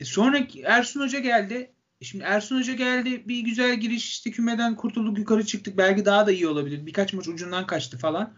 E 0.00 0.04
sonra 0.04 0.46
Ersun 0.64 1.00
Hoca 1.00 1.18
geldi. 1.18 1.72
E 2.00 2.04
şimdi 2.04 2.24
Ersun 2.24 2.58
Hoca 2.58 2.74
geldi. 2.74 3.28
Bir 3.28 3.40
güzel 3.40 3.80
giriş 3.80 4.10
işte 4.10 4.30
kümeden 4.30 4.76
kurtulduk 4.76 5.18
yukarı 5.18 5.46
çıktık. 5.46 5.78
Belki 5.78 6.04
daha 6.04 6.26
da 6.26 6.32
iyi 6.32 6.48
olabilir. 6.48 6.86
Birkaç 6.86 7.12
maç 7.12 7.28
ucundan 7.28 7.66
kaçtı 7.66 7.98
falan. 7.98 8.32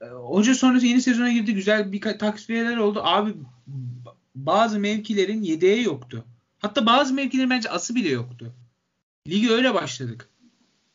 E, 0.00 0.06
hoca 0.06 0.54
sonrası 0.54 0.86
yeni 0.86 1.02
sezona 1.02 1.32
girdi. 1.32 1.54
Güzel 1.54 1.92
bir 1.92 2.00
takviyeler 2.00 2.76
oldu. 2.76 3.00
Abi 3.02 3.34
bazı 4.34 4.78
mevkilerin 4.78 5.42
yedeği 5.42 5.84
yoktu. 5.84 6.24
Hatta 6.58 6.86
bazı 6.86 7.14
mevkilerin 7.14 7.50
bence 7.50 7.70
ası 7.70 7.94
bile 7.94 8.08
yoktu. 8.08 8.54
Ligi 9.28 9.50
öyle 9.50 9.74
başladık. 9.74 10.28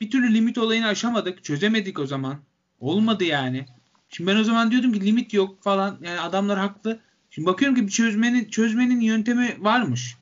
Bir 0.01 0.11
türlü 0.11 0.33
limit 0.33 0.57
olayını 0.57 0.87
aşamadık. 0.87 1.43
Çözemedik 1.43 1.99
o 1.99 2.05
zaman. 2.05 2.37
Olmadı 2.79 3.23
yani. 3.23 3.65
Şimdi 4.09 4.31
ben 4.31 4.35
o 4.35 4.43
zaman 4.43 4.71
diyordum 4.71 4.93
ki 4.93 5.05
limit 5.05 5.33
yok 5.33 5.63
falan. 5.63 5.97
Yani 6.01 6.19
adamlar 6.19 6.59
haklı. 6.59 6.99
Şimdi 7.31 7.45
bakıyorum 7.45 7.87
ki 7.87 7.93
çözmenin 7.93 8.49
çözmenin 8.49 9.01
yöntemi 9.01 9.57
varmış. 9.59 10.17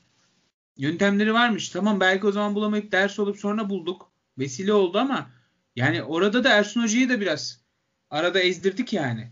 Yöntemleri 0.77 1.33
varmış. 1.33 1.69
Tamam 1.69 1.99
belki 1.99 2.27
o 2.27 2.31
zaman 2.31 2.55
bulamayıp 2.55 2.91
ders 2.91 3.19
olup 3.19 3.39
sonra 3.39 3.69
bulduk. 3.69 4.11
Vesile 4.37 4.73
oldu 4.73 4.97
ama 4.97 5.29
yani 5.75 6.03
orada 6.03 6.43
da 6.43 6.49
Ersun 6.49 6.83
Hoca'yı 6.83 7.09
da 7.09 7.21
biraz 7.21 7.61
arada 8.09 8.39
ezdirdik 8.39 8.93
yani. 8.93 9.31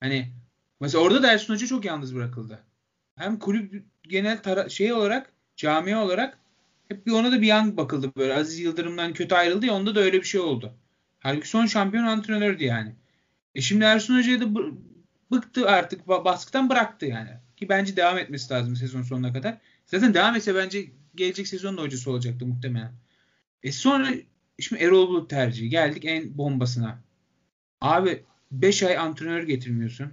Hani 0.00 0.32
mesela 0.80 1.04
orada 1.04 1.22
da 1.22 1.32
Ersun 1.32 1.54
Hoca 1.54 1.66
çok 1.66 1.84
yalnız 1.84 2.14
bırakıldı. 2.14 2.62
Hem 3.16 3.38
kulüp 3.38 3.84
genel 4.02 4.38
tara- 4.42 4.70
şey 4.70 4.92
olarak 4.92 5.32
camia 5.56 6.04
olarak 6.04 6.38
hep 6.88 7.06
bir 7.06 7.12
ona 7.12 7.32
da 7.32 7.42
bir 7.42 7.46
yan 7.46 7.76
bakıldı 7.76 8.12
böyle. 8.16 8.34
Aziz 8.34 8.58
Yıldırım'dan 8.58 9.12
kötü 9.12 9.34
ayrıldı 9.34 9.66
ya 9.66 9.74
onda 9.74 9.94
da 9.94 10.00
öyle 10.00 10.18
bir 10.18 10.26
şey 10.26 10.40
oldu. 10.40 10.74
Halbuki 11.20 11.48
son 11.48 11.66
şampiyon 11.66 12.04
antrenördü 12.06 12.64
yani. 12.64 12.94
E 13.54 13.60
şimdi 13.60 13.84
Ersun 13.84 14.18
Hoca'ya 14.18 14.40
da 14.40 14.46
bıktı 15.30 15.68
artık 15.68 16.08
baskıdan 16.08 16.70
bıraktı 16.70 17.06
yani. 17.06 17.30
Ki 17.56 17.68
bence 17.68 17.96
devam 17.96 18.18
etmesi 18.18 18.54
lazım 18.54 18.76
sezon 18.76 19.02
sonuna 19.02 19.32
kadar. 19.32 19.58
Zaten 19.86 20.14
devam 20.14 20.36
etse 20.36 20.54
bence 20.54 20.86
gelecek 21.14 21.48
sezon 21.48 21.76
da 21.76 21.82
hocası 21.82 22.10
olacaktı 22.10 22.46
muhtemelen. 22.46 22.92
E 23.62 23.72
sonra 23.72 24.08
şimdi 24.60 24.82
Erol 24.82 25.08
Bulut 25.08 25.30
tercihi. 25.30 25.68
Geldik 25.68 26.04
en 26.04 26.38
bombasına. 26.38 26.98
Abi 27.80 28.24
5 28.50 28.82
ay 28.82 28.96
antrenör 28.96 29.42
getirmiyorsun. 29.42 30.12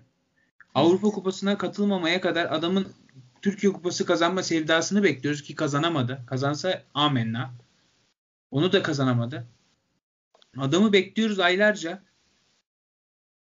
Avrupa 0.75 1.09
Kupası'na 1.09 1.57
katılmamaya 1.57 2.21
kadar 2.21 2.45
adamın 2.45 2.93
Türkiye 3.41 3.73
Kupası 3.73 4.05
kazanma 4.05 4.43
sevdasını 4.43 5.03
bekliyoruz 5.03 5.43
ki 5.43 5.55
kazanamadı. 5.55 6.23
Kazansa 6.27 6.83
amenna. 6.93 7.53
Onu 8.51 8.71
da 8.71 8.83
kazanamadı. 8.83 9.47
Adamı 10.57 10.93
bekliyoruz 10.93 11.39
aylarca 11.39 12.03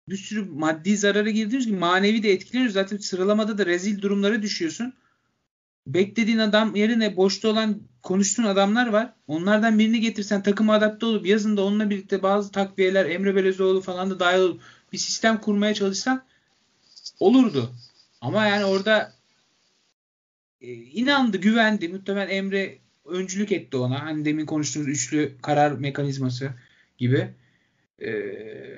bir 0.09 0.17
sürü 0.17 0.45
maddi 0.45 0.97
zarara 0.97 1.29
girdiğimiz 1.29 1.67
gibi 1.67 1.77
manevi 1.77 2.23
de 2.23 2.31
etkileniyoruz. 2.31 2.73
Zaten 2.73 2.97
sıralamada 2.97 3.57
da 3.57 3.65
rezil 3.65 4.01
durumlara 4.01 4.41
düşüyorsun. 4.41 4.93
Beklediğin 5.87 6.37
adam 6.37 6.75
yerine 6.75 7.17
boşta 7.17 7.47
olan 7.49 7.81
konuştuğun 8.03 8.43
adamlar 8.43 8.87
var. 8.87 9.13
Onlardan 9.27 9.79
birini 9.79 9.99
getirsen 9.99 10.43
takıma 10.43 10.73
adapte 10.73 11.05
olup 11.05 11.25
yazın 11.25 11.57
da 11.57 11.65
onunla 11.65 11.89
birlikte 11.89 12.23
bazı 12.23 12.51
takviyeler 12.51 13.05
Emre 13.05 13.35
Belezoğlu 13.35 13.81
falan 13.81 14.09
da 14.09 14.19
dahil 14.19 14.39
olup 14.39 14.61
bir 14.93 14.97
sistem 14.97 15.41
kurmaya 15.41 15.73
çalışsan 15.73 16.23
olurdu. 17.19 17.71
Ama 18.21 18.45
yani 18.45 18.65
orada 18.65 19.13
e, 20.61 20.73
inandı, 20.73 21.37
güvendi. 21.37 21.89
Muhtemelen 21.89 22.29
Emre 22.29 22.77
öncülük 23.05 23.51
etti 23.51 23.77
ona. 23.77 24.03
Hani 24.03 24.25
demin 24.25 24.45
konuştuğumuz 24.45 24.87
üçlü 24.89 25.37
karar 25.41 25.71
mekanizması 25.71 26.51
gibi. 26.97 27.33
Ee, 28.01 28.09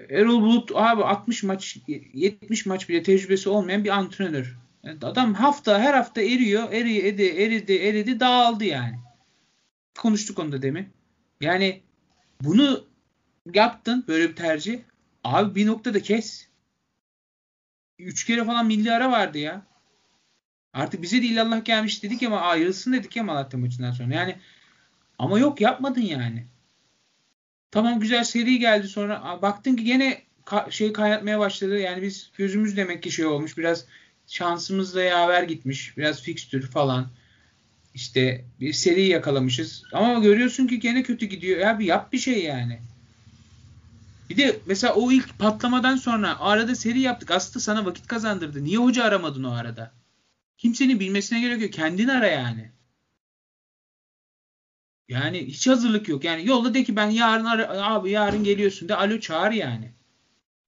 Erol 0.10 0.42
Bulut 0.42 0.72
abi 0.76 1.04
60 1.04 1.44
maç 1.44 1.78
70 1.88 2.66
maç 2.66 2.90
bile 2.90 3.04
tecrübesi 3.04 3.50
olmayan 3.50 3.84
bir 3.84 3.90
antrenör. 3.90 4.58
Yani 4.84 5.00
adam 5.02 5.34
hafta 5.34 5.80
her 5.80 5.94
hafta 5.94 6.22
eriyor, 6.22 6.72
eriyor, 6.72 7.04
edi, 7.04 7.24
eridi, 7.24 7.74
eridi, 7.74 8.20
dağıldı 8.20 8.66
yani. 8.66 9.00
Konuştuk 9.98 10.40
onu 10.40 10.52
da 10.52 10.62
demin. 10.62 10.88
Yani 11.42 11.82
bunu 12.42 12.86
yaptın 13.54 14.06
böyle 14.08 14.30
bir 14.30 14.36
tercih. 14.36 14.80
Abi 15.24 15.56
bir 15.56 15.68
noktada 15.68 16.02
kes. 16.02 16.48
Üç 18.00 18.26
kere 18.26 18.46
falan 18.46 18.66
milli 18.66 18.92
ara 18.92 19.12
vardı 19.12 19.38
ya. 19.38 19.66
Artık 20.74 21.02
bize 21.02 21.22
de 21.22 21.26
illallah 21.26 21.66
gelmiş 21.66 22.04
dedik 22.04 22.24
ama 22.24 22.42
ayrılsın 22.42 22.94
dedik 22.94 23.16
ya 23.16 23.24
Malatya 23.24 23.60
maçından 23.60 23.92
sonra. 23.92 24.14
Yani 24.14 24.36
ama 25.20 25.40
yok 25.40 25.62
yapmadın 25.62 26.02
yani. 26.02 26.48
Tamam 27.74 28.00
güzel 28.00 28.24
seri 28.24 28.60
geldi 28.60 28.88
sonra 28.88 29.40
baktın 29.42 29.76
ki 29.76 29.84
gene 29.84 30.22
ka- 30.46 30.72
şey 30.72 30.94
kaynatmaya 30.94 31.40
başladı. 31.40 31.80
Yani 31.80 32.02
biz 32.02 32.32
gözümüz 32.38 32.78
demek 32.78 33.04
ki 33.04 33.12
şey 33.12 33.26
olmuş. 33.26 33.58
Biraz 33.58 33.86
şansımızla 34.28 35.02
yaver 35.02 35.44
gitmiş. 35.44 35.98
Biraz 35.98 36.22
fikstür 36.22 36.68
falan. 36.68 37.08
İşte 37.94 38.46
bir 38.60 38.74
seri 38.74 39.06
yakalamışız. 39.06 39.84
Ama 39.94 40.20
görüyorsun 40.20 40.68
ki 40.68 40.80
gene 40.80 41.04
kötü 41.04 41.26
gidiyor. 41.26 41.60
Ya 41.60 41.80
bir 41.80 41.86
yap 41.86 42.14
bir 42.14 42.18
şey 42.18 42.44
yani. 42.44 42.80
Bir 44.30 44.38
de 44.38 44.60
mesela 44.66 44.94
o 44.94 45.12
ilk 45.12 45.40
patlamadan 45.40 45.96
sonra 45.96 46.40
arada 46.40 46.76
seri 46.76 47.00
yaptık. 47.00 47.32
Aslında 47.32 47.60
sana 47.60 47.86
vakit 47.86 48.08
kazandırdı. 48.08 48.64
Niye 48.64 48.78
hoca 48.78 49.04
aramadın 49.04 49.44
o 49.44 49.52
arada? 49.52 49.92
Kimsenin 50.58 51.00
bilmesine 51.00 51.42
gerek 51.42 51.62
yok. 51.62 51.74
Kendin 51.74 52.08
ara 52.08 52.28
yani. 52.28 52.72
Yani 55.10 55.48
hiç 55.48 55.68
hazırlık 55.68 56.10
yok. 56.10 56.24
Yani 56.24 56.48
yolla 56.48 56.74
de 56.74 56.84
ki 56.84 56.96
ben 56.96 57.10
yarın 57.10 57.46
abi 57.68 58.12
yarın 58.12 58.44
geliyorsun 58.44 58.90
de 58.90 58.96
alo 58.96 59.20
çağır 59.20 59.52
yani. 59.52 59.92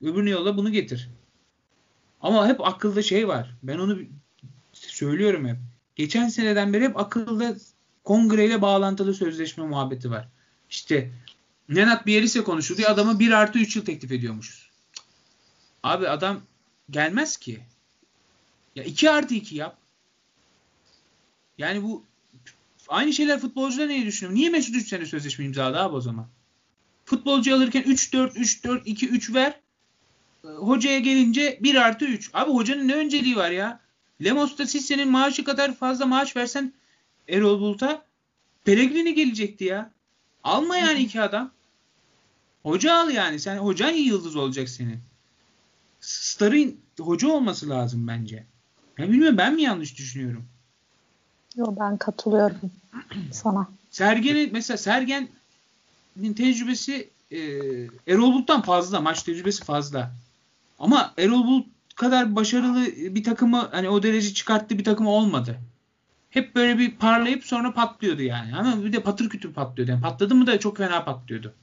Öbürünü 0.02 0.30
yolla 0.30 0.57
bunu 0.57 0.72
getir. 0.72 1.10
Ama 2.22 2.48
hep 2.48 2.68
akılda 2.68 3.02
şey 3.02 3.28
var. 3.28 3.56
Ben 3.64 3.78
onu 3.78 3.99
söylüyorum 4.74 5.48
hep. 5.48 5.57
Geçen 5.95 6.28
seneden 6.28 6.74
beri 6.74 6.84
hep 6.84 6.99
akılda 6.99 7.56
kongreyle 8.03 8.62
bağlantılı 8.62 9.14
sözleşme 9.14 9.64
muhabbeti 9.64 10.12
var. 10.12 10.28
İşte 10.70 11.12
Nenat 11.70 12.06
Bielitsa 12.06 12.44
konuşuldu. 12.44 12.82
Adama 12.88 13.20
1 13.20 13.32
artı 13.32 13.60
3 13.60 13.76
yıl 13.76 13.86
teklif 13.86 14.12
ediyormuşuz. 14.12 14.70
Abi 15.84 16.10
adam 16.10 16.41
gelmez 16.90 17.38
ki. 17.38 17.60
Ya 18.76 18.84
2 18.84 19.10
artı 19.10 19.34
2 19.34 19.56
yap. 19.56 19.78
Yani 21.57 21.84
bu 21.84 22.03
aynı 22.88 23.14
şeyler 23.14 23.40
futbolcuda 23.40 23.86
neyi 23.86 24.06
düşünüyorum? 24.06 24.40
Niye 24.40 24.49
Mesut 24.49 24.76
3 24.76 24.88
sene 24.88 25.06
sözleşme 25.06 25.45
imzaladı 25.45 25.80
abi 25.80 25.95
o 25.95 26.02
zaman? 26.02 26.28
Futbolcu 27.06 27.56
alırken 27.56 27.84
3-4, 27.84 28.32
3-4, 28.34 28.84
2-3 28.84 29.34
ver. 29.34 29.60
Hocaya 30.44 30.99
gelince 30.99 31.60
1 31.62 31.76
artı 31.76 32.06
3. 32.06 32.30
Abi 32.34 32.52
hocanın 32.52 32.88
ne 32.88 32.95
önceliği 32.95 33.36
var 33.36 33.52
ya? 33.52 33.80
Lemos'ta 34.24 34.68
siz 34.68 34.86
senin 34.86 35.12
maaşı 35.12 35.44
kadar 35.44 35.76
fazla 35.76 36.06
maaş 36.06 36.36
versen 36.36 36.74
Erol 37.28 37.60
Bulut'a 37.60 38.06
Pellegrini 38.66 39.14
gelecekti 39.14 39.64
ya. 39.64 39.91
Alma 40.44 40.78
yani 40.78 40.99
iki 40.99 41.22
adam. 41.22 41.52
Hoca 42.64 42.94
al 42.94 43.10
yani. 43.10 43.40
Sen 43.40 43.57
hocan 43.57 43.94
iyi 43.94 44.07
yıldız 44.07 44.36
olacak 44.36 44.70
senin. 44.70 44.99
Star'ın 45.99 46.80
hoca 46.99 47.28
olması 47.28 47.70
lazım 47.70 48.07
bence. 48.07 48.45
Ya 48.98 49.12
bilmiyorum 49.12 49.38
ben 49.38 49.56
mi 49.56 49.62
yanlış 49.62 49.98
düşünüyorum? 49.98 50.48
Yok 51.57 51.80
ben 51.80 51.98
katılıyorum 51.98 52.72
sana. 53.32 53.68
Sergen'in 53.91 54.49
mesela 54.53 54.77
Sergen'in 54.77 56.34
tecrübesi 56.34 57.10
e, 57.32 57.40
Erol 58.07 58.34
Bulut'tan 58.34 58.61
fazla. 58.61 59.02
Maç 59.02 59.23
tecrübesi 59.23 59.64
fazla. 59.64 60.11
Ama 60.80 61.14
Erol 61.18 61.48
Bulut 61.48 61.68
kadar 61.95 62.36
başarılı 62.36 62.86
bir 63.15 63.23
takımı 63.23 63.69
hani 63.72 63.90
o 63.90 64.03
derece 64.03 64.34
çıkarttığı 64.34 64.77
bir 64.77 64.84
takım 64.84 65.07
olmadı. 65.07 65.60
Hep 66.30 66.56
böyle 66.56 66.77
bir 66.77 66.91
parlayıp 66.91 67.45
sonra 67.45 67.73
patlıyordu 67.73 68.22
yani. 68.22 68.56
Ama 68.56 68.84
bir 68.84 68.94
de 68.94 69.03
patır 69.03 69.30
kütür 69.30 69.53
patlıyordu. 69.53 69.91
Yani 69.91 70.02
patladı 70.02 70.36
mı 70.36 70.48
da 70.48 70.60
çok 70.60 70.77
fena 70.77 71.03
patlıyordu. 71.03 71.53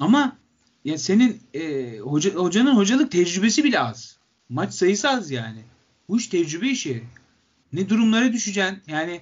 Ama 0.00 0.36
ya 0.84 0.98
senin 0.98 1.42
e, 1.54 1.98
hoca, 1.98 2.34
hocanın 2.34 2.76
hocalık 2.76 3.12
tecrübesi 3.12 3.64
bile 3.64 3.80
az. 3.80 4.16
Maç 4.48 4.74
sayısı 4.74 5.08
az 5.08 5.30
yani. 5.30 5.60
Bu 6.08 6.18
iş 6.18 6.26
tecrübe 6.26 6.68
işi. 6.68 7.04
Ne 7.72 7.88
durumlara 7.88 8.32
düşeceksin. 8.32 8.82
Yani 8.86 9.20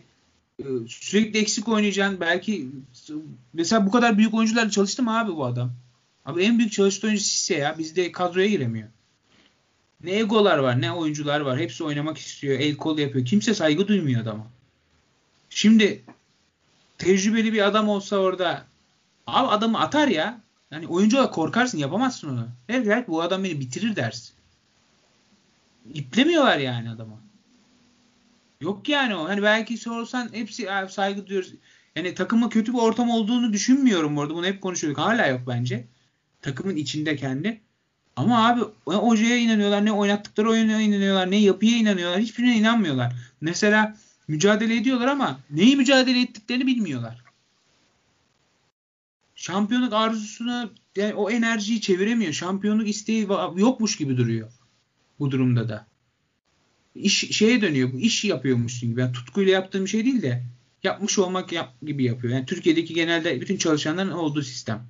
e, 0.58 0.64
sürekli 0.88 1.38
eksik 1.38 1.68
oynayacaksın. 1.68 2.20
Belki 2.20 2.68
mesela 3.52 3.86
bu 3.86 3.90
kadar 3.90 4.18
büyük 4.18 4.34
oyuncularla 4.34 4.70
çalıştı 4.70 5.02
mı 5.02 5.18
abi 5.18 5.36
bu 5.36 5.44
adam? 5.44 5.72
Abi 6.24 6.42
en 6.42 6.58
büyük 6.58 6.72
çalıştığı 6.72 7.06
oyuncu 7.06 7.22
Sisse 7.22 7.54
ya. 7.54 7.78
Bizde 7.78 8.12
kadroya 8.12 8.46
giremiyor. 8.46 8.88
Ne 10.04 10.10
egolar 10.12 10.58
var 10.58 10.80
ne 10.80 10.92
oyuncular 10.92 11.40
var. 11.40 11.58
Hepsi 11.58 11.84
oynamak 11.84 12.18
istiyor. 12.18 12.60
El 12.60 12.76
kol 12.76 12.98
yapıyor. 12.98 13.26
Kimse 13.26 13.54
saygı 13.54 13.88
duymuyor 13.88 14.20
adama. 14.20 14.46
Şimdi 15.50 16.02
tecrübeli 16.98 17.52
bir 17.52 17.66
adam 17.66 17.88
olsa 17.88 18.16
orada 18.16 18.64
abi 19.26 19.48
adamı 19.48 19.80
atar 19.80 20.08
ya. 20.08 20.40
Yani 20.70 20.86
oyuncu 20.86 21.18
olarak 21.18 21.34
korkarsın 21.34 21.78
yapamazsın 21.78 22.28
onu. 22.28 22.48
Der, 22.68 22.86
der 22.86 23.06
bu 23.06 23.22
adam 23.22 23.44
beni 23.44 23.60
bitirir 23.60 23.96
dersin. 23.96 24.34
İplemiyorlar 25.94 26.58
yani 26.58 26.90
adama. 26.90 27.25
Yok 28.60 28.88
yani 28.88 29.14
o. 29.14 29.28
Hani 29.28 29.42
belki 29.42 29.78
sorsan 29.78 30.28
hepsi 30.32 30.68
saygı 30.88 31.26
duyuyoruz. 31.26 31.54
Yani 31.96 32.14
takımın 32.14 32.48
kötü 32.48 32.72
bir 32.72 32.78
ortam 32.78 33.10
olduğunu 33.10 33.52
düşünmüyorum 33.52 34.18
orada. 34.18 34.34
Bunu 34.34 34.46
hep 34.46 34.60
konuşuyorduk. 34.62 34.98
Hala 34.98 35.26
yok 35.26 35.40
bence. 35.46 35.84
Takımın 36.42 36.76
içinde 36.76 37.16
kendi. 37.16 37.60
Ama 38.16 38.48
abi 38.48 38.60
ne 38.88 38.94
hocaya 38.94 39.36
inanıyorlar, 39.36 39.84
ne 39.84 39.92
oynattıkları 39.92 40.50
oyuna 40.50 40.80
inanıyorlar, 40.80 41.30
ne 41.30 41.36
yapıya 41.36 41.76
inanıyorlar. 41.76 42.20
Hiçbirine 42.20 42.56
inanmıyorlar. 42.56 43.12
Mesela 43.40 43.96
mücadele 44.28 44.76
ediyorlar 44.76 45.06
ama 45.06 45.40
neyi 45.50 45.76
mücadele 45.76 46.20
ettiklerini 46.20 46.66
bilmiyorlar. 46.66 47.24
Şampiyonluk 49.34 49.92
arzusuna 49.92 50.70
yani 50.96 51.14
o 51.14 51.30
enerjiyi 51.30 51.80
çeviremiyor. 51.80 52.32
Şampiyonluk 52.32 52.88
isteği 52.88 53.28
yokmuş 53.56 53.96
gibi 53.96 54.16
duruyor 54.16 54.52
bu 55.18 55.30
durumda 55.30 55.68
da. 55.68 55.86
İş 56.96 57.36
şeye 57.36 57.60
dönüyor 57.60 57.92
bu. 57.92 57.98
iş 58.00 58.24
yapıyormuşsun 58.24 58.90
gibi. 58.90 59.00
Yani 59.00 59.12
tutkuyla 59.12 59.52
yaptığım 59.52 59.88
şey 59.88 60.04
değil 60.04 60.22
de 60.22 60.44
yapmış 60.82 61.18
olmak 61.18 61.52
yap, 61.52 61.74
gibi 61.82 62.04
yapıyor. 62.04 62.34
Yani 62.34 62.46
Türkiye'deki 62.46 62.94
genelde 62.94 63.40
bütün 63.40 63.56
çalışanların 63.56 64.10
olduğu 64.10 64.42
sistem. 64.42 64.86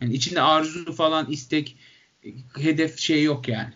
Yani 0.00 0.14
içinde 0.14 0.40
arzu 0.40 0.92
falan 0.92 1.30
istek 1.30 1.76
hedef 2.58 2.98
şey 2.98 3.22
yok 3.22 3.48
yani. 3.48 3.72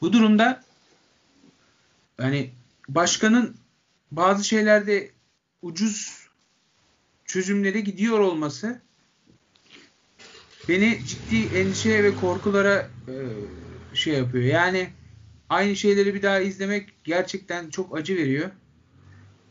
Bu 0.00 0.12
durumda 0.12 0.64
yani 2.20 2.50
başkanın 2.88 3.56
bazı 4.10 4.44
şeylerde 4.44 5.10
ucuz 5.62 6.26
çözümlere 7.24 7.80
gidiyor 7.80 8.18
olması 8.18 8.80
beni 10.68 11.00
ciddi 11.06 11.56
endişe 11.58 12.04
ve 12.04 12.14
korkulara 12.14 12.90
e, 13.08 13.14
şey 13.96 14.14
yapıyor. 14.14 14.44
Yani 14.44 14.88
aynı 15.48 15.76
şeyleri 15.76 16.14
bir 16.14 16.22
daha 16.22 16.40
izlemek 16.40 16.88
gerçekten 17.04 17.70
çok 17.70 17.96
acı 17.96 18.16
veriyor. 18.16 18.50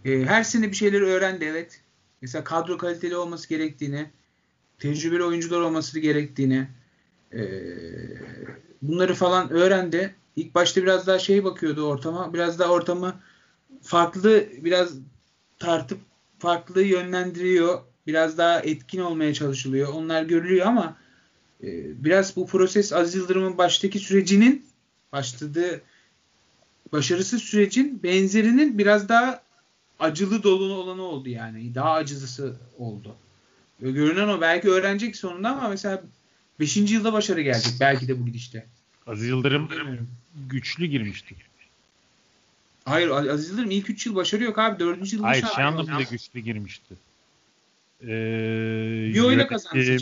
E, 0.06 0.26
her 0.26 0.44
sene 0.44 0.72
bir 0.72 0.76
şeyleri 0.76 1.04
öğrendi 1.04 1.46
evet. 1.46 1.82
Mesela 2.22 2.44
kadro 2.44 2.78
kaliteli 2.78 3.16
olması 3.16 3.50
gerektiğini, 3.50 4.10
tecrübeli 4.80 5.24
oyuncular 5.24 5.62
olması 5.62 6.00
gerektiğini 6.00 6.68
e, 7.34 7.42
bunları 8.82 9.14
falan 9.14 9.50
öğrendi. 9.50 10.16
İlk 10.36 10.56
başta 10.56 10.82
biraz 10.82 11.08
daha 11.08 11.20
şey 11.20 11.44
bakıyordu 11.44 11.88
ortama. 11.88 12.34
Biraz 12.34 12.60
daha 12.60 12.72
ortamı 12.72 13.20
farklı 13.82 14.46
biraz 14.62 14.94
tartıp 15.60 16.00
farklı 16.40 16.82
yönlendiriyor. 16.82 17.80
Biraz 18.08 18.38
daha 18.38 18.60
etkin 18.60 19.00
olmaya 19.00 19.34
çalışılıyor. 19.34 19.94
Onlar 19.94 20.24
görülüyor 20.24 20.66
ama 20.66 20.98
biraz 22.04 22.36
bu 22.36 22.48
proses 22.48 22.94
Aziz 22.94 23.16
Yıldırım'ın 23.16 23.58
baştaki 23.58 24.00
sürecinin 24.00 24.66
başladığı 25.12 25.82
başarısız 26.92 27.44
sürecin 27.44 28.04
benzerinin 28.04 28.78
biraz 28.78 29.10
daha 29.10 29.42
acılı 30.00 30.44
dolu 30.44 30.74
olanı 30.74 31.02
oldu 31.02 31.30
yani. 31.30 31.76
Daha 31.76 31.92
acılısı 31.92 32.56
oldu. 32.78 33.16
Görünen 33.80 34.28
o. 34.28 34.42
Belki 34.42 34.70
öğrenecek 34.70 35.16
sonunda 35.16 35.50
ama 35.50 35.70
mesela 35.70 36.04
5. 36.60 36.78
yılda 36.78 37.14
başarı 37.14 37.42
gelecek. 37.42 37.74
Belki 37.80 38.08
de 38.08 38.20
bu 38.22 38.26
gidişte. 38.26 38.66
Aziz 39.08 39.28
Yıldırım 39.28 39.70
güçlü 40.50 40.86
girmişti. 40.86 41.36
Hayır 42.86 43.10
Aziz 43.10 43.50
Yıldırım 43.50 43.72
ilk 43.72 43.90
3 43.90 44.06
yıl 44.06 44.16
başarı 44.16 44.44
yok 44.44 44.60
abi. 44.60 44.80
4. 44.80 45.14
yılda 45.14 45.28
Hayır 45.28 45.46
şey 45.56 45.64
anlamda 45.64 46.02
güçlü 46.12 46.40
girmişti. 46.40 46.96
Ee, 48.04 48.08
bir 49.14 49.20
oyla 49.20 49.48
kazandı. 49.48 49.98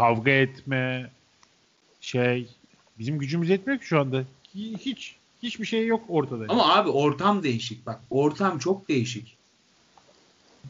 Kavga 0.00 0.30
etme 0.30 1.10
şey 2.00 2.48
bizim 2.98 3.18
gücümüz 3.18 3.48
yetmiyor 3.48 3.80
ki 3.80 3.86
şu 3.86 4.00
anda. 4.00 4.24
Hiç 4.54 5.16
hiçbir 5.42 5.64
şey 5.64 5.86
yok 5.86 6.04
ortada. 6.08 6.44
Ama 6.48 6.74
abi 6.74 6.88
ortam 6.88 7.42
değişik 7.42 7.86
bak. 7.86 8.00
Ortam 8.10 8.58
çok 8.58 8.88
değişik 8.88 9.36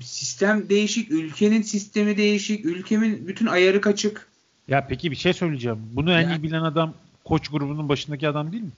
sistem 0.01 0.69
değişik, 0.69 1.11
ülkenin 1.11 1.63
sistemi 1.63 2.17
değişik, 2.17 2.65
ülkemin 2.65 3.29
bütün 3.29 3.47
ayarı 3.47 3.81
kaçık. 3.81 4.29
Ya 4.69 4.87
peki 4.89 5.11
bir 5.11 5.17
şey 5.17 5.33
söyleyeceğim. 5.33 5.79
Bunu 5.93 6.13
en 6.13 6.29
iyi 6.29 6.43
bilen 6.43 6.63
adam 6.63 6.95
koç 7.25 7.49
grubunun 7.49 7.89
başındaki 7.89 8.29
adam 8.29 8.53
değil 8.53 8.63
mi? 8.63 8.71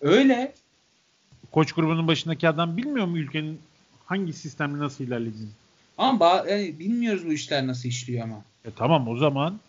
Öyle. 0.00 0.54
Koç 1.52 1.72
grubunun 1.72 2.08
başındaki 2.08 2.48
adam 2.48 2.76
bilmiyor 2.76 3.06
mu 3.06 3.18
ülkenin 3.18 3.60
hangi 4.06 4.32
sistemle 4.32 4.78
nasıl 4.78 5.04
ilerlediğini? 5.04 5.50
Ama 5.98 6.44
yani 6.48 6.78
bilmiyoruz 6.78 7.26
bu 7.26 7.32
işler 7.32 7.66
nasıl 7.66 7.88
işliyor 7.88 8.24
ama. 8.24 8.44
E 8.64 8.70
tamam 8.76 9.08
o 9.08 9.16
zaman 9.16 9.60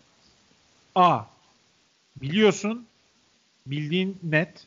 A 0.94 1.20
biliyorsun 2.16 2.86
bildiğin 3.66 4.18
net 4.22 4.66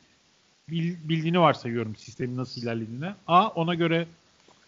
bil, 0.70 0.94
bildiğini 1.04 1.40
varsayıyorum 1.40 1.96
sistemin 1.96 2.36
nasıl 2.36 2.62
ilerlediğine. 2.62 3.14
A 3.26 3.48
ona 3.48 3.74
göre 3.74 4.06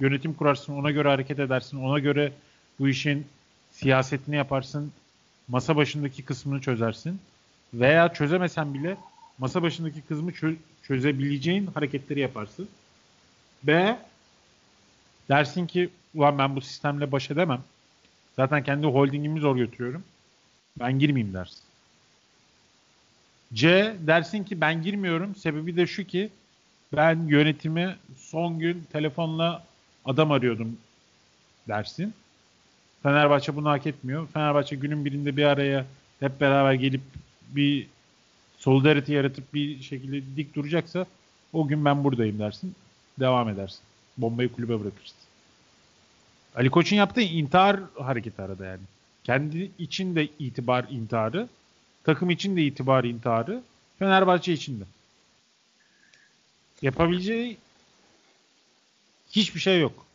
yönetim 0.00 0.34
kurarsın, 0.34 0.72
ona 0.72 0.90
göre 0.90 1.08
hareket 1.08 1.38
edersin, 1.38 1.82
ona 1.82 1.98
göre 1.98 2.32
bu 2.78 2.88
işin 2.88 3.26
siyasetini 3.72 4.36
yaparsın, 4.36 4.92
masa 5.48 5.76
başındaki 5.76 6.22
kısmını 6.22 6.60
çözersin. 6.60 7.20
Veya 7.74 8.12
çözemesen 8.12 8.74
bile 8.74 8.96
masa 9.38 9.62
başındaki 9.62 10.00
kısmı 10.00 10.30
çö- 10.30 10.56
çözebileceğin 10.82 11.66
hareketleri 11.66 12.20
yaparsın. 12.20 12.68
B 13.62 13.98
dersin 15.28 15.66
ki 15.66 15.90
ulan 16.14 16.38
ben 16.38 16.56
bu 16.56 16.60
sistemle 16.60 17.12
baş 17.12 17.30
edemem. 17.30 17.60
Zaten 18.36 18.64
kendi 18.64 18.86
holdingimi 18.86 19.40
zor 19.40 19.56
götürüyorum. 19.56 20.04
Ben 20.78 20.98
girmeyeyim 20.98 21.34
dersin. 21.34 21.60
C 23.54 23.96
dersin 24.06 24.44
ki 24.44 24.60
ben 24.60 24.82
girmiyorum. 24.82 25.34
Sebebi 25.34 25.76
de 25.76 25.86
şu 25.86 26.04
ki 26.04 26.30
ben 26.92 27.26
yönetimi 27.26 27.96
son 28.16 28.58
gün 28.58 28.84
telefonla 28.92 29.64
adam 30.04 30.30
arıyordum 30.30 30.76
dersin. 31.68 32.14
Fenerbahçe 33.02 33.56
bunu 33.56 33.70
hak 33.70 33.86
etmiyor. 33.86 34.28
Fenerbahçe 34.28 34.76
günün 34.76 35.04
birinde 35.04 35.36
bir 35.36 35.44
araya 35.44 35.86
hep 36.20 36.40
beraber 36.40 36.72
gelip 36.72 37.00
bir 37.48 37.86
solidarity 38.58 39.12
yaratıp 39.12 39.54
bir 39.54 39.82
şekilde 39.82 40.36
dik 40.36 40.54
duracaksa 40.54 41.06
o 41.52 41.68
gün 41.68 41.84
ben 41.84 42.04
buradayım 42.04 42.38
dersin. 42.38 42.74
Devam 43.20 43.48
edersin. 43.48 43.80
Bombayı 44.16 44.52
kulübe 44.52 44.80
bırakırsın. 44.80 45.23
Ali 46.54 46.70
Koç'un 46.70 46.96
yaptığı 46.96 47.20
intihar 47.20 47.80
hareketi 47.98 48.42
arada 48.42 48.66
yani. 48.66 48.80
Kendi 49.24 49.70
için 49.78 50.16
de 50.16 50.28
itibar 50.38 50.86
intiharı, 50.90 51.48
takım 52.04 52.30
için 52.30 52.56
de 52.56 52.62
itibar 52.62 53.04
intiharı, 53.04 53.62
Fenerbahçe 53.98 54.52
için 54.52 54.80
de. 54.80 54.84
Yapabileceği 56.82 57.56
hiçbir 59.30 59.60
şey 59.60 59.80
yok. 59.80 60.06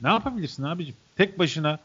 Ne 0.00 0.08
yapabilirsin 0.08 0.62
abicim? 0.62 0.94
Tek 1.16 1.38
başına 1.38 1.78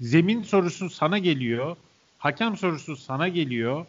zemin 0.00 0.42
sorusu 0.42 0.90
sana 0.90 1.18
geliyor. 1.18 1.76
Hakem 2.18 2.56
sorusu 2.56 2.96
sana 2.96 3.28
geliyor. 3.28 3.86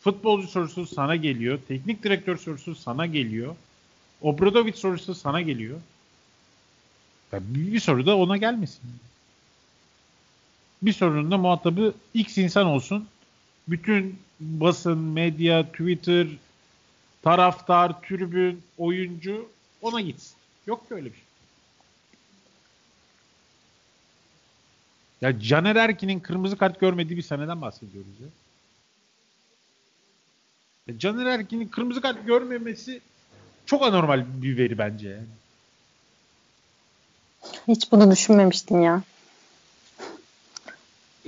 Futbolcu 0.00 0.48
sorusu 0.48 0.86
sana 0.86 1.16
geliyor. 1.16 1.58
Teknik 1.68 2.02
direktör 2.02 2.36
sorusu 2.36 2.74
sana 2.74 3.06
geliyor. 3.06 3.56
Obradovic 4.20 4.72
sorusu 4.72 5.14
sana 5.14 5.40
geliyor. 5.40 5.78
Ya 7.32 7.40
bir 7.42 7.80
soru 7.80 8.06
da 8.06 8.16
ona 8.16 8.36
gelmesin. 8.36 8.80
Bir 10.82 10.92
sorunun 10.92 11.30
da 11.30 11.38
muhatabı 11.38 11.94
X 12.14 12.38
insan 12.38 12.66
olsun. 12.66 13.08
Bütün 13.68 14.18
basın, 14.40 14.98
medya, 14.98 15.66
Twitter, 15.66 16.26
taraftar, 17.22 18.02
tribün, 18.02 18.62
oyuncu 18.78 19.48
ona 19.82 20.00
gitsin. 20.00 20.36
Yok 20.66 20.88
ki 20.88 20.94
öyle 20.94 21.06
bir 21.06 21.14
şey. 21.14 21.24
Ya 25.20 25.40
Caner 25.40 25.76
Erkin'in 25.76 26.20
kırmızı 26.20 26.56
kart 26.56 26.80
görmediği 26.80 27.16
bir 27.16 27.22
seneden 27.22 27.60
bahsediyoruz 27.60 28.20
ya. 28.20 28.26
ya 30.86 30.98
Caner 30.98 31.26
Erkin'in 31.26 31.68
kırmızı 31.68 32.00
kart 32.00 32.26
görmemesi 32.26 33.00
çok 33.66 33.82
anormal 33.82 34.24
bir 34.42 34.56
veri 34.56 34.78
bence 34.78 35.08
yani. 35.08 35.26
Hiç 37.68 37.92
bunu 37.92 38.10
düşünmemiştim 38.10 38.82
ya. 38.82 39.02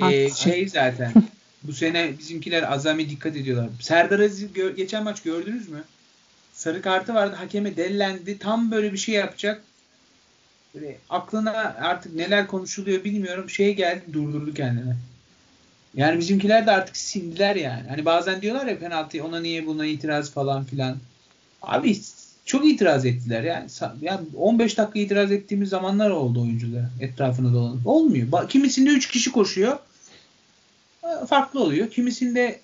Ee, 0.02 0.30
şey 0.30 0.68
zaten 0.68 1.12
bu 1.62 1.72
sene 1.72 2.18
bizimkiler 2.18 2.72
azami 2.72 3.10
dikkat 3.10 3.36
ediyorlar. 3.36 3.68
Serdar 3.80 4.20
Aziz 4.20 4.50
gö- 4.50 4.76
geçen 4.76 5.04
maç 5.04 5.22
gördünüz 5.22 5.68
mü? 5.68 5.84
Sarı 6.52 6.82
kartı 6.82 7.14
vardı. 7.14 7.36
Hakeme 7.36 7.76
dellendi. 7.76 8.38
Tam 8.38 8.70
böyle 8.70 8.92
bir 8.92 8.98
şey 8.98 9.14
yapacak. 9.14 9.62
Böyle 10.74 10.98
aklına 11.10 11.52
artık 11.80 12.14
neler 12.14 12.46
konuşuluyor 12.46 13.04
bilmiyorum. 13.04 13.50
Şey 13.50 13.74
geldi 13.74 14.04
durdurdu 14.12 14.54
kendini. 14.54 14.94
Yani 15.94 16.18
bizimkiler 16.18 16.66
de 16.66 16.70
artık 16.70 16.96
sindiler 16.96 17.56
yani. 17.56 17.88
Hani 17.88 18.04
bazen 18.04 18.42
diyorlar 18.42 18.66
ya 18.66 18.78
penaltı 18.78 19.24
ona 19.24 19.40
niye 19.40 19.66
buna 19.66 19.86
itiraz 19.86 20.30
falan 20.30 20.64
filan. 20.64 20.96
Abi 21.62 22.00
çok 22.44 22.66
itiraz 22.66 23.06
ettiler 23.06 23.42
yani. 23.42 23.70
yani 24.00 24.26
15 24.36 24.78
dakika 24.78 24.98
itiraz 24.98 25.32
ettiğimiz 25.32 25.68
zamanlar 25.68 26.10
oldu 26.10 26.42
oyunculara 26.42 26.90
etrafına 27.00 27.52
dolanıp. 27.52 27.86
Olmuyor. 27.86 28.48
Kimisinde 28.48 28.90
3 28.90 29.08
kişi 29.08 29.32
koşuyor. 29.32 29.78
Farklı 31.28 31.60
oluyor. 31.60 31.90
Kimisinde 31.90 32.60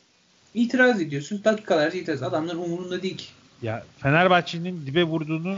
itiraz 0.54 1.00
ediyorsun. 1.00 1.40
Dakikalarca 1.44 1.98
itiraz. 1.98 2.22
Adamlar 2.22 2.54
umurunda 2.54 3.02
değil 3.02 3.16
ki. 3.16 3.26
Ya 3.62 3.84
Fenerbahçe'nin 3.98 4.86
dibe 4.86 5.04
vurduğunu 5.04 5.56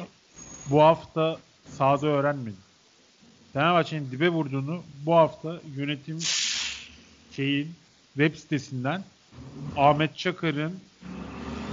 bu 0.70 0.82
hafta 0.82 1.38
sahada 1.78 2.06
öğrenmedim. 2.06 2.60
Fenerbahçe'nin 3.52 4.10
dibe 4.10 4.28
vurduğunu 4.28 4.82
bu 5.06 5.14
hafta 5.14 5.60
yönetim 5.76 6.18
şeyin 7.36 7.68
web 8.14 8.34
sitesinden 8.34 9.02
Ahmet 9.76 10.16
Çakar'ın 10.16 10.72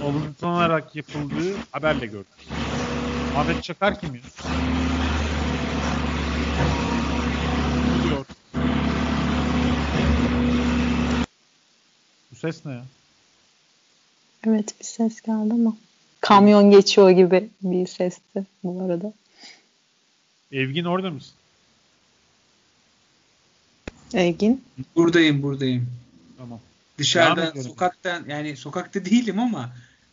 alıntılanarak 0.04 0.96
yapıldığı 0.96 1.56
haberle 1.72 2.06
gördük. 2.06 2.26
Ahmet 3.36 3.62
Çakar 3.62 4.00
kim 4.00 4.14
ya? 4.14 4.20
Diyor. 8.04 8.24
Bu 12.30 12.36
ses 12.36 12.66
ne 12.66 12.72
ya? 12.72 12.84
Evet 14.46 14.80
bir 14.80 14.84
ses 14.84 15.20
geldi 15.20 15.54
ama 15.54 15.76
kamyon 16.20 16.70
geçiyor 16.70 17.10
gibi 17.10 17.48
bir 17.62 17.86
sesti 17.86 18.44
bu 18.64 18.84
arada. 18.84 19.12
Evgin 20.52 20.84
orada 20.84 21.10
mısın? 21.10 21.34
Evgin? 24.14 24.64
Buradayım 24.96 25.42
buradayım. 25.42 25.90
Tamam. 26.38 26.60
Dışarıdan 26.98 27.60
sokaktan 27.60 28.24
yani 28.28 28.56
sokakta 28.56 29.04
değilim 29.04 29.38
ama 29.38 29.72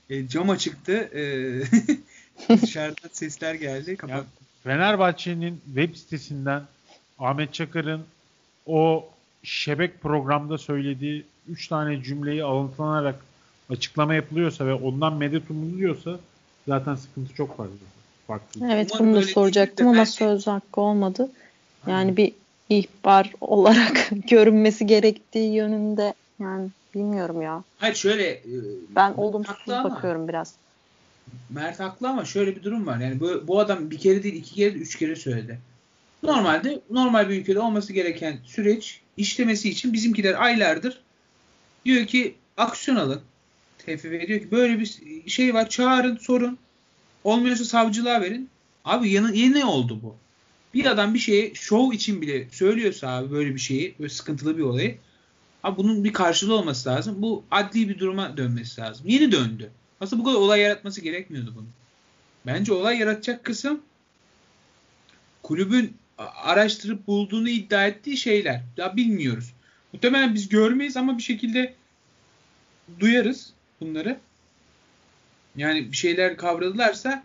e, 0.09 0.27
cama 0.27 0.57
çıktı. 0.57 0.93
E, 1.15 1.23
dışarıdan 2.61 3.09
sesler 3.11 3.53
geldi. 3.53 3.95
Kapat. 3.97 4.17
Ya, 4.17 4.25
Fenerbahçe'nin 4.63 5.61
web 5.65 5.95
sitesinden 5.95 6.61
Ahmet 7.19 7.53
Çakar'ın 7.53 8.01
o 8.65 9.09
şebek 9.43 10.01
programda 10.01 10.57
söylediği 10.57 11.25
3 11.49 11.67
tane 11.67 12.03
cümleyi 12.03 12.43
alıntılanarak 12.43 13.15
açıklama 13.69 14.13
yapılıyorsa 14.13 14.65
ve 14.65 14.73
ondan 14.73 15.13
medet 15.13 15.51
umuluyorsa 15.51 16.19
zaten 16.67 16.95
sıkıntı 16.95 17.33
çok 17.33 17.57
fazla. 17.57 17.73
Farklı. 18.27 18.67
Evet 18.71 18.89
Umarım 18.91 19.13
bunu 19.13 19.21
da 19.21 19.27
soracaktım 19.27 19.87
ama 19.87 20.05
söz 20.05 20.47
hakkı 20.47 20.81
olmadı. 20.81 21.31
Yani 21.87 21.97
Aynen. 21.97 22.17
bir 22.17 22.33
ihbar 22.69 23.33
olarak 23.41 24.09
görünmesi 24.29 24.87
gerektiği 24.87 25.53
yönünde 25.53 26.13
yani 26.39 26.69
bilmiyorum 26.95 27.41
ya. 27.41 27.63
Hayır 27.77 27.95
şöyle 27.95 28.29
e, 28.29 28.43
ben 28.89 29.13
olumsuz 29.13 29.67
bakıyorum 29.67 30.21
ama, 30.21 30.27
biraz. 30.27 30.53
Mert 31.49 31.79
haklı 31.79 32.09
ama 32.09 32.25
şöyle 32.25 32.55
bir 32.55 32.63
durum 32.63 32.87
var. 32.87 32.97
Yani 32.97 33.19
bu, 33.19 33.47
bu 33.47 33.59
adam 33.59 33.91
bir 33.91 33.97
kere 33.97 34.23
değil 34.23 34.35
iki 34.35 34.55
kere 34.55 34.73
de 34.73 34.77
üç 34.77 34.95
kere 34.95 35.15
söyledi. 35.15 35.59
Normalde 36.23 36.81
normal 36.89 37.29
bir 37.29 37.41
ülkede 37.41 37.59
olması 37.59 37.93
gereken 37.93 38.37
süreç 38.43 39.01
işlemesi 39.17 39.69
için 39.69 39.93
bizimkiler 39.93 40.43
aylardır 40.43 41.01
diyor 41.85 42.05
ki 42.05 42.35
aksiyon 42.57 42.97
alın. 42.97 43.21
TFF 43.77 44.03
diyor 44.03 44.39
ki 44.39 44.51
böyle 44.51 44.79
bir 44.79 44.99
şey 45.27 45.53
var 45.53 45.69
çağırın 45.69 46.17
sorun. 46.17 46.57
Olmuyorsa 47.23 47.65
savcılığa 47.65 48.21
verin. 48.21 48.49
Abi 48.85 49.09
yeni, 49.09 49.39
yeni 49.39 49.65
oldu 49.65 49.99
bu. 50.03 50.15
Bir 50.73 50.85
adam 50.85 51.13
bir 51.13 51.19
şeyi 51.19 51.55
şov 51.55 51.91
için 51.91 52.21
bile 52.21 52.47
söylüyorsa 52.51 53.09
abi 53.09 53.31
böyle 53.31 53.55
bir 53.55 53.59
şeyi, 53.59 53.95
böyle 53.99 54.09
sıkıntılı 54.09 54.57
bir 54.57 54.63
olayı 54.63 54.97
Abi 55.65 55.77
bunun 55.77 56.03
bir 56.03 56.13
karşılığı 56.13 56.53
olması 56.55 56.89
lazım. 56.89 57.21
Bu 57.21 57.43
adli 57.51 57.89
bir 57.89 57.99
duruma 57.99 58.37
dönmesi 58.37 58.81
lazım. 58.81 59.07
Yeni 59.07 59.31
döndü. 59.31 59.71
Aslında 60.01 60.21
bu 60.21 60.25
kadar 60.25 60.37
olay 60.37 60.61
yaratması 60.61 61.01
gerekmiyordu 61.01 61.53
bunun. 61.55 61.69
Bence 62.45 62.73
olay 62.73 62.97
yaratacak 62.97 63.43
kısım 63.43 63.81
kulübün 65.43 65.97
araştırıp 66.17 67.07
bulduğunu 67.07 67.49
iddia 67.49 67.87
ettiği 67.87 68.17
şeyler. 68.17 68.61
Ya 68.77 68.95
bilmiyoruz. 68.95 69.53
Muhtemelen 69.93 70.33
biz 70.33 70.49
görmeyiz 70.49 70.97
ama 70.97 71.17
bir 71.17 71.23
şekilde 71.23 71.73
duyarız 72.99 73.53
bunları. 73.81 74.19
Yani 75.55 75.91
bir 75.91 75.97
şeyler 75.97 76.37
kavradılarsa 76.37 77.23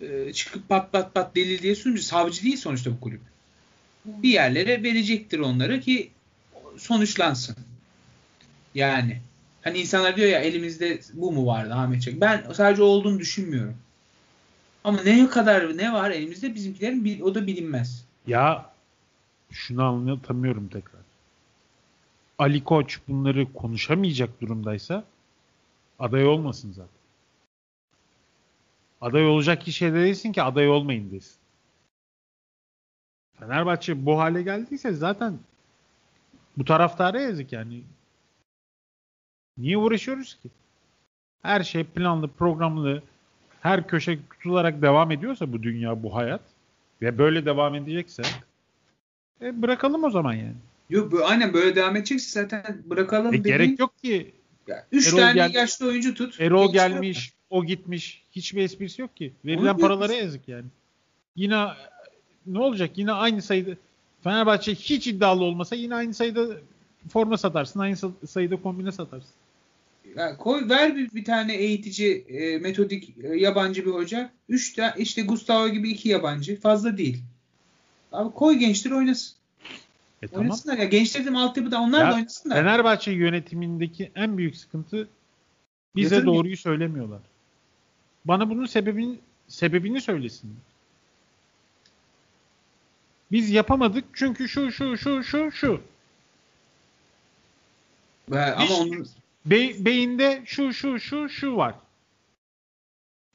e, 0.00 0.32
çıkıp 0.32 0.68
pat 0.68 0.92
pat 0.92 1.14
pat 1.14 1.36
delil 1.36 1.62
diye 1.62 1.74
sununca 1.74 2.02
savcı 2.02 2.42
değil 2.42 2.56
sonuçta 2.56 2.90
bu 2.90 3.00
kulüp. 3.00 3.20
Bir 4.04 4.30
yerlere 4.30 4.82
verecektir 4.82 5.38
onları 5.38 5.80
ki 5.80 6.10
sonuçlansın. 6.78 7.56
Yani 8.74 9.20
hani 9.62 9.78
insanlar 9.78 10.16
diyor 10.16 10.28
ya 10.28 10.38
elimizde 10.40 11.00
bu 11.14 11.32
mu 11.32 11.46
vardı 11.46 11.74
Ahmet 11.74 12.02
Çakar. 12.02 12.20
Ben 12.20 12.52
sadece 12.52 12.82
olduğunu 12.82 13.18
düşünmüyorum. 13.18 13.76
Ama 14.84 15.02
ne 15.02 15.28
kadar 15.28 15.76
ne 15.76 15.92
var 15.92 16.10
elimizde 16.10 16.54
bizimkilerin 16.54 17.20
o 17.20 17.34
da 17.34 17.46
bilinmez. 17.46 18.04
Ya 18.26 18.70
şunu 19.50 19.84
anlatamıyorum 19.84 20.68
tekrar. 20.68 21.02
Ali 22.38 22.64
Koç 22.64 23.00
bunları 23.08 23.52
konuşamayacak 23.52 24.40
durumdaysa 24.40 25.04
aday 25.98 26.26
olmasın 26.26 26.72
zaten. 26.72 27.02
Aday 29.00 29.26
olacak 29.26 29.62
kişiye 29.62 29.92
de 29.92 29.96
değilsin 29.96 30.32
ki 30.32 30.42
aday 30.42 30.68
olmayın 30.68 31.10
desin. 31.10 31.36
Fenerbahçe 33.38 34.06
bu 34.06 34.18
hale 34.18 34.42
geldiyse 34.42 34.92
zaten 34.92 35.38
bu 36.56 36.64
taraftara 36.64 37.20
yazık 37.20 37.52
yani. 37.52 37.82
Niye 39.58 39.76
uğraşıyoruz 39.76 40.34
ki? 40.34 40.48
Her 41.42 41.62
şey 41.62 41.84
planlı, 41.84 42.28
programlı, 42.28 43.02
her 43.60 43.86
köşe 43.86 44.18
tutularak 44.30 44.82
devam 44.82 45.10
ediyorsa 45.10 45.52
bu 45.52 45.62
dünya, 45.62 46.02
bu 46.02 46.14
hayat 46.14 46.40
ve 47.02 47.18
böyle 47.18 47.44
devam 47.44 47.74
edecekse 47.74 48.22
e, 49.42 49.62
bırakalım 49.62 50.04
o 50.04 50.10
zaman 50.10 50.32
yani. 50.32 50.54
Yok 50.90 51.12
aynen 51.24 51.52
böyle 51.52 51.76
devam 51.76 51.96
edecekse 51.96 52.42
zaten 52.42 52.82
bırakalım. 52.86 53.34
E, 53.34 53.38
dediğin, 53.38 53.56
gerek 53.56 53.78
yok 53.78 53.98
ki. 53.98 54.34
Ya, 54.66 54.86
üç 54.92 55.08
Erol 55.08 55.16
tane 55.16 55.34
gel- 55.34 55.54
yaşlı 55.54 55.86
oyuncu 55.86 56.14
tut. 56.14 56.40
Erol 56.40 56.72
gelmiş, 56.72 57.28
yok. 57.28 57.34
o 57.50 57.64
gitmiş. 57.64 58.22
Hiçbir 58.32 58.62
esprisi 58.62 59.02
yok 59.02 59.16
ki. 59.16 59.32
Verilen 59.44 59.78
paralara 59.78 60.12
yazık 60.12 60.48
yani. 60.48 60.66
Yine 61.36 61.66
ne 62.46 62.58
olacak? 62.58 62.90
Yine 62.98 63.12
aynı 63.12 63.42
sayıda 63.42 63.70
Fenerbahçe 64.24 64.74
hiç 64.74 65.06
iddialı 65.06 65.44
olmasa 65.44 65.76
yine 65.76 65.94
aynı 65.94 66.14
sayıda 66.14 66.46
forma 67.08 67.38
satarsın. 67.38 67.80
Aynı 67.80 67.96
sayıda 68.26 68.62
kombine 68.62 68.92
satarsın. 68.92 69.30
Ya 70.16 70.36
koy 70.36 70.68
ver 70.68 70.96
bir, 70.96 71.10
bir 71.14 71.24
tane 71.24 71.54
eğitici, 71.54 72.24
e, 72.28 72.58
metodik 72.58 73.14
e, 73.22 73.28
yabancı 73.28 73.86
bir 73.86 73.90
hoca. 73.90 74.32
Üç 74.48 74.72
tane 74.72 74.92
işte 74.96 75.22
Gustavo 75.22 75.68
gibi 75.68 75.90
iki 75.90 76.08
yabancı. 76.08 76.60
Fazla 76.60 76.98
değil. 76.98 77.22
Abi 78.12 78.34
koy 78.34 78.54
gençler 78.54 78.90
oynasın. 78.90 79.36
E, 80.22 80.28
tamam. 80.28 80.44
Oynasınlar 80.44 80.78
ya. 80.78 80.84
Gençler 80.84 81.22
dedim 81.22 81.36
altyapıda 81.36 81.80
onlar 81.80 82.04
ya, 82.04 82.10
da 82.10 82.14
oynasınlar. 82.14 82.56
Fenerbahçe 82.56 83.12
yönetimindeki 83.12 84.10
en 84.14 84.38
büyük 84.38 84.56
sıkıntı 84.56 85.08
bize 85.96 86.14
Yatırım 86.14 86.34
doğruyu 86.34 86.56
söylemiyorlar. 86.56 87.20
Bana 88.24 88.50
bunun 88.50 88.66
sebebini 88.66 89.18
sebebini 89.48 90.00
söylesinler. 90.00 90.56
Biz 93.32 93.50
yapamadık 93.50 94.04
çünkü 94.12 94.48
şu 94.48 94.72
şu 94.72 94.98
şu 94.98 95.24
şu 95.24 95.52
şu. 95.52 95.80
Ve, 98.30 98.54
ama 98.54 98.74
onun 98.74 99.06
Be, 99.46 99.84
beyinde 99.84 100.42
şu 100.44 100.72
şu 100.72 101.00
şu 101.00 101.28
şu 101.28 101.56
var. 101.56 101.74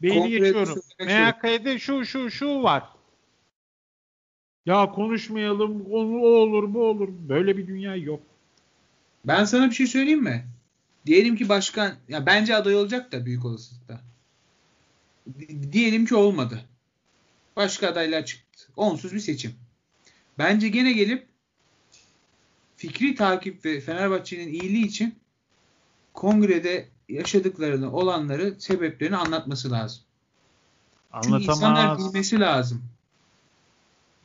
Beyni 0.02 0.30
geçiyorum. 0.30 0.82
MHK'de 1.00 1.80
şu 1.80 2.06
şu 2.06 2.32
şu 2.32 2.64
var. 2.64 2.84
Ya 4.66 4.92
konuşmayalım, 4.92 5.86
o 5.92 5.98
olur, 5.98 6.74
bu 6.74 6.84
olur. 6.84 7.10
Böyle 7.30 7.58
bir 7.58 7.68
dünya 7.68 7.96
yok. 7.96 8.24
Ben 9.26 9.46
sana 9.46 9.70
bir 9.70 9.76
şey 9.76 9.88
söyleyeyim 9.88 10.24
mi? 10.24 10.48
Diyelim 11.06 11.36
ki 11.36 11.50
başkan, 11.50 11.96
ya 12.10 12.26
bence 12.26 12.56
aday 12.56 12.76
olacak 12.76 13.12
da 13.12 13.26
büyük 13.26 13.46
olasılıkla. 13.46 14.02
Diyelim 15.72 16.06
ki 16.06 16.16
olmadı. 16.16 16.66
Başka 17.56 17.88
adaylar 17.88 18.26
çıktı. 18.26 18.68
Onsuz 18.76 19.14
bir 19.14 19.20
seçim. 19.20 19.56
Bence 20.38 20.70
gene 20.70 20.94
gelip 20.94 21.28
fikri 22.76 23.16
takip 23.16 23.66
ve 23.66 23.80
Fenerbahçe'nin 23.80 24.48
iyiliği 24.48 24.86
için 24.86 25.16
kongrede 26.18 26.88
yaşadıklarını, 27.10 27.91
olanları, 27.91 28.56
sebeplerini 28.60 29.18
anlatması 29.18 29.72
lazım. 29.72 30.03
Anlatamaz. 31.14 31.41
Çünkü 31.41 31.52
insanlar 31.52 31.98
bilmesi 31.98 32.39
lazım. 32.39 32.84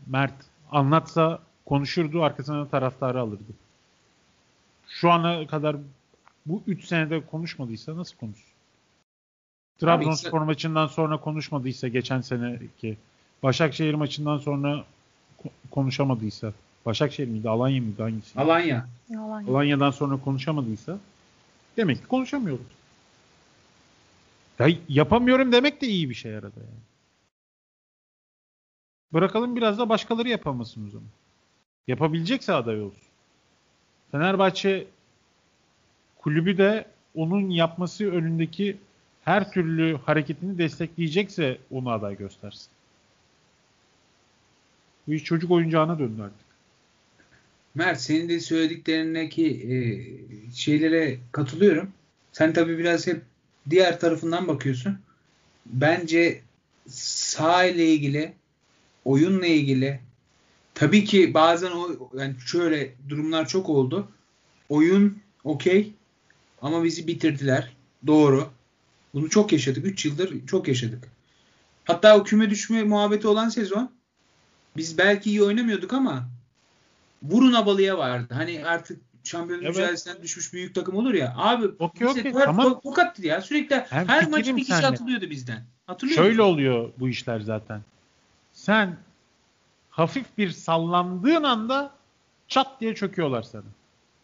Mert 0.07 0.35
anlatsa 0.71 1.39
konuşurdu, 1.67 2.23
arkasına 2.23 2.69
taraftarı 2.69 3.21
alırdı. 3.21 3.53
Şu 4.89 5.11
ana 5.11 5.47
kadar 5.47 5.77
bu 6.47 6.63
3 6.67 6.85
senede 6.85 7.27
konuşmadıysa 7.27 7.97
nasıl 7.97 8.17
konuşur? 8.17 8.53
Trabzonspor 9.79 10.39
işte... 10.39 10.47
maçından 10.47 10.87
sonra 10.87 11.21
konuşmadıysa 11.21 11.89
geçen 11.89 12.21
seneki 12.21 12.97
Başakşehir 13.43 13.95
maçından 13.95 14.39
sonra 14.39 14.85
konuşamadıysa 15.71 16.53
Başakşehir 16.87 17.29
miydi? 17.29 17.49
Alanya 17.49 17.83
mıydı? 17.83 18.03
Hangisi? 18.03 18.41
Alanya. 18.41 18.89
Alanya. 19.19 19.51
Alanya'dan 19.51 19.91
sonra 19.91 20.17
konuşamadıysa 20.17 20.99
demek 21.77 22.03
ki 22.03 22.07
konuşamıyoruz. 22.09 22.67
Ya 24.59 24.69
yapamıyorum 24.89 25.53
demek 25.53 25.81
de 25.81 25.87
iyi 25.87 26.11
bir 26.11 26.15
şey 26.15 26.35
arada 26.35 26.61
yani. 26.61 26.83
Bırakalım 29.13 29.57
biraz 29.57 29.79
da 29.79 29.89
başkaları 29.89 30.29
yapamasın 30.29 30.87
o 30.89 30.91
zaman. 30.91 31.09
Yapabilecekse 31.89 32.53
aday 32.53 32.81
olsun. 32.81 33.03
Fenerbahçe 34.13 34.87
kulübü 36.19 36.59
de 36.59 36.87
onun 37.15 37.51
yapması 37.51 38.13
önündeki 38.13 38.77
her 39.25 39.53
türlü 39.53 39.99
hareketini 39.99 40.59
destekleyecekse 40.59 41.59
onu 41.71 41.91
aday 41.91 42.17
göstersin. 42.17 42.69
Bu 45.07 45.13
iş 45.13 45.25
çocuk 45.25 45.51
oyuncağına 45.51 45.99
döndü 45.99 46.23
artık. 46.23 46.52
Mert 47.75 48.01
senin 48.01 48.29
de 48.29 48.41
söylediklerindeki 48.41 49.47
e, 49.47 49.77
şeylere 50.55 51.19
katılıyorum. 51.33 51.91
Sen 52.33 52.53
tabii 52.53 52.79
biraz 52.79 53.07
hep 53.07 53.23
diğer 53.71 54.01
tarafından 54.01 54.49
bakıyorsun. 54.49 54.99
Bence 55.67 56.43
sağ 56.89 57.65
ile 57.65 57.87
ilgili 57.87 58.33
oyunla 59.05 59.47
ilgili 59.47 60.01
tabii 60.75 61.05
ki 61.05 61.35
bazen 61.35 61.71
o 61.71 62.11
yani 62.19 62.35
şöyle 62.47 62.95
durumlar 63.09 63.49
çok 63.49 63.69
oldu. 63.69 64.09
Oyun 64.69 65.19
okey 65.45 65.93
ama 66.63 66.85
bizi 66.85 67.07
bitirdiler. 67.07 67.73
Doğru. 68.07 68.51
Bunu 69.15 69.31
çok 69.31 69.53
yaşadık. 69.53 69.87
3 69.87 70.05
yıldır 70.05 70.47
çok 70.47 70.69
yaşadık. 70.69 71.09
Hatta 71.85 72.19
o 72.19 72.25
küme 72.25 72.51
düşme 72.51 72.83
muhabbeti 72.83 73.29
olan 73.29 73.49
sezon 73.49 73.91
biz 74.77 74.99
belki 74.99 75.31
iyi 75.31 75.43
oynamıyorduk 75.43 75.93
ama 75.93 76.29
vurun 77.23 77.53
abalıya 77.53 77.99
vardı. 77.99 78.35
Hani 78.35 78.67
artık 78.67 79.01
şampiyon 79.25 79.63
evet. 79.63 79.69
mücadelesinden 79.69 80.23
düşmüş 80.23 80.53
büyük 80.53 80.75
takım 80.75 80.97
olur 80.97 81.15
ya. 81.15 81.35
Abi 81.37 81.67
okay, 81.79 82.09
okay. 82.09 82.33
Tamam. 82.33 82.81
tokattı 82.81 83.27
ya. 83.27 83.41
Sürekli 83.41 83.77
Hem 83.77 84.09
her 84.09 84.29
maç 84.29 84.47
bir 84.47 84.65
kişi 84.65 84.87
atılıyordu 84.87 85.31
bizden. 85.31 85.65
Hatırlıyor 85.87 86.17
Şöyle 86.17 86.43
musun? 86.43 86.53
oluyor 86.53 86.91
bu 86.99 87.09
işler 87.09 87.41
zaten. 87.41 87.81
Sen 88.53 88.97
hafif 89.91 90.39
bir 90.39 90.51
sallandığın 90.51 91.43
anda 91.43 91.91
çat 92.49 92.81
diye 92.81 92.95
çöküyorlar 92.95 93.43
sana. 93.43 93.65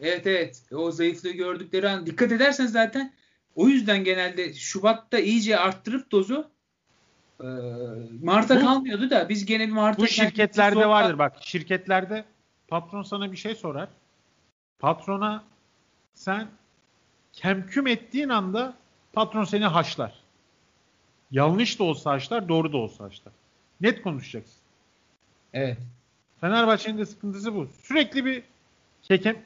Evet 0.00 0.26
evet. 0.26 0.62
O 0.72 0.90
zayıflığı 0.90 1.30
gördükleri 1.30 1.88
an 1.88 2.06
dikkat 2.06 2.32
edersen 2.32 2.66
zaten 2.66 3.12
o 3.54 3.68
yüzden 3.68 4.04
genelde 4.04 4.54
Şubat'ta 4.54 5.18
iyice 5.18 5.58
arttırıp 5.58 6.10
dozu 6.12 6.50
Mart'a 8.22 8.56
bu, 8.56 8.60
kalmıyordu 8.60 9.10
da 9.10 9.28
biz 9.28 9.46
gene 9.46 9.66
bir 9.66 9.72
Mart'a 9.72 10.02
Bu 10.02 10.06
şirketlerde 10.06 10.86
vardır 10.86 11.18
bak. 11.18 11.36
Şirketlerde 11.40 12.24
patron 12.68 13.02
sana 13.02 13.32
bir 13.32 13.36
şey 13.36 13.54
sorar. 13.54 13.88
Patrona 14.78 15.44
sen 16.14 16.48
kemküm 17.32 17.86
ettiğin 17.86 18.28
anda 18.28 18.76
patron 19.12 19.44
seni 19.44 19.64
haşlar. 19.64 20.12
Yanlış 21.30 21.78
da 21.78 21.84
olsa 21.84 22.10
haşlar, 22.10 22.48
doğru 22.48 22.72
da 22.72 22.76
olsa 22.76 23.04
haşlar. 23.04 23.32
Net 23.80 24.02
konuşacaksın. 24.02 24.58
Evet. 25.52 25.78
Fenerbahçe'nin 26.40 26.98
de 26.98 27.06
sıkıntısı 27.06 27.54
bu. 27.54 27.68
Sürekli 27.82 28.24
bir 28.24 28.42
kekem 29.02 29.36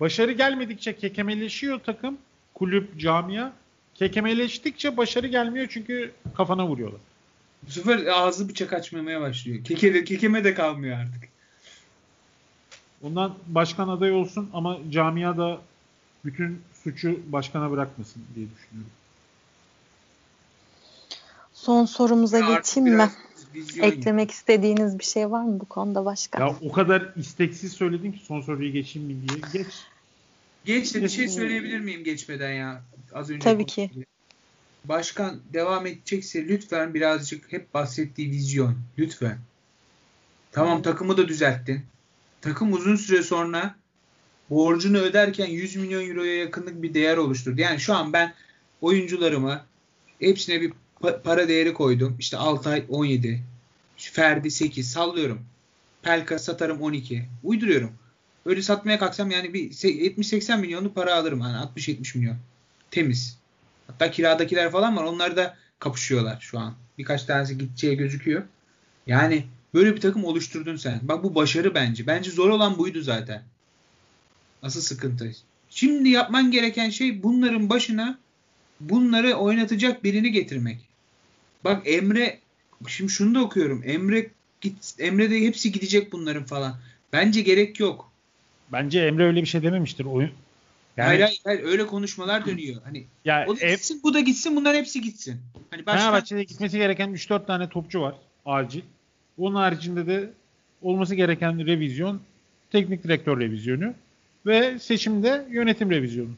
başarı 0.00 0.32
gelmedikçe 0.32 0.96
kekemeleşiyor 0.96 1.80
takım, 1.80 2.18
kulüp, 2.54 3.00
camia. 3.00 3.52
Kekemeleştikçe 3.94 4.96
başarı 4.96 5.26
gelmiyor 5.26 5.66
çünkü 5.70 6.12
kafana 6.36 6.66
vuruyorlar. 6.66 7.00
Bu 7.62 7.70
sefer 7.70 8.06
ağzı 8.06 8.48
bıçak 8.48 8.72
açmamaya 8.72 9.20
başlıyor. 9.20 9.64
Keke 9.64 9.94
de, 9.94 10.04
kekeme 10.04 10.44
de 10.44 10.54
kalmıyor 10.54 10.98
artık. 10.98 11.35
Ondan 13.02 13.34
başkan 13.46 13.88
adayı 13.88 14.14
olsun 14.14 14.50
ama 14.52 14.78
camia 14.90 15.36
da 15.36 15.60
bütün 16.24 16.62
suçu 16.84 17.20
başkana 17.32 17.70
bırakmasın 17.70 18.22
diye 18.34 18.46
düşünüyorum. 18.56 18.92
Son 21.52 21.84
sorumuza 21.84 22.38
ya 22.38 22.56
geçeyim 22.56 22.96
mi? 22.96 23.10
Eklemek 23.80 24.30
istediğiniz 24.30 24.98
bir 24.98 25.04
şey 25.04 25.30
var 25.30 25.42
mı 25.42 25.60
bu 25.60 25.64
konuda 25.64 26.04
başka? 26.04 26.40
Ya 26.40 26.56
o 26.62 26.72
kadar 26.72 27.12
isteksiz 27.16 27.72
söyledin 27.72 28.12
ki 28.12 28.18
son 28.24 28.40
soruyu 28.40 28.72
geçeyim 28.72 29.08
mi 29.08 29.28
diye. 29.28 29.40
Geç. 29.52 29.74
Geç 30.64 30.94
de 30.94 31.02
bir 31.02 31.08
şey 31.08 31.28
söyleyebilir 31.28 31.80
miyim 31.80 32.04
geçmeden 32.04 32.52
ya? 32.52 32.82
Az 33.14 33.30
önce. 33.30 33.44
Tabii 33.44 33.66
ki. 33.66 33.90
Başkan 34.84 35.40
devam 35.52 35.86
edecekse 35.86 36.48
lütfen 36.48 36.94
birazcık 36.94 37.52
hep 37.52 37.74
bahsettiği 37.74 38.30
vizyon. 38.30 38.76
Lütfen. 38.98 39.38
Tamam 40.52 40.82
takımı 40.82 41.16
da 41.16 41.28
düzelttin. 41.28 41.84
Takım 42.46 42.72
uzun 42.72 42.96
süre 42.96 43.22
sonra 43.22 43.74
borcunu 44.50 44.98
öderken 44.98 45.46
100 45.46 45.76
milyon 45.76 46.08
euroya 46.08 46.36
yakınlık 46.36 46.82
bir 46.82 46.94
değer 46.94 47.16
oluşturdu. 47.16 47.60
Yani 47.60 47.80
şu 47.80 47.94
an 47.94 48.12
ben 48.12 48.34
oyuncularımı 48.80 49.64
hepsine 50.20 50.60
bir 50.60 50.72
para 51.24 51.48
değeri 51.48 51.74
koydum. 51.74 52.16
İşte 52.18 52.36
Altay 52.36 52.84
17, 52.88 53.42
Ferdi 53.96 54.50
8 54.50 54.90
sallıyorum. 54.90 55.40
Pelka 56.02 56.38
satarım 56.38 56.82
12. 56.82 57.28
Uyduruyorum. 57.44 57.92
Öyle 58.44 58.62
satmaya 58.62 58.98
kalksam 58.98 59.30
yani 59.30 59.54
bir 59.54 59.70
70-80 59.70 60.60
milyonluk 60.60 60.94
para 60.94 61.14
alırım. 61.14 61.40
Yani 61.40 61.70
60-70 61.76 62.18
milyon. 62.18 62.36
Temiz. 62.90 63.38
Hatta 63.86 64.10
kiradakiler 64.10 64.70
falan 64.70 64.96
var. 64.96 65.04
Onlar 65.04 65.36
da 65.36 65.56
kapışıyorlar 65.78 66.40
şu 66.40 66.58
an. 66.58 66.74
Birkaç 66.98 67.24
tanesi 67.24 67.58
gideceği 67.58 67.96
gözüküyor. 67.96 68.42
Yani 69.06 69.44
böyle 69.76 69.96
bir 69.96 70.00
takım 70.00 70.24
oluşturdun 70.24 70.76
sen. 70.76 71.00
Bak 71.02 71.24
bu 71.24 71.34
başarı 71.34 71.74
bence. 71.74 72.06
Bence 72.06 72.30
zor 72.30 72.48
olan 72.48 72.78
buydu 72.78 73.02
zaten. 73.02 73.42
Asıl 74.62 74.80
sıkıntı. 74.80 75.32
Şimdi 75.70 76.08
yapman 76.08 76.50
gereken 76.50 76.90
şey 76.90 77.22
bunların 77.22 77.70
başına 77.70 78.18
bunları 78.80 79.34
oynatacak 79.34 80.04
birini 80.04 80.32
getirmek. 80.32 80.78
Bak 81.64 81.82
Emre 81.84 82.38
şimdi 82.86 83.12
şunu 83.12 83.34
da 83.34 83.40
okuyorum. 83.44 83.82
Emre 83.86 84.30
git 84.60 84.94
Emre 84.98 85.30
de 85.30 85.40
hepsi 85.40 85.72
gidecek 85.72 86.12
bunların 86.12 86.44
falan. 86.44 86.78
Bence 87.12 87.40
gerek 87.40 87.80
yok. 87.80 88.12
Bence 88.72 89.00
Emre 89.00 89.24
öyle 89.24 89.42
bir 89.42 89.46
şey 89.46 89.62
dememiştir. 89.62 90.04
Oyun 90.04 90.30
yani, 90.96 91.06
hayır, 91.06 91.20
hayır 91.20 91.40
hayır 91.44 91.64
öyle 91.64 91.86
konuşmalar 91.86 92.46
dönüyor. 92.46 92.82
Hani 92.84 93.06
ya 93.24 93.44
o 93.48 93.56
da 93.56 93.60
ev, 93.60 93.70
gitsin 93.70 94.00
bu 94.02 94.14
da 94.14 94.20
gitsin 94.20 94.56
bunlar 94.56 94.76
hepsi 94.76 95.00
gitsin. 95.00 95.40
Hani 95.70 95.86
başka... 95.86 95.98
Fenerbahçe'de 95.98 96.44
gitmesi 96.44 96.78
gereken 96.78 97.10
3-4 97.10 97.46
tane 97.46 97.68
topçu 97.68 98.00
var 98.00 98.14
acil. 98.46 98.82
Onun 99.38 99.54
haricinde 99.54 100.06
de 100.06 100.30
olması 100.82 101.14
gereken 101.14 101.66
revizyon 101.66 102.20
teknik 102.70 103.04
direktör 103.04 103.40
revizyonu 103.40 103.94
ve 104.46 104.78
seçimde 104.78 105.46
yönetim 105.50 105.90
revizyonu. 105.90 106.30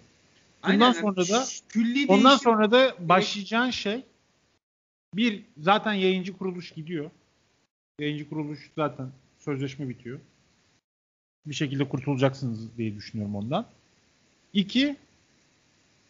Bundan 0.65 0.81
Aynen. 0.81 1.01
sonra 1.01 1.29
da 1.29 1.45
Külli 1.69 2.07
ondan 2.09 2.25
değişim... 2.25 2.45
sonra 2.45 2.71
da 2.71 2.95
başlayacağın 2.99 3.71
şey 3.71 4.03
bir 5.15 5.43
zaten 5.59 5.93
yayıncı 5.93 6.39
kuruluş 6.39 6.71
gidiyor. 6.71 7.11
Yayıncı 8.01 8.29
kuruluş 8.29 8.71
zaten 8.77 9.07
sözleşme 9.39 9.89
bitiyor. 9.89 10.19
Bir 11.47 11.55
şekilde 11.55 11.89
kurtulacaksınız 11.89 12.77
diye 12.77 12.95
düşünüyorum 12.95 13.37
ondan. 13.37 13.67
İki, 14.53 14.97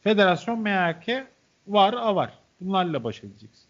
federasyon 0.03 0.61
MHK 0.61 1.27
var, 1.67 1.93
a 1.93 2.17
var. 2.17 2.39
Bunlarla 2.61 3.05
baş 3.05 3.25
edeceksin. 3.25 3.68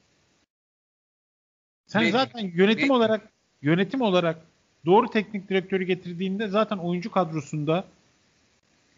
Sen 1.88 2.00
Peki. 2.00 2.12
zaten 2.12 2.50
yönetim 2.54 2.80
Peki. 2.80 2.92
olarak 2.92 3.28
yönetim 3.62 4.00
olarak 4.00 4.40
doğru 4.86 5.10
teknik 5.10 5.48
direktörü 5.48 5.84
getirdiğinde 5.84 6.48
zaten 6.48 6.76
oyuncu 6.76 7.10
kadrosunda 7.10 7.84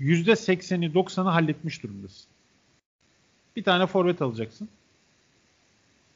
%80'i 0.00 0.92
90'ı 0.92 1.28
halletmiş 1.28 1.82
durumdasın. 1.82 2.26
Bir 3.56 3.64
tane 3.64 3.86
forvet 3.86 4.22
alacaksın. 4.22 4.68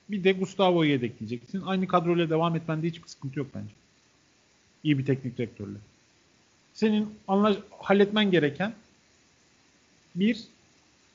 Bir 0.09 0.25
de 0.25 0.33
Gustavo'yu 0.33 0.91
yedekleyeceksin. 0.91 1.63
Aynı 1.63 1.89
kadroyla 1.89 2.31
devam 2.31 2.57
etmende 2.57 2.87
hiçbir 2.87 3.09
sıkıntı 3.09 3.39
yok 3.39 3.49
bence. 3.55 3.75
İyi 4.85 4.99
bir 4.99 5.07
teknik 5.07 5.39
direktörle. 5.39 5.79
Senin 6.75 7.15
anla 7.29 7.57
halletmen 7.79 8.31
gereken 8.31 8.75
bir 10.15 10.45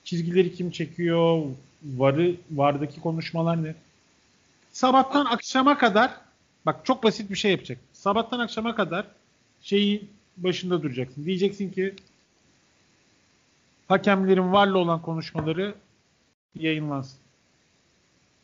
çizgileri 0.03 0.55
kim 0.55 0.71
çekiyor, 0.71 1.43
varı 1.83 2.35
vardaki 2.51 3.01
konuşmalar 3.01 3.63
ne? 3.63 3.75
Sabahtan 4.79 5.25
akşama 5.25 5.77
kadar 5.77 6.11
bak 6.65 6.85
çok 6.85 7.03
basit 7.03 7.29
bir 7.29 7.35
şey 7.35 7.51
yapacak. 7.51 7.77
Sabahtan 7.93 8.39
akşama 8.39 8.75
kadar 8.75 9.05
şeyin 9.61 10.09
başında 10.37 10.83
duracaksın. 10.83 11.25
Diyeceksin 11.25 11.71
ki 11.71 11.95
hakemlerin 13.87 14.51
varla 14.51 14.77
olan 14.77 15.01
konuşmaları 15.01 15.75
yayınlansın. 16.55 17.19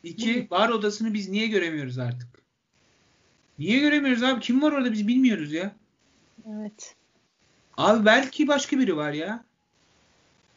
İki, 0.02 0.46
var 0.50 0.68
odasını 0.68 1.14
biz 1.14 1.28
niye 1.28 1.46
göremiyoruz 1.46 1.98
artık? 1.98 2.28
Niye 3.58 3.78
göremiyoruz 3.78 4.22
abi? 4.22 4.40
Kim 4.40 4.62
var 4.62 4.72
orada 4.72 4.92
biz 4.92 5.08
bilmiyoruz 5.08 5.52
ya. 5.52 5.76
Evet. 6.48 6.96
Abi 7.76 8.06
belki 8.06 8.48
başka 8.48 8.78
biri 8.78 8.96
var 8.96 9.12
ya. 9.12 9.44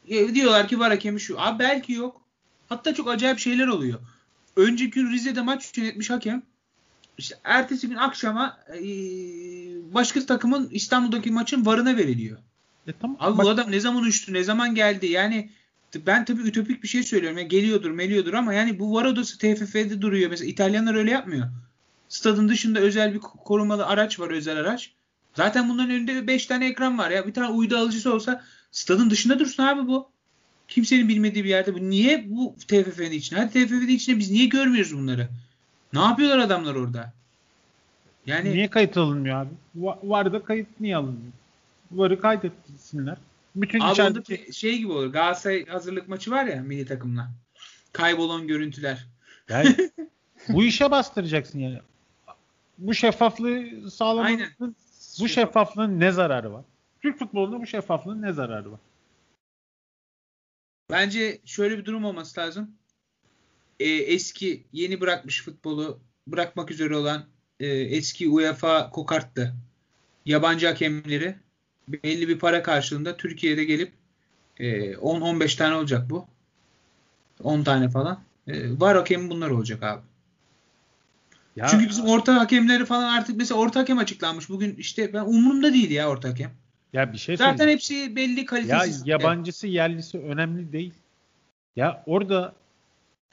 E, 0.07 0.35
diyorlar 0.35 0.67
ki 0.67 0.79
var 0.79 0.89
hakemi 0.89 1.19
şu. 1.19 1.41
Abi 1.41 1.59
belki 1.59 1.93
yok. 1.93 2.21
Hatta 2.69 2.93
çok 2.93 3.09
acayip 3.09 3.39
şeyler 3.39 3.67
oluyor. 3.67 3.99
Önceki 4.59 4.91
gün 4.91 5.11
Rize'de 5.11 5.41
maç 5.41 5.77
yönetmiş 5.77 6.09
hakem. 6.09 6.43
İşte 7.17 7.35
ertesi 7.43 7.89
gün 7.89 7.95
akşama 7.95 8.57
e, 8.73 8.81
başka 9.93 10.25
takımın 10.25 10.69
İstanbul'daki 10.71 11.31
maçın 11.31 11.65
varına 11.65 11.97
veriliyor. 11.97 12.37
E, 12.87 12.93
tamam. 13.01 13.17
Abi 13.19 13.37
Bak, 13.37 13.45
bu 13.45 13.49
adam 13.49 13.71
ne 13.71 13.79
zaman 13.79 14.03
uçtu, 14.03 14.33
ne 14.33 14.43
zaman 14.43 14.75
geldi? 14.75 15.07
Yani 15.07 15.49
ben 15.95 16.25
tabii 16.25 16.41
ütopik 16.41 16.83
bir 16.83 16.87
şey 16.87 17.03
söylüyorum. 17.03 17.37
Yani 17.37 17.47
geliyordur, 17.47 17.91
meliyordur 17.91 18.33
ama 18.33 18.53
yani 18.53 18.79
bu 18.79 18.93
var 18.93 19.05
odası 19.05 19.37
TFF'de 19.37 20.01
duruyor. 20.01 20.29
Mesela 20.29 20.49
İtalyanlar 20.49 20.95
öyle 20.95 21.11
yapmıyor. 21.11 21.47
Stadın 22.09 22.49
dışında 22.49 22.79
özel 22.79 23.13
bir 23.13 23.19
korumalı 23.19 23.85
araç 23.85 24.19
var, 24.19 24.29
özel 24.29 24.57
araç. 24.57 24.93
Zaten 25.33 25.69
bunların 25.69 25.91
önünde 25.91 26.27
5 26.27 26.45
tane 26.45 26.67
ekran 26.67 26.97
var 26.97 27.11
ya. 27.11 27.27
Bir 27.27 27.33
tane 27.33 27.47
uydu 27.47 27.77
alıcısı 27.77 28.13
olsa 28.13 28.43
stadın 28.71 29.09
dışında 29.09 29.39
dursun 29.39 29.63
abi 29.63 29.87
bu. 29.87 30.11
Kimsenin 30.69 31.09
bilmediği 31.09 31.43
bir 31.43 31.49
yerde 31.49 31.73
bu. 31.73 31.89
Niye 31.89 32.25
bu 32.29 32.55
TFF'nin 32.67 33.11
içine? 33.11 33.39
Hadi 33.39 33.49
TFF'nin 33.49 33.87
içine 33.87 34.17
biz 34.17 34.31
niye 34.31 34.45
görmüyoruz 34.45 34.97
bunları? 34.97 35.27
Ne 35.93 35.99
yapıyorlar 35.99 36.37
adamlar 36.37 36.75
orada? 36.75 37.13
Yani 38.25 38.53
niye 38.53 38.69
kayıt 38.69 38.97
alınmıyor 38.97 39.41
abi? 39.41 39.49
Var 40.03 40.33
da 40.33 40.43
kayıt 40.43 40.67
niye 40.79 40.97
alınmıyor? 40.97 41.33
Varı 41.91 42.21
kaydetsinler. 42.21 43.17
Bütün 43.55 43.79
abi 43.79 43.91
içerideki... 43.91 44.53
şey 44.53 44.77
gibi 44.77 44.91
olur. 44.91 45.13
Galatasaray 45.13 45.65
hazırlık 45.65 46.07
maçı 46.07 46.31
var 46.31 46.45
ya 46.45 46.61
milli 46.61 46.85
takımla. 46.85 47.29
Kaybolan 47.93 48.47
görüntüler. 48.47 49.05
Yani 49.49 49.75
bu 50.49 50.63
işe 50.63 50.91
bastıracaksın 50.91 51.59
yani. 51.59 51.79
Bu 52.77 52.93
şeffaflığı 52.93 53.91
sağlamanın 53.91 54.75
bu 55.19 55.27
şeffaflığın 55.27 55.99
ne 55.99 56.11
zararı 56.11 56.53
var? 56.53 56.63
Türk 57.01 57.19
futbolunda 57.19 57.61
bu 57.61 57.67
şeffaflığın 57.67 58.21
ne 58.21 58.33
zararı 58.33 58.71
var? 58.71 58.79
Bence 60.89 61.39
şöyle 61.45 61.77
bir 61.77 61.85
durum 61.85 62.05
olması 62.05 62.39
lazım. 62.39 62.71
Ee, 63.79 63.85
eski 63.89 64.63
yeni 64.73 65.01
bırakmış 65.01 65.43
futbolu 65.43 65.99
bırakmak 66.27 66.71
üzere 66.71 66.95
olan 66.95 67.25
e, 67.59 67.67
eski 67.67 68.29
UEFA 68.29 68.89
kokarttı. 68.89 69.55
Yabancı 70.25 70.67
hakemleri 70.67 71.35
belli 71.87 72.27
bir 72.27 72.39
para 72.39 72.63
karşılığında 72.63 73.17
Türkiye'de 73.17 73.63
gelip 73.63 73.91
e, 74.57 74.93
10-15 74.93 75.57
tane 75.57 75.75
olacak 75.75 76.09
bu. 76.09 76.27
10 77.43 77.63
tane 77.63 77.89
falan. 77.89 78.19
E, 78.47 78.79
var 78.79 78.97
hakemi 78.97 79.29
bunlar 79.29 79.49
olacak 79.49 79.83
abi. 79.83 80.01
Ya, 81.55 81.67
Çünkü 81.67 81.89
bizim 81.89 82.05
orta 82.05 82.35
hakemleri 82.35 82.85
falan 82.85 83.17
artık 83.17 83.37
mesela 83.37 83.59
orta 83.59 83.79
hakem 83.79 83.97
açıklanmış. 83.97 84.49
Bugün 84.49 84.75
işte 84.75 85.13
ben 85.13 85.21
umurumda 85.21 85.73
değil 85.73 85.91
ya 85.91 86.09
orta 86.09 86.29
hakem. 86.29 86.51
Ya 86.93 87.13
bir 87.13 87.17
şey 87.17 87.37
Zaten 87.37 87.67
hepsi 87.67 88.15
belli 88.15 88.45
kalitesiz. 88.45 89.07
Ya 89.07 89.13
yabancısı 89.13 89.67
yerlisi 89.67 90.19
önemli 90.19 90.71
değil. 90.71 90.93
Ya 91.75 92.03
orada 92.05 92.53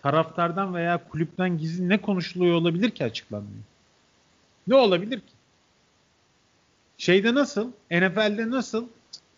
taraftardan 0.03 0.75
veya 0.75 1.09
kulüpten 1.09 1.59
gizli 1.59 1.89
ne 1.89 2.01
konuşuluyor 2.01 2.55
olabilir 2.55 2.91
ki 2.91 3.05
açıklanmıyor? 3.05 3.63
Ne 4.67 4.75
olabilir 4.75 5.21
ki? 5.21 5.33
Şeyde 6.99 7.35
nasıl? 7.35 7.71
NFL'de 7.91 8.51
nasıl? 8.51 8.87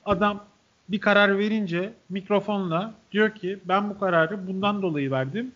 Adam 0.04 0.46
bir 0.88 1.00
karar 1.00 1.38
verince 1.38 1.92
mikrofonla 2.08 2.94
diyor 3.12 3.34
ki 3.34 3.58
ben 3.64 3.90
bu 3.90 3.98
kararı 3.98 4.46
bundan 4.46 4.82
dolayı 4.82 5.10
verdim. 5.10 5.52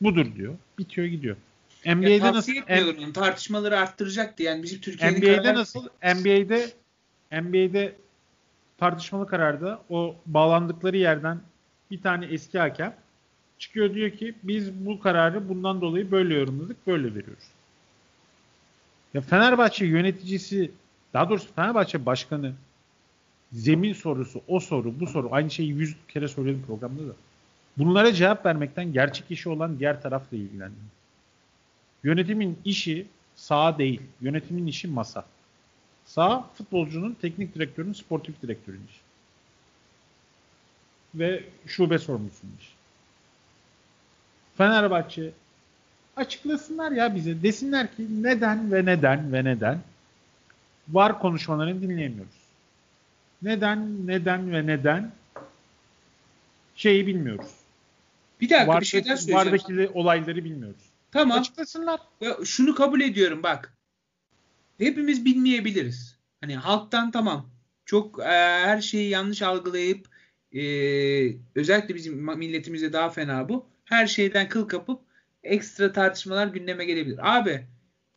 Budur 0.00 0.26
diyor. 0.36 0.54
Bitiyor 0.78 1.06
gidiyor. 1.06 1.36
NBA'de 1.86 2.32
nasıl? 2.32 2.52
M- 2.68 3.12
tartışmaları 3.12 3.78
arttıracaktı. 3.78 4.42
Yani 4.42 4.62
bizim 4.62 4.80
Türkiye'nin 4.80 5.18
NBA'de 5.18 5.42
karar... 5.42 5.54
nasıl? 5.54 5.88
NBA'de 6.02 6.70
NBA'de 7.32 7.96
tartışmalı 8.78 9.26
kararda 9.26 9.82
o 9.90 10.16
bağlandıkları 10.26 10.96
yerden 10.96 11.40
bir 11.90 12.02
tane 12.02 12.26
eski 12.26 12.58
hakem 12.58 12.94
çıkıyor 13.58 13.94
diyor 13.94 14.10
ki 14.10 14.34
biz 14.42 14.86
bu 14.86 15.00
kararı 15.00 15.48
bundan 15.48 15.80
dolayı 15.80 16.10
böyle 16.10 16.34
yorumladık, 16.34 16.86
böyle 16.86 17.14
veriyoruz. 17.14 17.44
Ya 19.14 19.20
Fenerbahçe 19.20 19.86
yöneticisi, 19.86 20.70
daha 21.14 21.28
doğrusu 21.30 21.54
Fenerbahçe 21.54 22.06
başkanı 22.06 22.52
zemin 23.52 23.92
sorusu, 23.92 24.40
o 24.48 24.60
soru, 24.60 25.00
bu 25.00 25.06
soru 25.06 25.28
aynı 25.32 25.50
şeyi 25.50 25.70
yüz 25.70 25.96
kere 26.08 26.28
söyledim 26.28 26.64
programda 26.66 27.08
da. 27.08 27.12
Bunlara 27.78 28.12
cevap 28.12 28.46
vermekten 28.46 28.92
gerçek 28.92 29.30
işi 29.30 29.48
olan 29.48 29.78
diğer 29.78 30.02
tarafla 30.02 30.36
ilgileniyor. 30.36 30.72
Yönetimin 32.04 32.58
işi 32.64 33.06
sağ 33.34 33.78
değil. 33.78 34.02
Yönetimin 34.20 34.66
işi 34.66 34.88
masa. 34.88 35.24
Sağ 36.08 36.42
futbolcunun 36.54 37.16
teknik 37.20 37.54
direktörün 37.54 37.92
sportif 37.92 38.42
direktörün 38.42 38.82
işi. 38.88 39.00
Ve 41.14 41.44
şube 41.66 41.98
sorumlusunun 41.98 42.52
işi. 42.60 42.70
Fenerbahçe 44.56 45.30
açıklasınlar 46.16 46.92
ya 46.92 47.14
bize. 47.14 47.42
Desinler 47.42 47.96
ki 47.96 48.06
neden 48.22 48.72
ve 48.72 48.84
neden 48.84 49.32
ve 49.32 49.44
neden 49.44 49.80
var 50.88 51.20
konuşmalarını 51.20 51.82
dinleyemiyoruz. 51.82 52.38
Neden, 53.42 54.06
neden 54.06 54.52
ve 54.52 54.66
neden 54.66 55.12
şeyi 56.76 57.06
bilmiyoruz. 57.06 57.50
Bir 58.40 58.50
dakika 58.50 58.68
Vardaki, 58.68 58.80
bir 58.80 58.86
şeyden 58.86 59.16
söyleyeceğim. 59.16 59.46
Vardaki 59.46 59.98
olayları 59.98 60.44
bilmiyoruz. 60.44 60.82
Tamam. 61.12 61.38
Açıklasınlar. 61.38 62.00
Ya 62.20 62.36
şunu 62.44 62.74
kabul 62.74 63.00
ediyorum 63.00 63.42
bak. 63.42 63.77
Hepimiz 64.78 65.24
bilmeyebiliriz. 65.24 66.18
Hani 66.40 66.56
halktan 66.56 67.10
tamam. 67.10 67.50
Çok 67.84 68.20
e, 68.20 68.24
her 68.64 68.80
şeyi 68.80 69.10
yanlış 69.10 69.42
algılayıp 69.42 70.08
e, 70.52 70.62
özellikle 71.54 71.94
bizim 71.94 72.38
milletimizde 72.38 72.92
daha 72.92 73.10
fena 73.10 73.48
bu. 73.48 73.66
Her 73.84 74.06
şeyden 74.06 74.48
kıl 74.48 74.68
kapıp 74.68 75.00
ekstra 75.42 75.92
tartışmalar 75.92 76.46
gündeme 76.46 76.84
gelebilir. 76.84 77.36
Abi 77.36 77.66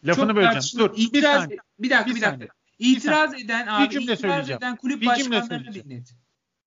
Lafını 0.03 0.35
böleceğim. 0.35 0.63
Dur. 0.77 0.97
İtiraz, 0.97 1.49
bir, 1.49 1.59
bir 1.79 1.89
dakika 1.89 2.15
bir, 2.15 2.21
dakika. 2.21 2.55
İtiraz 2.79 3.33
eden 3.33 3.67
abi, 3.67 3.85
bir 3.85 3.89
cümle 3.89 4.13
itiraz 4.13 4.49
eden 4.49 4.75
kulüp 4.75 5.01
bir 5.01 5.07
başkanlarını 5.07 5.73
dinlet. 5.73 6.15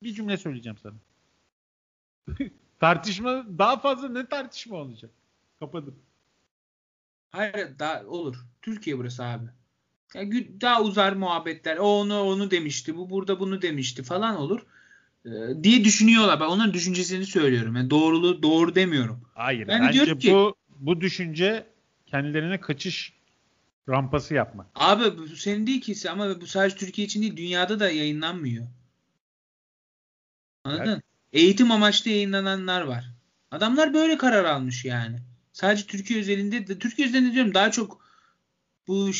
Bir 0.02 0.14
cümle 0.14 0.36
söyleyeceğim 0.36 0.78
sana. 0.78 0.94
tartışma 2.80 3.44
daha 3.58 3.78
fazla 3.78 4.08
ne 4.08 4.26
tartışma 4.26 4.76
olacak? 4.76 5.10
Kapadım. 5.58 5.98
Hayır 7.30 7.78
daha 7.78 8.04
olur. 8.04 8.36
Türkiye 8.62 8.98
burası 8.98 9.24
abi. 9.24 9.46
Ya, 10.14 10.22
daha 10.60 10.82
uzar 10.82 11.12
muhabbetler. 11.12 11.76
O 11.76 12.00
onu 12.00 12.20
onu 12.20 12.50
demişti. 12.50 12.96
Bu 12.96 13.10
burada 13.10 13.40
bunu 13.40 13.62
demişti 13.62 14.02
falan 14.02 14.36
olur. 14.36 14.66
Ee, 15.26 15.30
diye 15.62 15.84
düşünüyorlar. 15.84 16.40
Ben 16.40 16.44
onların 16.44 16.74
düşüncesini 16.74 17.26
söylüyorum. 17.26 17.76
Yani 17.76 17.90
doğruluğu 17.90 18.42
doğru 18.42 18.74
demiyorum. 18.74 19.20
Hayır. 19.34 19.68
Ben 19.68 19.82
bence 19.82 20.18
ki, 20.18 20.32
bu 20.32 20.56
bu 20.78 21.00
düşünce 21.00 21.66
kendilerine 22.06 22.60
kaçış 22.60 23.12
rampası 23.88 24.34
yapmak. 24.34 24.66
Abi 24.74 25.18
bu 25.18 25.28
senin 25.28 25.66
değil 25.66 25.80
ki 25.80 26.10
ama 26.10 26.40
bu 26.40 26.46
sadece 26.46 26.76
Türkiye 26.76 27.06
için 27.06 27.22
değil 27.22 27.36
dünyada 27.36 27.80
da 27.80 27.90
yayınlanmıyor. 27.90 28.66
Anladın? 30.64 30.90
Evet. 30.92 31.02
Eğitim 31.32 31.70
amaçlı 31.70 32.10
yayınlananlar 32.10 32.82
var. 32.82 33.10
Adamlar 33.50 33.94
böyle 33.94 34.18
karar 34.18 34.44
almış 34.44 34.84
yani. 34.84 35.18
Sadece 35.52 35.86
Türkiye 35.86 36.20
özelinde 36.20 36.66
de 36.66 36.78
Türkiye 36.78 37.08
özelinde 37.08 37.32
diyorum 37.32 37.54
daha 37.54 37.70
çok 37.70 38.04
bu 38.86 39.10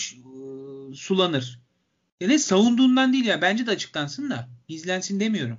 iş, 0.95 1.01
ıı, 1.01 1.05
sulanır. 1.07 1.61
Yani 2.21 2.39
savunduğundan 2.39 3.13
değil 3.13 3.25
ya 3.25 3.43
bence 3.43 3.67
de 3.67 3.71
açıklansın 3.71 4.31
da 4.31 4.49
gizlensin 4.69 5.21
demiyorum. 5.21 5.59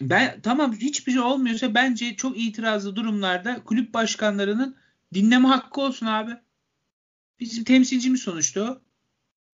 Ben 0.00 0.40
tamam 0.40 0.72
hiçbir 0.76 1.12
şey 1.12 1.20
olmuyorsa 1.20 1.74
bence 1.74 2.16
çok 2.16 2.38
itirazlı 2.38 2.96
durumlarda 2.96 3.64
kulüp 3.64 3.94
başkanlarının 3.94 4.76
dinleme 5.14 5.48
hakkı 5.48 5.80
olsun 5.80 6.06
abi. 6.06 6.32
Bizim 7.40 7.64
temsilcimiz 7.64 8.22
sonuçta 8.22 8.62
o. 8.62 8.80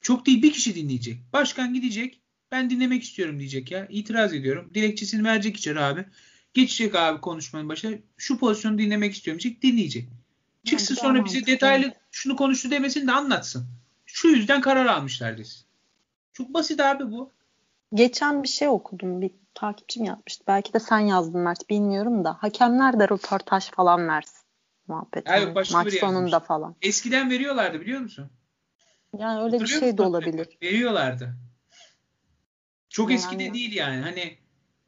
Çok 0.01 0.27
değil 0.27 0.43
bir 0.43 0.53
kişi 0.53 0.75
dinleyecek. 0.75 1.19
Başkan 1.33 1.75
gidecek. 1.75 2.21
Ben 2.51 2.71
dinlemek 2.71 3.03
istiyorum 3.03 3.39
diyecek 3.39 3.71
ya. 3.71 3.87
İtiraz 3.87 4.35
ediyorum. 4.35 4.71
Dilekçesini 4.75 5.25
verecek 5.25 5.57
içeri 5.57 5.81
abi. 5.81 6.05
Geçecek 6.55 6.95
abi 6.95 7.21
konuşmanın 7.21 7.69
başına. 7.69 7.97
Şu 8.17 8.39
pozisyonu 8.39 8.79
dinlemek 8.79 9.15
istiyorum 9.15 9.43
diyecek. 9.43 9.63
Dinleyecek. 9.63 10.09
Çıksın 10.65 10.95
yani 10.95 11.01
sonra 11.01 11.25
bize 11.25 11.47
detaylı 11.47 11.95
şunu 12.11 12.37
konuştu 12.37 12.71
demesini 12.71 13.07
de 13.07 13.13
anlatsın. 13.13 13.67
Şu 14.19 14.29
yüzden 14.29 14.61
karar 14.61 14.87
almışlar 14.87 15.39
desin. 15.39 15.67
Çok 16.33 16.55
basit 16.55 16.81
abi 16.81 17.11
bu. 17.11 17.31
Geçen 17.95 18.43
bir 18.43 18.49
şey 18.49 18.69
okudum. 18.69 19.21
Bir 19.21 19.31
takipçim 19.55 20.05
yapmıştı. 20.05 20.45
Belki 20.47 20.73
de 20.73 20.81
sen 20.81 20.99
yazdın 20.99 21.41
Mert 21.41 21.71
bilmiyorum 21.71 22.25
da. 22.25 22.35
Hakemler 22.35 23.01
de 23.01 23.09
röportaj 23.09 23.71
falan 23.71 24.09
versin. 24.09 24.47
Muhabbet. 24.87 25.29
Yani 25.29 25.53
maç 25.53 25.69
sonunda 25.69 26.31
yazmış. 26.31 26.49
falan. 26.49 26.77
Eskiden 26.83 27.31
veriyorlardı 27.31 27.81
biliyor 27.81 28.01
musun? 28.01 28.31
Yani 29.19 29.43
öyle 29.43 29.61
bir 29.61 29.67
şey 29.67 29.99
de 29.99 30.03
olabilir. 30.03 30.49
Veriyorlardı. 30.63 31.35
Çok 32.89 33.11
yani. 33.11 33.19
eskide 33.19 33.55
değil 33.55 33.73
yani. 33.73 34.01
Hani 34.01 34.39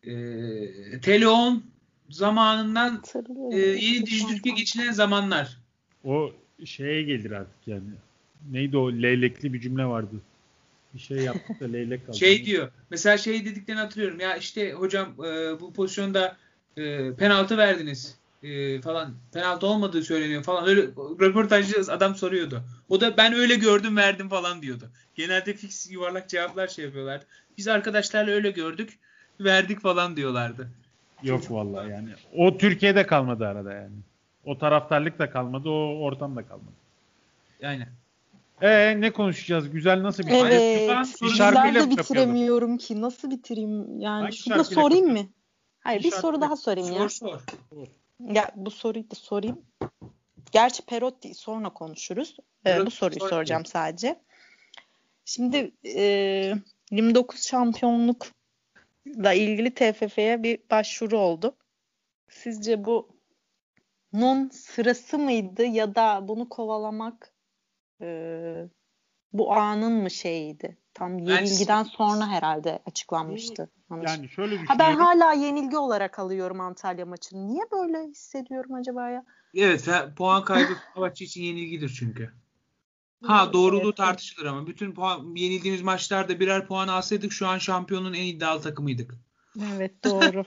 e, 0.03 1.01
Teleon 1.01 1.65
zamanından 2.09 3.03
e, 3.53 3.57
yeni 3.59 4.07
Dijitürk'e 4.07 4.51
geçilen 4.51 4.93
zamanlar. 4.93 5.59
O 6.05 6.33
şeye 6.65 7.03
gelir 7.03 7.31
artık 7.31 7.69
yani. 7.69 7.91
Neydi 8.51 8.77
o 8.77 8.93
leylekli 8.93 9.53
bir 9.53 9.61
cümle 9.61 9.85
vardı. 9.85 10.15
Bir 10.95 10.99
şey 10.99 11.17
yaptık 11.17 11.61
da 11.61 11.65
leylek 11.65 12.07
kaldı. 12.07 12.19
Şey 12.19 12.45
diyor. 12.45 12.69
Mesela 12.91 13.19
şey 13.19 13.45
dediklerini 13.45 13.81
hatırlıyorum. 13.81 14.21
Ya 14.21 14.37
işte 14.37 14.73
hocam 14.73 15.09
e, 15.25 15.61
bu 15.61 15.73
pozisyonda 15.73 16.37
e, 16.77 17.15
penaltı 17.15 17.57
verdiniz 17.57 18.19
e, 18.43 18.81
falan. 18.81 19.15
Penaltı 19.33 19.67
olmadığı 19.67 20.03
söyleniyor 20.03 20.43
falan. 20.43 20.69
Öyle 20.69 20.83
röportajcı 21.21 21.93
adam 21.93 22.15
soruyordu. 22.15 22.63
O 22.89 23.01
da 23.01 23.17
ben 23.17 23.33
öyle 23.33 23.55
gördüm 23.55 23.97
verdim 23.97 24.29
falan 24.29 24.63
diyordu. 24.63 24.85
Genelde 25.15 25.55
fix 25.55 25.91
yuvarlak 25.91 26.29
cevaplar 26.29 26.69
şey 26.69 26.85
yapıyorlardı. 26.85 27.25
Biz 27.59 27.69
arkadaşlarla 27.69 28.31
öyle 28.31 28.51
gördük 28.51 28.99
verdik 29.41 29.81
falan 29.81 30.17
diyorlardı. 30.17 30.69
Yok 31.23 31.51
vallahi 31.51 31.91
yani. 31.91 32.09
O 32.37 32.59
Türkiye'de 32.59 33.07
kalmadı 33.07 33.47
arada 33.47 33.73
yani. 33.73 33.95
O 34.45 34.59
taraftarlık 34.59 35.19
da 35.19 35.31
kalmadı, 35.31 35.69
o 35.69 35.99
ortam 36.01 36.37
da 36.37 36.43
kalmadı. 36.43 36.75
Aynen. 37.65 37.89
Ee 38.61 39.01
ne 39.01 39.13
konuşacağız? 39.13 39.71
Güzel 39.71 40.03
nasıl 40.03 40.27
bir 40.27 40.33
Evet. 40.33 41.23
Bir 41.23 41.29
şarkıyla 41.29 41.87
de 41.87 41.91
bitiremiyorum 41.91 42.77
ki. 42.77 43.01
Nasıl 43.01 43.31
bitireyim? 43.31 44.01
Yani 44.01 44.23
Hangi 44.23 44.37
şurada 44.37 44.65
sorayım 44.65 45.13
mı? 45.13 45.27
Hayır 45.81 46.01
bir, 46.01 46.05
bir 46.05 46.11
soru 46.11 46.41
daha 46.41 46.57
sorayım 46.57 46.89
sor, 46.89 47.01
ya. 47.01 47.09
Sor 47.09 47.41
sor. 47.71 47.89
Ya 48.21 48.51
bu 48.57 48.71
soruyu 48.71 49.11
da 49.11 49.15
sorayım. 49.15 49.63
Gerçi 50.53 50.83
Perotti 50.83 51.35
sonra 51.35 51.71
konuşuruz. 51.71 52.37
Ee, 52.67 52.87
bu 52.87 52.91
soruyu 52.91 53.21
sor 53.21 53.29
soracağım 53.29 53.67
sadece. 53.67 54.21
Şimdi 55.25 55.71
e, 55.97 56.55
29 56.91 57.47
şampiyonlukla 57.47 59.33
ilgili 59.33 59.75
TFF'ye 59.75 60.43
bir 60.43 60.59
başvuru 60.71 61.19
oldu. 61.19 61.57
Sizce 62.29 62.85
bu 62.85 63.09
nun 64.13 64.49
sırası 64.49 65.19
mıydı 65.19 65.65
ya 65.65 65.95
da 65.95 66.29
bunu 66.29 66.49
kovalamak 66.49 67.33
e, 68.01 68.69
bu 69.33 69.53
anın 69.53 69.93
mı 69.93 70.11
şeyiydi? 70.11 70.79
Tam 70.95 71.19
yenilgiden 71.19 71.83
sonra 71.83 72.27
herhalde 72.27 72.83
açıklanmıştı. 72.87 73.71
Yani 74.07 74.29
şöyle 74.29 74.57
Ha 74.57 74.79
ben 74.79 74.97
hala 74.97 75.33
yenilgi 75.33 75.77
olarak 75.77 76.19
alıyorum 76.19 76.61
Antalya 76.61 77.07
maçını. 77.07 77.49
Niye 77.49 77.63
böyle 77.73 78.09
hissediyorum 78.09 78.75
acaba 78.75 79.09
ya? 79.09 79.25
Evet 79.55 79.89
puan 80.17 80.45
kaybı 80.45 80.73
Fenerbahçe 80.95 81.25
için 81.25 81.43
yenilgidir 81.43 81.97
çünkü. 81.99 82.33
Ha 83.23 83.53
doğruluğu 83.53 83.85
evet. 83.85 83.97
tartışılır 83.97 84.47
ama 84.47 84.67
bütün 84.67 84.95
puan, 84.95 85.35
yenildiğimiz 85.37 85.83
maçlarda 85.83 86.41
birer 86.41 86.67
puan 86.67 86.89
alsaydık 86.89 87.33
şu 87.33 87.47
an 87.47 87.59
şampiyonun 87.59 88.15
en 88.15 88.27
iddialı 88.27 88.63
takımıydık. 88.63 89.15
Evet 89.75 90.05
doğru. 90.05 90.45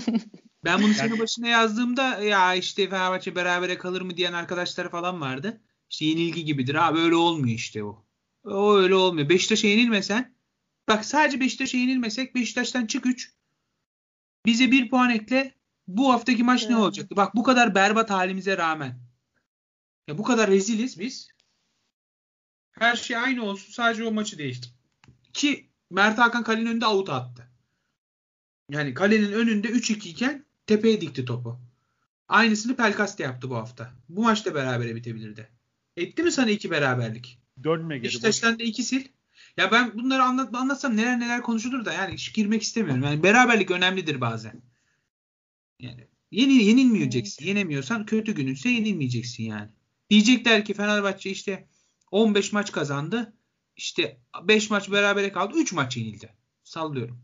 ben 0.64 0.82
bunu 0.82 0.94
sene 0.94 1.18
başına 1.18 1.48
yazdığımda 1.48 2.18
ya 2.18 2.54
işte 2.54 2.90
Fenerbahçe 2.90 3.36
berabere 3.36 3.78
kalır 3.78 4.02
mı 4.02 4.16
diyen 4.16 4.32
arkadaşlar 4.32 4.90
falan 4.90 5.20
vardı. 5.20 5.60
İşte 5.90 6.04
yenilgi 6.04 6.44
gibidir. 6.44 6.74
Abi 6.74 6.98
öyle 6.98 7.14
olmuyor 7.14 7.56
işte 7.56 7.84
o. 7.84 8.06
O 8.44 8.76
öyle 8.76 8.94
olmuyor. 8.94 9.28
Beşiktaş'a 9.28 9.66
yenilmesen 9.66 10.34
bak 10.88 11.04
sadece 11.04 11.40
Beşiktaş'a 11.40 11.78
yenilmesek 11.78 12.34
Beşiktaş'tan 12.34 12.86
çık 12.86 13.06
3. 13.06 13.34
Bize 14.46 14.70
bir 14.70 14.90
puan 14.90 15.10
ekle. 15.10 15.54
Bu 15.88 16.12
haftaki 16.12 16.44
maç 16.44 16.60
evet. 16.60 16.70
ne 16.70 16.76
olacaktı? 16.76 17.16
Bak 17.16 17.36
bu 17.36 17.42
kadar 17.42 17.74
berbat 17.74 18.10
halimize 18.10 18.56
rağmen. 18.56 19.00
Ya 20.08 20.18
bu 20.18 20.22
kadar 20.22 20.50
reziliz 20.50 21.00
biz. 21.00 21.28
Her 22.72 22.96
şey 22.96 23.16
aynı 23.16 23.42
olsun. 23.44 23.72
Sadece 23.72 24.04
o 24.04 24.12
maçı 24.12 24.38
değiştir. 24.38 24.72
Ki 25.32 25.70
Mert 25.90 26.18
Hakan 26.18 26.44
kalenin 26.44 26.66
önünde 26.66 26.86
out 26.86 27.10
attı. 27.10 27.50
Yani 28.70 28.94
kalenin 28.94 29.32
önünde 29.32 29.68
3-2 29.68 30.08
iken 30.08 30.44
tepeye 30.66 31.00
dikti 31.00 31.24
topu. 31.24 31.60
Aynısını 32.28 32.76
Pelkas 32.76 33.18
da 33.18 33.22
yaptı 33.22 33.50
bu 33.50 33.56
hafta. 33.56 33.92
Bu 34.08 34.22
maç 34.22 34.46
da 34.46 34.54
berabere 34.54 34.94
bitebilirdi. 34.94 35.55
Etti 35.96 36.22
mi 36.22 36.32
sana 36.32 36.50
iki 36.50 36.70
beraberlik? 36.70 37.38
Dönme 37.64 37.96
geri. 37.96 38.04
Beşiktaş'tan 38.04 38.58
da 38.58 38.62
iki 38.62 38.82
sil. 38.88 39.04
Ya 39.56 39.72
ben 39.72 39.98
bunları 39.98 40.22
anlat, 40.22 40.54
anlatsam 40.54 40.96
neler 40.96 41.20
neler 41.20 41.42
konuşulur 41.42 41.84
da 41.84 41.92
yani 41.92 42.14
hiç 42.14 42.34
girmek 42.34 42.62
istemiyorum. 42.62 43.02
Yani 43.02 43.22
beraberlik 43.22 43.70
önemlidir 43.70 44.20
bazen. 44.20 44.62
Yani 45.80 46.06
yeni 46.30 46.52
yenilmeyeceksin. 46.52 47.46
Yenemiyorsan 47.46 48.06
kötü 48.06 48.34
gününse 48.34 48.68
yenilmeyeceksin 48.68 49.44
yani. 49.44 49.68
Diyecekler 50.10 50.64
ki 50.64 50.74
Fenerbahçe 50.74 51.30
işte 51.30 51.68
15 52.10 52.52
maç 52.52 52.72
kazandı. 52.72 53.36
İşte 53.76 54.20
5 54.42 54.70
maç 54.70 54.90
berabere 54.90 55.32
kaldı. 55.32 55.58
3 55.58 55.72
maç 55.72 55.96
yenildi. 55.96 56.34
Sallıyorum. 56.62 57.22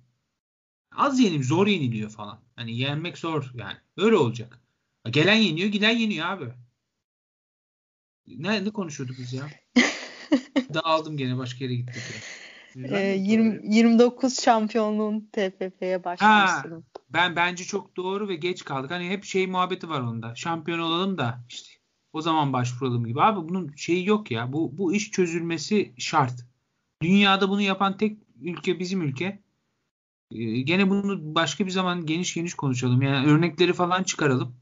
Az 0.97 1.20
yenim 1.20 1.44
zor 1.44 1.66
yeniliyor 1.66 2.11
falan. 2.11 2.40
Hani 2.57 2.78
yenmek 2.78 3.19
zor 3.19 3.51
yani. 3.55 3.77
Öyle 3.97 4.16
olacak. 4.16 4.61
Gelen 5.11 5.35
yeniyor, 5.35 5.69
giden 5.69 5.97
yeniyor 5.97 6.27
abi. 6.27 6.53
Ne, 8.27 8.65
ne 8.65 8.70
konuşuyorduk 8.70 9.16
biz 9.19 9.32
ya? 9.32 9.49
Dağıldım 10.74 11.16
gene 11.16 11.39
başka 11.39 11.65
yere 11.65 11.74
gittik. 11.74 12.03
Ya. 12.74 12.99
Ee, 12.99 13.16
20, 13.16 13.74
29 13.74 14.40
şampiyonluğun 14.40 15.28
TFF'ye 15.32 16.05
başlamışsın. 16.05 16.85
Ben 17.11 17.36
bence 17.36 17.65
çok 17.65 17.97
doğru 17.97 18.28
ve 18.28 18.36
geç 18.36 18.65
kaldık. 18.65 18.90
Hani 18.90 19.09
hep 19.09 19.24
şey 19.24 19.47
muhabbeti 19.47 19.89
var 19.89 20.01
onda. 20.01 20.35
Şampiyon 20.35 20.78
olalım 20.78 21.19
da 21.19 21.44
işte 21.49 21.70
o 22.12 22.20
zaman 22.20 22.53
başvuralım 22.53 23.07
gibi. 23.07 23.23
Abi 23.23 23.49
bunun 23.49 23.73
şeyi 23.77 24.07
yok 24.07 24.31
ya. 24.31 24.53
Bu 24.53 24.78
bu 24.78 24.94
iş 24.94 25.11
çözülmesi 25.11 25.93
şart. 25.99 26.47
Dünyada 27.03 27.49
bunu 27.49 27.61
yapan 27.61 27.97
tek 27.97 28.19
ülke 28.40 28.78
bizim 28.78 29.03
ülke. 29.03 29.43
Ee, 30.31 30.61
gene 30.61 30.90
bunu 30.90 31.35
başka 31.35 31.66
bir 31.66 31.70
zaman 31.70 32.07
geniş 32.07 32.35
geniş 32.35 32.55
konuşalım. 32.55 33.03
Yani 33.03 33.27
örnekleri 33.27 33.73
falan 33.73 34.03
çıkaralım. 34.03 34.57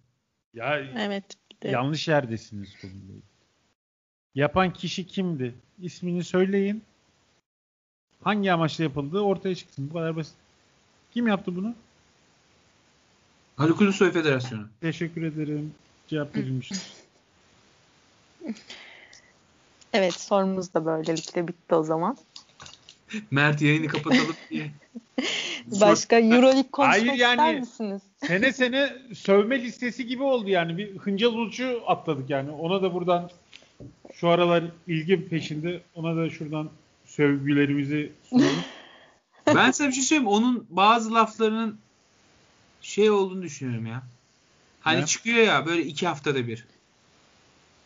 Ya 0.55 0.79
evet. 0.97 1.37
Yanlış 1.65 2.09
yerdesiniz 2.09 2.81
konuyla. 2.81 3.15
Yapan 4.35 4.73
kişi 4.73 5.07
kimdi? 5.07 5.55
İsmini 5.83 6.25
söyleyin. 6.25 6.83
Hangi 8.25 8.53
amaçla 8.53 8.85
yapıldığı 8.85 9.21
ortaya 9.21 9.55
çıksın. 9.55 9.91
Bu 9.91 9.95
kadar 9.95 10.17
basit. 10.17 10.35
Kim 11.15 11.27
yaptı 11.27 11.57
bunu? 11.57 11.75
Haluk 13.57 13.81
Ulusoy 13.81 14.13
Federasyonu. 14.13 14.67
Teşekkür 14.81 15.23
ederim. 15.23 15.75
Cevap 16.09 16.37
verilmiş. 16.37 16.73
Evet 19.93 20.15
sorumuz 20.15 20.75
da 20.75 20.87
böylelikle 20.87 21.49
bitti 21.49 21.75
o 21.75 21.83
zaman. 21.83 22.17
Mert 23.31 23.63
yayını 23.63 23.87
kapatalım 23.87 24.37
diye. 24.51 24.71
Başka 25.67 26.19
Euroleague 26.19 26.71
konuşmak 26.73 27.09
Hayır 27.09 27.13
yani, 27.13 27.33
ister 27.33 27.61
misiniz? 27.61 28.03
Sene 28.27 28.53
sene 28.53 28.97
sövme 29.15 29.63
listesi 29.63 30.07
gibi 30.07 30.23
oldu 30.23 30.49
yani. 30.49 30.79
Bir 30.79 30.99
Hıncal 30.99 31.33
Uluç'u 31.33 31.83
atladık 31.87 32.31
yani. 32.31 32.51
Ona 32.51 32.83
da 32.83 32.95
buradan 32.95 33.31
şu 34.15 34.29
aralar 34.29 34.65
ilgi 34.87 35.29
peşinde. 35.29 35.83
Ona 35.95 36.17
da 36.17 36.31
şuradan 36.31 36.71
sövgülerimizi 37.07 38.13
sunalım. 38.31 38.65
ben 39.47 39.71
sana 39.71 39.89
bir 39.89 39.95
şey 39.95 40.03
söyleyeyim. 40.03 40.29
Onun 40.29 40.67
bazı 40.71 41.15
laflarının 41.15 41.79
şey 42.81 43.11
olduğunu 43.11 43.43
düşünüyorum 43.43 43.87
ya. 43.87 44.03
Hani 44.81 45.01
ne? 45.01 45.07
çıkıyor 45.07 45.39
ya 45.39 45.67
böyle 45.67 45.85
iki 45.85 46.07
haftada 46.07 46.49
bir. 46.49 46.65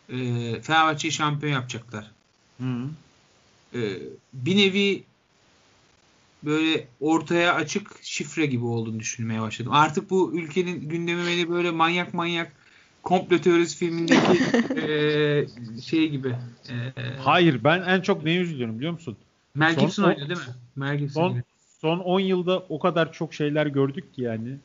E, 0.09 0.15
Fenerbahçe'yi 0.61 1.11
şampiyon 1.11 1.53
yapacaklar. 1.53 2.11
Hı. 2.59 2.87
E, 3.73 3.79
bir 4.33 4.57
nevi 4.57 5.03
böyle 6.43 6.87
ortaya 6.99 7.55
açık 7.55 7.99
şifre 8.01 8.45
gibi 8.45 8.65
olduğunu 8.65 8.99
düşünmeye 8.99 9.41
başladım. 9.41 9.71
Artık 9.71 10.09
bu 10.09 10.33
ülkenin 10.33 10.89
gündemi 10.89 11.25
beni 11.27 11.49
böyle 11.49 11.71
manyak 11.71 12.13
manyak 12.13 12.51
komplo 13.05 13.37
teorisi 13.37 13.77
filmindeki 13.77 14.39
e, 14.81 15.81
şey 15.81 16.09
gibi. 16.09 16.35
E, 16.69 17.01
Hayır 17.19 17.63
ben 17.63 17.81
en 17.81 18.01
çok 18.01 18.23
neye 18.23 18.39
üzülüyorum 18.39 18.77
biliyor 18.77 18.93
musun? 18.93 19.17
Mel 19.55 19.75
Gibson 19.75 20.03
oynuyor 20.03 20.29
değil 20.29 20.39
mi? 20.39 20.53
Mel 20.75 20.97
Gibson. 20.97 21.31
Son, 21.31 21.43
son 21.81 21.99
10 21.99 22.19
yılda 22.19 22.63
o 22.69 22.79
kadar 22.79 23.13
çok 23.13 23.33
şeyler 23.33 23.65
gördük 23.65 24.13
ki 24.13 24.21
yani. 24.21 24.57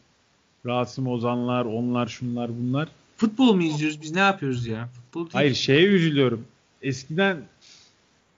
Rasim 0.67 1.09
Ozanlar, 1.09 1.65
onlar, 1.65 2.07
şunlar, 2.07 2.51
bunlar. 2.59 2.89
Futbol 3.17 3.55
mu 3.55 3.63
izliyoruz? 3.63 4.03
Biz 4.03 4.15
ne 4.15 4.21
yapıyoruz 4.21 4.67
ya? 4.67 4.89
Futbol 4.89 5.21
değil. 5.21 5.33
Hayır 5.33 5.55
şeye 5.55 5.87
üzülüyorum. 5.87 6.45
Eskiden 6.83 7.43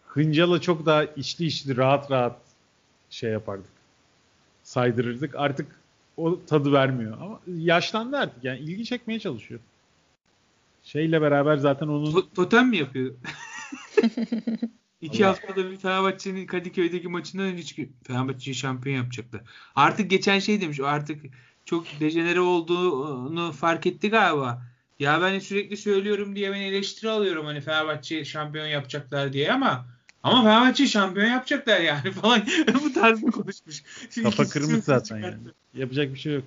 Hıncal'a 0.06 0.60
çok 0.60 0.86
daha 0.86 1.04
içli 1.04 1.44
içli 1.44 1.76
rahat 1.76 2.10
rahat 2.10 2.36
şey 3.10 3.30
yapardık. 3.30 3.70
Saydırırdık. 4.62 5.34
Artık 5.34 5.66
o 6.16 6.38
tadı 6.46 6.72
vermiyor. 6.72 7.18
Ama 7.20 7.40
yaşlandı 7.56 8.16
artık. 8.16 8.44
Yani 8.44 8.58
ilgi 8.58 8.84
çekmeye 8.84 9.20
çalışıyor. 9.20 9.60
Şeyle 10.82 11.20
beraber 11.20 11.56
zaten 11.56 11.86
onun... 11.88 12.12
To- 12.12 12.34
totem 12.34 12.68
mi 12.68 12.76
yapıyor? 12.76 13.14
İki 15.00 15.26
Allah. 15.26 15.32
haftada 15.32 15.70
bir 15.70 15.76
Fenerbahçe'nin 15.76 16.46
Kadıköy'deki 16.46 17.08
maçından 17.08 17.46
önce 17.46 17.62
çıkıyor. 17.62 17.88
Fenerbahçe'yi 18.06 18.54
şampiyon 18.54 18.96
yapacaklar. 18.96 19.42
Artık 19.74 20.10
geçen 20.10 20.38
şey 20.38 20.60
demiş. 20.60 20.80
Artık 20.80 21.22
çok 21.64 21.84
dejenere 22.00 22.40
olduğunu 22.40 23.52
fark 23.52 23.86
etti 23.86 24.10
galiba. 24.10 24.62
Ya 24.98 25.22
ben 25.22 25.38
sürekli 25.38 25.76
söylüyorum 25.76 26.36
diye 26.36 26.52
ben 26.52 26.60
eleştiri 26.60 27.10
alıyorum 27.10 27.46
hani 27.46 27.60
Fenerbahçe 27.60 28.24
şampiyon 28.24 28.66
yapacaklar 28.66 29.32
diye 29.32 29.52
ama 29.52 29.86
ama 30.22 30.42
Fenerbahçe 30.42 30.86
şampiyon 30.86 31.26
yapacaklar 31.26 31.80
yani 31.80 32.10
falan 32.12 32.42
bu 32.84 32.92
tarz 32.92 33.20
konuşmuş. 33.20 33.82
Şimdi 34.10 34.30
Kafa 34.30 34.48
kırmızı 34.48 34.80
zaten 34.80 35.16
yani. 35.16 35.36
Yapacak 35.74 36.14
bir 36.14 36.18
şey 36.18 36.34
yok. 36.34 36.44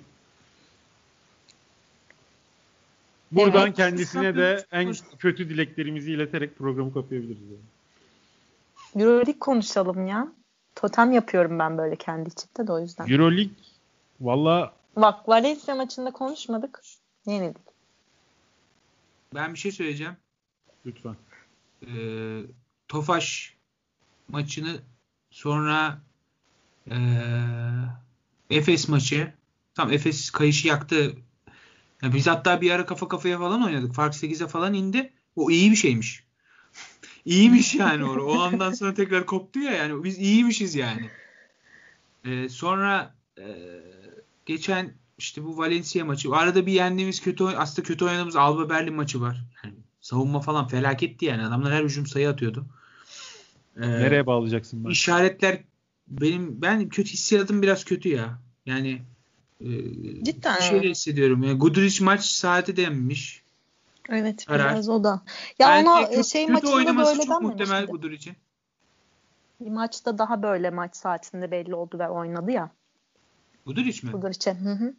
Buradan 3.32 3.66
evet. 3.66 3.76
kendisine 3.76 4.36
de 4.36 4.66
en 4.72 4.94
kötü 5.18 5.48
dileklerimizi 5.48 6.12
ileterek 6.12 6.58
programı 6.58 6.94
kapayabiliriz. 6.94 7.42
Yani. 7.42 9.02
Euroleague 9.02 9.38
konuşalım 9.38 10.06
ya. 10.06 10.32
Totem 10.74 11.12
yapıyorum 11.12 11.58
ben 11.58 11.78
böyle 11.78 11.96
kendi 11.96 12.28
içimde 12.28 12.66
de 12.66 12.72
o 12.72 12.80
yüzden. 12.80 13.06
Euroleague 13.08 13.54
valla 14.20 14.72
Bak 14.96 15.28
Valencia 15.28 15.74
maçında 15.74 16.10
konuşmadık. 16.10 16.80
Yenildik. 17.26 17.66
Ben 19.34 19.54
bir 19.54 19.58
şey 19.58 19.72
söyleyeceğim. 19.72 20.16
Lütfen. 20.86 21.16
Ee, 21.86 22.40
Tofaş 22.88 23.56
maçını 24.28 24.76
sonra 25.30 25.98
ee, 26.90 26.96
Efes 28.50 28.88
maçı 28.88 29.32
tam 29.74 29.92
Efes 29.92 30.30
kayışı 30.30 30.68
yaktı. 30.68 31.16
Yani 32.02 32.14
biz 32.14 32.26
hatta 32.26 32.60
bir 32.60 32.70
ara 32.70 32.86
kafa 32.86 33.08
kafaya 33.08 33.38
falan 33.38 33.62
oynadık. 33.62 33.94
Fark 33.94 34.14
8'e 34.14 34.48
falan 34.48 34.74
indi. 34.74 35.12
O 35.36 35.50
iyi 35.50 35.70
bir 35.70 35.76
şeymiş. 35.76 36.24
İyiymiş 37.24 37.74
yani 37.74 38.04
o. 38.04 38.08
O 38.08 38.40
andan 38.40 38.72
sonra 38.72 38.94
tekrar 38.94 39.26
koptu 39.26 39.60
ya 39.60 39.72
yani. 39.72 40.04
Biz 40.04 40.18
iyiymişiz 40.18 40.74
yani. 40.74 41.10
Ee, 42.24 42.48
sonra 42.48 43.14
ee, 43.38 43.44
geçen 44.46 44.94
işte 45.18 45.44
bu 45.44 45.58
Valencia 45.58 46.04
maçı. 46.04 46.30
Arada 46.30 46.66
bir 46.66 46.72
yendiğimiz 46.72 47.20
kötü 47.20 47.44
aslında 47.44 47.88
kötü 47.88 48.04
oynadığımız 48.04 48.36
Alba 48.36 48.70
Berlin 48.70 48.94
maçı 48.94 49.20
var. 49.20 49.44
Yani 49.64 49.74
savunma 50.00 50.40
falan 50.40 50.68
felaketti 50.68 51.24
yani. 51.24 51.46
Adamlar 51.46 51.72
her 51.72 51.84
hücum 51.84 52.06
sayı 52.06 52.28
atıyordu. 52.28 52.66
Ee, 53.76 53.88
Nereye 53.88 54.26
bağlayacaksın 54.26 54.84
ben? 54.84 54.90
İşaretler 54.90 55.58
benim 56.08 56.62
ben 56.62 56.88
kötü 56.88 57.10
hissiyatım 57.10 57.62
biraz 57.62 57.84
kötü 57.84 58.08
ya. 58.08 58.38
Yani 58.66 59.02
e, 59.60 59.68
Cidden. 60.24 60.60
Şöyle 60.60 60.90
hissediyorum 60.90 61.42
ya. 61.42 61.52
Guduric 61.52 62.04
maç 62.04 62.24
saati 62.24 62.76
denmiş. 62.76 63.42
Evet 64.08 64.44
Karar. 64.44 64.72
biraz 64.72 64.88
o 64.88 65.04
da. 65.04 65.22
Ya 65.58 65.68
Bence 65.68 65.90
ona 65.90 66.10
kötü, 66.10 66.24
şey 66.24 66.46
kötü 66.46 66.52
maçında 66.52 66.96
böyle 66.96 67.24
çok 67.26 67.42
muhtemel 67.42 67.86
Guduric'in. 67.86 68.36
Bir 69.60 69.70
maçta 69.70 70.18
daha 70.18 70.42
böyle 70.42 70.70
maç 70.70 70.96
saatinde 70.96 71.50
belli 71.50 71.74
oldu 71.74 71.98
ve 71.98 72.08
oynadı 72.08 72.50
ya. 72.50 72.70
Guduric 73.66 74.06
mi? 74.06 74.12
Guduric'e. 74.12 74.54
Hı 74.54 74.72
hı. 74.72 74.94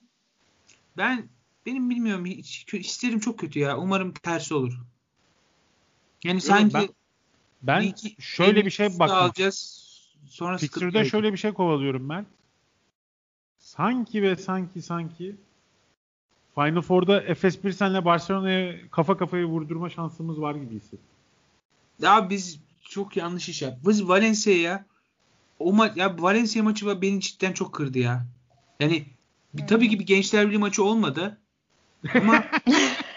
Ben 0.98 1.30
benim 1.66 1.90
bilmiyorum 1.90 2.26
hiç, 2.26 2.74
isterim 2.74 3.20
çok 3.20 3.40
kötü 3.40 3.60
ya. 3.60 3.78
Umarım 3.78 4.14
tersi 4.14 4.54
olur. 4.54 4.80
Yani 6.24 6.42
sanki 6.42 6.74
ben, 6.74 6.90
ben 7.62 7.82
iki, 7.82 8.16
şöyle 8.20 8.66
bir 8.66 8.72
şey 8.72 9.00
bak. 9.00 9.10
alacağız. 9.10 9.88
Sonra 10.28 10.58
Fixture'da 10.58 11.06
şöyle 11.06 11.34
bir 11.34 11.38
şey 11.38 11.54
kovalıyorum 11.54 12.10
ben. 12.10 12.26
Sanki 13.78 14.24
ve 14.24 14.36
sanki 14.36 14.82
sanki 14.82 15.36
Final 16.56 16.82
Four'da 16.82 17.22
Efes 17.22 17.60
Pilsen'le 17.62 18.06
Barcelona'ya 18.06 18.76
kafa 18.92 19.18
kafaya 19.18 19.46
vurdurma 19.46 19.90
şansımız 19.90 20.42
var 20.42 20.56
gibi 20.56 20.76
hissettim. 20.76 21.00
Ya 22.02 22.30
biz 22.30 22.60
çok 22.90 23.18
yanlış 23.18 23.50
iş 23.50 23.62
yaptık. 23.62 23.88
Biz 23.88 24.08
Valencia'ya 24.08 24.86
o 25.60 25.74
ma- 25.74 26.00
ya 26.00 26.16
Valencia 26.22 26.64
maçı 26.64 27.02
beni 27.02 27.22
cidden 27.22 27.54
çok 27.54 27.74
kırdı 27.74 28.00
ya. 28.00 28.26
Yani 28.80 29.06
bir, 29.54 29.68
tabii 29.68 29.90
ki 29.90 30.00
bir 30.00 30.06
Gençler 30.06 30.48
Birliği 30.48 30.58
maçı 30.58 30.84
olmadı. 30.84 31.38
Ama 32.14 32.44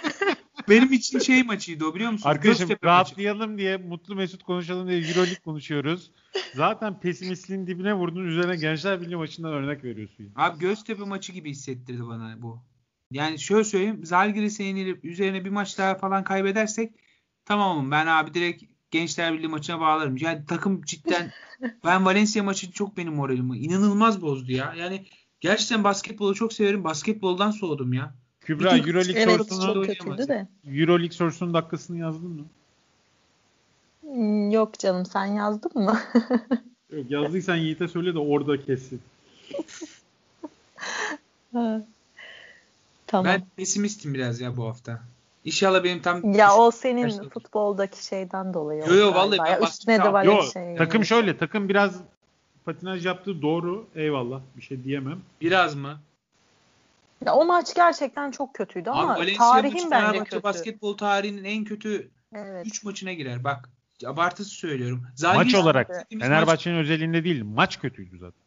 benim 0.70 0.92
için 0.92 1.18
şey 1.18 1.42
maçıydı 1.42 1.84
o 1.84 1.94
biliyor 1.94 2.10
musun? 2.10 2.28
Arkadaşım 2.28 2.68
Göztepe 2.68 2.86
rahatlayalım 2.86 3.50
maçı. 3.50 3.58
diye 3.58 3.76
mutlu 3.76 4.14
mesut 4.14 4.42
konuşalım 4.42 4.88
diye 4.88 4.98
Euroleague 4.98 5.40
konuşuyoruz. 5.44 6.10
Zaten 6.54 7.00
pesimistliğin 7.00 7.66
dibine 7.66 7.94
vurdun 7.94 8.24
üzerine 8.24 8.56
Gençler 8.56 9.00
Birliği 9.00 9.16
maçından 9.16 9.52
örnek 9.52 9.84
veriyorsun. 9.84 10.32
Abi 10.36 10.58
Göztepe 10.58 11.04
maçı 11.04 11.32
gibi 11.32 11.50
hissettirdi 11.50 12.06
bana 12.06 12.42
bu. 12.42 12.62
Yani 13.10 13.38
şöyle 13.38 13.64
söyleyeyim. 13.64 14.04
Zalgiris'e 14.04 14.64
yenilip 14.64 15.04
üzerine 15.04 15.44
bir 15.44 15.50
maç 15.50 15.78
daha 15.78 15.94
falan 15.94 16.24
kaybedersek 16.24 16.92
tamamım 17.44 17.90
ben 17.90 18.06
abi 18.06 18.34
direkt 18.34 18.62
Gençler 18.90 19.34
Birliği 19.34 19.48
maçına 19.48 19.80
bağlarım. 19.80 20.16
Yani 20.16 20.46
takım 20.46 20.82
cidden 20.82 21.32
ben 21.84 22.04
Valencia 22.04 22.42
maçı 22.42 22.72
çok 22.72 22.96
benim 22.96 23.14
moralimi 23.14 23.58
inanılmaz 23.58 24.22
bozdu 24.22 24.52
ya. 24.52 24.74
Yani 24.76 25.06
Gerçekten 25.40 25.84
basketbolu 25.84 26.34
çok 26.34 26.52
severim. 26.52 26.84
Basketboldan 26.84 27.50
soğudum 27.50 27.92
ya. 27.92 28.14
Kübra 28.40 28.76
Euroleague 28.76 29.22
evet, 29.22 29.30
sorusunu 29.30 29.82
kötüydü 29.82 30.28
de. 30.28 30.48
Euroleague 30.66 31.16
sorusunun 31.16 31.54
dakikasını 31.54 31.98
yazdın 31.98 32.30
mı? 32.30 32.44
Hmm, 34.00 34.50
yok 34.50 34.78
canım 34.78 35.06
sen 35.06 35.24
yazdın 35.24 35.82
mı? 35.82 36.00
Yok 36.90 37.10
yazdıysan 37.10 37.56
Yiğit'e 37.56 37.88
söyle 37.88 38.14
de 38.14 38.18
orada 38.18 38.62
kessin. 38.62 39.00
tamam. 43.06 43.24
Ben 43.24 43.42
pesimistim 43.56 44.14
biraz 44.14 44.40
ya 44.40 44.56
bu 44.56 44.66
hafta. 44.66 45.00
İnşallah 45.44 45.84
benim 45.84 46.02
tam 46.02 46.34
Ya 46.34 46.56
o 46.56 46.70
senin 46.70 47.28
futboldaki 47.28 48.04
şeyden 48.04 48.54
dolayı. 48.54 48.80
Yok 48.80 48.90
yok 48.90 49.14
vallahi 49.14 49.38
ben 49.38 49.62
üstüne 49.66 50.04
de 50.04 50.12
var 50.12 50.42
şey. 50.52 50.76
Takım 50.76 51.04
şöyle, 51.04 51.36
takım 51.36 51.68
biraz 51.68 52.00
patinaj 52.64 53.06
yaptı 53.06 53.42
doğru. 53.42 53.86
Eyvallah. 53.94 54.40
Bir 54.56 54.62
şey 54.62 54.84
diyemem. 54.84 55.18
Biraz 55.40 55.74
mı? 55.74 56.00
Ya 57.26 57.34
o 57.34 57.44
maç 57.44 57.74
gerçekten 57.74 58.30
çok 58.30 58.54
kötüydü 58.54 58.90
ama 58.90 59.14
Abi, 59.14 59.36
tarihin 59.36 59.90
bence 59.90 60.24
kötü. 60.24 60.42
basketbol 60.42 60.96
tarihinin 60.96 61.44
en 61.44 61.64
kötü 61.64 61.94
3 61.98 62.10
evet. 62.32 62.84
maçına 62.84 63.12
girer. 63.12 63.44
Bak 63.44 63.70
abartısı 64.06 64.50
söylüyorum. 64.50 65.06
Zalgiris 65.14 65.54
maç 65.54 65.62
olarak 65.62 65.90
Fenerbahçe'nin 66.20 66.76
maç... 66.76 66.84
özelinde 66.84 67.24
değil. 67.24 67.44
Maç 67.44 67.80
kötüydü 67.80 68.18
zaten. 68.18 68.42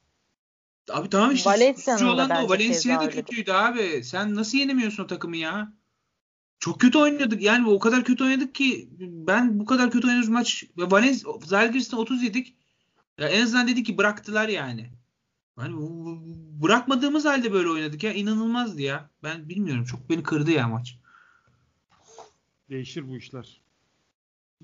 Abi 0.91 1.09
tamam 1.09 1.31
işte. 1.31 1.49
Valencia'nın 1.49 2.07
olan 2.07 2.29
da 2.29 2.45
o. 2.45 2.49
Valencia 2.49 3.01
da 3.01 3.09
kötüydü 3.09 3.51
abi. 3.51 4.03
Sen 4.03 4.35
nasıl 4.35 4.57
yenemiyorsun 4.57 5.03
o 5.03 5.07
takımı 5.07 5.37
ya? 5.37 5.73
Çok 6.59 6.81
kötü 6.81 6.97
oynadık. 6.97 7.41
Yani 7.41 7.69
o 7.69 7.79
kadar 7.79 8.03
kötü 8.03 8.23
oynadık 8.23 8.55
ki 8.55 8.89
ben 8.99 9.59
bu 9.59 9.65
kadar 9.65 9.91
kötü 9.91 10.07
oynadığımız 10.07 10.29
maç 10.29 10.63
Valencia 10.77 11.31
Zalgiris'ten 11.45 11.97
30 11.97 12.23
yedik. 12.23 12.57
Ya 13.19 13.27
en 13.27 13.43
azından 13.43 13.67
dedi 13.67 13.83
ki 13.83 13.97
bıraktılar 13.97 14.49
yani. 14.49 14.91
Hani 15.55 15.73
bırakmadığımız 16.61 17.25
halde 17.25 17.53
böyle 17.53 17.69
oynadık 17.69 18.03
ya. 18.03 18.13
inanılmazdı 18.13 18.81
ya. 18.81 19.09
Ben 19.23 19.49
bilmiyorum. 19.49 19.85
Çok 19.85 20.09
beni 20.09 20.23
kırdı 20.23 20.51
ya 20.51 20.67
maç. 20.67 20.97
Değişir 22.69 23.09
bu 23.09 23.17
işler. 23.17 23.61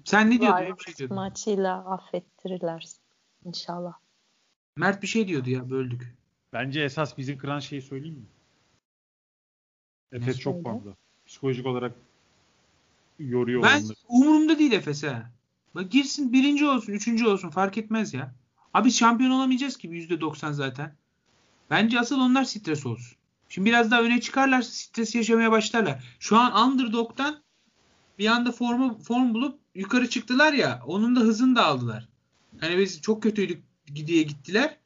Sen 0.06 0.32
ne 0.32 0.42
diyordun? 0.42 0.78
Bir 0.78 0.84
şey 0.84 0.96
diyordun. 0.96 1.16
Maçıyla 1.16 1.94
affettirirler 1.94 2.86
inşallah. 3.46 3.94
Mert 4.76 5.02
bir 5.02 5.08
şey 5.08 5.28
diyordu 5.28 5.50
ya 5.50 5.70
böldük. 5.70 6.16
Bence 6.54 6.82
esas 6.82 7.18
bizi 7.18 7.38
kıran 7.38 7.60
şeyi 7.60 7.82
söyleyeyim 7.82 8.16
mi? 8.16 8.26
Efes 10.12 10.40
çok 10.40 10.64
formda. 10.64 10.96
Psikolojik 11.26 11.66
olarak 11.66 11.96
yoruyor 13.20 13.64
Ben 13.64 13.84
onları. 13.84 13.98
umurumda 14.08 14.60
değil 14.60 14.72
Efes'e. 14.72 15.24
Bak 15.76 15.92
girsin 15.92 16.34
birinci 16.34 16.66
olsun, 16.66 16.94
üçüncü 16.94 17.28
olsun 17.28 17.50
fark 17.50 17.78
etmez 17.78 18.14
ya. 18.14 18.36
Abi 18.74 18.92
şampiyon 18.92 19.32
olamayacağız 19.32 19.78
ki 19.78 19.88
%90 19.88 20.54
zaten. 20.54 20.96
Bence 21.70 22.00
asıl 22.00 22.20
onlar 22.20 22.44
stres 22.44 22.86
olsun. 22.86 23.18
Şimdi 23.50 23.70
biraz 23.70 23.92
daha 23.92 24.02
öne 24.02 24.22
çıkarlarsa 24.22 24.72
stres 24.72 25.16
yaşamaya 25.16 25.52
başlarlar. 25.52 26.04
Şu 26.20 26.38
an 26.38 26.70
underdog'dan 26.70 27.44
bir 28.20 28.28
anda 28.28 28.52
formu 28.52 29.00
form 29.04 29.34
bulup 29.34 29.60
yukarı 29.76 30.10
çıktılar 30.10 30.54
ya. 30.54 30.84
Onun 30.86 31.16
da 31.16 31.20
hızını 31.20 31.56
da 31.56 31.66
aldılar. 31.66 32.08
Hani 32.60 32.78
biz 32.78 33.02
çok 33.02 33.24
kötüydük 33.24 33.64
diye 33.96 34.24
gittiler. 34.24 34.78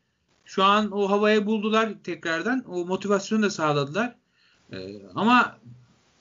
Şu 0.45 0.63
an 0.63 0.91
o 0.91 1.09
havaya 1.09 1.45
buldular 1.45 1.93
tekrardan. 2.03 2.63
O 2.67 2.85
motivasyonu 2.85 3.43
da 3.43 3.49
sağladılar. 3.49 4.15
Ee, 4.71 4.77
ama 5.15 5.57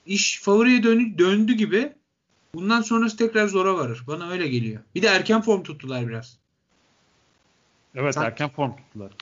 iş 0.07 0.41
favoriye 0.43 0.83
dön 0.83 1.19
döndü 1.19 1.53
gibi. 1.53 1.93
Bundan 2.55 2.83
sonrası 2.83 3.17
tekrar 3.17 3.49
zora 3.49 3.75
varır. 3.75 4.03
Bana 4.07 4.31
öyle 4.31 4.49
geliyor. 4.49 4.83
Bir 4.95 5.03
de 5.03 5.07
erken 5.07 5.41
form 5.43 5.63
tuttular 5.63 6.09
biraz. 6.09 6.42
Evet 7.95 8.15
Sanki. 8.15 8.27
erken 8.27 8.49
form 8.49 8.77
tuttular. 8.77 9.13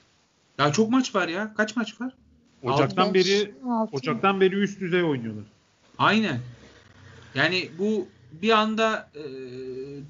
Ya 0.59 0.72
çok 0.72 0.90
maç 0.90 1.14
var 1.14 1.28
ya. 1.28 1.55
Kaç 1.55 1.76
maç 1.76 2.01
var? 2.01 2.14
Ocaktan 2.62 3.02
6, 3.02 3.14
beri 3.14 3.55
6. 3.68 3.97
Ocaktan 3.97 4.40
beri 4.40 4.56
üst 4.56 4.80
düzey 4.80 5.02
oynuyorlar. 5.02 5.44
Aynen. 5.98 6.40
Yani 7.34 7.68
bu 7.78 8.09
bir 8.32 8.51
anda 8.51 9.10
e, 9.14 9.22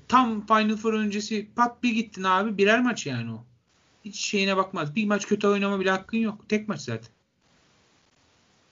tam 0.09 0.47
Final 0.47 0.77
Four 0.77 0.95
öncesi 0.95 1.49
pat 1.57 1.83
bir 1.83 1.95
gittin 1.95 2.23
abi 2.23 2.59
birer 2.59 2.81
maç 2.81 3.07
yani 3.07 3.33
o. 3.33 3.45
Hiç 4.05 4.17
şeyine 4.17 4.57
bakmaz. 4.57 4.97
Bir 4.97 5.07
maç 5.07 5.27
kötü 5.27 5.47
oynama 5.47 5.81
bile 5.81 5.91
hakkın 5.91 6.19
yok. 6.19 6.49
Tek 6.49 6.69
maç 6.69 6.81
zaten. 6.81 7.11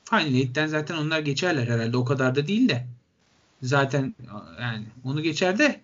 Final 0.04 0.34
Eight'ten 0.34 0.66
zaten 0.66 0.96
onlar 0.96 1.20
geçerler 1.20 1.66
herhalde. 1.66 1.96
O 1.96 2.04
kadar 2.04 2.34
da 2.34 2.46
değil 2.46 2.68
de. 2.68 2.86
Zaten 3.62 4.14
yani 4.60 4.84
onu 5.04 5.22
geçer 5.22 5.58
de. 5.58 5.80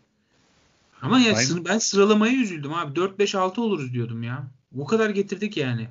Ama 1.05 1.19
ya 1.19 1.37
Aynen. 1.37 1.65
ben 1.65 1.79
sıralamaya 1.79 2.35
üzüldüm 2.35 2.75
abi. 2.75 3.01
4-5-6 3.01 3.61
oluruz 3.61 3.93
diyordum 3.93 4.23
ya. 4.23 4.47
O 4.79 4.85
kadar 4.85 5.11
getirdik 5.11 5.57
yani. 5.57 5.89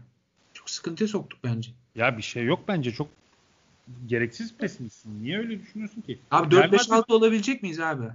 Çok 0.53 0.69
sıkıntıya 0.69 1.07
soktuk 1.07 1.40
bence. 1.44 1.72
Ya 1.95 2.18
bir 2.18 2.22
şey 2.22 2.45
yok 2.45 2.60
bence. 2.68 2.91
Çok 2.91 3.07
gereksiz 4.07 4.53
pesimistsin. 4.57 5.23
Niye 5.23 5.38
öyle 5.38 5.61
düşünüyorsun 5.61 6.02
ki? 6.02 6.19
Abi 6.31 6.56
4-5-6 6.56 7.14
olabilecek 7.14 7.64
miyiz 7.64 7.80
abi? 7.80 8.06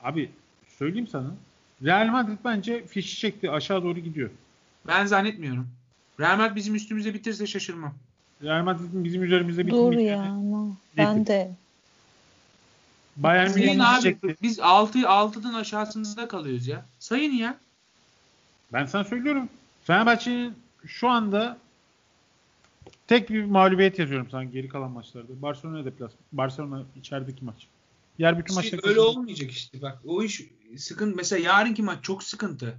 Abi 0.00 0.30
söyleyeyim 0.78 1.08
sana. 1.08 1.34
Real 1.84 2.06
Madrid 2.06 2.38
bence 2.44 2.86
fişi 2.86 3.18
çekti. 3.18 3.50
Aşağı 3.50 3.82
doğru 3.82 3.98
gidiyor. 3.98 4.30
Ben 4.86 5.06
zannetmiyorum. 5.06 5.68
Real 6.20 6.36
Madrid 6.36 6.56
bizim 6.56 6.74
üstümüze 6.74 7.14
bitirse 7.14 7.46
şaşırmam. 7.46 7.94
Real 8.42 8.64
Madrid'in 8.64 9.04
bizim 9.04 9.22
üzerimizde 9.22 9.66
bitirmeyeceğini. 9.66 10.18
Doğru 10.18 10.24
ya 10.26 10.32
ama 10.32 10.76
ben 10.96 11.26
de. 11.26 11.50
Bayern 13.16 13.78
abi 13.78 14.02
çekti. 14.02 14.36
biz 14.42 14.60
6 14.60 14.98
6'dan 14.98 15.54
aşağısında 15.54 16.28
kalıyoruz 16.28 16.66
ya. 16.66 16.86
Sayın 16.98 17.32
ya. 17.32 17.58
Ben 18.72 18.86
sana 18.86 19.04
söylüyorum. 19.04 19.48
Fenerbahçe'nin 19.84 20.54
şu 20.86 21.08
anda 21.08 21.58
tek 23.06 23.30
bir 23.30 23.44
mağlubiyet 23.44 23.98
yazıyorum 23.98 24.28
sana 24.30 24.44
geri 24.44 24.68
kalan 24.68 24.90
maçlarda. 24.90 25.42
Barcelona 25.42 25.84
deplas. 25.84 26.12
Barcelona 26.32 26.82
içerideki 26.96 27.44
maç. 27.44 27.66
Diğer 28.18 28.38
bütün 28.38 28.60
işte 28.60 28.76
maçlar 28.76 28.90
öyle 28.90 29.00
olmayacak 29.00 29.50
işte 29.50 29.82
bak. 29.82 29.98
O 30.06 30.22
iş 30.22 30.42
sıkıntı. 30.76 31.16
Mesela 31.16 31.42
yarınki 31.42 31.82
maç 31.82 32.04
çok 32.04 32.22
sıkıntı. 32.22 32.78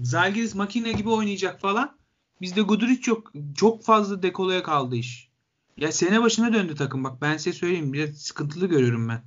Zalgiris 0.00 0.54
makine 0.54 0.92
gibi 0.92 1.08
oynayacak 1.08 1.60
falan. 1.60 1.96
Bizde 2.40 2.60
Guduric 2.60 3.00
çok 3.00 3.32
çok 3.56 3.84
fazla 3.84 4.22
dekolaya 4.22 4.62
kaldı 4.62 4.96
iş. 4.96 5.29
Ya 5.76 5.92
sene 5.92 6.22
başına 6.22 6.52
döndü 6.52 6.74
takım 6.74 7.04
bak 7.04 7.22
ben 7.22 7.36
size 7.36 7.52
söyleyeyim 7.52 7.92
biraz 7.92 8.10
sıkıntılı 8.10 8.66
görüyorum 8.66 9.08
ben. 9.08 9.22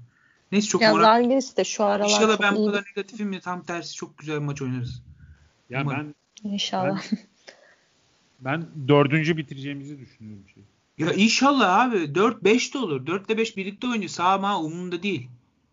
Neyse 0.51 0.67
çok 0.67 0.81
ya 0.81 0.91
moral. 0.91 1.03
Zalgiris 1.03 1.57
de 1.57 1.63
şu 1.63 1.83
aralar 1.83 2.09
İnşallah 2.09 2.41
ben 2.41 2.55
bu 2.55 2.65
kadar 2.65 2.83
negatifim 2.85 3.33
ya 3.33 3.39
tam 3.39 3.63
tersi 3.63 3.95
çok 3.95 4.17
güzel 4.17 4.39
maç 4.39 4.61
oynarız. 4.61 5.03
Ya 5.69 5.81
Umarım. 5.81 6.13
ben 6.43 6.49
İnşallah. 6.49 7.01
Ben, 7.11 8.61
ben 8.61 8.87
dördüncü 8.87 9.37
bitireceğimizi 9.37 9.99
düşünüyorum. 9.99 10.45
Şey. 10.53 10.63
Ya 10.97 11.13
inşallah 11.13 11.79
abi 11.79 11.95
4-5 11.97 12.73
de 12.73 12.77
olur. 12.77 13.07
4 13.07 13.29
ile 13.29 13.37
5 13.37 13.57
birlikte 13.57 13.87
oynuyor. 13.87 14.09
Sağ 14.09 14.37
ma 14.37 14.59
umurumda 14.59 15.03
değil. 15.03 15.29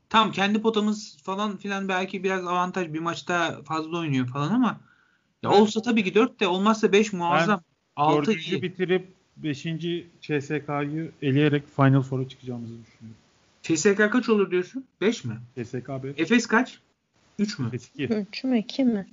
Tam 0.09 0.33
kendi 0.33 0.63
potamız 0.63 1.19
falan 1.23 1.57
filan 1.57 1.89
belki 1.89 2.25
biraz 2.25 2.47
avantaj 2.47 2.93
bir 2.93 2.99
maçta 2.99 3.63
fazla 3.65 3.99
oynuyor 3.99 4.27
falan 4.27 4.51
ama 4.51 4.81
ya 5.43 5.51
olsa 5.51 5.83
tabii 5.83 6.05
ki 6.05 6.15
4 6.15 6.41
de 6.41 6.47
olmazsa 6.47 6.93
5 6.93 7.13
muazzam. 7.13 7.61
Ben 7.99 8.03
6 8.03 8.33
iyi. 8.33 8.63
bitirip 8.63 9.20
5. 9.43 9.63
CSK'yı 10.21 11.13
eleyerek 11.23 11.77
Final 11.77 12.03
Four'a 12.03 12.29
çıkacağımızı 12.29 12.75
düşünüyorum. 12.83 13.21
CSK 13.63 14.13
kaç 14.13 14.29
olur 14.29 14.51
diyorsun? 14.51 14.85
5 15.01 15.25
mi? 15.25 15.37
CSK 15.57 15.89
5. 15.89 16.15
Efes 16.19 16.47
kaç? 16.47 16.79
3 17.39 17.59
mü? 17.59 17.67
Efes 17.67 17.91
2. 17.95 18.05
3 18.05 18.45
mü 18.45 18.59
2 18.59 18.85
mi? 18.85 19.07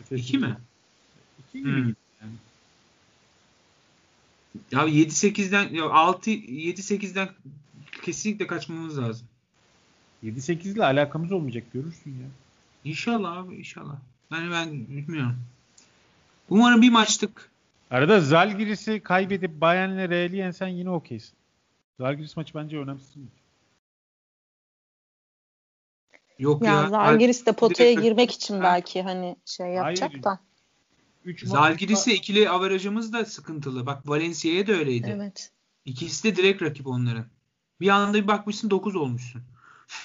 Efes 0.00 0.20
2 0.20 0.38
mi? 0.38 0.56
2 1.48 1.58
gibi 1.58 1.70
hmm. 1.70 1.94
yani. 2.22 2.32
Ya 4.70 4.80
7-8'den 4.80 5.74
ya 5.74 5.84
6 5.84 6.30
7-8'den 6.30 7.28
kesinlikle 8.02 8.46
kaçmamız 8.46 8.98
lazım. 8.98 9.26
7-8 10.24 10.68
ile 10.68 10.84
alakamız 10.84 11.32
olmayacak 11.32 11.64
görürsün 11.72 12.10
ya. 12.10 12.26
İnşallah 12.84 13.36
abi 13.36 13.54
inşallah. 13.54 13.96
Yani 14.32 14.50
ben 14.50 14.88
bilmiyorum. 14.88 15.36
Umarım 16.48 16.82
bir 16.82 16.90
maçtık. 16.90 17.50
Arada 17.90 18.20
Zalgiris'i 18.20 19.00
kaybedip 19.00 19.60
Bayern'le 19.60 20.10
Real'i 20.10 20.36
yensen 20.36 20.68
yine 20.68 20.90
okeysin. 20.90 21.36
Zalgiris 21.98 22.36
maçı 22.36 22.54
bence 22.54 22.78
önemsiz 22.78 23.16
mi? 23.16 23.26
Yok 26.38 26.62
ya. 26.62 26.72
ya 26.72 26.88
Zalgiris 26.88 27.46
de 27.46 27.52
potaya 27.52 27.90
direkt... 27.90 28.02
girmek 28.02 28.30
için 28.30 28.60
belki 28.60 29.02
hani 29.02 29.36
şey 29.44 29.66
yapacak 29.66 30.10
Hayır. 30.10 30.22
da. 30.22 30.40
Zalgiris'e 31.42 32.14
ikili 32.14 32.50
averajımız 32.50 33.12
da 33.12 33.24
sıkıntılı. 33.24 33.86
Bak 33.86 34.08
Valencia'ya 34.08 34.66
da 34.66 34.72
öyleydi. 34.72 35.14
Evet. 35.16 35.52
İkisi 35.84 36.24
de 36.24 36.36
direkt 36.36 36.62
rakip 36.62 36.86
onların. 36.86 37.26
Bir 37.80 37.88
anda 37.88 38.22
bir 38.22 38.26
bakmışsın 38.26 38.70
9 38.70 38.96
olmuşsun. 38.96 39.42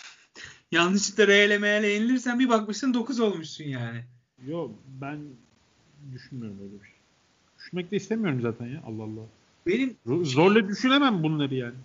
Yanlışlıkla 0.72 1.27
Real'e 1.27 1.57
meğerle 1.57 1.88
yenilirsen 1.88 2.39
bir 2.39 2.49
bakmışsın 2.49 2.93
9 2.93 3.19
olmuşsun 3.19 3.64
yani. 3.64 4.05
Yok 4.47 4.72
ben 4.88 5.19
düşünmüyorum 6.11 6.60
öyle 6.61 6.81
bir 6.81 6.85
şey. 6.85 6.93
Düşünmek 7.64 7.91
de 7.91 7.95
istemiyorum 7.95 8.41
zaten 8.41 8.65
ya. 8.65 8.84
Allah 8.85 9.03
Allah. 9.03 9.26
Benim 9.68 9.98
zorla 10.26 10.68
düşünemem 10.68 11.23
bunları 11.23 11.56
yani. 11.56 11.76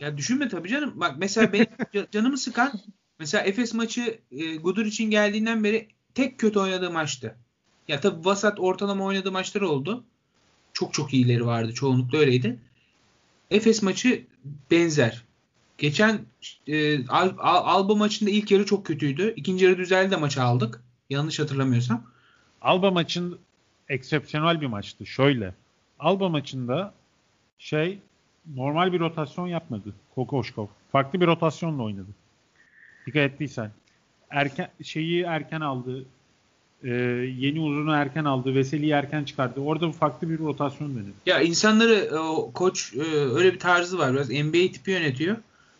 Ya 0.00 0.16
düşünme 0.18 0.48
tabii 0.48 0.68
canım. 0.68 0.92
Bak 0.96 1.14
mesela 1.18 1.52
benim 1.52 1.66
canımı 2.12 2.38
sıkan 2.38 2.72
mesela 3.18 3.44
Efes 3.44 3.74
maçı 3.74 4.18
e, 4.32 4.56
Gudur 4.56 4.86
için 4.86 5.10
geldiğinden 5.10 5.64
beri 5.64 5.88
tek 6.14 6.38
kötü 6.38 6.58
oynadığı 6.58 6.90
maçtı. 6.90 7.36
Ya 7.88 8.00
tabii 8.00 8.24
vasat 8.24 8.60
ortalama 8.60 9.04
oynadığı 9.04 9.32
maçlar 9.32 9.60
oldu. 9.60 10.04
Çok 10.72 10.94
çok 10.94 11.14
iyileri 11.14 11.46
vardı. 11.46 11.74
Çoğunlukla 11.74 12.18
öyleydi. 12.18 12.58
Efes 13.50 13.82
maçı 13.82 14.26
benzer. 14.70 15.24
Geçen 15.78 16.20
e, 16.66 17.06
Al, 17.06 17.32
Al, 17.38 17.62
Alba 17.64 17.94
maçında 17.94 18.30
ilk 18.30 18.50
yarı 18.50 18.66
çok 18.66 18.86
kötüydü. 18.86 19.34
İkinci 19.36 19.64
yarı 19.64 19.78
düzeldi 19.78 20.10
de 20.10 20.16
maçı 20.16 20.42
aldık. 20.42 20.82
Yanlış 21.10 21.38
hatırlamıyorsam. 21.38 22.02
Alba 22.62 22.90
maçın 22.90 23.38
eksepsiyonel 23.88 24.60
bir 24.60 24.66
maçtı. 24.66 25.06
Şöyle. 25.06 25.54
Alba 25.98 26.28
maçında 26.28 26.94
şey 27.58 27.98
normal 28.54 28.92
bir 28.92 29.00
rotasyon 29.00 29.46
yapmadı. 29.46 29.94
Kokoşkov. 30.14 30.66
Farklı 30.92 31.20
bir 31.20 31.26
rotasyonla 31.26 31.82
oynadı. 31.82 32.08
Dikkat 33.06 33.22
ettiysen. 33.22 33.70
Erken 34.30 34.70
şeyi 34.82 35.22
erken 35.22 35.60
aldı. 35.60 36.04
E, 36.84 36.90
yeni 37.38 37.60
uzunu 37.60 37.92
erken 37.94 38.24
aldı. 38.24 38.54
Veseli'yi 38.54 38.92
erken 38.92 39.24
çıkardı. 39.24 39.60
Orada 39.60 39.92
farklı 39.92 40.30
bir 40.30 40.38
rotasyon 40.38 40.96
denedi. 40.96 41.10
Ya 41.26 41.40
insanları 41.40 42.18
o 42.20 42.52
koç 42.52 42.94
e, 42.94 43.02
öyle 43.12 43.52
bir 43.54 43.58
tarzı 43.58 43.98
var. 43.98 44.12
Biraz 44.12 44.30
NBA 44.30 44.72
tipi 44.72 44.90
yönetiyor. 44.90 45.36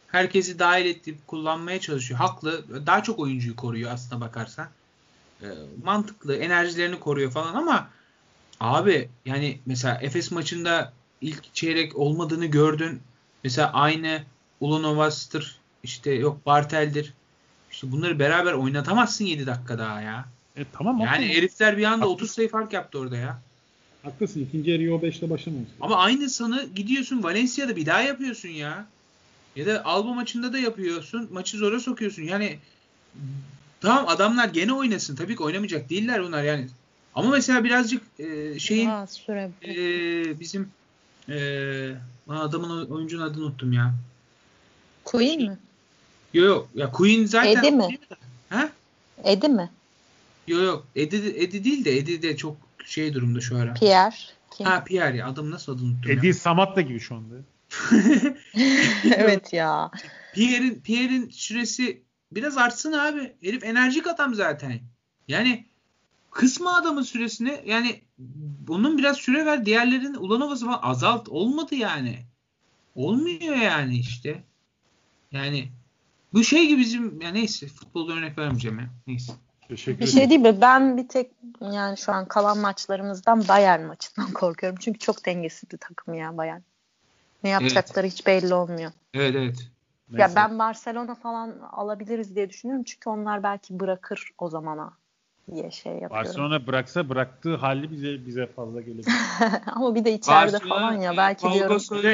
Herkesi 0.09 0.59
dahil 0.59 0.87
edip 0.87 1.27
kullanmaya 1.27 1.81
çalışıyor. 1.81 2.21
Haklı. 2.21 2.65
Daha 2.87 3.03
çok 3.03 3.19
oyuncuyu 3.19 3.57
koruyor 3.57 3.91
aslına 3.91 4.21
bakarsan. 4.21 4.69
E, 5.43 5.47
mantıklı. 5.85 6.37
Enerjilerini 6.37 7.01
koruyor 7.01 7.31
falan 7.31 7.55
ama 7.55 7.89
abi 8.61 9.09
yani 9.27 9.59
mesela 9.67 9.99
Efes 10.03 10.31
maçında 10.31 10.93
ilk 11.21 11.55
çeyrek 11.55 11.97
olmadığını 11.97 12.47
gördün. 12.47 13.01
Mesela 13.45 13.73
aynı 13.73 14.23
Ulanovas'tır. 14.61 15.59
işte 15.83 16.13
yok 16.13 16.47
Bartel'dir. 16.47 17.15
İşte 17.71 17.93
bunları 17.93 18.19
beraber 18.19 18.53
oynatamazsın 18.53 19.25
7 19.25 19.47
dakika 19.47 19.79
daha 19.79 20.01
ya. 20.01 20.29
E 20.57 20.65
tamam. 20.73 20.99
Yani 21.01 21.09
haklısın. 21.09 21.35
herifler 21.35 21.79
bir 21.79 21.85
anda 21.85 22.05
haklısın. 22.05 22.15
30 22.15 22.31
sayı 22.31 22.49
fark 22.49 22.73
yaptı 22.73 22.99
orada 22.99 23.17
ya. 23.17 23.41
Haklısın. 24.03 24.41
İkinci 24.41 24.71
yarıyı 24.71 24.95
o 24.95 24.99
5'te 24.99 25.31
başlamalısın. 25.31 25.75
Ama 25.81 25.97
aynı 25.97 26.31
sanı 26.31 26.69
gidiyorsun 26.75 27.23
Valencia'da 27.23 27.77
bir 27.77 27.87
daha 27.87 28.01
yapıyorsun 28.01 28.49
ya. 28.49 28.87
Ya 29.57 29.67
da 29.67 29.85
Alba 29.85 30.15
maçında 30.15 30.53
da 30.53 30.59
yapıyorsun. 30.59 31.29
Maçı 31.33 31.57
zora 31.57 31.81
sokuyorsun. 31.81 32.23
Yani 32.23 32.59
tamam 33.81 34.09
adamlar 34.09 34.49
gene 34.49 34.73
oynasın. 34.73 35.17
Tabii 35.17 35.37
ki 35.37 35.43
oynamayacak 35.43 35.91
değiller 35.91 36.23
bunlar 36.23 36.43
yani. 36.43 36.69
Ama 37.19 37.31
mesela 37.31 37.65
birazcık 37.65 38.03
e, 38.19 38.59
şeyin 38.59 38.91
e, 39.65 40.41
bizim 40.41 40.71
e, 41.29 41.37
adamın 42.29 42.87
oyuncunun 42.87 43.23
adını 43.23 43.45
unuttum 43.45 43.73
ya. 43.73 43.95
Queen 45.05 45.41
mi? 45.41 45.59
Yok 46.35 46.47
yok. 46.47 46.69
Ya 46.75 46.91
Queen 46.91 47.27
zaten 47.27 47.57
Eddie 47.57 47.71
mi? 47.71 47.99
Ha? 48.49 48.71
Edi 49.25 49.49
mi? 49.49 49.71
Yok 50.47 50.63
yok. 50.63 50.87
Edi, 50.97 51.17
Edi 51.37 51.65
değil 51.65 51.85
de 51.85 51.97
Edi 51.99 52.23
de 52.23 52.37
çok 52.37 52.57
şey 52.85 53.15
durumda 53.15 53.41
şu 53.41 53.57
ara. 53.59 53.75
Pierre. 53.75 54.15
Kim? 54.51 54.67
Ha 54.67 54.85
Pierre 54.85 55.17
ya. 55.17 55.27
Adım 55.27 55.51
nasıl 55.51 55.77
adını 55.77 55.87
unuttum 55.87 56.11
Edi 56.11 56.35
Samatta 56.35 56.81
gibi 56.81 57.01
şu 57.01 57.15
anda. 57.15 57.35
evet 59.17 59.53
ya. 59.53 59.91
Pierre'in 60.35 60.81
Pierre'in 60.81 61.31
süresi 61.31 62.03
biraz 62.33 62.59
artsın 62.59 62.93
abi. 62.93 63.33
Herif 63.43 63.65
enerjik 63.65 64.07
adam 64.07 64.35
zaten. 64.35 64.81
Yani 65.29 65.67
kısma 66.31 66.77
adamın 66.77 67.03
süresini 67.03 67.63
yani 67.67 68.03
bunun 68.59 68.99
biraz 68.99 69.17
süre 69.17 69.47
ver 69.47 69.67
diğerlerinin 69.67 70.15
ulan 70.15 70.41
havası 70.41 70.67
falan 70.67 70.81
azalt 70.83 71.29
olmadı 71.29 71.75
yani. 71.75 72.19
Olmuyor 72.95 73.57
yani 73.57 73.99
işte. 73.99 74.45
Yani 75.33 75.69
bu 76.33 76.45
şey 76.45 76.69
gibi 76.69 76.81
bizim 76.81 77.21
ya 77.21 77.31
neyse 77.31 77.67
futbolda 77.67 78.13
örnek 78.13 78.39
vermeyeceğim 78.39 78.79
ya. 78.79 78.87
Neyse. 79.07 79.33
Teşekkür 79.69 80.01
bir 80.01 80.07
şey 80.07 80.31
değil 80.31 80.41
mi? 80.41 80.61
Ben 80.61 80.97
bir 80.97 81.09
tek 81.09 81.31
yani 81.61 81.99
şu 81.99 82.13
an 82.13 82.29
kalan 82.29 82.59
maçlarımızdan 82.59 83.49
Bayern 83.49 83.83
maçından 83.83 84.33
korkuyorum. 84.35 84.79
Çünkü 84.83 84.99
çok 84.99 85.27
dengesiz 85.27 85.71
bir 85.71 85.79
takım 85.79 86.15
ya 86.15 86.37
Bayern. 86.37 86.61
Ne 87.45 87.51
yapacakları 87.51 88.07
evet. 88.07 88.19
hiç 88.19 88.27
belli 88.27 88.55
olmuyor. 88.55 88.93
Evet 89.15 89.35
evet. 89.37 89.71
Ya 90.13 90.33
ben 90.37 90.59
Barcelona 90.59 91.15
falan 91.15 91.59
alabiliriz 91.73 92.37
diye 92.37 92.51
düşünüyorum. 92.51 92.85
Çünkü 92.85 93.11
onlar 93.11 93.43
belki 93.43 93.81
bırakır 93.81 94.31
o 94.39 94.49
zamana 94.49 94.93
diye 95.51 95.71
şey 95.71 95.93
yapıyorum. 95.93 96.17
Barcelona 96.17 96.67
bıraksa 96.67 97.09
bıraktığı 97.09 97.57
hali 97.57 97.91
bize 97.91 98.27
bize 98.27 98.47
fazla 98.47 98.81
gelir. 98.81 99.07
Ama 99.67 99.95
bir 99.95 100.05
de 100.05 100.13
içeride 100.13 100.53
Barcelona, 100.53 100.79
falan 100.79 101.01
ya 101.01 101.17
belki 101.17 101.43
Paul 101.43 101.55
diyorum. 101.55 101.73
Gasol, 101.73 102.05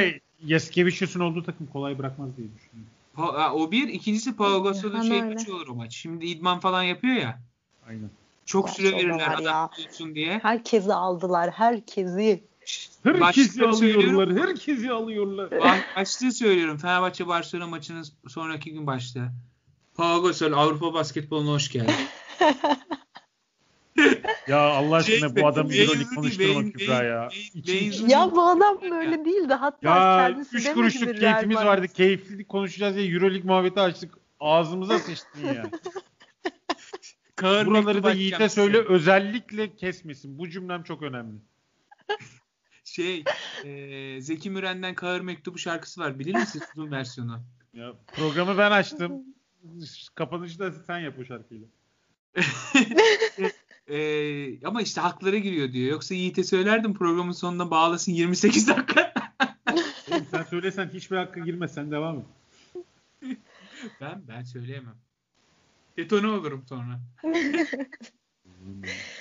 Yaskevicius'un 0.44 1.20
olduğu 1.20 1.42
takım 1.42 1.66
kolay 1.66 1.98
bırakmaz 1.98 2.36
diye 2.36 2.48
düşünüyorum. 2.54 2.94
O 3.54 3.70
bir. 3.70 3.88
ikincisi 3.88 4.36
Paul 4.36 4.64
Gasol'un 4.64 5.02
şey 5.02 5.22
maçı 5.22 5.56
olur 5.56 5.68
o 5.68 5.74
maç. 5.74 5.94
Şimdi 5.94 6.26
idman 6.26 6.60
falan 6.60 6.82
yapıyor 6.82 7.16
ya. 7.16 7.40
Aynen. 7.88 8.10
Çok 8.46 8.70
süre 8.70 8.92
verirler 8.92 9.34
adam 9.38 9.70
olsun 9.88 10.14
diye. 10.14 10.38
Herkesi 10.38 10.94
aldılar. 10.94 11.50
Herkesi. 11.50 12.44
Herkesi 13.02 13.66
alıyorlar. 13.66 14.32
Herkesi 14.32 14.90
alıyorlar. 14.90 15.50
Başlığı 15.96 16.32
söylüyorum. 16.32 16.78
Fenerbahçe 16.78 17.26
Barcelona 17.26 17.66
maçının 17.66 18.06
sonraki 18.28 18.72
gün 18.72 18.86
başta. 18.86 19.32
Paul 19.94 20.22
Gasol 20.22 20.52
Avrupa 20.52 20.94
basketboluna 20.94 21.50
hoş 21.50 21.72
geldin. 21.72 21.94
ya 24.48 24.58
Allah 24.58 24.96
aşkına 24.96 25.28
şey, 25.28 25.42
bu 25.42 25.46
adamı 25.46 25.74
Euroleague 25.74 26.14
konuşturma 26.14 26.72
Kübra 26.72 27.02
ya. 27.02 27.28
İkinci... 27.54 28.12
Ya 28.12 28.30
bu 28.32 28.42
adam 28.42 28.80
böyle 28.90 29.24
değildi. 29.24 29.54
Hatta 29.54 29.88
ya, 29.88 30.28
kendisi 30.28 30.56
üç 30.56 30.72
kuruşluk 30.72 31.16
keyfimiz 31.16 31.56
vardı. 31.56 31.88
Keyifli 31.88 32.44
konuşacağız 32.44 32.96
diye 32.96 33.12
Euroleague 33.14 33.46
muhabbeti 33.46 33.80
açtık. 33.80 34.14
Ağzımıza 34.40 34.98
sıçtın 34.98 35.46
ya. 35.54 35.70
Buraları 37.66 38.02
da 38.02 38.12
Yiğit'e 38.12 38.48
söyle 38.48 38.78
özellikle 38.78 39.76
kesmesin. 39.76 40.38
Bu 40.38 40.48
cümlem 40.48 40.82
çok 40.82 41.02
önemli. 41.02 41.38
Şey, 42.84 43.24
e, 43.64 44.20
Zeki 44.20 44.50
Müren'den 44.50 44.94
Kahır 44.94 45.20
Mektubu 45.20 45.58
şarkısı 45.58 46.00
var. 46.00 46.18
Bilir 46.18 46.34
misin 46.34 46.62
uzun 46.76 46.90
versiyonu? 46.90 47.42
Ya, 47.72 47.92
programı 48.06 48.58
ben 48.58 48.70
açtım. 48.70 49.22
Kapanışı 50.14 50.58
da 50.58 50.72
sen 50.72 50.98
yap 50.98 51.14
o 51.20 51.24
şarkıyla. 51.24 51.66
e, 53.88 54.66
ama 54.66 54.82
işte 54.82 55.00
haklara 55.00 55.38
giriyor 55.38 55.72
diyor. 55.72 55.90
Yoksa 55.90 56.14
Yiğit'e 56.14 56.44
söylerdim 56.44 56.94
programın 56.94 57.32
sonunda 57.32 57.70
bağlasın 57.70 58.12
28 58.12 58.68
dakika. 58.68 59.12
Sen 60.30 60.42
söylesen 60.42 60.90
hiçbir 60.94 61.16
hakkı 61.16 61.40
girmez. 61.40 61.74
Sen 61.74 61.90
devam 61.90 62.18
et. 62.18 62.26
ben 64.00 64.22
ben 64.28 64.42
söyleyemem. 64.42 64.96
Detone 65.96 66.26
olurum 66.26 66.64
sonra. 66.68 67.00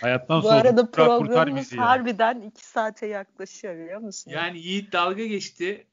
Hayattan 0.02 0.44
Bu 0.44 0.52
arada 0.52 0.92
programımız 0.92 1.78
harbiden 1.78 2.42
2 2.42 2.68
saate 2.68 3.08
yaklaşıyor 3.08 3.76
biliyor 3.76 4.00
musun? 4.00 4.32
Yani 4.32 4.60
Yiğit 4.60 4.92
dalga 4.92 5.26
geçti. 5.26 5.88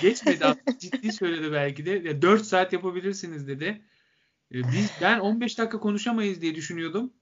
Geçmedi 0.00 0.44
aslında 0.44 0.78
ciddi 0.78 1.12
söyledi 1.12 1.52
belki 1.52 1.86
de. 1.86 1.90
Ya 1.90 2.22
4 2.22 2.44
saat 2.44 2.72
yapabilirsiniz 2.72 3.48
dedi. 3.48 3.82
Ee, 4.54 4.72
biz 4.72 4.90
ben 5.02 5.18
15 5.18 5.58
dakika 5.58 5.80
konuşamayız 5.80 6.40
diye 6.40 6.54
düşünüyordum. 6.54 7.12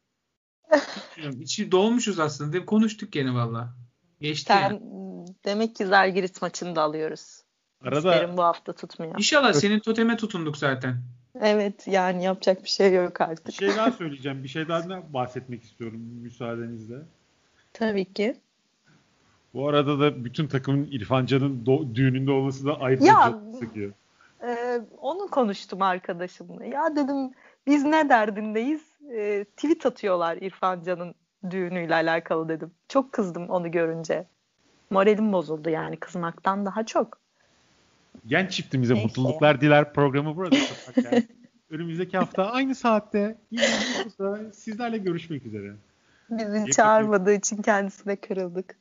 İçi 1.41 1.73
dolmuşuz 1.73 2.21
aslında. 2.21 2.67
Konuştuk 2.67 3.13
gene 3.13 3.35
valla. 3.35 3.75
Geçti 4.21 4.47
Sen, 4.47 4.63
yani. 4.63 4.81
Demek 5.45 5.77
ki 5.77 5.87
Zalgiris 5.87 6.43
maçını 6.43 6.77
da 6.77 6.83
alıyoruz. 6.83 7.43
Arada 7.85 7.97
İsterim 7.97 8.37
bu 8.37 8.43
hafta 8.43 8.73
tutmuyor. 8.73 9.15
İnşallah 9.19 9.53
senin 9.53 9.81
toteme 9.81 10.17
tutunduk 10.17 10.57
zaten. 10.57 11.03
Evet 11.41 11.87
yani 11.87 12.25
yapacak 12.25 12.65
bir 12.65 12.69
şey 12.69 12.95
yok 12.95 13.21
artık. 13.21 13.47
Bir 13.47 13.53
şey 13.53 13.69
daha 13.69 13.93
söyleyeceğim. 13.99 14.45
Bir 14.45 14.49
şey 14.49 14.69
daha 14.69 15.13
bahsetmek 15.13 15.63
istiyorum 15.63 16.01
müsaadenizle. 16.01 16.97
Tabii 17.73 18.13
ki. 18.13 18.37
Bu 19.55 19.69
arada 19.69 20.01
da 20.01 20.25
bütün 20.25 20.47
takımın 20.47 20.89
İrfan 20.91 21.27
Can'ın 21.27 21.65
do- 21.65 21.95
düğününde 21.95 22.31
olması 22.31 22.67
da 22.67 22.81
ayrıca 22.81 23.07
ya, 23.07 23.41
sıkıyor. 23.59 23.93
E, 24.43 24.81
onu 24.99 25.29
konuştum 25.31 25.83
arkadaşımla. 25.83 26.65
Ya 26.65 26.97
dedim 26.97 27.31
biz 27.67 27.85
ne 27.85 28.09
derdindeyiz? 28.09 28.83
E, 29.13 29.45
tweet 29.57 29.87
atıyorlar 29.87 30.37
İrfan 30.37 30.83
Can'ın 30.83 31.15
düğünüyle 31.51 31.95
alakalı 31.95 32.49
dedim. 32.49 32.71
Çok 32.89 33.13
kızdım 33.13 33.49
onu 33.51 33.71
görünce. 33.71 34.27
Moralim 34.91 35.33
bozuldu 35.33 35.71
yani 35.71 35.97
kızmaktan 35.97 36.67
daha 36.67 36.87
çok. 36.87 37.19
Genç 38.27 38.53
çiftimize 38.53 38.95
Neyse. 38.95 39.07
mutluluklar 39.07 39.61
diler 39.61 39.93
programı 39.93 40.37
burada. 40.37 40.57
Önümüzdeki 41.71 42.19
hafta 42.19 42.51
aynı 42.51 42.75
saatte 42.75 43.37
yine 43.51 43.67
sizlerle 44.53 44.99
görüşmek 44.99 45.47
üzere. 45.47 45.73
Bizi 46.31 46.71
çağırmadığı 46.71 47.33
için 47.33 47.63
kendisine 47.63 48.17
kırıldık. 48.17 48.77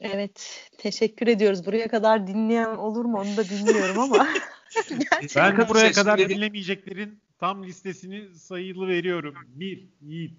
Evet, 0.00 0.68
teşekkür 0.78 1.26
ediyoruz. 1.26 1.66
Buraya 1.66 1.88
kadar 1.88 2.26
dinleyen 2.26 2.76
olur 2.76 3.04
mu 3.04 3.18
onu 3.18 3.36
da 3.36 3.44
bilmiyorum 3.44 3.98
ama. 3.98 4.28
ben 5.36 5.68
buraya 5.68 5.92
kadar 5.92 6.18
dinlemeyeceklerin 6.18 7.20
tam 7.38 7.64
listesini 7.64 8.34
sayılı 8.34 8.88
veriyorum. 8.88 9.34
Bir, 9.46 9.88
Yiğit 10.00 10.38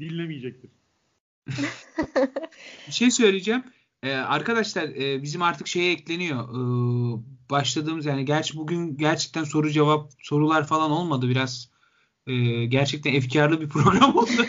dinlemeyecektir. 0.00 0.70
bir 2.88 2.92
şey 2.92 3.10
söyleyeceğim. 3.10 3.64
Ee, 4.02 4.12
arkadaşlar 4.12 4.82
e, 4.82 5.22
bizim 5.22 5.42
artık 5.42 5.66
şeye 5.66 5.92
ekleniyor. 5.92 6.48
Ee, 6.48 7.22
başladığımız 7.50 8.06
yani 8.06 8.24
gerçi 8.24 8.56
bugün 8.56 8.96
gerçekten 8.96 9.44
soru 9.44 9.70
cevap 9.70 10.12
sorular 10.18 10.66
falan 10.66 10.90
olmadı 10.90 11.28
biraz. 11.28 11.70
E, 12.26 12.64
gerçekten 12.64 13.14
efkarlı 13.14 13.60
bir 13.60 13.68
program 13.68 14.16
oldu. 14.16 14.46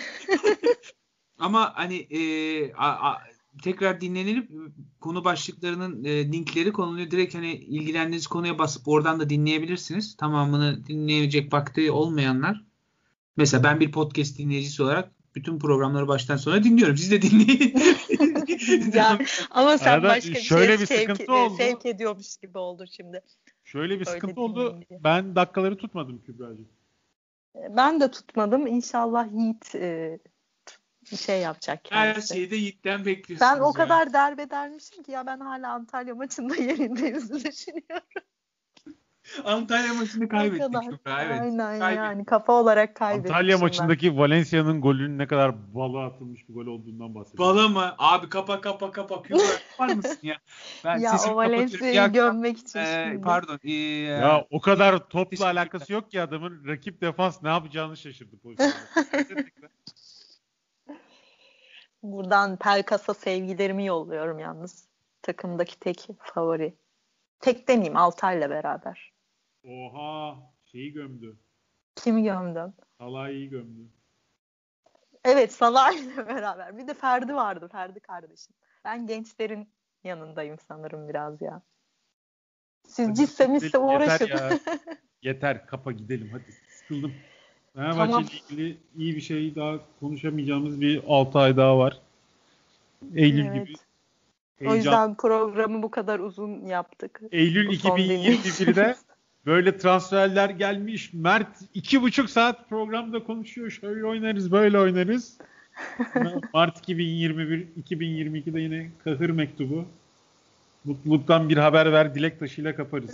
Ama 1.37 1.73
hani 1.75 1.95
e, 1.95 2.73
a, 2.73 3.11
a, 3.11 3.21
tekrar 3.63 4.01
dinlenilip 4.01 4.51
konu 5.01 5.25
başlıklarının 5.25 6.03
e, 6.03 6.31
linkleri 6.31 6.73
konuluyor. 6.73 7.11
Direkt 7.11 7.35
hani 7.35 7.53
ilgilendiğiniz 7.53 8.27
konuya 8.27 8.59
basıp 8.59 8.87
oradan 8.87 9.19
da 9.19 9.29
dinleyebilirsiniz. 9.29 10.17
Tamamını 10.17 10.87
dinleyecek 10.87 11.53
vakti 11.53 11.91
olmayanlar. 11.91 12.63
Mesela 13.37 13.63
ben 13.63 13.79
bir 13.79 13.91
podcast 13.91 14.37
dinleyicisi 14.37 14.83
olarak 14.83 15.11
bütün 15.35 15.59
programları 15.59 16.07
baştan 16.07 16.37
sona 16.37 16.63
dinliyorum. 16.63 16.97
Siz 16.97 17.11
de 17.11 17.21
dinleyin. 17.21 17.73
ya, 18.93 19.19
ama 19.51 19.77
sen 19.77 19.91
Arada 19.91 20.07
başka 20.07 20.33
bir 20.33 20.39
şöyle 20.39 20.79
bir 20.79 20.85
sevk, 20.85 21.11
sıkıntı 21.11 21.33
oldu. 21.33 21.53
sevk 21.57 21.85
ediyormuş 21.85 22.37
gibi 22.37 22.57
oldu 22.57 22.85
şimdi. 22.91 23.21
Şöyle 23.63 23.93
bir 23.93 24.07
Öyle 24.07 24.19
sıkıntı 24.19 24.41
oldu. 24.41 24.81
Diye. 24.89 25.03
Ben 25.03 25.35
dakikaları 25.35 25.77
tutmadım 25.77 26.21
Kübra'cığım. 26.25 26.67
Ben 27.69 27.99
de 27.99 28.11
tutmadım. 28.11 28.67
İnşallah 28.67 29.33
Yiğit 29.33 29.75
e, 29.75 30.19
bir 31.11 31.17
şey 31.17 31.41
yapacak 31.41 31.85
kendisi. 31.85 32.33
Her 32.33 32.35
şeyi 32.35 32.51
de 32.51 32.55
Yiğit'ten 32.55 33.05
bekliyorsunuz. 33.05 33.51
Ben 33.51 33.59
o 33.59 33.73
kadar 33.73 34.13
derbedermişim 34.13 35.03
ki 35.03 35.11
ya 35.11 35.25
ben 35.25 35.39
hala 35.39 35.71
Antalya 35.71 36.15
maçında 36.15 36.55
yerindeyiz'i 36.63 37.45
düşünüyorum. 37.45 38.07
Antalya 39.45 39.93
maçını 39.93 40.29
kaybettik. 40.29 40.75
Evet. 40.83 40.99
Aynen 41.05 41.57
kaybettik. 41.57 41.97
yani 41.97 42.25
kafa 42.25 42.53
olarak 42.53 42.95
kaybettik. 42.95 43.31
Antalya 43.31 43.57
maçındaki 43.57 44.17
Valencia'nın 44.17 44.81
golünün 44.81 45.17
ne 45.17 45.27
kadar 45.27 45.75
balığa 45.75 46.05
atılmış 46.05 46.49
bir 46.49 46.53
gol 46.53 46.65
olduğundan 46.65 47.15
bahsediyorum. 47.15 47.55
Bala 47.55 47.67
mı? 47.67 47.95
Abi 47.97 48.29
kapa 48.29 48.61
kapa 48.61 48.91
kapa. 48.91 49.21
Kübra 49.21 49.39
var 49.79 49.93
mısın 49.93 50.19
ya? 50.23 50.37
Ben 50.85 50.97
ya 50.97 51.17
o 51.31 51.35
Valencia'yı 51.35 52.11
gömmek 52.11 52.57
için 52.57 52.79
ee, 52.79 53.07
şimdi. 53.09 53.21
Pardon. 53.21 53.59
Ee, 53.63 53.71
ya 53.71 54.45
o 54.51 54.61
kadar 54.61 55.09
topla 55.09 55.45
alakası 55.45 55.93
yok 55.93 56.11
ki 56.11 56.21
adamın. 56.21 56.67
Rakip 56.67 57.01
defans 57.01 57.43
ne 57.43 57.49
yapacağını 57.49 57.97
şaşırdı 57.97 58.35
Buradan 62.03 62.57
Pelkas'a 62.57 63.13
sevgilerimi 63.13 63.85
yolluyorum 63.85 64.39
yalnız. 64.39 64.87
Takımdaki 65.21 65.79
tek 65.79 66.07
favori. 66.19 66.75
Tek 67.39 67.67
demeyeyim 67.67 67.97
Altay'la 67.97 68.49
beraber. 68.49 69.13
Oha 69.67 70.35
şeyi 70.65 70.93
gömdü. 70.93 71.37
Kimi 71.95 72.23
gömdün? 72.23 72.73
Salah'ı 72.97 73.43
gömdü. 73.45 73.89
Evet 75.25 75.53
Salah 75.53 75.93
ile 75.93 76.17
beraber. 76.27 76.77
Bir 76.77 76.87
de 76.87 76.93
Ferdi 76.93 77.35
vardı. 77.35 77.67
Ferdi 77.71 77.99
kardeşim. 77.99 78.55
Ben 78.85 79.07
gençlerin 79.07 79.69
yanındayım 80.03 80.57
sanırım 80.67 81.09
biraz 81.09 81.41
ya. 81.41 81.61
Siz 82.87 83.17
cisse 83.17 83.47
misse 83.47 83.77
uğraşın. 83.77 84.29
Yeter 85.21 85.65
kapa 85.67 85.91
gidelim 85.91 86.29
hadi 86.31 86.51
sıkıldım. 86.51 87.13
Fenerbahçe 87.75 88.11
tamam. 88.11 88.23
ilgili 88.49 88.77
iyi 88.97 89.15
bir 89.15 89.21
şey 89.21 89.55
daha 89.55 89.79
konuşamayacağımız 89.99 90.81
bir 90.81 91.01
6 91.07 91.39
ay 91.39 91.57
daha 91.57 91.77
var. 91.77 91.99
Eylül 93.15 93.45
evet. 93.45 93.67
gibi. 93.67 93.75
Heyecan. 94.59 94.73
O 94.73 94.75
yüzden 94.75 95.15
programı 95.15 95.83
bu 95.83 95.91
kadar 95.91 96.19
uzun 96.19 96.65
yaptık. 96.65 97.21
Eylül 97.31 97.69
2021'de 97.69 98.95
böyle 99.45 99.77
transferler 99.77 100.49
gelmiş. 100.49 101.13
Mert 101.13 101.61
iki 101.73 102.01
buçuk 102.01 102.29
saat 102.29 102.69
programda 102.69 103.23
konuşuyor. 103.23 103.69
Şöyle 103.69 104.05
oynarız, 104.05 104.51
böyle 104.51 104.79
oynarız. 104.79 105.37
Mart 106.53 106.79
2021, 106.79 107.67
2022'de 107.83 108.59
yine 108.59 108.89
kahır 109.03 109.29
mektubu. 109.29 109.85
Mutluluktan 110.85 111.49
bir 111.49 111.57
haber 111.57 111.91
ver, 111.91 112.15
dilek 112.15 112.39
taşıyla 112.39 112.75
kaparız. 112.75 113.11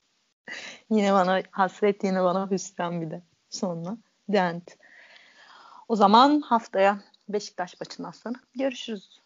yine 0.90 1.12
bana 1.12 1.42
hasret, 1.50 2.04
yine 2.04 2.22
bana 2.22 2.50
hüsran 2.50 3.00
bir 3.00 3.10
de 3.10 3.22
sonra. 3.54 3.96
Dent. 4.28 4.76
O 5.88 5.96
zaman 5.96 6.40
haftaya 6.40 7.00
Beşiktaş 7.28 7.80
maçından 7.80 8.10
sonra 8.10 8.38
görüşürüz. 8.54 9.23